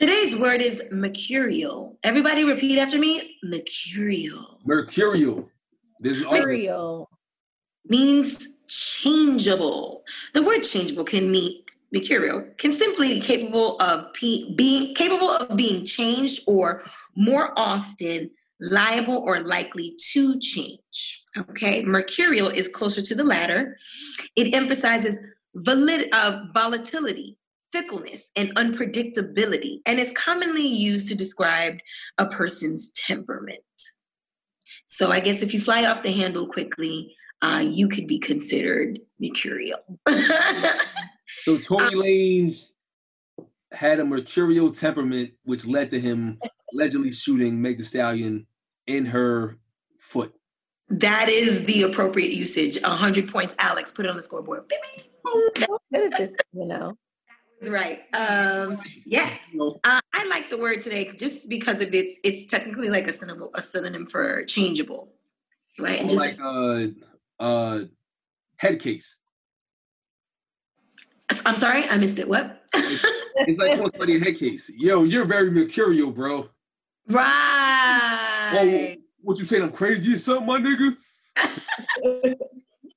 Today's 0.00 0.36
word 0.36 0.60
is 0.60 0.82
mercurial. 0.90 1.98
Everybody 2.02 2.42
repeat 2.42 2.78
after 2.78 2.98
me. 2.98 3.36
Mercurial 3.44 4.58
Mercurial. 4.64 5.48
There's 6.00 6.18
an 6.18 6.26
article. 6.26 7.08
Means 7.86 8.44
changeable. 8.66 10.02
The 10.32 10.42
word 10.42 10.62
changeable 10.62 11.04
can 11.04 11.30
mean 11.30 11.62
mercurial 11.92 12.44
can 12.58 12.72
simply 12.72 13.14
be 13.14 13.20
capable 13.20 13.80
of 13.80 14.12
pe- 14.14 14.52
being 14.56 14.96
capable 14.96 15.30
of 15.30 15.56
being 15.56 15.84
changed 15.84 16.42
or 16.48 16.82
more 17.14 17.52
often 17.56 18.30
liable 18.60 19.18
or 19.18 19.40
likely 19.40 19.96
to 20.10 20.40
change. 20.40 21.24
Okay, 21.38 21.84
mercurial 21.84 22.48
is 22.48 22.66
closer 22.66 23.00
to 23.02 23.14
the 23.14 23.22
latter. 23.22 23.76
It 24.34 24.54
emphasizes 24.54 25.20
valid, 25.54 26.08
uh, 26.12 26.46
volatility, 26.52 27.38
fickleness, 27.74 28.30
and 28.36 28.54
unpredictability, 28.54 29.80
and 29.84 29.98
is 29.98 30.12
commonly 30.12 30.66
used 30.66 31.08
to 31.08 31.16
describe 31.16 31.78
a 32.18 32.26
person's 32.26 32.92
temperament. 32.92 33.58
So 34.86 35.10
I 35.10 35.18
guess 35.18 35.42
if 35.42 35.52
you 35.52 35.60
fly 35.60 35.84
off 35.84 36.04
the 36.04 36.12
handle 36.12 36.46
quickly, 36.46 37.16
uh, 37.42 37.64
you 37.66 37.88
could 37.88 38.06
be 38.06 38.20
considered 38.20 39.00
mercurial. 39.18 39.80
So 41.42 41.58
Tory 41.58 41.90
Lanez 42.02 42.70
had 43.72 43.98
a 43.98 44.04
mercurial 44.04 44.70
temperament, 44.70 45.32
which 45.42 45.66
led 45.66 45.90
to 45.90 46.00
him 46.00 46.38
allegedly 46.72 47.10
shooting 47.10 47.60
Meg 47.60 47.78
Thee 47.78 47.84
Stallion 47.84 48.46
in 48.86 49.06
her 49.06 49.58
foot. 49.98 50.32
that 50.88 51.28
is 51.28 51.64
the 51.64 51.82
appropriate 51.82 52.30
usage. 52.30 52.80
100 52.82 53.28
points, 53.28 53.56
Alex. 53.58 53.92
Put 53.92 54.06
it 54.06 54.10
on 54.10 54.16
the 54.16 54.22
scoreboard. 54.22 54.68
Bing, 54.68 54.78
bing. 54.94 55.04
Good 55.92 56.12
this, 56.12 56.36
you 56.52 56.66
know. 56.66 56.96
Right. 57.74 58.02
Um, 58.14 58.78
yeah. 59.06 59.36
Uh, 59.84 60.00
I 60.12 60.24
like 60.26 60.50
the 60.50 60.58
word 60.58 60.80
today 60.80 61.10
just 61.16 61.48
because 61.48 61.80
of 61.80 61.94
its 61.94 62.18
it's 62.22 62.44
technically 62.46 62.90
like 62.90 63.08
a 63.08 63.12
synonym, 63.12 63.48
a 63.54 63.62
synonym 63.62 64.06
for 64.06 64.44
changeable, 64.44 65.12
right? 65.78 66.00
And 66.00 66.08
just 66.08 66.20
like 66.20 66.38
uh 66.40 66.86
uh 67.40 67.80
head 68.56 68.80
case. 68.80 69.18
I'm 71.46 71.56
sorry, 71.56 71.88
I 71.88 71.96
missed 71.96 72.18
it. 72.18 72.28
What? 72.28 72.62
It's 72.74 73.58
like 73.58 73.70
calling 73.76 73.90
somebody 73.90 74.16
a 74.16 74.20
head 74.20 74.36
case. 74.36 74.70
Yo, 74.76 75.04
you're 75.04 75.24
very 75.24 75.50
mercurial, 75.50 76.10
bro. 76.10 76.48
right. 77.08 78.96
Oh, 78.96 79.02
what 79.22 79.38
you 79.38 79.46
saying? 79.46 79.62
I'm 79.62 79.72
crazy 79.72 80.14
or 80.14 80.18
something, 80.18 80.46
my 80.46 80.60
nigga? 80.60 80.96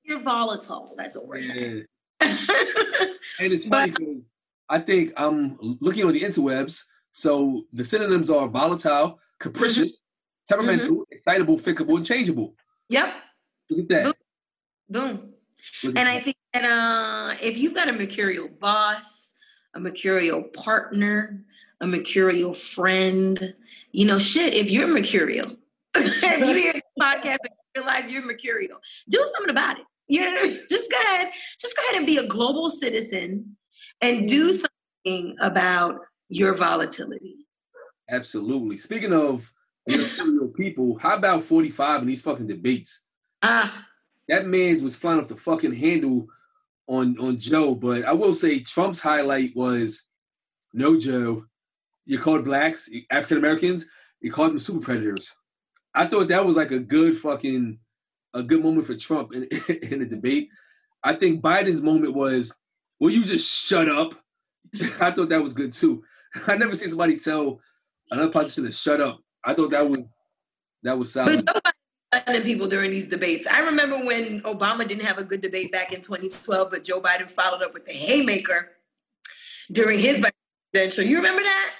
You're 0.03 0.21
volatile. 0.21 0.93
That's 0.97 1.17
what 1.17 1.27
we're 1.27 1.41
saying. 1.41 1.85
Yeah. 2.21 2.27
And 3.39 3.53
it's 3.53 3.65
funny 3.65 3.91
because 3.91 4.17
I 4.69 4.79
think 4.79 5.13
I'm 5.17 5.57
looking 5.79 6.05
on 6.05 6.13
the 6.13 6.21
interwebs. 6.21 6.83
So 7.11 7.63
the 7.73 7.83
synonyms 7.83 8.29
are 8.29 8.47
volatile, 8.47 9.19
capricious, 9.39 10.03
temperamental, 10.47 11.05
excitable, 11.11 11.57
fickable, 11.57 11.97
and 11.97 12.05
changeable. 12.05 12.55
yep. 12.89 13.13
Look 13.69 13.79
at 13.79 13.89
that. 13.89 14.15
Boom. 14.89 15.33
At 15.83 15.97
And 15.97 16.09
I 16.09 16.19
think 16.19 16.37
that 16.53 16.63
uh, 16.63 17.35
if 17.41 17.57
you've 17.57 17.73
got 17.73 17.89
a 17.89 17.93
mercurial 17.93 18.47
boss, 18.47 19.33
a 19.73 19.79
mercurial 19.79 20.43
partner, 20.43 21.43
a 21.81 21.87
mercurial 21.87 22.53
friend, 22.53 23.53
you 23.91 24.05
know, 24.05 24.19
shit, 24.19 24.53
if 24.53 24.71
you're 24.71 24.87
mercurial, 24.87 25.57
if 25.95 26.47
you 26.47 26.55
hear 26.55 26.73
this 26.73 26.81
podcast 26.99 27.37
and 27.43 27.53
realize 27.75 28.11
you're 28.11 28.25
mercurial, 28.25 28.77
do 29.09 29.25
something 29.33 29.51
about 29.51 29.79
it. 29.79 29.85
You 30.07 30.21
know 30.21 30.31
what 30.31 30.39
I 30.39 30.47
mean? 30.47 30.57
Just 30.69 30.89
go 30.89 31.01
ahead, 31.01 31.31
just 31.59 31.75
go 31.75 31.83
ahead 31.83 31.97
and 31.97 32.05
be 32.05 32.15
a 32.17 32.25
global 32.27 32.69
citizen 32.69 33.56
and 34.01 34.27
do 34.27 34.51
something 34.51 35.35
about 35.41 35.99
your 36.29 36.53
volatility. 36.53 37.35
Absolutely. 38.09 38.77
Speaking 38.77 39.13
of 39.13 39.51
people, 40.55 40.97
how 40.99 41.15
about 41.15 41.43
45 41.43 42.01
in 42.01 42.07
these 42.07 42.21
fucking 42.21 42.47
debates? 42.47 43.05
Ah, 43.41 43.85
That 44.27 44.47
man's 44.47 44.81
was 44.81 44.95
flying 44.95 45.19
off 45.19 45.27
the 45.27 45.35
fucking 45.35 45.73
handle 45.73 46.27
on 46.87 47.17
on 47.19 47.37
Joe, 47.37 47.75
but 47.75 48.05
I 48.05 48.13
will 48.13 48.33
say 48.33 48.59
Trump's 48.59 49.01
highlight 49.01 49.55
was 49.55 50.03
no 50.73 50.97
Joe. 50.97 51.45
You 52.05 52.19
called 52.19 52.45
blacks, 52.45 52.89
African 53.11 53.37
Americans, 53.37 53.85
you 54.21 54.31
called 54.31 54.51
them 54.51 54.59
super 54.59 54.79
predators. 54.79 55.35
I 55.93 56.07
thought 56.07 56.29
that 56.29 56.45
was 56.45 56.55
like 56.55 56.71
a 56.71 56.79
good 56.79 57.17
fucking 57.17 57.79
a 58.33 58.43
good 58.43 58.63
moment 58.63 58.87
for 58.87 58.95
Trump 58.95 59.33
in, 59.33 59.43
in 59.81 59.99
the 59.99 60.05
debate. 60.05 60.49
I 61.03 61.13
think 61.13 61.41
Biden's 61.41 61.81
moment 61.81 62.13
was, 62.13 62.57
will 62.99 63.11
you 63.11 63.23
just 63.23 63.67
shut 63.67 63.89
up? 63.89 64.13
I 64.99 65.11
thought 65.11 65.29
that 65.29 65.41
was 65.41 65.53
good 65.53 65.73
too. 65.73 66.03
I 66.47 66.57
never 66.57 66.75
seen 66.75 66.89
somebody 66.89 67.17
tell 67.17 67.59
another 68.11 68.31
politician 68.31 68.65
to 68.65 68.71
shut 68.71 69.01
up. 69.01 69.19
I 69.43 69.53
thought 69.53 69.71
that 69.71 69.89
was 69.89 70.05
that 70.83 70.97
was 70.97 71.13
solid. 71.13 71.45
But 71.45 71.53
Joe 71.53 71.59
Biden 71.59 71.71
threatening 72.11 72.43
people 72.43 72.67
during 72.67 72.91
these 72.91 73.07
debates. 73.07 73.47
I 73.47 73.59
remember 73.59 73.97
when 74.03 74.41
Obama 74.41 74.87
didn't 74.87 75.05
have 75.05 75.17
a 75.17 75.23
good 75.23 75.41
debate 75.41 75.71
back 75.71 75.91
in 75.91 76.01
2012, 76.01 76.69
but 76.69 76.83
Joe 76.83 77.01
Biden 77.01 77.29
followed 77.29 77.63
up 77.63 77.73
with 77.73 77.85
the 77.85 77.93
haymaker 77.93 78.71
during 79.71 79.99
his 79.99 80.23
presidential. 80.73 81.03
You 81.03 81.17
remember 81.17 81.43
that? 81.43 81.73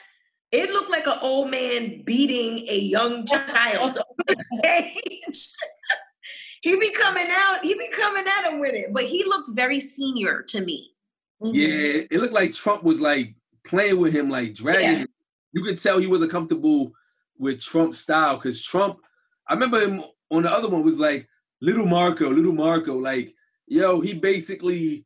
It 0.51 0.69
looked 0.69 0.89
like 0.89 1.07
an 1.07 1.17
old 1.21 1.51
man 1.51 2.03
beating 2.03 2.65
a 2.69 2.79
young 2.79 3.25
child 3.25 3.97
on 3.97 4.15
the 4.27 4.45
stage. 4.59 5.53
he 6.61 6.79
be 6.79 6.91
coming 6.91 7.27
out, 7.29 7.63
he 7.63 7.73
be 7.73 7.89
coming 7.89 8.23
at 8.25 8.49
him 8.49 8.59
with 8.59 8.73
it, 8.73 8.93
but 8.93 9.03
he 9.03 9.25
looked 9.25 9.49
very 9.53 9.79
senior 9.79 10.43
to 10.43 10.61
me. 10.61 10.96
Mhm. 11.41 11.53
Yeah, 11.53 12.03
it 12.09 12.19
looked 12.19 12.33
like 12.33 12.53
Trump 12.53 12.83
was 12.83 12.99
like 12.99 13.35
playing 13.65 13.99
with 13.99 14.13
him, 14.13 14.29
like 14.29 14.53
dragging. 14.53 14.81
Yeah. 14.83 14.97
him. 14.99 15.07
You 15.53 15.63
could 15.63 15.79
tell 15.79 15.99
he 15.99 16.07
wasn't 16.07 16.31
comfortable 16.31 16.91
with 17.37 17.61
Trump's 17.61 17.99
style 17.99 18.35
because 18.35 18.61
Trump. 18.61 18.99
I 19.47 19.53
remember 19.53 19.79
him 19.79 20.03
on 20.29 20.43
the 20.43 20.51
other 20.51 20.67
one 20.67 20.83
was 20.83 20.99
like 20.99 21.27
little 21.61 21.85
Marco, 21.85 22.29
little 22.29 22.53
Marco. 22.53 22.97
Like, 22.97 23.33
yo, 23.67 24.01
he 24.01 24.13
basically 24.13 25.05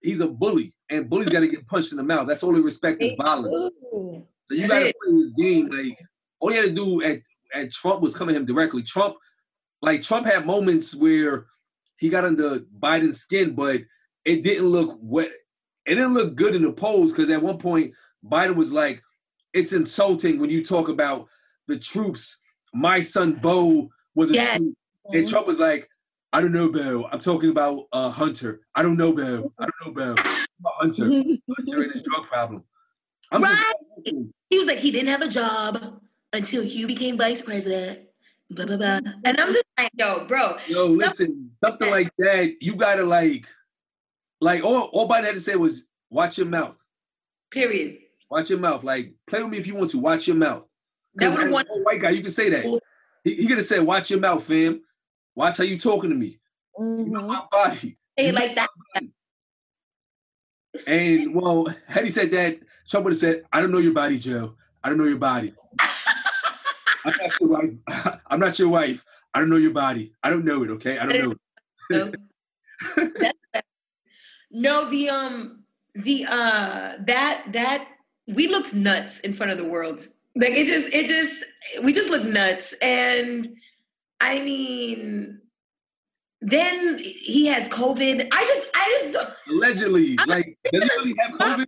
he's 0.00 0.20
a 0.20 0.28
bully, 0.28 0.74
and 0.90 1.10
bullies 1.10 1.28
got 1.28 1.40
to 1.40 1.48
get 1.48 1.66
punched 1.66 1.92
in 1.92 1.98
the 1.98 2.04
mouth. 2.04 2.26
That's 2.28 2.42
all 2.42 2.54
he 2.54 2.60
respect 2.60 3.02
is 3.02 3.14
violence. 3.20 3.70
Ooh. 3.92 4.24
So 4.46 4.54
you 4.54 4.62
got 4.66 4.78
to 4.78 4.94
play 5.04 5.14
his 5.16 5.34
game. 5.34 5.68
Like, 5.68 6.00
all 6.40 6.50
you 6.50 6.56
had 6.56 6.68
to 6.68 6.74
do 6.74 7.02
at 7.02 7.20
at 7.54 7.72
Trump 7.72 8.00
was 8.00 8.14
come 8.16 8.28
at 8.28 8.36
him 8.36 8.44
directly. 8.44 8.82
Trump, 8.82 9.16
like 9.82 10.02
Trump 10.02 10.26
had 10.26 10.46
moments 10.46 10.94
where 10.94 11.46
he 11.96 12.08
got 12.08 12.24
under 12.24 12.60
Biden's 12.60 13.20
skin, 13.20 13.54
but 13.54 13.82
it 14.24 14.42
didn't 14.42 14.68
look 14.68 14.96
wet. 15.00 15.30
It 15.88 15.94
didn't 15.94 16.14
look 16.14 16.34
good 16.34 16.54
in 16.54 16.62
the 16.62 16.72
polls 16.72 17.12
because 17.12 17.30
at 17.30 17.42
one 17.42 17.58
point 17.58 17.94
Biden 18.24 18.54
was 18.56 18.72
like, 18.72 19.02
"It's 19.54 19.72
insulting 19.72 20.38
when 20.38 20.50
you 20.50 20.64
talk 20.64 20.88
about 20.88 21.28
the 21.66 21.78
troops. 21.78 22.40
My 22.74 23.00
son 23.00 23.34
Bo 23.40 23.90
was 24.14 24.30
a 24.30 24.34
Yes. 24.34 24.58
troop," 24.58 24.74
and 25.12 25.26
Trump 25.28 25.46
was 25.46 25.58
like, 25.58 25.88
"I 26.32 26.40
don't 26.42 26.52
know, 26.52 26.70
Bo. 26.70 27.08
I'm 27.10 27.20
talking 27.20 27.50
about 27.50 27.86
uh, 27.92 28.10
Hunter. 28.10 28.60
I 28.74 28.82
don't 28.82 28.96
know, 28.98 29.12
Bo. 29.12 29.52
I 29.58 29.66
don't 29.66 29.96
know, 29.96 30.14
Bo. 30.14 30.22
Hunter. 30.80 31.04
Hunter 31.04 31.82
and 31.82 31.92
his 31.92 32.02
drug 32.02 32.26
problem." 32.26 32.64
I'm 33.32 33.40
just- 33.42 33.62
Right. 34.06 34.24
He 34.50 34.58
was 34.58 34.66
like, 34.66 34.78
he 34.78 34.90
didn't 34.90 35.08
have 35.08 35.22
a 35.22 35.28
job 35.28 36.00
until 36.32 36.62
you 36.64 36.86
became 36.86 37.16
vice 37.18 37.42
president. 37.42 38.08
Blah 38.50 38.64
blah 38.66 38.76
blah. 38.78 39.00
And 39.24 39.38
I'm 39.40 39.52
just 39.52 39.64
like, 39.78 39.90
yo, 39.98 40.24
bro, 40.26 40.56
Yo, 40.68 40.86
listen, 40.86 41.50
something 41.62 41.90
like 41.90 42.10
that, 42.18 42.62
you 42.62 42.74
gotta 42.76 43.04
like, 43.04 43.46
like 44.40 44.62
all, 44.64 44.82
all 44.92 45.08
Biden 45.08 45.24
had 45.24 45.34
to 45.34 45.40
say 45.40 45.56
was, 45.56 45.86
watch 46.10 46.38
your 46.38 46.46
mouth. 46.46 46.76
period. 47.50 47.98
Watch 48.30 48.50
your 48.50 48.58
mouth. 48.58 48.84
Like, 48.84 49.14
play 49.26 49.40
with 49.42 49.50
me 49.50 49.58
if 49.58 49.66
you 49.66 49.74
want 49.74 49.90
to. 49.92 49.98
Watch 49.98 50.26
your 50.26 50.36
mouth. 50.36 50.64
That 51.14 51.30
would 51.30 51.38
have 51.38 51.46
as 51.48 51.52
won. 51.54 51.66
a 51.70 51.82
white 51.82 52.00
guy, 52.00 52.10
you 52.10 52.20
can 52.22 52.30
say 52.30 52.50
that. 52.50 52.80
He, 53.24 53.34
he 53.36 53.46
could 53.46 53.56
have 53.56 53.66
said, 53.66 53.82
watch 53.82 54.10
your 54.10 54.20
mouth, 54.20 54.44
fam. 54.44 54.82
Watch 55.34 55.56
how 55.58 55.64
you 55.64 55.78
talking 55.78 56.10
to 56.10 56.16
me. 56.16 56.38
You 56.78 56.84
know 57.08 57.22
Mhm. 57.22 57.26
my 57.26 57.42
body. 57.50 57.96
It 58.16 58.34
like 58.34 58.54
that. 58.54 58.68
And 60.86 61.34
well, 61.34 61.66
had 61.86 62.04
he 62.04 62.10
said 62.10 62.30
that, 62.32 62.58
Trump 62.88 63.04
would 63.04 63.12
have 63.14 63.18
said, 63.18 63.44
I 63.52 63.60
don't 63.60 63.70
know 63.72 63.78
your 63.78 63.94
body, 63.94 64.18
Joe. 64.18 64.54
I 64.84 64.88
don't 64.90 64.98
know 64.98 65.04
your 65.04 65.16
body. 65.18 65.52
I'm 67.04 67.14
not 67.18 67.40
your 67.40 67.48
wife. 67.48 67.70
I'm 68.26 68.40
not 68.40 68.58
your 68.58 68.68
wife. 68.68 69.04
I 69.34 69.40
don't 69.40 69.50
know 69.50 69.56
your 69.56 69.72
body. 69.72 70.12
I 70.22 70.30
don't 70.30 70.44
know 70.44 70.62
it, 70.62 70.70
okay? 70.70 70.98
I 70.98 71.06
don't 71.06 71.24
know 71.24 71.30
it. 71.32 71.38
That's- 72.94 73.32
no, 74.58 74.90
the 74.90 75.08
um 75.08 75.62
the 75.94 76.24
uh 76.28 76.92
that 77.06 77.44
that 77.52 77.88
we 78.26 78.48
looked 78.48 78.74
nuts 78.74 79.20
in 79.20 79.32
front 79.32 79.52
of 79.52 79.58
the 79.58 79.64
world. 79.68 80.00
Like 80.36 80.52
it 80.56 80.66
just 80.66 80.92
it 80.92 81.06
just 81.08 81.44
we 81.82 81.92
just 81.92 82.10
looked 82.10 82.26
nuts. 82.26 82.74
And 82.82 83.56
I 84.20 84.40
mean 84.40 85.40
then 86.40 86.98
he 86.98 87.46
has 87.46 87.68
COVID. 87.68 88.28
I 88.32 88.44
just 88.44 88.70
I 88.74 89.10
just 89.12 89.30
Allegedly. 89.48 90.16
I'm 90.18 90.28
Like, 90.28 90.58
does 90.72 90.82
he 90.82 90.88
really 90.88 91.14
have 91.18 91.38
COVID? 91.38 91.66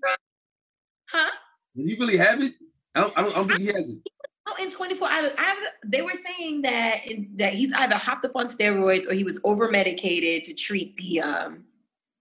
huh? 1.11 1.31
Does 1.77 1.87
he 1.89 1.97
really 1.99 2.17
have 2.17 2.41
it? 2.43 2.55
I 2.95 3.01
don't, 3.01 3.19
I 3.19 3.23
don't, 3.23 3.33
I 3.33 3.37
don't 3.37 3.49
think 3.49 3.61
he 3.61 3.67
has 3.69 3.91
it. 3.91 3.99
Oh, 4.47 4.55
in 4.61 4.69
24 4.71 5.09
hours, 5.09 5.31
I, 5.39 5.55
they 5.87 6.03
were 6.03 6.15
saying 6.15 6.63
that 6.63 7.03
that 7.37 7.53
he's 7.53 7.73
either 7.73 7.97
hopped 7.97 8.25
up 8.25 8.33
on 8.35 8.47
steroids 8.47 9.09
or 9.09 9.15
he 9.15 9.23
was 9.23 9.41
over 9.45 9.71
medicated 9.71 10.45
to 10.45 10.55
treat 10.55 10.97
the 10.97 11.21
um 11.21 11.65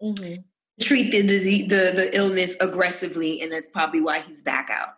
Mhm. 0.02 0.44
Treat 0.80 1.12
the 1.12 1.24
disease 1.24 1.68
the 1.68 1.92
the 1.96 2.10
illness 2.14 2.56
aggressively, 2.62 3.42
and 3.42 3.52
that's 3.52 3.70
probably 3.70 4.02
why 4.02 4.20
he's 4.20 4.42
back 4.42 4.70
out. 4.70 4.96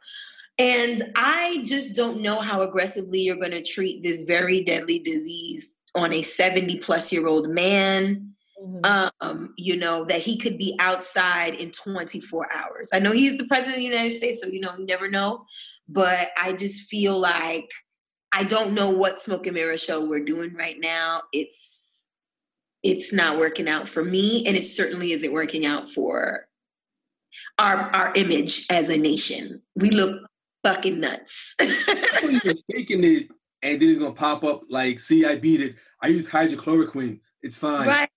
And 0.58 1.12
I 1.16 1.64
just 1.66 1.94
don't 1.94 2.22
know 2.22 2.40
how 2.40 2.62
aggressively 2.62 3.20
you're 3.20 3.38
going 3.38 3.52
to 3.52 3.64
treat 3.64 4.04
this 4.04 4.24
very 4.24 4.64
deadly 4.64 5.00
disease 5.00 5.76
on 5.96 6.14
a 6.14 6.22
70 6.22 6.80
plus 6.80 7.12
year 7.12 7.28
old 7.28 7.50
man. 7.50 8.36
Mhm. 8.64 9.12
Um, 9.22 9.54
you 9.58 9.76
know 9.76 10.06
that 10.06 10.22
he 10.22 10.38
could 10.38 10.60
be 10.60 10.78
outside 10.80 11.56
in 11.56 11.72
24 11.72 12.54
hours. 12.54 12.90
I 12.94 13.00
know 13.00 13.12
he's 13.12 13.38
the 13.38 13.48
president 13.48 13.78
of 13.78 13.80
the 13.80 13.90
United 13.90 14.12
States, 14.12 14.40
so 14.40 14.48
you 14.48 14.60
know 14.60 14.74
you 14.78 14.86
never 14.86 15.10
know. 15.10 15.46
But 15.90 16.30
I 16.38 16.54
just 16.54 16.88
feel 16.88 17.20
like 17.20 17.72
I 18.32 18.44
don't 18.44 18.74
know 18.74 18.90
what 18.90 19.20
smoke 19.20 19.48
and 19.48 19.56
mirror 19.56 19.78
show 19.78 20.06
we're 20.06 20.24
doing 20.24 20.54
right 20.54 20.80
now. 20.80 21.24
It's 21.34 21.91
it's 22.84 23.14
not 23.14 23.38
working 23.38 23.70
out 23.70 23.88
for 23.88 24.04
me, 24.04 24.46
and 24.46 24.56
it 24.56 24.64
certainly 24.64 25.12
isn't 25.12 25.32
working 25.32 25.66
out 25.66 25.90
for 25.90 26.48
our 27.60 27.78
our 27.78 28.14
image 28.16 28.66
as 28.70 28.90
a 28.90 28.98
nation. 28.98 29.62
We 29.76 29.92
look 29.92 30.28
fucking 30.64 31.00
nuts. 31.00 31.56
he 31.62 32.40
was 32.44 32.64
faking 32.72 33.04
it, 33.04 33.30
and 33.62 33.82
then 33.82 33.90
it's 33.90 34.00
gonna 34.00 34.14
pop 34.14 34.44
up 34.44 34.64
like, 34.70 35.00
"See, 35.00 35.26
I 35.26 35.38
beat 35.38 35.62
it. 35.62 35.76
I 36.02 36.08
use 36.08 36.30
hydrochloroquine. 36.30 37.20
It's 37.42 37.58
fine." 37.58 37.88
right? 37.88 38.10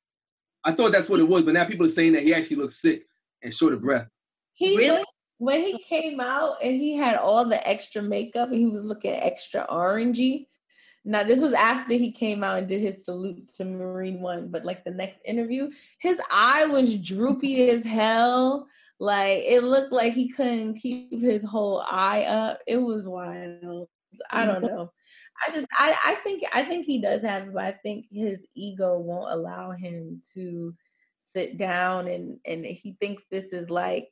I 0.65 0.73
thought 0.73 0.93
that's 0.93 1.11
what 1.11 1.21
it 1.21 1.29
was, 1.29 1.43
but 1.43 1.55
now 1.55 1.67
people 1.67 1.87
are 1.87 1.91
saying 1.91 2.15
that 2.15 2.23
he 2.23 2.35
actually 2.35 2.57
looks 2.57 2.81
sick 2.81 3.05
and 3.43 3.53
short 3.53 3.75
of 3.75 3.83
breath. 3.83 4.09
He 4.53 4.79
Really? 4.79 5.05
when 5.39 5.61
he 5.61 5.79
came 5.79 6.21
out 6.21 6.57
and 6.63 6.73
he 6.73 6.97
had 6.97 7.17
all 7.17 7.45
the 7.45 7.67
extra 7.69 8.01
makeup 8.01 8.49
and 8.49 8.59
he 8.59 8.67
was 8.67 8.83
looking 8.83 9.13
extra 9.13 9.67
orangey. 9.69 10.47
Now 11.05 11.23
this 11.23 11.41
was 11.41 11.53
after 11.53 11.95
he 11.95 12.11
came 12.11 12.43
out 12.43 12.59
and 12.59 12.69
did 12.69 12.81
his 12.81 13.05
salute 13.05 13.53
to 13.55 13.65
Marine 13.65 14.21
One, 14.21 14.49
but 14.49 14.65
like 14.65 14.85
the 14.85 14.91
next 14.91 15.19
interview, 15.25 15.71
his 16.01 16.19
eye 16.31 16.65
was 16.67 16.97
droopy 16.97 17.69
as 17.69 17.85
hell. 17.85 18.67
Like 18.99 19.43
it 19.45 19.63
looked 19.63 19.93
like 19.93 20.15
he 20.15 20.29
couldn't 20.29 20.75
keep 20.75 21.21
his 21.21 21.45
whole 21.45 21.85
eye 21.91 22.25
up. 22.25 22.59
It 22.67 22.79
was 22.79 23.09
wild. 23.09 23.89
I 24.31 24.47
don't 24.47 24.63
know. 24.63 24.93
I 25.47 25.51
just 25.51 25.67
I, 25.77 25.95
I 26.05 26.15
think 26.17 26.45
I 26.53 26.63
think 26.63 26.87
he 26.87 27.01
does 27.01 27.23
have 27.23 27.45
it, 27.45 27.55
but 27.55 27.65
I 27.65 27.73
think 27.73 28.07
his 28.11 28.47
ego 28.55 28.99
won't 28.99 29.33
allow 29.33 29.73
him 29.73 30.23
to 30.35 30.75
sit 31.19 31.59
down 31.59 32.07
and 32.09 32.39
and 32.47 32.65
he 32.65 32.97
thinks 33.01 33.25
this 33.31 33.53
is 33.53 33.71
like 33.71 34.09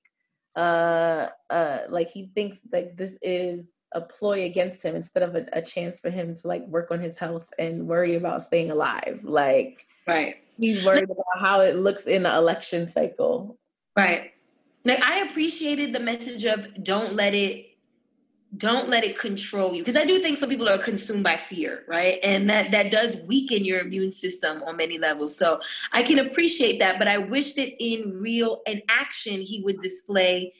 uh 0.56 1.28
uh 1.50 1.78
like 1.88 2.10
he 2.10 2.30
thinks 2.34 2.60
like 2.72 2.96
this 2.96 3.16
is 3.22 3.74
a 3.94 4.00
ploy 4.00 4.44
against 4.44 4.82
him 4.82 4.96
instead 4.96 5.22
of 5.22 5.34
a, 5.34 5.46
a 5.52 5.62
chance 5.62 6.00
for 6.00 6.10
him 6.10 6.34
to 6.34 6.48
like 6.48 6.66
work 6.68 6.90
on 6.90 7.00
his 7.00 7.18
health 7.18 7.52
and 7.58 7.86
worry 7.86 8.14
about 8.14 8.42
staying 8.42 8.70
alive 8.70 9.20
like 9.22 9.86
Right. 10.06 10.36
he's 10.58 10.84
worried 10.84 11.04
about 11.04 11.38
how 11.38 11.60
it 11.60 11.76
looks 11.76 12.06
in 12.06 12.24
the 12.24 12.34
election 12.34 12.86
cycle 12.86 13.58
Right. 13.96 14.32
Like 14.84 15.02
I 15.02 15.18
appreciated 15.18 15.92
the 15.92 16.00
message 16.00 16.44
of 16.44 16.82
don't 16.82 17.14
let 17.14 17.34
it 17.34 17.66
don't 18.54 18.90
let 18.90 19.02
it 19.02 19.18
control 19.18 19.72
you 19.72 19.80
because 19.80 19.96
I 19.96 20.04
do 20.04 20.18
think 20.18 20.36
some 20.36 20.50
people 20.50 20.68
are 20.68 20.76
consumed 20.76 21.24
by 21.24 21.38
fear, 21.38 21.84
right? 21.88 22.18
And 22.22 22.50
that 22.50 22.70
that 22.72 22.90
does 22.90 23.18
weaken 23.26 23.64
your 23.64 23.80
immune 23.80 24.10
system 24.10 24.62
on 24.64 24.76
many 24.76 24.98
levels. 24.98 25.36
So 25.36 25.60
I 25.92 26.02
can 26.02 26.18
appreciate 26.18 26.78
that, 26.80 26.98
but 26.98 27.08
I 27.08 27.18
wish 27.18 27.54
that 27.54 27.72
in 27.82 28.20
real 28.20 28.60
in 28.66 28.82
action 28.90 29.40
he 29.40 29.62
would 29.62 29.78
display 29.78 30.52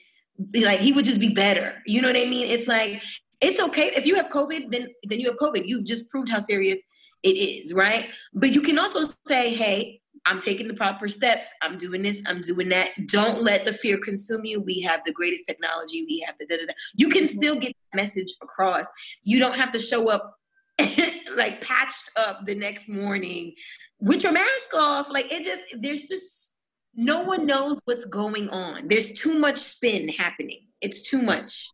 like 0.55 0.79
he 0.79 0.91
would 0.91 1.05
just 1.05 1.19
be 1.19 1.33
better. 1.33 1.83
You 1.85 2.01
know 2.01 2.07
what 2.07 2.17
I 2.17 2.25
mean? 2.25 2.49
It's 2.49 2.67
like 2.67 3.03
it's 3.43 3.59
okay 3.59 3.91
if 3.95 4.05
you 4.05 4.15
have 4.15 4.29
COVID, 4.29 4.71
then 4.71 4.87
then 5.03 5.19
you 5.19 5.27
have 5.27 5.37
COVID. 5.37 5.63
You've 5.65 5.85
just 5.85 6.09
proved 6.09 6.29
how 6.29 6.39
serious 6.39 6.79
it 7.23 7.29
is, 7.29 7.73
right? 7.73 8.07
But 8.33 8.53
you 8.53 8.61
can 8.61 8.77
also 8.77 9.03
say, 9.27 9.53
hey, 9.53 10.01
I'm 10.25 10.39
taking 10.39 10.67
the 10.67 10.73
proper 10.73 11.07
steps. 11.07 11.47
I'm 11.61 11.77
doing 11.77 12.01
this. 12.01 12.21
I'm 12.25 12.41
doing 12.41 12.69
that. 12.69 12.91
Don't 13.07 13.41
let 13.41 13.65
the 13.65 13.73
fear 13.73 13.97
consume 13.97 14.45
you. 14.45 14.61
We 14.61 14.81
have 14.81 15.01
the 15.05 15.11
greatest 15.11 15.45
technology. 15.45 16.05
We 16.07 16.23
have 16.25 16.35
the 16.39 16.45
da 16.45 16.57
da 16.57 16.65
da. 16.67 16.73
You 16.95 17.09
can 17.09 17.23
mm-hmm. 17.23 17.37
still 17.37 17.59
get 17.59 17.73
the 17.91 17.97
message 17.97 18.33
across. 18.41 18.85
You 19.23 19.39
don't 19.39 19.55
have 19.55 19.71
to 19.71 19.79
show 19.79 20.09
up 20.09 20.35
like 21.35 21.61
patched 21.61 22.09
up 22.17 22.45
the 22.45 22.55
next 22.55 22.89
morning 22.89 23.53
with 23.99 24.23
your 24.23 24.31
mask 24.31 24.73
off. 24.73 25.11
Like 25.11 25.31
it 25.31 25.43
just, 25.43 25.81
there's 25.81 26.07
just, 26.07 26.57
no 26.95 27.23
one 27.23 27.45
knows 27.45 27.81
what's 27.85 28.05
going 28.05 28.49
on. 28.49 28.87
There's 28.87 29.13
too 29.13 29.39
much 29.39 29.57
spin 29.57 30.09
happening. 30.09 30.67
It's 30.79 31.09
too 31.09 31.21
much. 31.21 31.69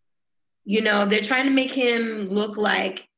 You 0.70 0.82
know, 0.84 1.07
they're 1.07 1.22
trying 1.32 1.45
to 1.45 1.51
make 1.51 1.72
him 1.72 2.30
look 2.30 2.55
like, 2.55 3.09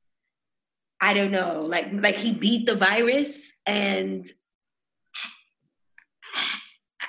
I 1.02 1.14
don't 1.14 1.32
know, 1.32 1.64
like 1.68 1.88
like 1.92 2.16
he 2.16 2.32
beat 2.32 2.66
the 2.66 2.76
virus 2.76 3.52
and 3.66 4.26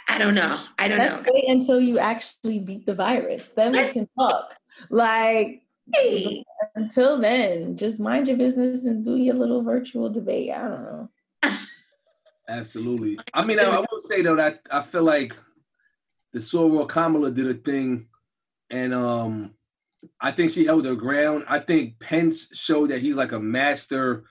I 0.08 0.18
don't 0.18 0.34
know. 0.34 0.58
I 0.80 0.88
don't 0.88 0.98
let's 0.98 1.24
know. 1.26 1.32
wait 1.32 1.48
until 1.48 1.80
you 1.80 2.00
actually 2.00 2.58
beat 2.58 2.86
the 2.86 2.94
virus 2.94 3.48
then 3.54 3.70
we 3.72 3.78
Let's- 3.78 3.94
can 3.94 4.08
talk 4.18 4.54
like 4.90 5.62
Hey, 5.94 6.42
until 6.74 7.18
then 7.18 7.76
just 7.76 8.00
mind 8.00 8.26
your 8.28 8.36
business 8.36 8.84
and 8.86 9.04
do 9.04 9.16
your 9.16 9.34
little 9.34 9.62
virtual 9.62 10.08
debate 10.10 10.50
i 10.52 10.62
don't 10.62 10.82
know 10.82 11.08
Absolutely. 12.48 13.18
I 13.34 13.44
mean, 13.44 13.58
I, 13.60 13.64
I 13.64 13.78
will 13.78 14.00
say 14.00 14.22
though 14.22 14.36
that 14.36 14.60
I 14.70 14.82
feel 14.82 15.04
like 15.04 15.34
the 16.32 16.38
Soror 16.40 16.88
Kamala 16.88 17.30
did 17.30 17.46
a 17.48 17.54
thing, 17.54 18.06
and 18.70 18.92
um, 18.92 19.54
I 20.20 20.32
think 20.32 20.50
she 20.50 20.64
held 20.64 20.84
her 20.84 20.94
ground. 20.94 21.44
I 21.48 21.58
think 21.58 21.98
Pence 22.00 22.48
showed 22.56 22.90
that 22.90 23.00
he's 23.00 23.16
like 23.16 23.32
a 23.32 23.38
master 23.40 24.24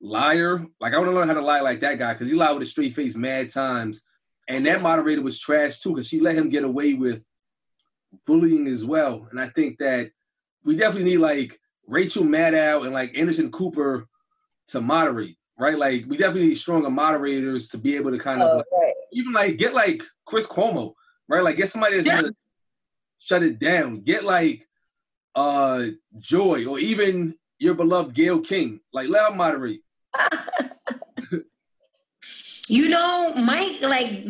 liar. 0.00 0.64
Like 0.80 0.94
I 0.94 0.98
want 0.98 1.10
to 1.10 1.14
learn 1.14 1.28
how 1.28 1.34
to 1.34 1.40
lie 1.40 1.60
like 1.60 1.80
that 1.80 1.98
guy 1.98 2.12
because 2.12 2.28
he 2.28 2.34
lied 2.34 2.54
with 2.54 2.62
a 2.62 2.66
straight 2.66 2.94
face 2.94 3.16
mad 3.16 3.50
times, 3.50 4.02
and 4.48 4.64
that 4.66 4.82
moderator 4.82 5.22
was 5.22 5.38
trash 5.38 5.80
too 5.80 5.90
because 5.90 6.08
she 6.08 6.20
let 6.20 6.34
him 6.34 6.48
get 6.50 6.64
away 6.64 6.94
with 6.94 7.24
bullying 8.26 8.66
as 8.66 8.84
well. 8.84 9.26
And 9.30 9.40
I 9.40 9.48
think 9.48 9.78
that 9.78 10.10
we 10.64 10.76
definitely 10.76 11.10
need 11.10 11.18
like 11.18 11.58
Rachel 11.86 12.24
Maddow 12.24 12.84
and 12.84 12.92
like 12.92 13.16
Anderson 13.16 13.50
Cooper 13.50 14.06
to 14.68 14.80
moderate, 14.80 15.36
right? 15.58 15.78
Like 15.78 16.04
we 16.08 16.16
definitely 16.16 16.48
need 16.50 16.54
stronger 16.56 16.90
moderators 16.90 17.68
to 17.70 17.78
be 17.78 17.96
able 17.96 18.10
to 18.10 18.18
kind 18.18 18.42
of 18.42 18.50
Oh, 18.50 18.56
like, 18.58 18.66
right. 18.72 18.92
even 19.12 19.32
like 19.32 19.56
get 19.56 19.74
like 19.74 20.02
Chris 20.26 20.46
Cuomo, 20.46 20.94
right? 21.28 21.42
Like 21.42 21.56
get 21.56 21.70
somebody 21.70 21.96
that's 21.96 22.06
Yeah. 22.06 22.22
gonna 22.22 22.32
shut 23.18 23.42
it 23.42 23.58
down. 23.58 24.00
Get 24.00 24.24
like 24.24 24.66
uh 25.34 25.86
Joy 26.18 26.66
or 26.66 26.78
even 26.78 27.34
your 27.58 27.74
beloved 27.74 28.14
Gayle 28.14 28.40
King. 28.40 28.80
Like 28.92 29.08
let 29.08 29.30
her 29.30 29.36
moderate. 29.36 29.80
you 32.68 32.88
know, 32.88 33.32
Mike, 33.34 33.80
like 33.82 34.24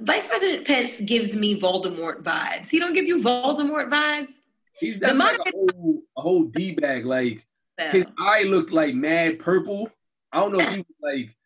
Vice 0.00 0.26
President 0.26 0.66
Pence 0.66 1.00
gives 1.00 1.36
me 1.36 1.60
Voldemort 1.60 2.22
vibes. 2.22 2.70
He 2.70 2.78
don't 2.78 2.92
give 2.92 3.06
you 3.06 3.22
Voldemort 3.22 3.90
vibes. 3.90 4.40
He's 4.78 5.00
The 5.00 5.12
like 5.12 5.38
a 5.38 5.50
whole 5.50 6.02
a 6.16 6.20
whole 6.20 6.44
D 6.44 6.72
bag. 6.72 7.04
Like 7.04 7.44
his 7.78 8.06
eye 8.18 8.44
looked 8.44 8.72
like 8.72 8.94
mad 8.94 9.38
purple. 9.38 9.90
I 10.32 10.40
don't 10.40 10.52
know 10.52 10.60
if 10.60 10.70
he 10.70 10.76
was 10.78 10.86
like 11.02 11.36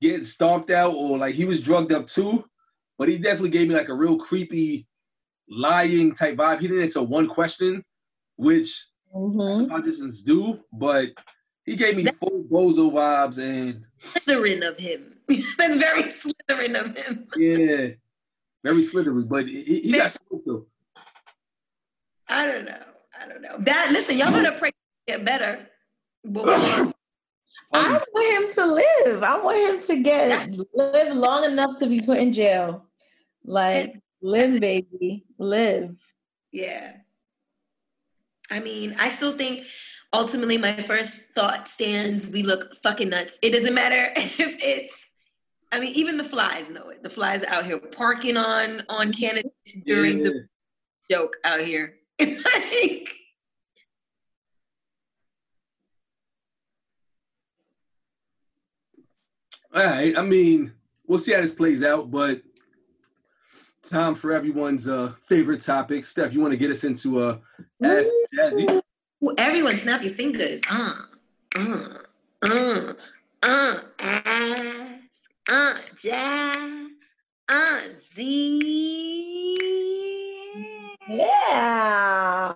getting 0.00 0.24
stomped 0.24 0.70
out 0.70 0.94
or 0.94 1.18
like 1.18 1.34
he 1.34 1.44
was 1.44 1.62
drugged 1.62 1.92
up 1.92 2.06
too, 2.08 2.44
but 2.98 3.08
he 3.08 3.18
definitely 3.18 3.50
gave 3.50 3.68
me 3.68 3.74
like 3.74 3.88
a 3.88 3.94
real 3.94 4.18
creepy 4.18 4.86
lying 5.48 6.14
type 6.14 6.36
vibe. 6.36 6.60
He 6.60 6.68
didn't 6.68 6.82
answer 6.82 7.02
one 7.02 7.28
question, 7.28 7.84
which 8.36 8.86
Mhm. 9.14 9.68
politicians 9.68 10.22
do, 10.22 10.60
but 10.72 11.10
he 11.64 11.76
gave 11.76 11.96
me 11.96 12.04
full 12.20 12.44
bozo 12.50 12.90
vibes 12.92 13.38
and 13.38 13.84
Slytherin 14.02 14.66
of 14.68 14.76
him. 14.76 15.18
That's 15.58 15.76
very 15.76 16.04
Slytherin 16.04 16.78
of 16.80 16.96
him. 16.96 17.28
yeah, 17.36 17.88
very 18.62 18.82
slithery. 18.82 19.24
But 19.24 19.46
he, 19.48 19.80
he 19.80 19.92
got 19.92 20.10
smoked 20.10 20.46
though. 20.46 20.66
I 22.28 22.46
don't 22.46 22.64
know. 22.64 22.82
I 23.20 23.28
don't 23.28 23.42
know. 23.42 23.56
That 23.60 23.90
listen, 23.92 24.16
y'all 24.18 24.30
gonna 24.30 24.58
pray 24.58 24.72
get 25.06 25.24
better. 25.24 25.68
before- 26.30 26.92
I 27.72 28.00
want 28.12 28.44
him 28.44 28.52
to 28.54 28.72
live. 28.72 29.22
I 29.22 29.38
want 29.38 29.58
him 29.58 29.80
to 29.82 30.02
get 30.02 30.48
live 30.74 31.14
long 31.16 31.44
enough 31.44 31.76
to 31.78 31.86
be 31.86 32.00
put 32.00 32.18
in 32.18 32.32
jail. 32.32 32.86
Like 33.44 34.00
live, 34.22 34.60
baby, 34.60 35.24
live. 35.38 35.96
yeah. 36.52 36.96
I 38.54 38.60
mean, 38.60 38.94
I 39.00 39.08
still 39.08 39.36
think 39.36 39.64
ultimately 40.12 40.56
my 40.58 40.80
first 40.82 41.30
thought 41.34 41.66
stands 41.68 42.28
we 42.28 42.44
look 42.44 42.76
fucking 42.82 43.08
nuts. 43.08 43.38
It 43.42 43.50
doesn't 43.50 43.74
matter 43.74 44.12
if 44.16 44.56
it's 44.62 45.10
I 45.72 45.80
mean, 45.80 45.92
even 45.96 46.18
the 46.18 46.24
flies 46.24 46.70
know 46.70 46.88
it. 46.90 47.02
The 47.02 47.10
flies 47.10 47.42
are 47.42 47.52
out 47.52 47.64
here 47.64 47.80
parking 47.80 48.36
on 48.36 48.82
on 48.88 49.12
candidates 49.12 49.76
during 49.84 50.18
yeah. 50.18 50.28
the 50.28 50.46
joke 51.10 51.36
out 51.44 51.60
here. 51.62 51.96
like, 52.20 53.08
All 59.74 59.84
right. 59.84 60.16
I 60.16 60.22
mean, 60.22 60.74
we'll 61.08 61.18
see 61.18 61.32
how 61.32 61.40
this 61.40 61.52
plays 61.52 61.82
out, 61.82 62.08
but 62.08 62.40
time 63.84 64.14
for 64.14 64.32
everyone's 64.32 64.88
uh 64.88 65.12
favorite 65.22 65.60
topic. 65.60 66.04
Steph, 66.04 66.32
you 66.32 66.40
want 66.40 66.52
to 66.52 66.56
get 66.56 66.70
us 66.70 66.84
into 66.84 67.22
uh 67.22 67.38
Ask 67.82 68.08
Jazzy? 68.36 68.82
Ooh, 69.22 69.34
everyone 69.38 69.76
snap 69.76 70.02
your 70.02 70.12
fingers. 70.12 70.60
Uh, 70.70 70.94
uh, 71.56 71.98
uh, 72.42 72.92
uh, 73.42 73.80
ask, 73.98 75.30
uh, 75.50 75.74
jazz, 75.96 76.90
uh, 77.48 77.80
Z. 78.14 79.56
Yeah. 81.08 82.54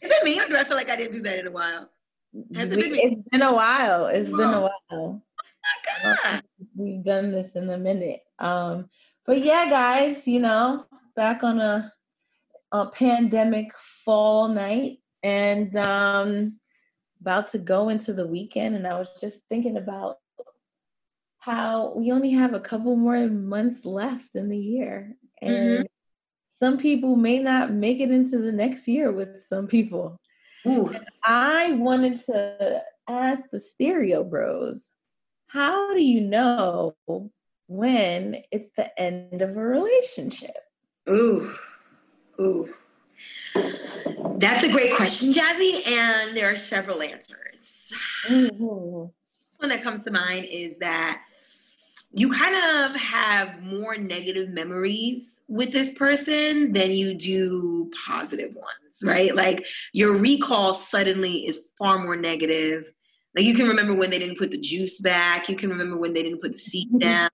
Is 0.00 0.10
it 0.10 0.24
me 0.24 0.40
or 0.40 0.48
do 0.48 0.56
I 0.56 0.64
feel 0.64 0.76
like 0.76 0.90
I 0.90 0.96
didn't 0.96 1.12
do 1.12 1.22
that 1.22 1.38
in 1.38 1.46
a 1.46 1.50
while? 1.50 1.90
Has 2.54 2.70
it 2.70 2.78
been 2.78 2.92
me? 2.92 2.98
it's 2.98 3.28
been 3.30 3.42
a 3.42 3.52
while. 3.52 4.06
It's 4.06 4.30
been 4.30 4.40
a 4.40 4.68
while. 4.90 5.22
My 5.70 6.12
God. 6.22 6.42
We've 6.76 7.02
done 7.02 7.30
this 7.32 7.56
in 7.56 7.68
a 7.70 7.78
minute. 7.78 8.20
Um, 8.38 8.88
but 9.26 9.42
yeah, 9.42 9.68
guys, 9.68 10.26
you 10.26 10.40
know, 10.40 10.86
back 11.16 11.42
on 11.42 11.60
a 11.60 11.92
a 12.72 12.86
pandemic 12.86 13.76
fall 14.04 14.46
night, 14.48 14.98
and 15.22 15.74
um, 15.76 16.60
about 17.20 17.48
to 17.48 17.58
go 17.58 17.88
into 17.88 18.12
the 18.12 18.26
weekend 18.26 18.74
and 18.76 18.86
I 18.86 18.96
was 18.98 19.20
just 19.20 19.46
thinking 19.48 19.76
about 19.76 20.16
how 21.38 21.92
we 21.96 22.12
only 22.12 22.30
have 22.30 22.54
a 22.54 22.60
couple 22.60 22.96
more 22.96 23.26
months 23.28 23.84
left 23.84 24.34
in 24.36 24.48
the 24.48 24.58
year. 24.58 25.16
And 25.42 25.84
Mhm. 25.84 25.86
some 26.48 26.76
people 26.78 27.16
may 27.16 27.38
not 27.38 27.72
make 27.72 28.00
it 28.00 28.10
into 28.10 28.38
the 28.38 28.52
next 28.52 28.86
year 28.88 29.10
with 29.12 29.42
some 29.42 29.66
people. 29.66 30.20
Ooh. 30.66 30.94
I 31.24 31.72
wanted 31.72 32.20
to 32.20 32.84
ask 33.08 33.50
the 33.50 33.58
stereo 33.58 34.22
bros, 34.22 34.92
how 35.52 35.94
do 35.94 36.02
you 36.02 36.20
know 36.20 36.94
when 37.66 38.42
it's 38.52 38.70
the 38.70 39.00
end 39.00 39.42
of 39.42 39.56
a 39.56 39.64
relationship? 39.64 40.56
Ooh, 41.08 41.52
ooh. 42.40 42.68
That's 44.36 44.62
a 44.62 44.70
great 44.70 44.94
question, 44.94 45.32
Jazzy, 45.32 45.86
and 45.86 46.36
there 46.36 46.50
are 46.50 46.56
several 46.56 47.02
answers. 47.02 47.92
Mhm. 48.26 49.12
One 49.56 49.68
that 49.68 49.82
comes 49.82 50.04
to 50.04 50.12
mind 50.12 50.46
is 50.46 50.78
that 50.78 51.20
you 52.12 52.30
kind 52.30 52.54
of 52.56 52.94
have 52.94 53.62
more 53.62 53.96
negative 53.96 54.48
memories 54.50 55.42
with 55.48 55.72
this 55.72 55.92
person 55.92 56.72
than 56.72 56.92
you 56.92 57.14
do 57.14 57.90
positive 58.06 58.54
ones, 58.54 59.02
right? 59.04 59.34
Like 59.34 59.66
your 59.92 60.16
recall 60.16 60.74
suddenly 60.74 61.46
is 61.46 61.72
far 61.78 61.98
more 61.98 62.16
negative. 62.16 62.92
Like 63.36 63.44
you 63.44 63.54
can 63.54 63.68
remember 63.68 63.94
when 63.94 64.10
they 64.10 64.18
didn't 64.18 64.38
put 64.38 64.50
the 64.50 64.58
juice 64.58 65.00
back, 65.00 65.48
you 65.48 65.56
can 65.56 65.70
remember 65.70 65.96
when 65.96 66.12
they 66.14 66.22
didn't 66.22 66.40
put 66.40 66.52
the 66.52 66.58
seat 66.58 66.88
down. 66.98 67.30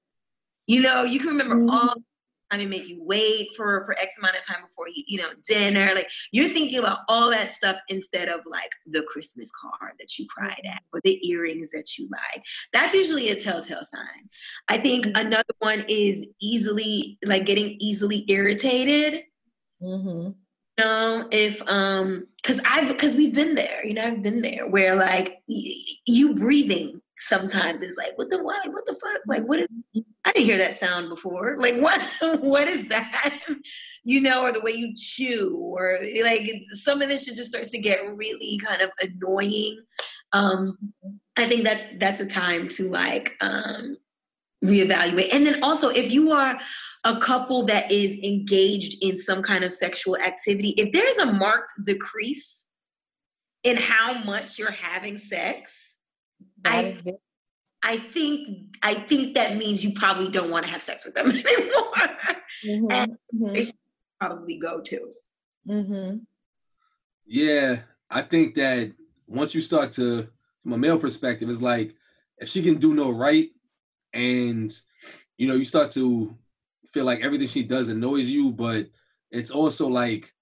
You 0.66 0.82
know, 0.82 1.04
you 1.04 1.18
can 1.18 1.28
remember 1.28 1.56
all 1.70 1.94
time 2.50 2.60
and 2.60 2.70
make 2.70 2.88
you 2.88 3.02
wait 3.02 3.48
for 3.56 3.84
for 3.84 3.98
X 3.98 4.18
amount 4.18 4.36
of 4.36 4.46
time 4.46 4.62
before 4.62 4.88
you, 4.88 5.02
you 5.06 5.18
know, 5.18 5.28
dinner. 5.48 5.90
Like 5.94 6.08
you're 6.32 6.50
thinking 6.50 6.78
about 6.78 7.00
all 7.08 7.30
that 7.30 7.52
stuff 7.52 7.76
instead 7.88 8.28
of 8.28 8.40
like 8.46 8.70
the 8.86 9.02
Christmas 9.02 9.50
card 9.60 9.92
that 9.98 10.18
you 10.18 10.26
cried 10.28 10.60
at 10.64 10.82
or 10.92 11.00
the 11.02 11.18
earrings 11.28 11.70
that 11.70 11.96
you 11.98 12.08
like. 12.10 12.44
That's 12.72 12.94
usually 12.94 13.30
a 13.30 13.34
telltale 13.36 13.84
sign. 13.84 14.28
I 14.68 14.78
think 14.78 15.06
Mhm. 15.06 15.20
another 15.20 15.54
one 15.58 15.84
is 15.88 16.26
easily 16.40 17.18
like 17.24 17.46
getting 17.46 17.76
easily 17.80 18.24
irritated. 18.28 19.24
Mhm. 19.82 20.34
Know, 20.78 21.26
if 21.30 21.62
um, 21.68 22.24
because 22.42 22.60
I've 22.66 22.88
because 22.88 23.16
we've 23.16 23.34
been 23.34 23.54
there. 23.54 23.84
You 23.84 23.94
know, 23.94 24.04
I've 24.04 24.22
been 24.22 24.42
there 24.42 24.68
where 24.68 24.94
like 24.94 25.38
you 25.46 26.34
breathing 26.34 27.00
sometimes 27.18 27.80
is 27.80 27.96
like 27.96 28.16
what 28.16 28.28
the 28.28 28.42
what 28.42 28.70
what 28.70 28.84
the 28.84 28.92
fuck 28.92 29.22
like 29.26 29.42
what 29.44 29.60
is 29.60 29.68
I 30.26 30.32
didn't 30.32 30.44
hear 30.44 30.58
that 30.58 30.74
sound 30.74 31.08
before. 31.08 31.56
Like 31.60 31.76
what 31.76 32.02
what 32.40 32.68
is 32.68 32.88
that? 32.88 33.40
You 34.08 34.20
know, 34.20 34.42
or 34.42 34.52
the 34.52 34.60
way 34.60 34.70
you 34.70 34.94
chew, 34.94 35.58
or 35.58 35.98
like 36.22 36.48
some 36.68 37.02
of 37.02 37.08
this 37.08 37.26
shit 37.26 37.34
just 37.34 37.48
starts 37.48 37.72
to 37.72 37.78
get 37.80 38.16
really 38.16 38.56
kind 38.64 38.80
of 38.80 38.90
annoying. 39.02 39.80
Um, 40.32 40.78
I 41.36 41.48
think 41.48 41.64
that's 41.64 41.82
that's 41.98 42.20
a 42.20 42.26
time 42.26 42.68
to 42.68 42.88
like 42.88 43.34
um 43.40 43.96
reevaluate. 44.64 45.34
And 45.34 45.44
then 45.44 45.62
also 45.62 45.88
if 45.88 46.12
you 46.12 46.30
are 46.30 46.56
a 47.06 47.20
couple 47.20 47.64
that 47.66 47.90
is 47.92 48.18
engaged 48.18 49.02
in 49.02 49.16
some 49.16 49.40
kind 49.42 49.62
of 49.64 49.70
sexual 49.70 50.16
activity, 50.16 50.70
if 50.76 50.90
there's 50.92 51.16
a 51.18 51.32
marked 51.32 51.72
decrease 51.84 52.68
in 53.62 53.76
how 53.76 54.22
much 54.24 54.58
you're 54.58 54.70
having 54.72 55.16
sex, 55.16 55.98
That 56.62 56.84
I- 57.06 57.12
I 57.82 57.96
think 57.98 58.76
I 58.82 58.94
think 58.94 59.34
that 59.34 59.56
means 59.56 59.84
you 59.84 59.92
probably 59.92 60.28
don't 60.28 60.50
want 60.50 60.64
to 60.64 60.70
have 60.72 60.82
sex 60.82 61.04
with 61.04 61.14
them 61.14 61.26
anymore. 61.30 62.08
Mhm. 62.64 63.16
They 63.30 63.60
Mhm. 63.60 63.66
should 63.66 63.74
probably 64.20 64.58
go 64.58 64.80
to. 64.80 65.12
Mhm. 65.68 66.26
Yeah, 67.26 67.82
I 68.10 68.22
think 68.22 68.54
that 68.56 68.92
once 69.26 69.54
you 69.54 69.60
start 69.60 69.92
to, 69.94 70.28
from 70.62 70.72
a 70.72 70.78
male 70.78 70.98
perspective, 70.98 71.48
it's 71.48 71.62
like 71.62 71.94
if 72.38 72.48
she 72.48 72.62
can 72.62 72.78
do 72.78 72.94
no 72.94 73.10
right, 73.10 73.50
and 74.12 74.70
you 75.36 75.46
know 75.46 75.54
you 75.54 75.64
start 75.64 75.90
to 75.92 76.36
feel 76.96 77.04
like 77.04 77.20
everything 77.20 77.46
she 77.46 77.62
does 77.62 77.90
annoys 77.90 78.26
you, 78.26 78.50
but 78.50 78.86
it's 79.30 79.50
also 79.50 79.86
like 79.86 80.32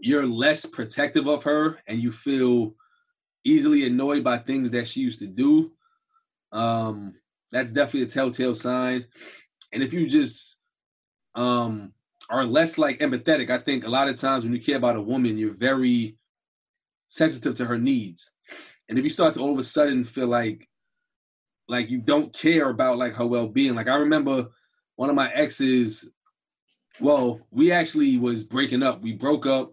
you're 0.00 0.26
less 0.26 0.66
protective 0.66 1.28
of 1.28 1.44
her, 1.44 1.78
and 1.86 2.00
you 2.00 2.10
feel 2.10 2.74
easily 3.44 3.86
annoyed 3.86 4.24
by 4.24 4.36
things 4.36 4.72
that 4.72 4.88
she 4.88 4.98
used 4.98 5.20
to 5.20 5.28
do. 5.28 5.70
Um, 6.50 7.14
that's 7.52 7.70
definitely 7.70 8.02
a 8.02 8.06
telltale 8.06 8.56
sign. 8.56 9.04
And 9.72 9.80
if 9.80 9.92
you 9.92 10.08
just 10.08 10.58
um 11.36 11.92
are 12.28 12.44
less 12.44 12.78
like 12.78 12.98
empathetic. 12.98 13.48
I 13.48 13.58
think 13.58 13.84
a 13.84 13.88
lot 13.88 14.08
of 14.08 14.16
times 14.16 14.42
when 14.42 14.52
you 14.52 14.60
care 14.60 14.78
about 14.78 14.96
a 14.96 15.00
woman, 15.00 15.38
you're 15.38 15.54
very 15.54 16.16
sensitive 17.06 17.54
to 17.54 17.66
her 17.66 17.78
needs. 17.78 18.32
And 18.88 18.98
if 18.98 19.04
you 19.04 19.10
start 19.10 19.34
to 19.34 19.40
all 19.40 19.52
of 19.52 19.58
a 19.60 19.62
sudden 19.62 20.02
feel 20.02 20.26
like 20.26 20.68
like 21.68 21.90
you 21.90 22.00
don't 22.00 22.36
care 22.36 22.70
about 22.70 22.98
like 22.98 23.14
her 23.14 23.26
well-being. 23.26 23.76
Like 23.76 23.86
I 23.86 23.94
remember 23.94 24.48
one 24.96 25.10
of 25.10 25.16
my 25.16 25.30
exes, 25.32 26.08
well, 27.00 27.40
we 27.50 27.72
actually 27.72 28.18
was 28.18 28.44
breaking 28.44 28.82
up. 28.82 29.02
We 29.02 29.12
broke 29.12 29.46
up. 29.46 29.72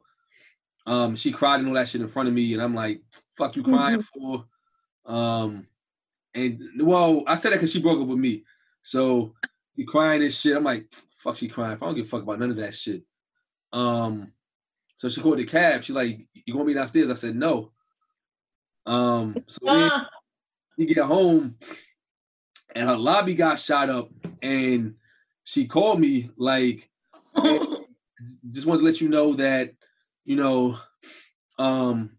Um, 0.85 1.15
she 1.15 1.31
cried 1.31 1.59
and 1.59 1.69
all 1.69 1.75
that 1.75 1.87
shit 1.87 2.01
in 2.01 2.07
front 2.07 2.27
of 2.27 2.35
me, 2.35 2.53
and 2.53 2.61
I'm 2.61 2.75
like, 2.75 3.01
fuck 3.37 3.55
you 3.55 3.63
crying 3.63 4.01
for? 4.01 4.45
Um, 5.05 5.65
and 6.35 6.61
well, 6.79 7.23
I 7.25 7.35
said 7.35 7.51
that 7.51 7.57
because 7.57 7.71
she 7.71 7.81
broke 7.81 8.01
up 8.01 8.07
with 8.07 8.19
me. 8.19 8.43
So 8.81 9.33
you 9.75 9.85
crying 9.85 10.21
and 10.21 10.33
shit. 10.33 10.57
I'm 10.57 10.63
like, 10.63 10.91
fuck 11.17 11.37
she 11.37 11.47
crying. 11.47 11.77
I 11.81 11.85
don't 11.85 11.95
give 11.95 12.05
a 12.05 12.09
fuck 12.09 12.23
about 12.23 12.39
none 12.39 12.51
of 12.51 12.57
that 12.57 12.73
shit. 12.73 13.03
Um, 13.71 14.33
so 14.95 15.09
she 15.09 15.21
called 15.21 15.39
the 15.39 15.45
cab. 15.45 15.83
She 15.83 15.93
like, 15.93 16.27
you 16.33 16.53
gonna 16.53 16.65
be 16.65 16.73
downstairs? 16.73 17.09
I 17.09 17.15
said 17.15 17.35
no. 17.35 17.71
Um, 18.85 19.35
so 19.47 19.59
then 19.65 19.89
Ah, 19.91 20.09
you 20.77 20.85
get 20.85 21.05
home 21.05 21.55
and 22.75 22.87
her 22.87 22.97
lobby 22.97 23.35
got 23.35 23.59
shot 23.59 23.89
up 23.89 24.09
and 24.41 24.95
she 25.43 25.65
called 25.67 25.99
me 25.99 26.29
like 26.37 26.89
just 28.49 28.65
wanted 28.65 28.79
to 28.79 28.85
let 28.85 29.01
you 29.01 29.09
know 29.09 29.33
that 29.33 29.73
you 30.25 30.35
know 30.35 30.77
um 31.59 32.11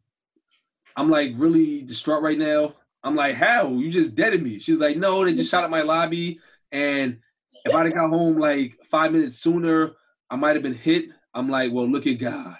i'm 0.97 1.09
like 1.11 1.33
really 1.37 1.83
distraught 1.83 2.22
right 2.22 2.39
now. 2.39 2.75
I'm 3.03 3.16
like 3.16 3.35
how? 3.35 3.68
You 3.68 3.91
just 3.91 4.14
deaded 4.14 4.43
me. 4.43 4.59
She's 4.59 4.79
like 4.79 4.97
no 4.97 5.25
they 5.25 5.35
just 5.35 5.51
shot 5.51 5.64
at 5.64 5.70
my 5.70 5.83
lobby 5.83 6.41
and 6.72 7.18
if 7.64 7.75
i'd 7.75 7.85
have 7.87 7.95
got 7.95 8.11
home 8.11 8.39
like 8.39 8.79
five 8.91 9.12
minutes 9.12 9.37
sooner 9.39 9.93
i 10.31 10.37
might 10.37 10.57
have 10.57 10.62
been 10.62 10.75
hit. 10.75 11.07
I'm 11.35 11.49
like 11.51 11.72
well 11.72 11.87
look 11.89 12.07
at 12.07 12.18
god. 12.18 12.57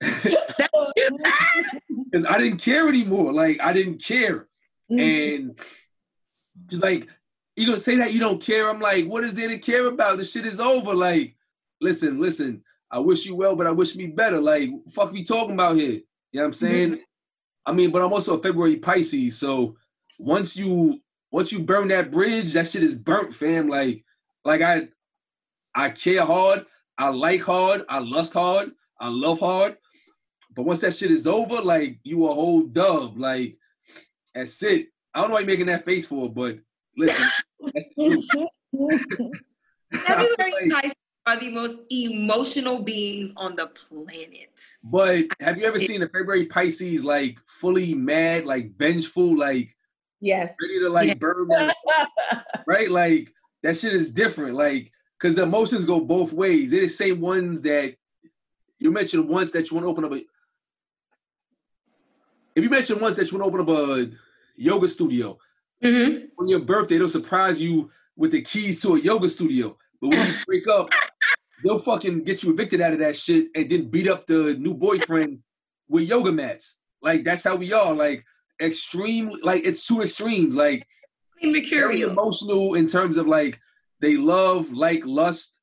Because 2.10 2.26
i 2.26 2.36
didn't 2.38 2.62
care 2.62 2.88
anymore. 2.88 3.32
Like 3.32 3.58
i 3.60 3.72
didn't 3.72 4.02
care. 4.04 4.46
Mhm. 4.90 5.00
and 5.00 5.58
she's 6.70 6.80
like, 6.82 7.08
You 7.56 7.66
gonna 7.66 7.78
say 7.78 7.96
that 7.96 8.12
you 8.12 8.20
don't 8.20 8.42
care? 8.42 8.70
I'm 8.70 8.80
like, 8.80 9.06
what 9.06 9.24
is 9.24 9.34
there 9.34 9.48
to 9.48 9.58
care 9.58 9.86
about? 9.86 10.18
The 10.18 10.24
shit 10.24 10.46
is 10.46 10.60
over. 10.60 10.94
Like, 10.94 11.36
listen, 11.80 12.20
listen, 12.20 12.62
I 12.90 12.98
wish 12.98 13.26
you 13.26 13.36
well, 13.36 13.56
but 13.56 13.66
I 13.66 13.72
wish 13.72 13.94
me 13.96 14.06
better. 14.06 14.40
Like, 14.40 14.70
fuck 14.90 15.12
we 15.12 15.24
talking 15.24 15.54
about 15.54 15.76
here. 15.76 15.90
You 15.90 16.00
know 16.32 16.42
what 16.42 16.44
I'm 16.44 16.50
mm-hmm. 16.52 16.66
saying? 16.66 17.00
I 17.66 17.72
mean, 17.72 17.90
but 17.90 18.02
I'm 18.02 18.12
also 18.12 18.38
a 18.38 18.42
February 18.42 18.76
Pisces, 18.76 19.38
so 19.38 19.76
once 20.18 20.56
you 20.56 21.00
once 21.30 21.52
you 21.52 21.60
burn 21.60 21.88
that 21.88 22.10
bridge, 22.10 22.52
that 22.54 22.66
shit 22.68 22.82
is 22.82 22.94
burnt, 22.94 23.34
fam. 23.34 23.68
Like, 23.68 24.04
like 24.44 24.62
I 24.62 24.88
I 25.74 25.90
care 25.90 26.24
hard, 26.24 26.66
I 26.98 27.08
like 27.08 27.42
hard, 27.42 27.82
I 27.88 27.98
lust 27.98 28.32
hard, 28.32 28.72
I 29.00 29.08
love 29.08 29.40
hard. 29.40 29.76
But 30.54 30.64
once 30.64 30.80
that 30.80 30.94
shit 30.94 31.10
is 31.10 31.26
over, 31.26 31.60
like 31.62 31.98
you 32.04 32.26
a 32.26 32.34
whole 32.34 32.62
dub. 32.62 33.18
Like 33.18 33.56
that's 34.34 34.62
it. 34.62 34.88
I 35.14 35.20
don't 35.20 35.28
know 35.28 35.34
why 35.34 35.40
you're 35.40 35.46
making 35.48 35.66
that 35.66 35.84
face 35.84 36.06
for, 36.06 36.32
but 36.32 36.58
listen, 36.96 37.28
that's 37.74 37.90
the 37.96 38.48
truth. 38.72 39.06
February 40.06 40.34
Like, 40.38 40.70
Pisces 40.70 40.94
are 41.26 41.36
the 41.38 41.50
most 41.50 41.80
emotional 41.90 42.82
beings 42.82 43.32
on 43.36 43.54
the 43.54 43.66
planet. 43.68 44.60
but 44.84 45.24
have 45.40 45.56
you 45.58 45.64
ever 45.64 45.78
seen 45.78 46.02
a 46.02 46.06
February 46.08 46.46
Pisces 46.46 47.04
like 47.04 47.38
fully 47.46 47.94
mad, 47.94 48.44
like 48.46 48.76
vengeful, 48.76 49.36
like 49.38 49.76
yes. 50.20 50.56
ready 50.60 50.80
to 50.80 50.88
like 50.88 51.08
Yeah. 51.08 51.14
burn 51.14 51.46
that, 51.48 51.76
right? 52.66 52.90
Like 52.90 53.32
that 53.62 53.76
shit 53.76 53.92
is 53.92 54.10
different. 54.12 54.54
Like, 54.56 54.90
cause 55.20 55.34
the 55.36 55.42
emotions 55.44 55.84
go 55.84 56.00
both 56.00 56.32
ways. 56.32 56.70
They're 56.70 56.80
the 56.80 56.88
same 56.88 57.20
ones 57.20 57.62
that 57.62 57.94
you 58.78 58.90
mentioned 58.90 59.28
once 59.28 59.52
that 59.52 59.70
you 59.70 59.76
want 59.76 59.84
to 59.84 59.90
open 59.90 60.04
up 60.04 60.12
a 60.12 60.24
if 62.54 62.62
you 62.64 62.68
mentioned 62.70 63.00
once 63.00 63.14
that 63.14 63.30
you 63.30 63.38
want 63.38 63.52
to 63.52 63.60
open 63.60 63.72
up 63.72 63.88
a 63.88 64.10
yoga 64.56 64.88
studio, 64.88 65.38
Mm-hmm. 65.82 66.26
on 66.38 66.48
your 66.48 66.60
birthday, 66.60 66.98
they'll 66.98 67.08
surprise 67.08 67.60
you 67.60 67.90
with 68.16 68.32
the 68.32 68.42
keys 68.42 68.80
to 68.82 68.94
a 68.94 69.00
yoga 69.00 69.28
studio. 69.28 69.76
But 70.00 70.10
when 70.10 70.26
you 70.26 70.34
break 70.46 70.68
up, 70.68 70.90
they'll 71.64 71.78
fucking 71.78 72.24
get 72.24 72.42
you 72.42 72.52
evicted 72.52 72.80
out 72.80 72.92
of 72.92 72.98
that 73.00 73.16
shit 73.16 73.48
and 73.54 73.70
then 73.70 73.90
beat 73.90 74.08
up 74.08 74.26
the 74.26 74.54
new 74.54 74.74
boyfriend 74.74 75.40
with 75.88 76.08
yoga 76.08 76.32
mats. 76.32 76.78
Like 77.00 77.24
that's 77.24 77.44
how 77.44 77.56
we 77.56 77.72
are. 77.72 77.94
Like 77.94 78.24
extreme, 78.60 79.32
like 79.42 79.64
it's 79.64 79.86
two 79.86 80.02
extremes. 80.02 80.54
Like 80.54 80.86
very 81.40 81.60
Mercurial. 81.60 82.10
emotional 82.10 82.74
in 82.74 82.86
terms 82.86 83.16
of 83.16 83.26
like 83.26 83.58
they 84.00 84.16
love, 84.16 84.72
like 84.72 85.02
lust 85.04 85.58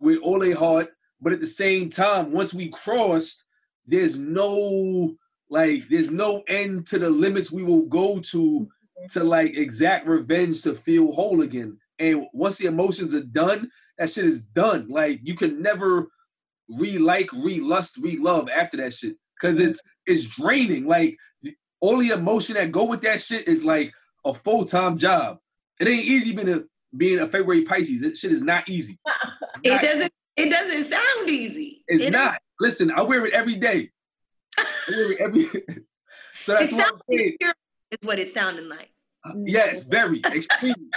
with 0.00 0.18
all 0.22 0.38
their 0.38 0.56
heart, 0.56 0.88
but 1.20 1.32
at 1.32 1.40
the 1.40 1.46
same 1.46 1.90
time, 1.90 2.32
once 2.32 2.54
we 2.54 2.68
crossed, 2.68 3.44
there's 3.86 4.18
no 4.18 5.16
Like 5.50 5.88
there's 5.88 6.10
no 6.10 6.42
end 6.46 6.86
to 6.88 6.98
the 6.98 7.10
limits 7.10 7.50
we 7.50 7.62
will 7.62 7.86
go 7.86 8.20
to 8.20 8.68
to 9.10 9.24
like 9.24 9.56
exact 9.56 10.06
revenge 10.06 10.62
to 10.62 10.74
feel 10.74 11.12
whole 11.12 11.40
again. 11.42 11.78
And 11.98 12.26
once 12.32 12.58
the 12.58 12.66
emotions 12.66 13.14
are 13.14 13.22
done, 13.24 13.70
that 13.98 14.10
shit 14.10 14.24
is 14.24 14.42
done. 14.42 14.88
Like 14.88 15.20
you 15.22 15.34
can 15.34 15.62
never 15.62 16.08
re-like, 16.68 17.32
re-lust, 17.32 17.96
re-love 17.98 18.48
after 18.50 18.76
that 18.78 18.92
shit. 18.92 19.16
Cause 19.40 19.58
it's 19.60 19.80
it's 20.06 20.24
draining. 20.26 20.86
Like 20.86 21.16
all 21.80 21.98
the 21.98 22.10
emotion 22.10 22.54
that 22.54 22.72
go 22.72 22.84
with 22.84 23.02
that 23.02 23.20
shit 23.20 23.46
is 23.46 23.64
like 23.64 23.92
a 24.24 24.34
full-time 24.34 24.96
job. 24.96 25.38
It 25.80 25.86
ain't 25.86 26.04
easy 26.04 26.34
being 26.34 26.48
a 26.48 26.62
being 26.96 27.18
a 27.20 27.26
February 27.28 27.62
Pisces. 27.62 28.00
That 28.00 28.16
shit 28.16 28.32
is 28.32 28.42
not 28.42 28.68
easy. 28.68 28.98
It 29.64 29.70
Not- 29.70 29.82
doesn't. 29.82 30.12
It 30.36 30.50
doesn't 30.50 30.84
sound 30.84 31.28
easy. 31.28 31.82
It's 31.88 32.02
It- 32.04 32.12
not. 32.12 32.38
Listen, 32.60 32.92
I 32.92 33.02
wear 33.02 33.26
it 33.26 33.32
every 33.34 33.56
day. 33.56 33.90
I 34.56 34.64
wear 34.90 35.12
it 35.12 35.20
every. 35.20 35.44
so 36.38 36.54
It 36.54 36.60
that's 36.60 36.72
what 36.72 36.86
I'm 36.92 36.98
saying. 37.10 37.36
Is 37.90 37.98
what 38.02 38.18
it's 38.18 38.32
sounding 38.32 38.68
like. 38.68 38.90
Yes, 39.44 39.84
very 39.84 40.20
extreme. 40.34 40.90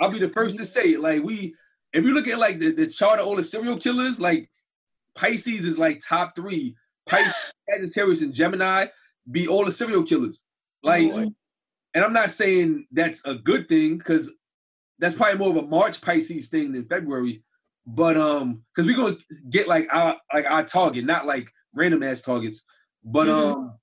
I'll 0.00 0.10
be 0.10 0.18
the 0.18 0.28
first 0.28 0.58
to 0.58 0.64
say 0.64 0.92
it. 0.92 1.00
Like 1.00 1.22
we, 1.22 1.54
if 1.92 2.04
you 2.04 2.12
look 2.12 2.28
at 2.28 2.38
like 2.38 2.58
the, 2.58 2.72
the 2.72 2.86
chart 2.86 3.20
of 3.20 3.26
all 3.26 3.36
the 3.36 3.42
serial 3.42 3.76
killers, 3.78 4.20
like 4.20 4.50
Pisces 5.14 5.64
is 5.64 5.78
like 5.78 6.00
top 6.06 6.36
three. 6.36 6.76
Pisces, 7.08 7.34
Sagittarius, 7.70 8.22
and 8.22 8.34
Gemini 8.34 8.86
be 9.30 9.48
all 9.48 9.64
the 9.64 9.72
serial 9.72 10.02
killers. 10.02 10.44
Like, 10.82 11.02
Mhm. 11.10 11.34
and 11.94 12.04
I'm 12.04 12.12
not 12.12 12.30
saying 12.30 12.86
that's 12.92 13.24
a 13.24 13.34
good 13.34 13.68
thing 13.68 13.98
because 13.98 14.32
that's 14.98 15.14
probably 15.14 15.38
more 15.38 15.50
of 15.50 15.64
a 15.64 15.66
March 15.66 16.00
Pisces 16.00 16.48
thing 16.48 16.72
than 16.72 16.86
February. 16.86 17.42
But 17.86 18.16
um, 18.16 18.64
because 18.74 18.86
we're 18.86 18.96
gonna 18.96 19.16
get 19.50 19.66
like 19.66 19.88
our 19.92 20.16
like 20.32 20.44
our 20.48 20.64
target, 20.64 21.04
not 21.04 21.26
like 21.26 21.50
random 21.74 22.02
ass 22.02 22.22
targets. 22.22 22.64
But 23.02 23.28
Mhm. 23.28 23.52
um, 23.54 23.78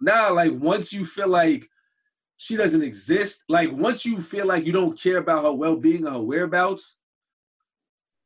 now 0.00 0.34
like 0.34 0.52
once 0.52 0.92
you 0.92 1.04
feel 1.04 1.28
like 1.28 1.68
she 2.42 2.56
doesn't 2.56 2.82
exist, 2.82 3.44
like 3.48 3.70
once 3.70 4.04
you 4.04 4.20
feel 4.20 4.46
like 4.46 4.66
you 4.66 4.72
don't 4.72 5.00
care 5.00 5.18
about 5.18 5.44
her 5.44 5.52
well 5.52 5.76
being 5.76 6.04
or 6.04 6.10
her 6.10 6.20
whereabouts, 6.20 6.98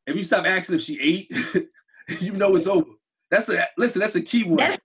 if 0.06 0.16
you 0.16 0.24
stop 0.24 0.46
asking 0.46 0.76
if 0.76 0.80
she 0.80 0.98
ate, 0.98 1.66
you 2.20 2.32
know 2.32 2.56
it's 2.56 2.66
over. 2.66 2.88
That's 3.30 3.50
a 3.50 3.66
listen. 3.76 4.00
That's 4.00 4.14
a 4.14 4.22
key 4.22 4.44
one. 4.44 4.56
That's 4.56 4.78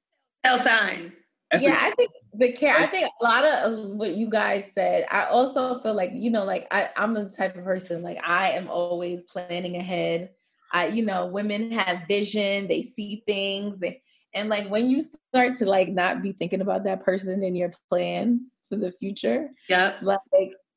tell 0.44 0.58
sign. 0.58 1.14
That's 1.50 1.64
yeah, 1.64 1.82
a, 1.82 1.92
I 1.92 1.92
think 1.92 2.12
the 2.34 2.52
care. 2.52 2.76
I 2.76 2.88
think 2.88 3.08
a 3.08 3.24
lot 3.24 3.46
of 3.46 3.92
what 3.92 4.16
you 4.16 4.30
guys 4.30 4.70
said. 4.74 5.06
I 5.10 5.24
also 5.24 5.80
feel 5.80 5.94
like 5.94 6.12
you 6.14 6.30
know, 6.30 6.44
like 6.44 6.68
I, 6.70 6.90
I'm 6.98 7.14
the 7.14 7.30
type 7.30 7.56
of 7.56 7.64
person 7.64 8.04
like 8.04 8.20
I 8.28 8.52
am 8.52 8.68
always 8.68 9.24
planning 9.24 9.78
ahead. 9.78 10.32
I, 10.74 10.88
you 10.88 11.06
know, 11.06 11.28
women 11.28 11.72
have 11.72 12.06
vision. 12.06 12.68
They 12.68 12.82
see 12.82 13.24
things. 13.26 13.80
They 13.80 14.02
and 14.34 14.50
like 14.50 14.70
when 14.70 14.90
you 14.90 15.02
start 15.02 15.56
to 15.56 15.66
like 15.66 15.90
not 15.90 16.22
be 16.22 16.32
thinking 16.32 16.62
about 16.62 16.84
that 16.86 17.04
person 17.04 17.44
in 17.44 17.56
your 17.56 17.72
plans 17.90 18.60
for 18.70 18.76
the 18.76 18.92
future, 18.92 19.50
yeah, 19.70 19.96
like 20.02 20.20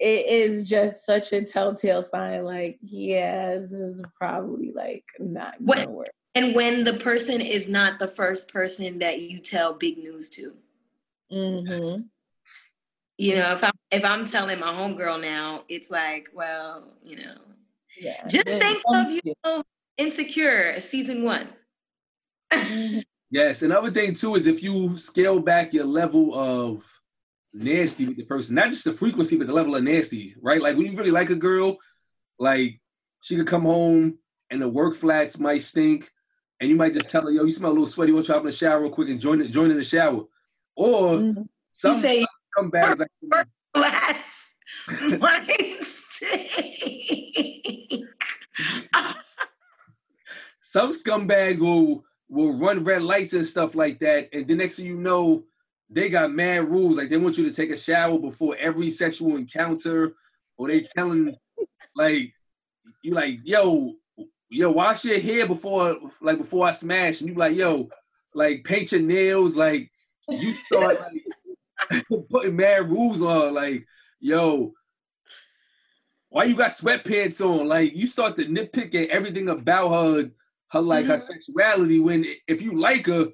it 0.00 0.26
is 0.26 0.68
just 0.68 1.06
such 1.06 1.32
a 1.32 1.44
telltale 1.44 2.02
sign. 2.02 2.44
Like, 2.44 2.78
yeah, 2.82 3.54
this 3.54 3.72
is 3.72 4.02
probably 4.20 4.72
like 4.72 5.04
not 5.18 5.64
gonna 5.64 5.90
work. 5.90 6.10
And 6.34 6.54
when 6.54 6.82
the 6.84 6.94
person 6.94 7.40
is 7.40 7.68
not 7.68 7.98
the 8.00 8.08
first 8.08 8.52
person 8.52 8.98
that 8.98 9.20
you 9.20 9.38
tell 9.40 9.72
big 9.72 9.98
news 9.98 10.30
to. 10.30 10.54
hmm 11.30 12.02
You 13.16 13.36
know, 13.36 13.52
if 13.52 13.62
I'm 13.62 13.72
if 13.92 14.04
I'm 14.04 14.24
telling 14.24 14.58
my 14.58 14.72
homegirl 14.72 15.22
now, 15.22 15.62
it's 15.68 15.90
like, 15.90 16.28
well, 16.34 16.96
you 17.04 17.16
know, 17.16 17.36
Yeah. 17.96 18.26
just 18.26 18.48
think 18.48 18.82
of 18.88 19.10
you 19.12 19.34
know, 19.44 19.62
insecure 19.96 20.80
season 20.80 21.22
one. 21.22 21.48
Mhm. 22.52 23.02
Yes, 23.34 23.62
another 23.62 23.90
thing 23.90 24.14
too 24.14 24.36
is 24.36 24.46
if 24.46 24.62
you 24.62 24.96
scale 24.96 25.40
back 25.40 25.72
your 25.72 25.86
level 25.86 26.32
of 26.36 26.84
nasty 27.52 28.06
with 28.06 28.16
the 28.16 28.22
person, 28.22 28.54
not 28.54 28.70
just 28.70 28.84
the 28.84 28.92
frequency, 28.92 29.36
but 29.36 29.48
the 29.48 29.52
level 29.52 29.74
of 29.74 29.82
nasty, 29.82 30.36
right? 30.40 30.62
Like 30.62 30.76
when 30.76 30.86
you 30.86 30.96
really 30.96 31.10
like 31.10 31.30
a 31.30 31.34
girl, 31.34 31.78
like 32.38 32.80
she 33.22 33.34
could 33.34 33.48
come 33.48 33.62
home 33.62 34.18
and 34.50 34.62
the 34.62 34.68
work 34.68 34.94
flats 34.94 35.40
might 35.40 35.62
stink, 35.62 36.12
and 36.60 36.70
you 36.70 36.76
might 36.76 36.92
just 36.92 37.10
tell 37.10 37.22
her, 37.22 37.32
"Yo, 37.32 37.42
you 37.42 37.50
smell 37.50 37.72
a 37.72 37.72
little 37.72 37.88
sweaty. 37.88 38.12
Want 38.12 38.26
to 38.26 38.34
hop 38.34 38.42
in 38.42 38.46
the 38.46 38.52
shower 38.52 38.82
real 38.82 38.92
quick 38.92 39.08
and 39.08 39.18
join 39.18 39.50
join 39.50 39.72
in 39.72 39.78
the 39.78 39.82
shower?" 39.82 40.26
Or 40.76 41.18
Mhm. 41.18 41.48
some 41.72 41.96
you 41.96 42.00
say 42.02 42.24
come 42.56 42.70
back 42.70 43.00
like, 43.00 43.10
flats 43.74 44.54
might 45.18 45.80
stink. 45.82 46.50
some 50.60 50.92
scumbags 50.92 51.58
will 51.58 52.04
will 52.34 52.52
run 52.52 52.82
red 52.82 53.02
lights 53.02 53.32
and 53.32 53.46
stuff 53.46 53.74
like 53.74 54.00
that, 54.00 54.28
and 54.32 54.48
the 54.48 54.56
next 54.56 54.76
thing 54.76 54.86
you 54.86 54.96
know, 54.96 55.44
they 55.88 56.08
got 56.08 56.32
mad 56.32 56.68
rules. 56.68 56.96
Like 56.96 57.08
they 57.08 57.16
want 57.16 57.38
you 57.38 57.48
to 57.48 57.54
take 57.54 57.70
a 57.70 57.76
shower 57.76 58.18
before 58.18 58.56
every 58.58 58.90
sexual 58.90 59.36
encounter, 59.36 60.14
or 60.56 60.68
they 60.68 60.80
telling 60.80 61.36
like 61.94 62.32
you 63.02 63.14
like, 63.14 63.38
yo, 63.44 63.94
yo, 64.48 64.70
wash 64.72 65.04
your 65.04 65.20
hair 65.20 65.46
before 65.46 65.96
like 66.20 66.38
before 66.38 66.66
I 66.66 66.72
smash, 66.72 67.20
and 67.20 67.30
you 67.30 67.36
like, 67.36 67.54
yo, 67.54 67.88
like 68.34 68.64
paint 68.64 68.90
your 68.90 69.02
nails, 69.02 69.56
like 69.56 69.90
you 70.28 70.54
start 70.54 70.98
like 71.00 72.04
putting 72.30 72.56
mad 72.56 72.90
rules 72.90 73.22
on, 73.22 73.54
like, 73.54 73.86
yo. 74.20 74.72
Why 76.30 76.44
you 76.44 76.56
got 76.56 76.70
sweatpants 76.70 77.40
on? 77.40 77.68
Like 77.68 77.94
you 77.94 78.08
start 78.08 78.34
to 78.36 78.44
nitpick 78.44 78.92
at 78.96 79.10
everything 79.10 79.48
about 79.48 79.90
her, 79.90 80.30
her 80.70 80.80
like 80.80 81.06
her 81.06 81.14
Mhm. 81.14 81.20
sexuality. 81.20 82.00
When 82.00 82.24
if 82.48 82.60
you 82.62 82.78
like 82.78 83.06
her, 83.06 83.32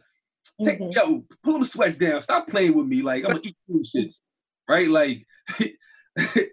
take 0.63 0.79
Mhm. 0.81 0.95
yo, 0.95 1.27
pull 1.43 1.55
them 1.55 1.65
sweats 1.65 1.99
down. 1.99 2.21
Stop 2.21 2.49
playing 2.49 2.75
with 2.75 2.87
me. 2.87 3.03
Like 3.03 3.25
I'm 3.25 3.31
gonna 3.31 3.41
eat 3.45 3.57
you 3.69 3.81
shits, 3.81 4.21
right? 4.69 4.89
Like 4.89 5.27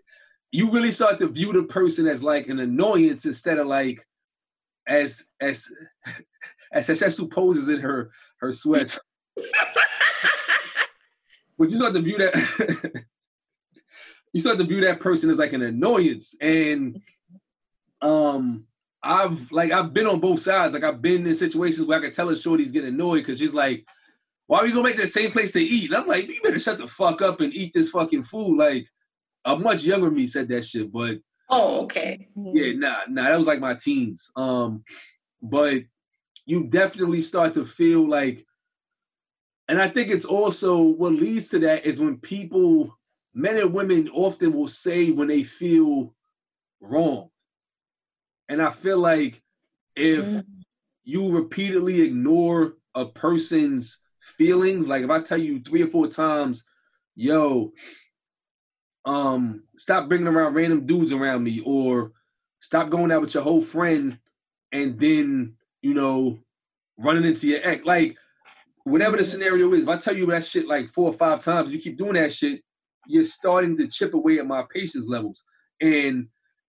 you 0.52 0.72
really 0.72 0.92
start 0.92 1.18
to 1.20 1.28
view 1.28 1.52
the 1.54 1.64
person 1.64 2.08
as 2.08 2.24
like 2.24 2.48
an 2.48 2.60
annoyance 2.60 3.26
instead 3.26 3.58
of 3.58 3.68
like 3.68 4.06
as 4.88 5.26
as 5.42 5.68
as 6.72 6.86
successful 6.86 7.28
poses 7.28 7.68
in 7.70 7.80
her 7.80 8.12
her 8.40 8.52
sweats. 8.52 9.00
but 11.58 11.70
you 11.70 11.76
start 11.78 11.94
to 11.94 12.02
view 12.02 12.18
that 12.18 13.04
you 14.34 14.40
start 14.42 14.58
to 14.60 14.64
view 14.64 14.82
that 14.82 15.00
person 15.00 15.30
as 15.30 15.38
like 15.38 15.54
an 15.54 15.62
annoyance 15.64 16.36
and 16.40 17.02
um 18.02 18.66
i've 19.04 19.52
like 19.52 19.72
i've 19.72 19.94
been 19.94 20.08
on 20.08 20.20
both 20.20 20.40
sides 20.40 20.74
like 20.74 20.84
i've 20.84 21.02
been 21.02 21.26
in 21.26 21.36
situations 21.36 21.88
where 21.88 22.00
i 22.00 22.02
can 22.02 22.12
tell 22.12 22.30
a 22.30 22.36
shorty's 22.36 22.72
getting 22.72 22.94
annoyed 22.94 23.20
because 23.20 23.40
she's 23.40 23.54
like 23.54 23.86
why 24.48 24.60
are 24.60 24.64
we 24.64 24.72
gonna 24.72 24.84
make 24.84 24.98
the 24.98 25.08
same 25.08 25.32
place 25.32 25.52
to 25.52 25.60
eat 25.60 25.90
and 25.90 25.96
i'm 25.96 26.08
like 26.08 26.28
you 26.28 26.42
better 26.44 26.60
shut 26.60 26.78
the 26.78 26.88
fuck 26.88 27.22
up 27.22 27.42
and 27.42 27.54
eat 27.54 27.74
this 27.74 27.90
fucking 27.90 28.24
food 28.24 28.58
like 28.58 28.88
a 29.46 29.56
much 29.56 29.84
younger 29.84 30.10
me 30.10 30.26
said 30.26 30.48
that 30.48 30.66
shit 30.66 30.92
but 30.92 31.20
oh, 31.50 31.84
okay. 31.84 32.28
yeah, 32.36 32.74
nah, 32.74 32.98
nah, 33.10 33.24
that 33.24 33.38
was 33.38 33.48
like 33.48 33.60
my 33.60 33.74
teens. 33.74 34.32
Um, 34.36 34.84
but 35.42 35.84
you 36.46 36.66
definitely 36.66 37.22
start 37.22 37.54
to 37.56 37.66
feel 37.66 38.08
like, 38.08 38.46
and 39.68 39.82
I 39.82 39.90
think 39.90 40.10
it's 40.10 40.26
also 40.26 40.82
what 40.82 41.14
leads 41.14 41.50
to 41.50 41.60
that 41.60 41.86
is 41.86 42.00
when 42.00 42.18
people, 42.18 42.98
men 43.34 43.58
and 43.58 43.74
women, 43.74 44.10
often 44.10 44.54
will 44.54 44.68
say 44.68 45.12
when 45.12 45.28
they 45.28 45.44
feel 45.44 46.14
wrong, 46.80 47.30
and 48.50 48.62
I 48.62 48.72
feel 48.72 48.98
like 48.98 49.42
if 49.96 50.26
Mhm. 50.26 50.46
you 51.04 51.30
repeatedly 51.30 52.02
ignore 52.02 52.78
a 52.96 53.06
person's 53.06 54.00
feelings, 54.20 54.88
like 54.88 55.04
if 55.04 55.10
I 55.10 55.22
tell 55.22 55.38
you 55.38 55.60
three 55.60 55.82
or 55.82 55.88
four 55.88 56.08
times, 56.08 56.68
yo, 57.16 57.74
um, 59.06 59.64
stop 59.78 60.08
bringing 60.10 60.28
around 60.28 60.54
random 60.54 60.86
dudes 60.86 61.12
around 61.14 61.44
me, 61.44 61.62
or 61.66 62.12
stop 62.60 62.90
going 62.90 63.12
out 63.12 63.22
with 63.22 63.34
your 63.34 63.44
whole 63.44 63.62
friend, 63.62 64.20
and 64.72 65.00
then 65.00 65.56
you 65.82 65.94
know 65.94 66.40
running 66.98 67.24
into 67.26 67.48
your 67.48 67.60
ex. 67.64 67.86
Like 67.86 68.18
whatever 68.84 69.18
the 69.18 69.24
scenario 69.24 69.72
is, 69.74 69.84
if 69.84 69.90
I 69.90 69.98
tell 69.98 70.16
you 70.16 70.26
that 70.28 70.46
shit 70.46 70.68
like 70.68 70.90
four 70.90 71.10
or 71.10 71.14
five 71.14 71.44
times, 71.44 71.72
you 71.72 71.80
keep 71.80 71.98
doing 71.98 72.14
that 72.14 72.34
shit, 72.34 72.62
you're 73.06 73.24
starting 73.24 73.76
to 73.78 73.88
chip 73.88 74.14
away 74.14 74.40
at 74.40 74.48
my 74.48 74.64
patience 74.74 75.08
levels. 75.08 75.46
And 75.80 76.28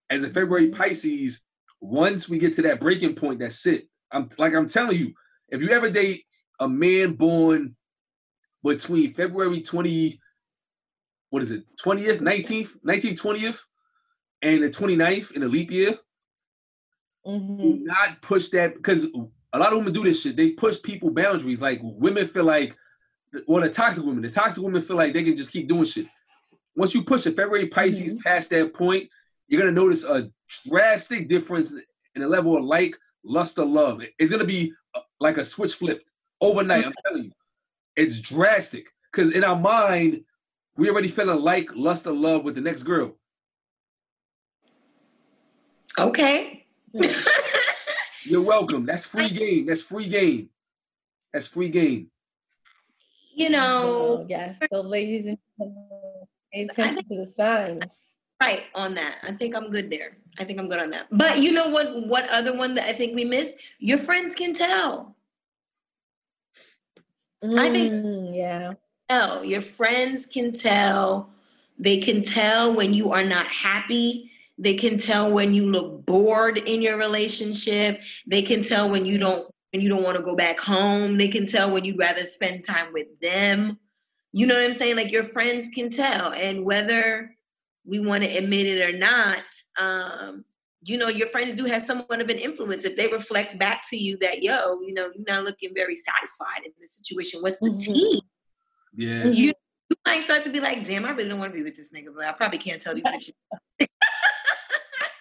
as 0.09 0.23
a 0.23 0.29
February 0.29 0.69
Pisces, 0.69 1.45
once 1.81 2.27
we 2.29 2.39
get 2.39 2.53
to 2.55 2.61
that 2.63 2.79
breaking 2.79 3.15
point, 3.15 3.39
that's 3.39 3.65
it. 3.65 3.87
I'm 4.11 4.29
like 4.37 4.53
I'm 4.53 4.67
telling 4.67 4.97
you, 4.97 5.13
if 5.49 5.61
you 5.61 5.69
ever 5.69 5.89
date 5.89 6.23
a 6.59 6.67
man 6.67 7.13
born 7.13 7.75
between 8.63 9.13
February 9.13 9.61
20, 9.61 10.19
what 11.29 11.43
is 11.43 11.51
it, 11.51 11.63
20th, 11.83 12.19
19th, 12.19 12.75
19th, 12.85 13.21
20th, 13.21 13.59
and 14.41 14.63
the 14.63 14.69
29th 14.69 15.31
in 15.31 15.43
a 15.43 15.47
leap 15.47 15.71
year, 15.71 15.97
Mhm. 17.25 17.61
do 17.61 17.79
not 17.83 18.21
push 18.21 18.49
that 18.49 18.75
because 18.75 19.05
a 19.53 19.59
lot 19.59 19.71
of 19.73 19.79
women 19.79 19.93
do 19.93 20.03
this 20.03 20.21
shit. 20.21 20.35
They 20.35 20.51
push 20.51 20.81
people 20.81 21.11
boundaries. 21.11 21.61
Like 21.61 21.79
women 21.83 22.27
feel 22.27 22.45
like, 22.45 22.75
well, 23.47 23.61
the 23.61 23.69
toxic 23.69 24.03
women, 24.03 24.21
the 24.23 24.31
toxic 24.31 24.63
women 24.63 24.81
feel 24.81 24.95
like 24.95 25.13
they 25.13 25.23
can 25.23 25.35
just 25.35 25.51
keep 25.51 25.67
doing 25.67 25.85
shit. 25.85 26.07
Once 26.75 26.95
you 26.95 27.03
push 27.03 27.25
a 27.25 27.31
February 27.31 27.67
Pisces 27.67 28.13
past 28.23 28.49
that 28.51 28.73
point, 28.73 29.09
you're 29.47 29.59
gonna 29.59 29.71
notice 29.73 30.03
a 30.03 30.31
drastic 30.67 31.27
difference 31.27 31.71
in 32.15 32.21
the 32.21 32.27
level 32.27 32.57
of 32.57 32.63
like, 32.63 32.95
lust, 33.23 33.57
or 33.59 33.65
love. 33.65 34.03
It's 34.17 34.31
gonna 34.31 34.45
be 34.45 34.73
uh, 34.95 35.01
like 35.19 35.37
a 35.37 35.45
switch 35.45 35.75
flipped 35.75 36.11
overnight. 36.41 36.85
I'm 36.85 36.93
telling 37.05 37.23
you, 37.25 37.31
it's 37.95 38.19
drastic. 38.19 38.87
because 39.11 39.31
in 39.31 39.43
our 39.43 39.55
mind, 39.57 40.23
we 40.77 40.89
already 40.89 41.09
feeling 41.09 41.41
like 41.41 41.75
lust 41.75 42.07
or 42.07 42.13
love 42.13 42.43
with 42.43 42.55
the 42.55 42.61
next 42.61 42.83
girl. 42.83 43.17
Okay. 45.97 46.65
You're 48.25 48.41
welcome. 48.43 48.85
That's 48.85 49.05
free 49.05 49.29
game. 49.29 49.65
That's 49.65 49.81
free 49.81 50.07
game. 50.07 50.49
That's 51.33 51.47
free 51.47 51.69
game. 51.69 52.09
you 53.35 53.49
know, 53.49 54.19
Oh, 54.21 54.25
yes. 54.29 54.59
So, 54.71 54.81
ladies 54.81 55.25
and 55.25 55.37
gentlemen, 55.57 56.27
pay 56.53 56.63
attention 56.63 57.03
to 57.05 57.15
the 57.17 57.25
signs. 57.25 57.83
Right 58.41 58.63
on 58.75 58.95
that. 58.95 59.17
I 59.23 59.31
think 59.33 59.55
I'm 59.55 59.69
good 59.69 59.89
there. 59.89 60.17
I 60.37 60.43
think 60.43 60.59
I'm 60.59 60.67
good 60.69 60.79
on 60.79 60.91
that. 60.91 61.07
But 61.11 61.39
you 61.39 61.51
know 61.51 61.69
what? 61.69 62.07
What 62.07 62.29
other 62.29 62.55
one 62.55 62.75
that 62.75 62.87
I 62.87 62.93
think 62.93 63.15
we 63.15 63.25
missed? 63.25 63.53
Your 63.79 63.97
friends 63.97 64.35
can 64.35 64.53
tell. 64.53 65.15
I 67.43 67.69
think- 67.69 67.91
Mm, 67.91 68.35
yeah. 68.35 68.73
Oh, 69.09 69.41
Your 69.41 69.61
friends 69.61 70.25
can 70.27 70.51
tell. 70.51 71.31
They 71.77 71.97
can 71.97 72.21
tell 72.21 72.73
when 72.73 72.93
you 72.93 73.11
are 73.11 73.23
not 73.23 73.47
happy. 73.47 74.29
They 74.57 74.73
can 74.73 74.97
tell 74.97 75.31
when 75.31 75.53
you 75.53 75.65
look 75.71 76.05
bored 76.05 76.57
in 76.57 76.81
your 76.81 76.97
relationship. 76.97 78.01
They 78.27 78.41
can 78.41 78.61
tell 78.61 78.89
when 78.89 79.05
you 79.05 79.17
don't 79.17 79.49
when 79.71 79.81
you 79.83 79.89
don't 79.89 80.03
want 80.03 80.17
to 80.17 80.23
go 80.23 80.35
back 80.35 80.59
home. 80.59 81.17
They 81.17 81.27
can 81.27 81.45
tell 81.45 81.71
when 81.71 81.85
you'd 81.85 81.99
rather 81.99 82.25
spend 82.25 82.65
time 82.65 82.91
with 82.91 83.07
them. 83.21 83.79
You 84.33 84.47
know 84.47 84.55
what 84.55 84.63
I'm 84.63 84.73
saying? 84.73 84.95
Like 84.95 85.11
your 85.11 85.23
friends 85.23 85.69
can 85.73 85.89
tell. 85.89 86.33
And 86.33 86.65
whether 86.65 87.35
we 87.85 87.99
want 87.99 88.23
to 88.23 88.29
admit 88.37 88.65
it 88.67 88.81
or 88.93 88.97
not, 88.97 89.43
um, 89.79 90.45
you 90.83 90.97
know, 90.97 91.07
your 91.09 91.27
friends 91.27 91.55
do 91.55 91.65
have 91.65 91.81
somewhat 91.81 92.21
of 92.21 92.29
an 92.29 92.37
influence. 92.37 92.85
If 92.85 92.95
they 92.95 93.07
reflect 93.07 93.59
back 93.59 93.81
to 93.89 93.97
you 93.97 94.17
that, 94.19 94.41
yo, 94.43 94.79
you 94.81 94.93
know, 94.93 95.09
you're 95.15 95.25
not 95.27 95.43
looking 95.43 95.73
very 95.73 95.95
satisfied 95.95 96.65
in 96.65 96.71
this 96.79 96.93
situation. 96.97 97.41
What's 97.41 97.59
the 97.59 97.69
Mhm. 97.71 97.83
tea? 97.83 98.21
Yeah. 98.95 99.25
you, 99.25 99.53
you 99.89 99.95
might 100.05 100.23
start 100.23 100.43
to 100.43 100.49
be 100.51 100.59
like, 100.59 100.85
damn, 100.85 101.05
I 101.05 101.11
really 101.11 101.29
don't 101.29 101.39
want 101.39 101.51
to 101.51 101.57
be 101.57 101.63
with 101.63 101.75
this 101.75 101.91
nigga, 101.93 102.07
but 102.15 102.25
I 102.25 102.31
probably 102.31 102.57
can't 102.59 102.81
tell 102.81 102.95
these 102.95 103.03
bitches. 103.05 103.33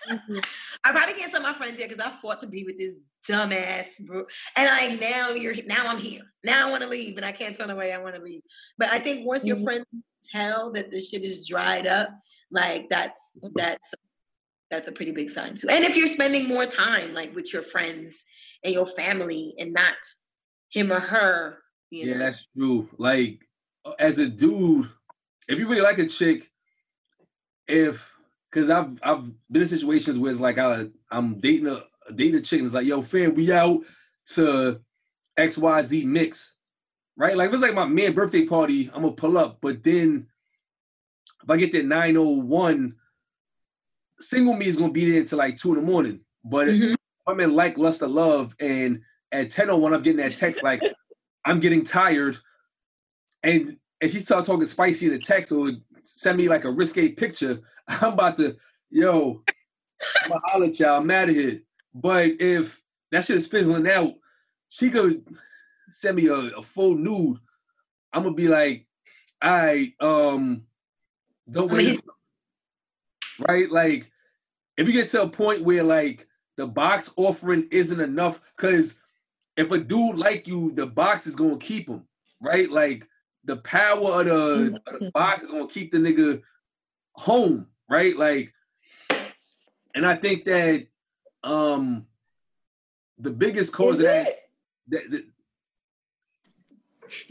Mhm. 0.09 0.47
I 0.85 0.93
probably 0.93 1.15
can't 1.15 1.31
tell 1.31 1.43
my 1.43 1.53
friends 1.53 1.79
yet 1.79 1.89
because 1.89 2.05
I 2.05 2.11
fought 2.23 2.41
to 2.41 2.47
be 2.47 2.65
with 2.65 2.79
this 2.79 2.95
dumbass 3.29 4.01
bro. 4.07 4.25
And 4.57 4.67
like 4.67 5.01
now 5.01 5.31
you're 5.31 5.55
now 5.67 5.87
I'm 5.89 5.99
here. 5.99 6.23
Now 6.45 6.67
I 6.67 6.71
want 6.71 6.83
to 6.83 6.89
leave, 6.89 7.17
and 7.17 7.27
I 7.27 7.33
can't 7.33 7.55
tell 7.55 7.67
nobody 7.69 7.91
I 7.93 7.99
want 7.99 8.15
to 8.15 8.23
leave. 8.23 8.41
But 8.79 8.89
I 8.89 9.01
think 9.01 9.27
once 9.27 9.47
your 9.47 9.57
Mhm. 9.57 9.65
friends 9.65 9.85
tell 10.23 10.73
that 10.73 10.91
the 10.91 11.01
shit 11.01 11.23
is 11.25 11.47
dried 11.47 11.87
up, 11.87 12.11
like 12.51 12.89
that's 12.89 13.39
mm-hmm. 13.43 13.53
that's 13.57 13.95
that's 14.71 14.89
a 14.89 14.93
pretty 14.93 15.13
big 15.13 15.31
sign 15.31 15.55
too. 15.55 15.69
And 15.69 15.85
if 15.85 15.97
you're 15.97 16.07
spending 16.07 16.47
more 16.47 16.67
time 16.67 17.15
like 17.15 17.35
with 17.35 17.53
your 17.53 17.63
friends 17.63 18.25
and 18.65 18.75
your 18.75 18.87
family 18.87 19.55
and 19.59 19.73
not 19.73 19.95
him 20.71 20.93
or 20.93 21.01
her, 21.01 21.59
you 21.91 22.07
Yeah, 22.07 22.15
know. 22.15 22.19
that's 22.21 22.47
true. 22.57 22.89
Like, 22.99 23.41
uh, 23.85 23.93
as 23.99 24.19
a 24.19 24.29
dude, 24.29 24.89
if 25.49 25.59
you 25.59 25.69
really 25.69 25.81
like 25.81 25.99
a 25.99 26.07
chick, 26.07 26.51
if 27.67 28.15
because 28.51 28.71
I've 28.71 28.99
I've 29.03 29.25
been 29.51 29.63
in 29.63 29.69
situations 29.69 30.19
where 30.19 30.31
it's 30.31 30.41
like 30.41 30.59
I 30.59 30.87
I'm 31.11 31.39
dating 31.41 31.69
a 31.69 31.83
dating 32.15 32.37
a 32.37 32.43
chick 32.43 32.59
and 32.61 32.67
it's 32.67 32.75
like, 32.75 32.87
yo, 32.87 33.03
fam, 33.03 33.35
we 33.35 33.53
out 33.53 33.81
to 34.35 34.81
XYZ 35.39 36.05
mix. 36.05 36.57
Right? 37.19 37.37
Like 37.37 37.49
if 37.49 37.55
it's 37.55 37.63
like 37.63 37.75
my 37.75 37.85
man 37.87 38.15
birthday 38.15 38.47
party, 38.47 38.89
I'm 38.95 39.03
gonna 39.03 39.13
pull 39.13 39.37
up. 39.37 39.59
But 39.61 39.83
then 39.83 40.29
if 41.43 41.51
I 41.51 41.57
get 41.57 41.73
there 41.73 41.83
901, 41.83 42.95
single 44.21 44.55
me 44.55 44.67
is 44.67 44.77
gonna 44.77 44.93
be 44.93 45.11
there 45.11 45.21
until 45.21 45.39
like 45.39 45.57
two 45.57 45.71
in 45.71 45.81
the 45.81 45.83
morning. 45.83 46.21
But 46.45 46.69
Mhm. 46.69 46.93
if 46.93 46.99
I'm 47.27 47.41
in 47.41 47.55
like 47.55 47.77
lust 47.77 48.03
of 48.03 48.13
love 48.13 48.55
and 48.61 49.03
at 49.33 49.51
1001 49.51 49.93
I'm 49.93 50.03
getting 50.03 50.19
that 50.19 50.31
text 50.31 50.63
like 50.63 50.81
I'm 51.45 51.59
getting 51.61 51.85
tired 51.85 52.39
and 53.43 53.79
and 54.01 54.11
she 54.11 54.21
start 54.21 54.45
talking 54.47 54.67
spicy 54.67 55.07
in 55.07 55.13
the 55.13 55.19
text 55.19 55.51
or 55.51 55.73
send 56.05 56.39
me 56.39 56.49
like 56.49 56.65
a 56.65 56.71
risque 56.71 57.09
picture, 57.11 57.59
I'm 57.89 58.13
about 58.13 58.37
to, 58.37 58.57
yo, 58.91 59.43
I'm 60.23 60.29
gonna 60.29 60.41
holler 60.45 60.67
at 60.67 60.79
y'all, 60.79 60.99
I'm 61.01 61.11
out 61.11 61.29
of 61.29 61.35
here. 61.35 61.63
But 61.93 62.41
if 62.41 62.81
that 63.11 63.25
shit 63.25 63.37
is 63.37 63.49
fizzling 63.49 63.89
out, 63.91 64.15
she 64.69 64.89
could 64.91 65.25
send 65.91 66.17
me 66.17 66.27
a, 66.27 66.35
a 66.35 66.63
full 66.63 66.95
nude. 66.97 67.39
I'm 68.13 68.23
gonna 68.23 68.35
be 68.35 68.49
like, 68.49 68.87
all 69.43 69.51
right, 69.51 69.93
um, 70.01 70.65
don't 71.51 71.71
wait. 71.73 71.87
hit- 71.87 72.05
Right? 73.49 73.71
Like, 73.71 74.11
if 74.77 74.89
you 74.89 74.93
get 74.93 75.09
to 75.11 75.23
a 75.23 75.29
point 75.29 75.63
where 75.63 75.85
like 75.85 76.27
the 76.57 76.67
box 76.67 77.13
offering 77.17 77.69
isn't 77.71 78.01
enough, 78.01 78.41
because 78.57 78.99
if 79.57 79.71
a 79.71 79.79
dude 79.79 80.17
like 80.17 80.49
you, 80.49 80.73
the 80.73 80.87
box 80.87 81.27
is 81.29 81.37
gonna 81.37 81.57
keep 81.59 81.89
him, 81.89 82.03
right? 82.41 82.69
Like 82.71 83.07
the 83.45 83.57
power 83.59 84.21
of 84.21 84.27
the, 84.27 84.81
of 84.89 85.01
the 85.01 85.11
box 85.15 85.45
is 85.45 85.51
gonna 85.53 85.69
keep 85.69 85.93
the 85.93 85.99
nigga 85.99 86.43
home, 87.13 87.69
right? 87.89 88.17
Like, 88.17 88.53
and 89.95 90.05
I 90.05 90.17
think 90.17 90.45
that 90.47 90.89
um 91.45 92.07
the 93.19 93.31
biggest 93.31 93.73
cause 93.73 93.95
Is 93.95 94.01
of 94.01 94.05
that, 94.07 94.29
that, 94.89 95.11
that 95.11 95.25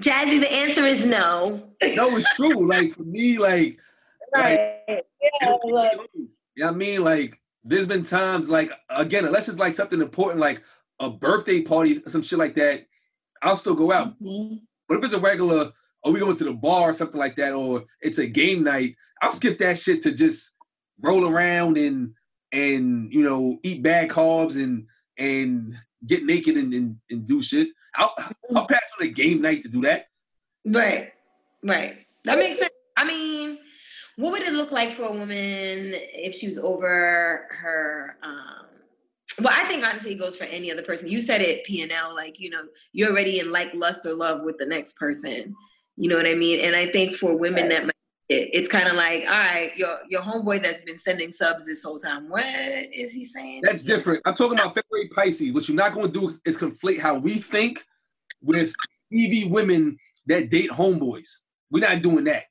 Jazzy, 0.01 0.39
the 0.39 0.51
answer 0.53 0.81
is 0.83 1.05
no. 1.05 1.71
no, 1.95 2.17
it's 2.17 2.35
true. 2.35 2.67
Like 2.67 2.91
for 2.93 3.03
me, 3.03 3.37
like 3.37 3.79
Right. 4.33 4.59
Yeah. 4.87 4.99
it'll 5.41 5.59
keep 5.59 5.65
me 5.67 5.73
Look. 5.73 5.93
home. 5.93 6.07
You 6.55 6.63
know 6.63 6.69
I 6.69 6.73
mean? 6.73 7.03
Like 7.03 7.39
there's 7.63 7.87
been 7.87 8.03
times 8.03 8.49
like 8.49 8.71
again, 8.89 9.25
unless 9.25 9.49
it's 9.49 9.59
like 9.59 9.73
something 9.73 10.01
important 10.01 10.39
like 10.39 10.63
a 10.99 11.09
birthday 11.09 11.61
party, 11.61 11.95
some 12.07 12.21
shit 12.21 12.39
like 12.39 12.55
that, 12.55 12.85
I'll 13.41 13.55
still 13.55 13.75
go 13.75 13.91
out. 13.91 14.19
Mhm. 14.21 14.61
But 14.87 14.97
if 14.97 15.03
it's 15.05 15.13
a 15.13 15.19
regular, 15.19 15.71
are 16.03 16.11
we 16.11 16.19
going 16.19 16.35
to 16.37 16.43
the 16.45 16.53
bar 16.53 16.89
or 16.89 16.93
something 16.93 17.19
like 17.19 17.35
that, 17.35 17.53
or 17.53 17.85
it's 18.01 18.17
a 18.19 18.27
game 18.27 18.63
night, 18.63 18.95
I'll 19.21 19.31
skip 19.31 19.57
that 19.59 19.77
shit 19.77 20.01
to 20.03 20.11
just 20.11 20.51
roll 21.01 21.27
around 21.27 21.77
and 21.77 22.13
and 22.51 23.11
you 23.11 23.23
know 23.23 23.59
eat 23.63 23.83
bad 23.83 24.09
carbs 24.09 24.61
and 24.61 24.85
and 25.17 25.75
get 26.05 26.23
naked 26.25 26.55
and, 26.57 26.73
and, 26.73 26.95
and 27.09 27.27
do 27.27 27.41
shit. 27.41 27.69
I'll 27.97 28.13
I'll 28.55 28.67
pass 28.67 28.91
on 28.99 29.07
a 29.07 29.09
game 29.09 29.41
night 29.41 29.63
to 29.63 29.69
do 29.69 29.81
that. 29.81 30.07
Right, 30.65 31.11
right. 31.63 31.97
That 32.25 32.39
makes 32.39 32.59
sense. 32.59 32.71
I 32.95 33.05
mean, 33.05 33.57
what 34.17 34.31
would 34.31 34.41
it 34.41 34.53
look 34.53 34.71
like 34.71 34.91
for 34.91 35.03
a 35.03 35.11
woman 35.11 35.93
if 35.93 36.33
she 36.33 36.47
was 36.47 36.57
over 36.57 37.47
her? 37.49 38.17
Um, 38.23 38.65
well, 39.41 39.53
I 39.55 39.65
think 39.65 39.85
honestly, 39.85 40.13
it 40.13 40.19
goes 40.19 40.35
for 40.35 40.45
any 40.45 40.71
other 40.71 40.81
person. 40.81 41.09
You 41.09 41.21
said 41.21 41.41
it, 41.41 41.63
P 41.63 41.81
and 41.81 41.91
L. 41.91 42.15
Like 42.15 42.39
you 42.39 42.49
know, 42.49 42.63
you're 42.93 43.11
already 43.11 43.39
in 43.39 43.51
like 43.51 43.73
lust 43.73 44.05
or 44.05 44.13
love 44.13 44.41
with 44.43 44.57
the 44.57 44.65
next 44.65 44.97
person. 44.97 45.55
You 45.95 46.09
know 46.09 46.15
what 46.15 46.27
I 46.27 46.35
mean? 46.35 46.59
And 46.59 46.75
I 46.75 46.87
think 46.87 47.13
for 47.13 47.35
women 47.35 47.69
that 47.69 47.85
might, 47.85 47.93
it, 48.29 48.49
it's 48.53 48.67
kind 48.69 48.87
of 48.87 48.95
like, 48.95 49.23
all 49.23 49.31
right, 49.31 49.71
your 49.77 49.99
your 50.09 50.21
homeboy 50.21 50.61
that's 50.61 50.81
been 50.81 50.97
sending 50.97 51.31
subs 51.31 51.65
this 51.65 51.81
whole 51.83 51.97
time. 51.97 52.29
What 52.29 52.43
is 52.93 53.13
he 53.13 53.23
saying? 53.23 53.61
That's 53.63 53.83
different. 53.83 54.21
I'm 54.25 54.33
talking 54.35 54.59
about 54.59 54.75
February 54.75 55.09
Pisces. 55.09 55.53
What 55.53 55.67
you're 55.67 55.77
not 55.77 55.93
going 55.93 56.11
to 56.11 56.19
do 56.19 56.27
is, 56.29 56.39
is 56.45 56.57
conflate 56.57 56.99
how 56.99 57.17
we 57.17 57.35
think 57.35 57.85
with 58.41 58.73
Stevie 58.89 59.45
women 59.49 59.97
that 60.27 60.49
date 60.49 60.69
homeboys. 60.71 61.39
We're 61.71 61.87
not 61.87 62.01
doing 62.01 62.25
that. 62.25 62.45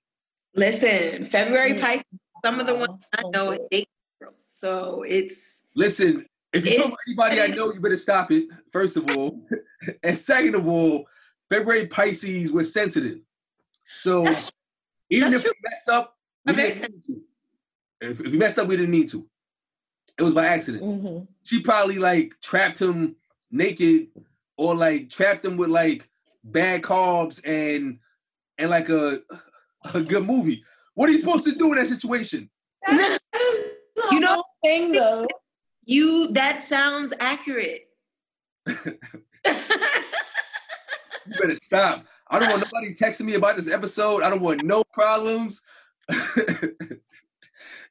Listen, 0.54 1.24
February 1.24 1.74
Mm. 1.74 1.80
Pisces. 1.80 2.04
Some 2.44 2.60
of 2.60 2.66
the 2.66 2.74
ones 2.74 3.02
I 3.14 3.22
Oh, 3.24 3.30
know 3.30 3.50
boy. 3.50 3.58
date 3.70 3.88
girls, 4.20 4.44
so 4.48 5.02
it's 5.02 5.62
Listen, 5.74 6.24
if 6.52 6.64
you 6.64 6.76
talk 6.76 6.86
It's- 6.86 6.92
to 6.92 6.96
anybody 7.08 7.40
I 7.42 7.46
know, 7.54 7.72
you 7.72 7.80
better 7.80 7.96
stop 7.96 8.30
it, 8.32 8.46
first 8.72 8.96
of 8.96 9.10
all. 9.16 9.46
and 10.02 10.16
second 10.16 10.54
of 10.54 10.66
all, 10.66 11.06
February 11.50 11.86
Pisces, 11.86 12.50
we're 12.52 12.64
sensitive. 12.64 13.18
So 13.94 14.22
That's- 14.22 14.52
even 15.10 15.30
that's 15.30 15.44
if 15.44 15.52
we 15.62 15.68
mess 15.70 15.88
up, 15.88 16.16
we 16.44 16.54
didn't 16.54 16.80
mean 16.80 17.02
to. 17.06 17.22
If, 18.00 18.20
if 18.20 18.32
we 18.32 18.38
messed 18.38 18.58
up, 18.58 18.68
we 18.68 18.76
didn't 18.76 18.90
mean 18.90 19.06
to. 19.08 19.26
It 20.18 20.22
was 20.22 20.34
by 20.34 20.46
accident. 20.46 20.82
Mhm. 20.82 21.28
She 21.44 21.60
probably 21.60 21.98
like 21.98 22.34
trapped 22.42 22.80
him 22.80 23.16
naked 23.50 24.08
or 24.56 24.74
like 24.74 25.10
trapped 25.10 25.44
him 25.44 25.56
with 25.56 25.68
like 25.70 26.08
bad 26.44 26.82
carbs 26.82 27.40
and 27.46 27.98
and 28.58 28.70
like 28.70 28.88
a 28.88 29.20
a 29.94 30.00
good 30.00 30.24
movie. 30.26 30.64
What 30.94 31.08
are 31.08 31.12
you 31.12 31.18
supposed 31.18 31.44
to 31.44 31.52
do 31.52 31.70
in 31.72 31.78
that 31.78 31.86
situation? 31.86 32.48
That 32.86 33.18
is 33.34 33.70
the 33.94 34.08
You 34.12 34.20
know- 34.20 34.34
whole 34.34 34.44
thing 34.64 34.92
though. 34.92 35.26
You 35.84 36.32
that 36.32 36.62
sounds 36.64 37.12
accurate. 37.20 37.88
You 41.28 41.34
better 41.40 41.54
stop. 41.56 42.04
I 42.28 42.38
don't 42.38 42.48
want 42.50 42.62
nobody 42.72 42.92
texting 42.94 43.26
me 43.26 43.34
about 43.34 43.56
this 43.56 43.68
episode. 43.70 44.22
I 44.22 44.30
don't 44.30 44.40
want 44.42 44.64
no 44.64 44.82
problems. 44.92 45.62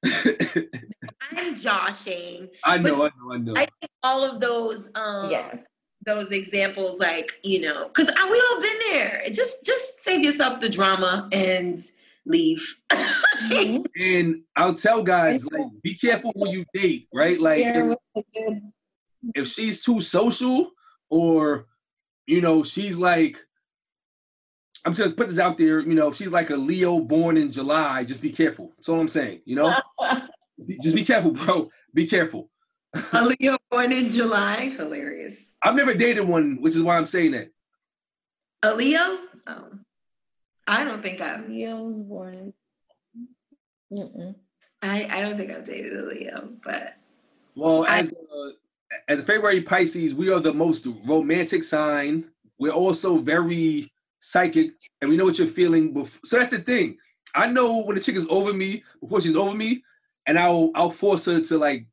I'm 0.03 1.55
joshing. 1.55 2.49
I 2.63 2.77
know, 2.77 2.95
But- 2.97 3.11
I 3.13 3.23
know, 3.23 3.33
I 3.33 3.37
know. 3.37 3.53
I 3.55 3.65
think 3.79 3.91
all 4.03 4.23
of 4.23 4.39
those 4.39 4.89
um 4.95 5.31
Yes. 5.31 5.65
those 6.05 6.31
examples, 6.31 6.99
like, 6.99 7.39
you 7.43 7.61
know, 7.61 7.87
because 7.87 8.07
we 8.07 8.43
all 8.51 8.61
been 8.61 8.79
there. 8.91 9.23
Just 9.31 9.65
just 9.65 10.03
save 10.03 10.23
yourself 10.23 10.59
the 10.59 10.69
drama 10.69 11.27
and 11.31 11.79
leave. 12.25 12.79
Mhm. 12.91 13.85
and 13.95 14.41
I'll 14.55 14.75
tell 14.75 15.01
guys, 15.03 15.45
like, 15.45 15.65
be 15.81 15.95
careful 15.95 16.31
who 16.35 16.49
you 16.49 16.65
date, 16.73 17.07
right? 17.13 17.39
Like, 17.39 17.59
if, 17.65 17.85
with 17.85 17.99
the 18.15 18.23
good. 18.35 18.61
if 19.35 19.47
she's 19.47 19.81
too 19.83 20.01
social, 20.01 20.71
or 21.09 21.65
you 22.27 22.41
know, 22.41 22.63
she's 22.63 22.97
like, 22.97 23.37
I'm 24.85 24.91
just 24.91 25.01
gonna 25.01 25.15
put 25.15 25.27
this 25.27 25.39
out 25.39 25.57
there. 25.57 25.79
You 25.79 25.95
know, 25.95 26.09
if 26.09 26.15
she's 26.15 26.31
like 26.31 26.51
a 26.51 26.55
Leo 26.55 26.99
born 26.99 27.37
in 27.37 27.51
July, 27.51 28.03
just 28.03 28.21
be 28.21 28.31
careful. 28.31 28.71
That's 28.77 28.87
all 28.87 28.99
I'm 28.99 29.07
saying. 29.07 29.41
You 29.45 29.55
know, 29.55 29.75
just 30.83 30.95
be 30.95 31.03
careful, 31.03 31.31
bro. 31.31 31.69
Be 31.93 32.07
careful. 32.07 32.49
A 33.13 33.25
Leo 33.25 33.57
born 33.71 33.91
in 33.91 34.07
July. 34.07 34.73
Hilarious. 34.77 35.57
I've 35.61 35.75
never 35.75 35.93
dated 35.93 36.27
one, 36.27 36.57
which 36.61 36.75
is 36.75 36.83
why 36.83 36.97
I'm 36.97 37.05
saying 37.07 37.31
that. 37.31 37.49
A 38.63 38.73
Leo? 38.75 39.17
Oh. 39.47 39.69
I 40.67 40.83
don't 40.83 41.01
think 41.01 41.19
I've 41.19 41.49
Leo 41.49 41.83
was 41.83 41.95
born. 41.97 42.53
Mm-mm. 43.91 44.35
I, 44.81 45.07
I 45.11 45.21
don't 45.21 45.37
think 45.37 45.51
I've 45.51 45.65
dated 45.65 45.97
a 45.97 46.05
Leo, 46.05 46.49
but 46.63 46.95
Well, 47.55 47.85
I- 47.87 47.99
as 47.99 48.11
uh, 48.13 48.35
a, 48.35 48.51
as 49.11 49.23
February 49.23 49.61
Pisces, 49.61 50.13
we 50.13 50.31
are 50.31 50.39
the 50.39 50.53
most 50.53 50.87
romantic 51.05 51.63
sign. 51.63 52.25
We're 52.59 52.71
also 52.71 53.17
very 53.17 53.91
psychic, 54.25 54.71
and 55.01 55.09
we 55.09 55.17
know 55.17 55.25
what 55.25 55.37
you're 55.37 55.47
feeling. 55.47 55.93
Before. 55.93 56.19
So 56.23 56.39
that's 56.39 56.51
the 56.51 56.59
thing. 56.59 56.97
I 57.33 57.47
know 57.47 57.83
when 57.83 57.95
the 57.95 58.01
chick 58.01 58.15
is 58.15 58.25
over 58.29 58.53
me 58.53 58.83
before 59.01 59.21
she's 59.21 59.35
over 59.35 59.55
me, 59.55 59.83
and 60.25 60.39
I'll 60.39 60.71
I'll 60.75 60.89
force 60.89 61.25
her 61.25 61.41
to 61.41 61.57
like 61.57 61.87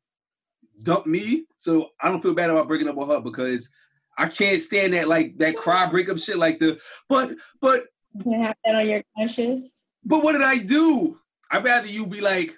dump 0.81 1.05
me. 1.05 1.45
So 1.57 1.89
I 2.01 2.09
don't 2.09 2.21
feel 2.21 2.33
bad 2.33 2.49
about 2.49 2.67
breaking 2.67 2.87
up 2.87 2.95
with 2.95 3.09
her 3.09 3.21
because 3.21 3.69
I 4.17 4.27
can't 4.27 4.61
stand 4.61 4.93
that 4.93 5.07
like 5.07 5.37
that 5.37 5.57
cry 5.57 5.85
breakup 5.89 6.17
shit. 6.17 6.37
Like 6.37 6.59
the 6.59 6.79
but 7.07 7.31
but 7.61 7.83
You 8.15 8.23
can 8.23 8.43
have 8.43 8.55
that 8.65 8.75
on 8.75 8.87
your 8.89 9.03
conscience. 9.17 9.85
but 10.03 10.23
what 10.23 10.33
did 10.33 10.41
I 10.41 10.57
do? 10.57 11.19
I'd 11.51 11.63
rather 11.63 11.87
you 11.87 12.07
be 12.07 12.21
like, 12.21 12.55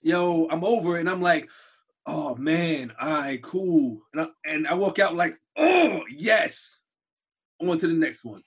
yo, 0.00 0.48
I'm 0.48 0.64
over, 0.64 0.96
it," 0.96 1.00
and 1.00 1.10
I'm 1.10 1.20
like, 1.20 1.50
oh 2.06 2.34
man, 2.36 2.92
all 2.98 3.10
right, 3.10 3.42
cool. 3.42 4.00
And 4.12 4.22
I, 4.22 4.26
and 4.46 4.66
I 4.66 4.74
walk 4.74 4.98
out 4.98 5.14
like, 5.14 5.36
oh 5.56 6.02
yes. 6.10 6.80
On 7.60 7.76
to 7.76 7.88
the 7.88 7.92
next 7.92 8.24
one. 8.24 8.42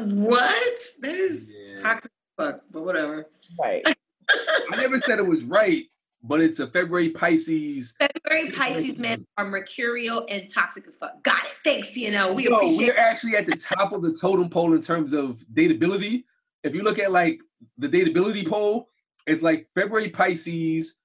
What? 0.00 0.78
That 1.00 1.14
is 1.14 1.56
Yeah. 1.58 1.74
toxic 1.82 2.10
as 2.38 2.44
fuck, 2.46 2.60
but 2.70 2.82
whatever. 2.84 3.26
Right. 3.60 3.82
I 4.30 4.76
never 4.76 4.98
said 4.98 5.18
it 5.18 5.26
was 5.26 5.44
right, 5.44 5.84
but 6.22 6.40
it's 6.40 6.58
a 6.60 6.66
February 6.66 7.10
Pisces. 7.10 7.94
February 7.98 8.50
Pisces 8.50 8.98
men 8.98 9.26
are 9.36 9.46
mercurial 9.46 10.26
and 10.28 10.50
toxic 10.50 10.86
as 10.86 10.96
fuck. 10.96 11.22
Got 11.22 11.44
it. 11.44 11.54
Thanks, 11.64 11.90
PNL. 11.90 12.34
We 12.34 12.44
No, 12.44 12.56
appreciate 12.56 12.88
we're 12.94 12.98
actually 12.98 13.36
at 13.36 13.46
the 13.46 13.56
top 13.56 13.92
of 13.92 14.02
the 14.02 14.12
totem 14.12 14.48
pole 14.48 14.72
in 14.74 14.80
terms 14.82 15.12
of 15.12 15.44
dateability. 15.52 16.24
If 16.62 16.74
you 16.74 16.82
look 16.82 16.98
at 16.98 17.12
like 17.12 17.40
the 17.76 17.88
dateability 17.88 18.48
poll, 18.48 18.88
it's 19.26 19.42
like 19.42 19.68
February 19.74 20.08
Pisces, 20.10 20.98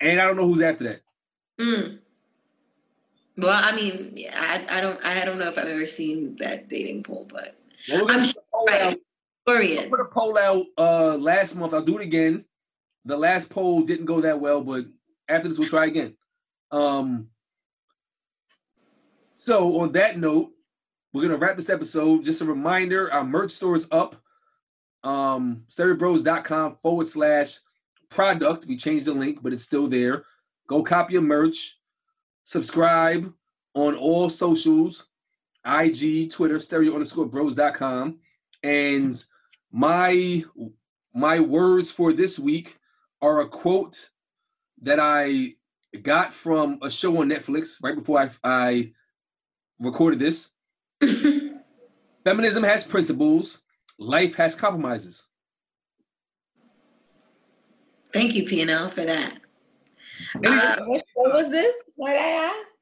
and 0.00 0.20
I 0.20 0.24
don't 0.26 0.36
know 0.36 0.46
who's 0.46 0.60
after 0.60 0.84
that. 0.84 1.00
Mm. 1.60 1.98
Well, 3.38 3.62
I 3.62 3.74
mean, 3.74 4.26
I, 4.34 4.64
I 4.68 4.80
don't 4.80 5.04
I 5.04 5.24
don't 5.24 5.38
know 5.38 5.48
if 5.48 5.58
I've 5.58 5.66
ever 5.66 5.86
seen 5.86 6.36
that 6.36 6.68
dating 6.68 7.02
poll, 7.02 7.26
but 7.30 7.58
Well, 7.88 8.06
I'm 8.10 8.24
poll 8.52 8.66
right. 8.66 8.98
I 9.46 9.86
put 9.88 10.00
a 10.00 10.06
poll 10.06 10.38
out 10.38 10.66
uh 10.78 11.16
last 11.16 11.54
month. 11.54 11.74
I'll 11.74 11.82
do 11.82 11.98
it 11.98 12.02
again. 12.02 12.44
The 13.04 13.16
last 13.16 13.50
poll 13.50 13.82
didn't 13.82 14.06
go 14.06 14.20
that 14.22 14.40
well, 14.40 14.60
but 14.60 14.86
after 15.28 15.48
this 15.48 15.58
we'll 15.58 15.68
try 15.68 15.86
again. 15.86 16.16
Um 16.70 17.28
so 19.34 19.80
on 19.80 19.92
that 19.92 20.18
note, 20.18 20.50
we're 21.12 21.22
gonna 21.22 21.36
wrap 21.36 21.56
this 21.56 21.70
episode. 21.70 22.24
Just 22.24 22.40
a 22.40 22.46
reminder, 22.46 23.12
our 23.12 23.24
merch 23.24 23.52
store 23.52 23.76
is 23.76 23.86
up. 23.92 24.16
Um 25.04 25.64
stereobros.com 25.68 26.78
forward 26.82 27.08
slash 27.08 27.58
product. 28.08 28.66
We 28.66 28.76
changed 28.76 29.04
the 29.04 29.12
link, 29.12 29.42
but 29.42 29.52
it's 29.52 29.62
still 29.62 29.88
there. 29.88 30.24
Go 30.68 30.82
copy 30.82 31.12
your 31.12 31.22
merch, 31.22 31.78
subscribe 32.46 33.32
on 33.74 33.96
all 33.96 34.30
socials, 34.30 35.08
IG, 35.66 36.30
Twitter, 36.30 36.60
stereo 36.60 36.94
underscore 36.94 37.26
bros.com. 37.26 38.20
And 38.62 39.22
my 39.70 40.44
my 41.12 41.40
words 41.40 41.90
for 41.90 42.12
this 42.12 42.38
week 42.38 42.78
are 43.20 43.40
a 43.40 43.48
quote 43.48 44.10
that 44.82 45.00
I 45.00 45.54
got 46.02 46.32
from 46.32 46.78
a 46.82 46.90
show 46.90 47.20
on 47.20 47.28
Netflix 47.28 47.82
right 47.82 47.94
before 47.94 48.20
I, 48.20 48.30
I 48.44 48.92
recorded 49.78 50.18
this. 50.18 50.50
Feminism 52.24 52.62
has 52.62 52.84
principles. 52.84 53.62
Life 53.98 54.34
has 54.36 54.54
compromises. 54.54 55.24
Thank 58.12 58.34
you, 58.34 58.44
PNL, 58.44 58.92
for 58.92 59.04
that. 59.04 59.38
Uh, 60.44 60.76
what 60.84 61.04
show 61.14 61.36
was 61.36 61.50
this? 61.50 61.74
Might 61.98 62.16
I 62.16 62.30
ask? 62.52 62.72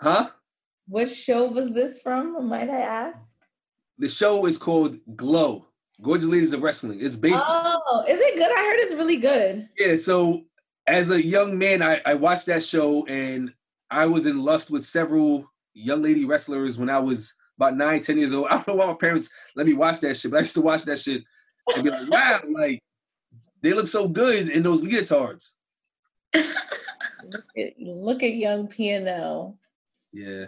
Huh? 0.00 0.30
What 0.88 1.08
show 1.08 1.46
was 1.46 1.70
this 1.70 2.00
from? 2.00 2.48
Might 2.48 2.70
I 2.70 2.80
ask? 2.80 3.18
The 3.98 4.08
show 4.08 4.46
is 4.46 4.58
called 4.58 4.98
Glow. 5.16 5.66
Gorgeous 6.02 6.26
Ladies 6.26 6.52
of 6.52 6.62
Wrestling. 6.62 6.98
It's 7.00 7.16
based 7.16 7.44
Oh, 7.48 8.04
is 8.08 8.20
it 8.20 8.36
good? 8.36 8.50
I 8.50 8.60
heard 8.64 8.80
it's 8.80 8.94
really 8.94 9.16
good. 9.16 9.68
Yeah, 9.78 9.96
so 9.96 10.44
as 10.86 11.10
a 11.10 11.24
young 11.24 11.56
man, 11.58 11.82
I, 11.82 12.00
I 12.04 12.14
watched 12.14 12.46
that 12.46 12.62
show 12.62 13.06
and 13.06 13.52
I 13.90 14.06
was 14.06 14.26
in 14.26 14.44
lust 14.44 14.70
with 14.70 14.84
several 14.84 15.50
young 15.72 16.02
lady 16.02 16.24
wrestlers 16.24 16.78
when 16.78 16.90
I 16.90 16.98
was 16.98 17.34
about 17.58 17.76
nine, 17.76 18.02
ten 18.02 18.18
years 18.18 18.34
old. 18.34 18.46
I 18.50 18.56
don't 18.56 18.68
know 18.68 18.74
why 18.74 18.86
my 18.86 18.94
parents 18.94 19.30
let 19.54 19.66
me 19.66 19.72
watch 19.72 20.00
that 20.00 20.16
shit, 20.16 20.30
but 20.30 20.38
I 20.38 20.40
used 20.40 20.54
to 20.54 20.60
watch 20.60 20.84
that 20.84 20.98
shit 20.98 21.24
and 21.74 21.84
be 21.84 21.90
like, 21.90 22.10
wow, 22.10 22.40
like 22.52 22.82
they 23.62 23.72
look 23.72 23.86
so 23.86 24.06
good 24.06 24.48
in 24.48 24.62
those 24.62 24.82
leotards. 24.82 25.54
Look 26.34 27.44
at, 27.56 27.72
look 27.80 28.22
at 28.22 28.34
young 28.34 28.68
PNL. 28.68 29.56
Yeah. 30.12 30.46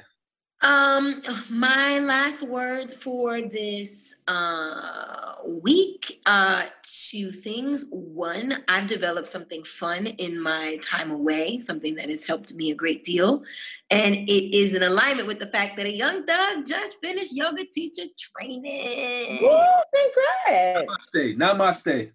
Um, 0.61 1.23
my 1.51 2.01
last 2.01 2.43
words 2.43 2.93
for 2.93 3.41
this 3.43 4.17
uh 4.27 5.35
week, 5.47 6.21
uh 6.27 6.65
two 6.83 7.31
things. 7.31 7.87
One, 7.91 8.65
I've 8.67 8.89
developed 8.89 9.29
something 9.29 9.63
fun 9.63 10.07
in 10.07 10.43
my 10.43 10.79
time 10.83 11.13
away, 11.13 11.61
something 11.61 11.95
that 11.95 12.09
has 12.09 12.27
helped 12.27 12.55
me 12.55 12.73
a 12.73 12.75
great 12.75 13.05
deal. 13.05 13.45
And 13.91 14.17
it 14.17 14.57
is 14.57 14.75
in 14.75 14.83
alignment 14.83 15.29
with 15.29 15.39
the 15.39 15.47
fact 15.47 15.77
that 15.77 15.87
a 15.87 15.95
young 15.95 16.27
thug 16.27 16.67
just 16.67 16.99
finished 17.01 17.37
yoga 17.37 17.65
teacher 17.65 18.07
training. 18.19 19.39
Woo, 19.43 19.65
congrats. 19.95 20.87
Namaste. 21.15 21.37
Namaste. 21.37 22.11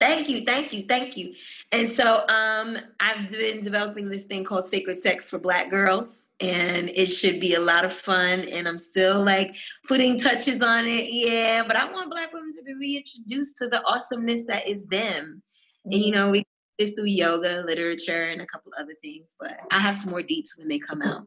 Thank 0.00 0.30
you, 0.30 0.40
thank 0.40 0.72
you, 0.72 0.80
thank 0.80 1.16
you. 1.18 1.34
And 1.72 1.90
so 1.90 2.26
um 2.28 2.78
I've 3.00 3.30
been 3.30 3.60
developing 3.60 4.08
this 4.08 4.24
thing 4.24 4.44
called 4.44 4.64
Sacred 4.64 4.98
Sex 4.98 5.28
for 5.28 5.38
Black 5.38 5.68
Girls, 5.68 6.30
and 6.40 6.88
it 6.88 7.06
should 7.08 7.38
be 7.38 7.54
a 7.54 7.60
lot 7.60 7.84
of 7.84 7.92
fun. 7.92 8.40
And 8.40 8.66
I'm 8.66 8.78
still 8.78 9.22
like 9.22 9.54
putting 9.86 10.18
touches 10.18 10.62
on 10.62 10.86
it, 10.86 11.06
yeah. 11.10 11.62
But 11.66 11.76
I 11.76 11.90
want 11.92 12.10
Black 12.10 12.32
women 12.32 12.50
to 12.52 12.62
be 12.62 12.72
reintroduced 12.74 13.58
to 13.58 13.68
the 13.68 13.84
awesomeness 13.86 14.46
that 14.46 14.66
is 14.66 14.86
them. 14.86 15.42
And 15.84 15.94
you 15.94 16.12
know, 16.12 16.30
we 16.30 16.40
do 16.40 16.44
this 16.78 16.92
through 16.92 17.04
yoga, 17.04 17.62
literature, 17.66 18.24
and 18.30 18.40
a 18.40 18.46
couple 18.46 18.72
other 18.78 18.94
things. 19.02 19.36
But 19.38 19.58
I 19.70 19.80
have 19.80 19.96
some 19.96 20.10
more 20.10 20.22
deets 20.22 20.56
when 20.56 20.68
they 20.68 20.78
come 20.78 21.02
out. 21.02 21.26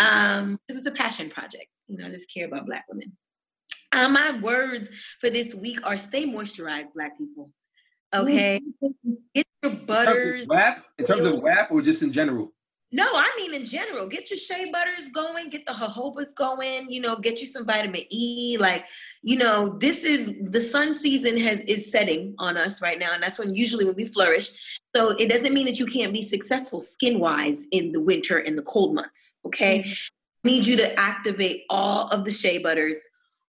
Um, 0.00 0.58
'cause 0.68 0.76
it's 0.78 0.86
a 0.88 0.90
passion 0.90 1.30
project. 1.30 1.66
You 1.86 1.98
know, 1.98 2.06
I 2.06 2.10
just 2.10 2.34
care 2.34 2.46
about 2.46 2.66
Black 2.66 2.84
women. 2.88 3.16
Uh, 3.92 4.08
my 4.08 4.32
words 4.40 4.90
for 5.20 5.30
this 5.30 5.54
week 5.54 5.78
are 5.86 5.96
stay 5.96 6.24
moisturized, 6.26 6.92
Black 6.94 7.16
people. 7.16 7.52
Okay. 8.14 8.60
Get 9.34 9.46
your 9.62 9.72
In 9.72 9.76
terms 9.76 9.86
butters. 9.86 10.42
of 10.44 10.50
rap, 10.50 10.86
in 10.98 11.04
terms 11.04 11.24
of 11.24 11.42
rap 11.42 11.70
or 11.70 11.82
just 11.82 12.02
in 12.02 12.12
general? 12.12 12.52
No, 12.90 13.04
I 13.04 13.30
mean 13.36 13.52
in 13.52 13.66
general. 13.66 14.06
Get 14.06 14.30
your 14.30 14.38
shea 14.38 14.70
butters 14.72 15.10
going, 15.10 15.50
get 15.50 15.66
the 15.66 15.72
jojobas 15.72 16.34
going, 16.34 16.90
you 16.90 17.02
know, 17.02 17.16
get 17.16 17.38
you 17.38 17.46
some 17.46 17.66
vitamin 17.66 18.04
E. 18.08 18.56
Like, 18.58 18.86
you 19.22 19.36
know, 19.36 19.76
this 19.78 20.04
is 20.04 20.34
the 20.40 20.60
sun 20.60 20.94
season 20.94 21.38
has 21.38 21.60
is 21.60 21.92
setting 21.92 22.34
on 22.38 22.56
us 22.56 22.80
right 22.80 22.98
now. 22.98 23.12
And 23.12 23.22
that's 23.22 23.38
when 23.38 23.54
usually 23.54 23.84
when 23.84 23.94
we 23.94 24.06
flourish. 24.06 24.80
So 24.96 25.10
it 25.18 25.28
doesn't 25.28 25.52
mean 25.52 25.66
that 25.66 25.78
you 25.78 25.84
can't 25.84 26.14
be 26.14 26.22
successful 26.22 26.80
skin-wise 26.80 27.66
in 27.72 27.92
the 27.92 28.00
winter 28.00 28.38
and 28.38 28.56
the 28.56 28.62
cold 28.62 28.94
months. 28.94 29.38
Okay. 29.44 29.84
I 29.84 30.48
need 30.48 30.66
you 30.66 30.76
to 30.78 30.98
activate 30.98 31.64
all 31.68 32.08
of 32.08 32.24
the 32.24 32.30
shea 32.30 32.56
butters, 32.56 33.06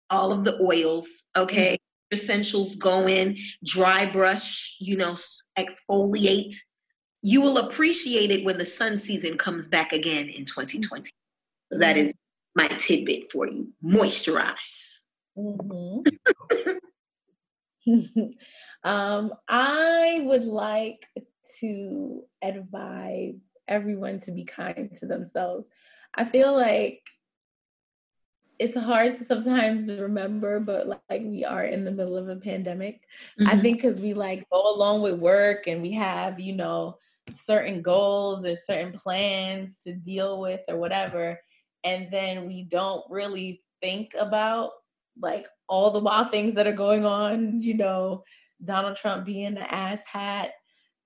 all 0.10 0.34
of 0.34 0.44
the 0.44 0.62
oils, 0.62 1.28
okay? 1.38 1.78
Essentials 2.14 2.76
go 2.76 3.08
in, 3.08 3.38
dry 3.64 4.06
brush, 4.06 4.76
you 4.80 4.98
know, 4.98 5.16
exfoliate. 5.58 6.56
You 7.22 7.42
will 7.42 7.58
appreciate 7.58 8.32
it 8.32 8.44
when 8.46 8.58
the 8.58 8.66
sun 8.66 8.98
season 8.98 9.38
comes 9.38 9.68
back 9.68 9.94
again 9.94 10.30
in 10.30 10.46
2020. 10.46 11.12
So 11.72 11.80
that 11.80 11.98
is 11.98 12.14
my 12.56 12.68
tidbit 12.68 13.32
for 13.32 13.48
you. 13.48 13.72
Moisturize. 13.84 15.08
Mhm. 15.38 16.06
um, 18.84 19.34
I 19.48 20.22
would 20.24 20.44
like 20.44 21.08
to 21.60 22.24
advise 22.42 23.36
everyone 23.68 24.20
to 24.22 24.32
be 24.32 24.44
kind 24.44 24.96
to 24.98 25.06
themselves. 25.06 25.70
I 26.16 26.26
feel 26.26 26.56
like 26.56 27.02
it's 28.60 28.78
hard 28.78 29.16
to 29.16 29.24
sometimes 29.26 29.92
remember, 29.92 30.60
but 30.60 30.88
like 30.88 31.22
we 31.24 31.46
are 31.46 31.64
in 31.64 31.86
the 31.86 31.92
middle 31.92 32.18
of 32.18 32.28
a 32.30 32.36
pandemic. 32.36 33.08
I 33.46 33.56
Mhm. 33.56 33.62
think 33.62 33.78
because 33.78 34.02
we 34.02 34.14
like 34.14 34.48
go 34.52 34.76
along 34.76 35.02
with 35.02 35.20
work 35.20 35.68
and 35.68 35.82
we 35.82 35.92
have, 35.94 36.40
you 36.40 36.54
know, 36.56 36.98
certain 37.34 37.82
goals 37.82 38.46
or 38.46 38.56
certain 38.56 38.92
plans 38.92 39.82
to 39.84 39.94
deal 39.94 40.40
with 40.42 40.62
or 40.68 40.78
whatever. 40.78 41.40
And 41.84 42.12
then 42.12 42.48
we 42.48 42.64
don't 42.66 43.04
really 43.10 43.64
think 43.82 44.14
about 44.20 44.72
like 45.20 45.48
all 45.70 45.92
the 45.92 46.00
wild 46.00 46.32
things 46.32 46.54
that 46.56 46.68
are 46.68 46.74
going 46.74 47.06
on, 47.06 47.62
you 47.62 47.76
know, 47.76 48.24
Donald 48.64 48.98
Trump 48.98 49.26
being 49.26 49.54
the 49.56 49.74
ass 49.74 50.02
hat, 50.06 50.52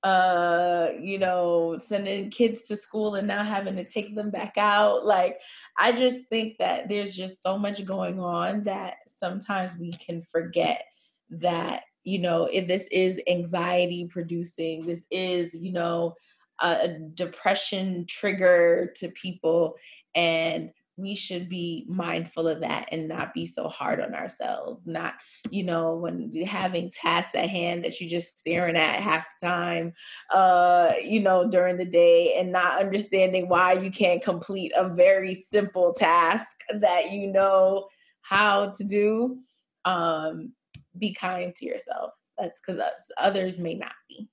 uh, 0.04 0.90
you 1.02 1.18
know, 1.18 1.78
sending 1.78 2.30
kids 2.30 2.64
to 2.64 2.76
school 2.76 3.16
and 3.16 3.28
now 3.28 3.44
having 3.44 3.76
to 3.78 3.86
take 3.86 4.16
them 4.16 4.30
back 4.30 4.58
out. 4.58 5.06
Like, 5.06 5.40
I 5.80 5.94
just 5.94 6.28
think 6.28 6.58
that 6.58 6.90
there's 6.90 7.16
just 7.16 7.42
so 7.42 7.58
much 7.58 7.86
going 7.86 8.20
on 8.20 8.64
that 8.64 8.96
sometimes 9.08 9.72
we 9.80 9.94
can 9.94 10.22
forget 10.22 10.84
that, 11.30 11.84
you 12.04 12.20
know, 12.20 12.50
if 12.52 12.68
this 12.68 12.88
is 12.92 13.22
anxiety 13.28 14.06
producing, 14.10 14.86
this 14.86 15.06
is, 15.10 15.56
you 15.56 15.72
know, 15.72 16.16
a 16.62 16.90
depression 17.14 18.06
trigger 18.08 18.92
to 18.98 19.10
people. 19.10 19.76
And 20.16 20.72
we 20.98 21.16
should 21.16 21.50
be 21.50 21.86
mindful 21.88 22.48
of 22.48 22.62
that 22.62 22.88
and 22.92 23.08
not 23.08 23.34
be 23.34 23.46
so 23.46 23.68
hard 23.68 24.00
on 24.00 24.14
ourselves. 24.14 24.86
Not, 24.86 25.16
you 25.50 25.64
know, 25.64 25.96
when 25.96 26.32
having 26.46 26.92
tasks 26.92 27.36
at 27.36 27.50
hand 27.50 27.84
that 27.84 28.00
you're 28.00 28.10
just 28.10 28.40
staring 28.40 28.78
at 28.78 29.02
half 29.02 29.26
the 29.40 29.48
time, 29.48 29.94
uh, 30.32 30.94
you 31.04 31.20
know, 31.20 31.50
during 31.50 31.78
the 31.78 31.86
day 31.86 32.36
and 32.38 32.52
not 32.52 32.80
understanding 32.80 33.50
why 33.50 33.74
you 33.74 33.90
can't 33.90 34.24
complete 34.24 34.72
a 34.76 34.94
very 34.94 35.34
simple 35.34 35.94
task 35.94 36.58
that 36.80 37.12
you 37.12 37.28
know 37.28 37.88
how 38.22 38.70
to 38.72 38.84
do. 38.84 39.40
Um, 39.86 40.54
be 40.98 41.14
kind 41.14 41.56
to 41.56 41.66
yourself. 41.66 42.12
That's 42.38 42.62
because 42.62 42.82
others 43.18 43.60
may 43.60 43.76
not 43.76 43.94
be. 44.08 44.30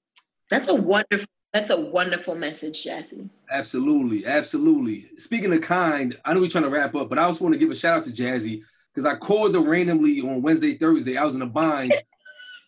That's 0.50 0.68
a 0.68 0.74
wonderful 0.74 1.26
that's 1.52 1.70
a 1.70 1.80
wonderful 1.80 2.34
message, 2.34 2.84
Jesse. 2.84 3.28
Absolutely, 3.50 4.24
absolutely. 4.24 5.10
Speaking 5.16 5.52
of 5.52 5.60
kind, 5.62 6.16
I 6.24 6.32
know 6.32 6.40
we're 6.40 6.48
trying 6.48 6.64
to 6.64 6.70
wrap 6.70 6.94
up, 6.94 7.08
but 7.08 7.18
I 7.18 7.22
also 7.22 7.44
want 7.44 7.54
to 7.54 7.58
give 7.58 7.70
a 7.70 7.76
shout 7.76 7.98
out 7.98 8.04
to 8.04 8.10
Jazzy 8.10 8.62
because 8.94 9.04
I 9.04 9.16
called 9.16 9.54
her 9.54 9.60
randomly 9.60 10.20
on 10.20 10.42
Wednesday, 10.42 10.74
Thursday. 10.74 11.16
I 11.16 11.24
was 11.24 11.34
in 11.34 11.42
a 11.42 11.46
bind, 11.46 11.94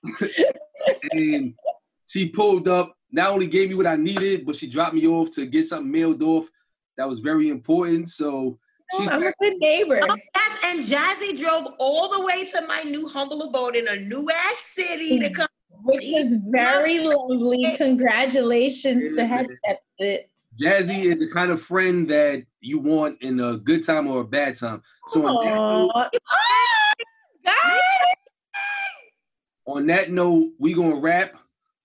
and 1.12 1.54
she 2.08 2.28
pulled 2.28 2.66
up. 2.66 2.96
Not 3.12 3.30
only 3.30 3.46
gave 3.46 3.68
me 3.68 3.74
what 3.74 3.86
I 3.86 3.96
needed, 3.96 4.46
but 4.46 4.56
she 4.56 4.68
dropped 4.68 4.94
me 4.94 5.06
off 5.06 5.30
to 5.32 5.46
get 5.46 5.66
something 5.66 5.90
mailed 5.90 6.22
off. 6.22 6.48
That 6.96 7.08
was 7.08 7.20
very 7.20 7.50
important. 7.50 8.08
So 8.08 8.58
oh, 8.94 8.98
she's 8.98 9.08
I'm 9.08 9.22
a 9.22 9.32
good 9.38 9.58
neighbor. 9.58 10.00
Oh, 10.08 10.16
yes, 10.34 10.64
and 10.66 10.80
Jazzy 10.80 11.38
drove 11.38 11.66
all 11.78 12.08
the 12.08 12.24
way 12.24 12.46
to 12.46 12.66
my 12.66 12.82
new 12.82 13.06
humble 13.06 13.42
abode 13.42 13.76
in 13.76 13.86
a 13.86 13.96
new 13.96 14.28
ass 14.30 14.58
city 14.58 15.20
to 15.20 15.28
mm. 15.28 15.34
come 15.34 15.46
which 15.84 16.04
is 16.04 16.36
very 16.48 17.00
lovely. 17.00 17.76
Congratulations 17.76 19.16
to 19.16 19.26
have 19.26 19.46
it. 19.98 20.30
Jazzy 20.60 21.04
is 21.04 21.18
the 21.18 21.30
kind 21.30 21.50
of 21.50 21.62
friend 21.62 22.08
that 22.08 22.44
you 22.60 22.78
want 22.78 23.20
in 23.22 23.40
a 23.40 23.56
good 23.56 23.84
time 23.84 24.06
or 24.06 24.20
a 24.20 24.24
bad 24.24 24.54
time. 24.54 24.82
So 25.06 25.26
on 25.26 25.44
that, 25.44 25.54
note, 25.54 26.10
on 29.66 29.86
that 29.86 30.10
note, 30.10 30.52
we 30.58 30.74
gonna 30.74 30.96
wrap 30.96 31.34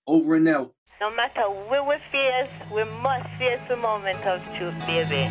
over 0.06 0.34
and 0.34 0.48
out. 0.48 0.74
No 1.00 1.10
matter 1.14 1.42
where 1.68 1.82
we 1.84 1.94
face, 2.12 2.50
we 2.72 2.84
must 2.84 3.28
face 3.38 3.60
the 3.68 3.76
moment 3.76 4.24
of 4.26 4.44
truth, 4.56 4.74
baby. 4.86 5.30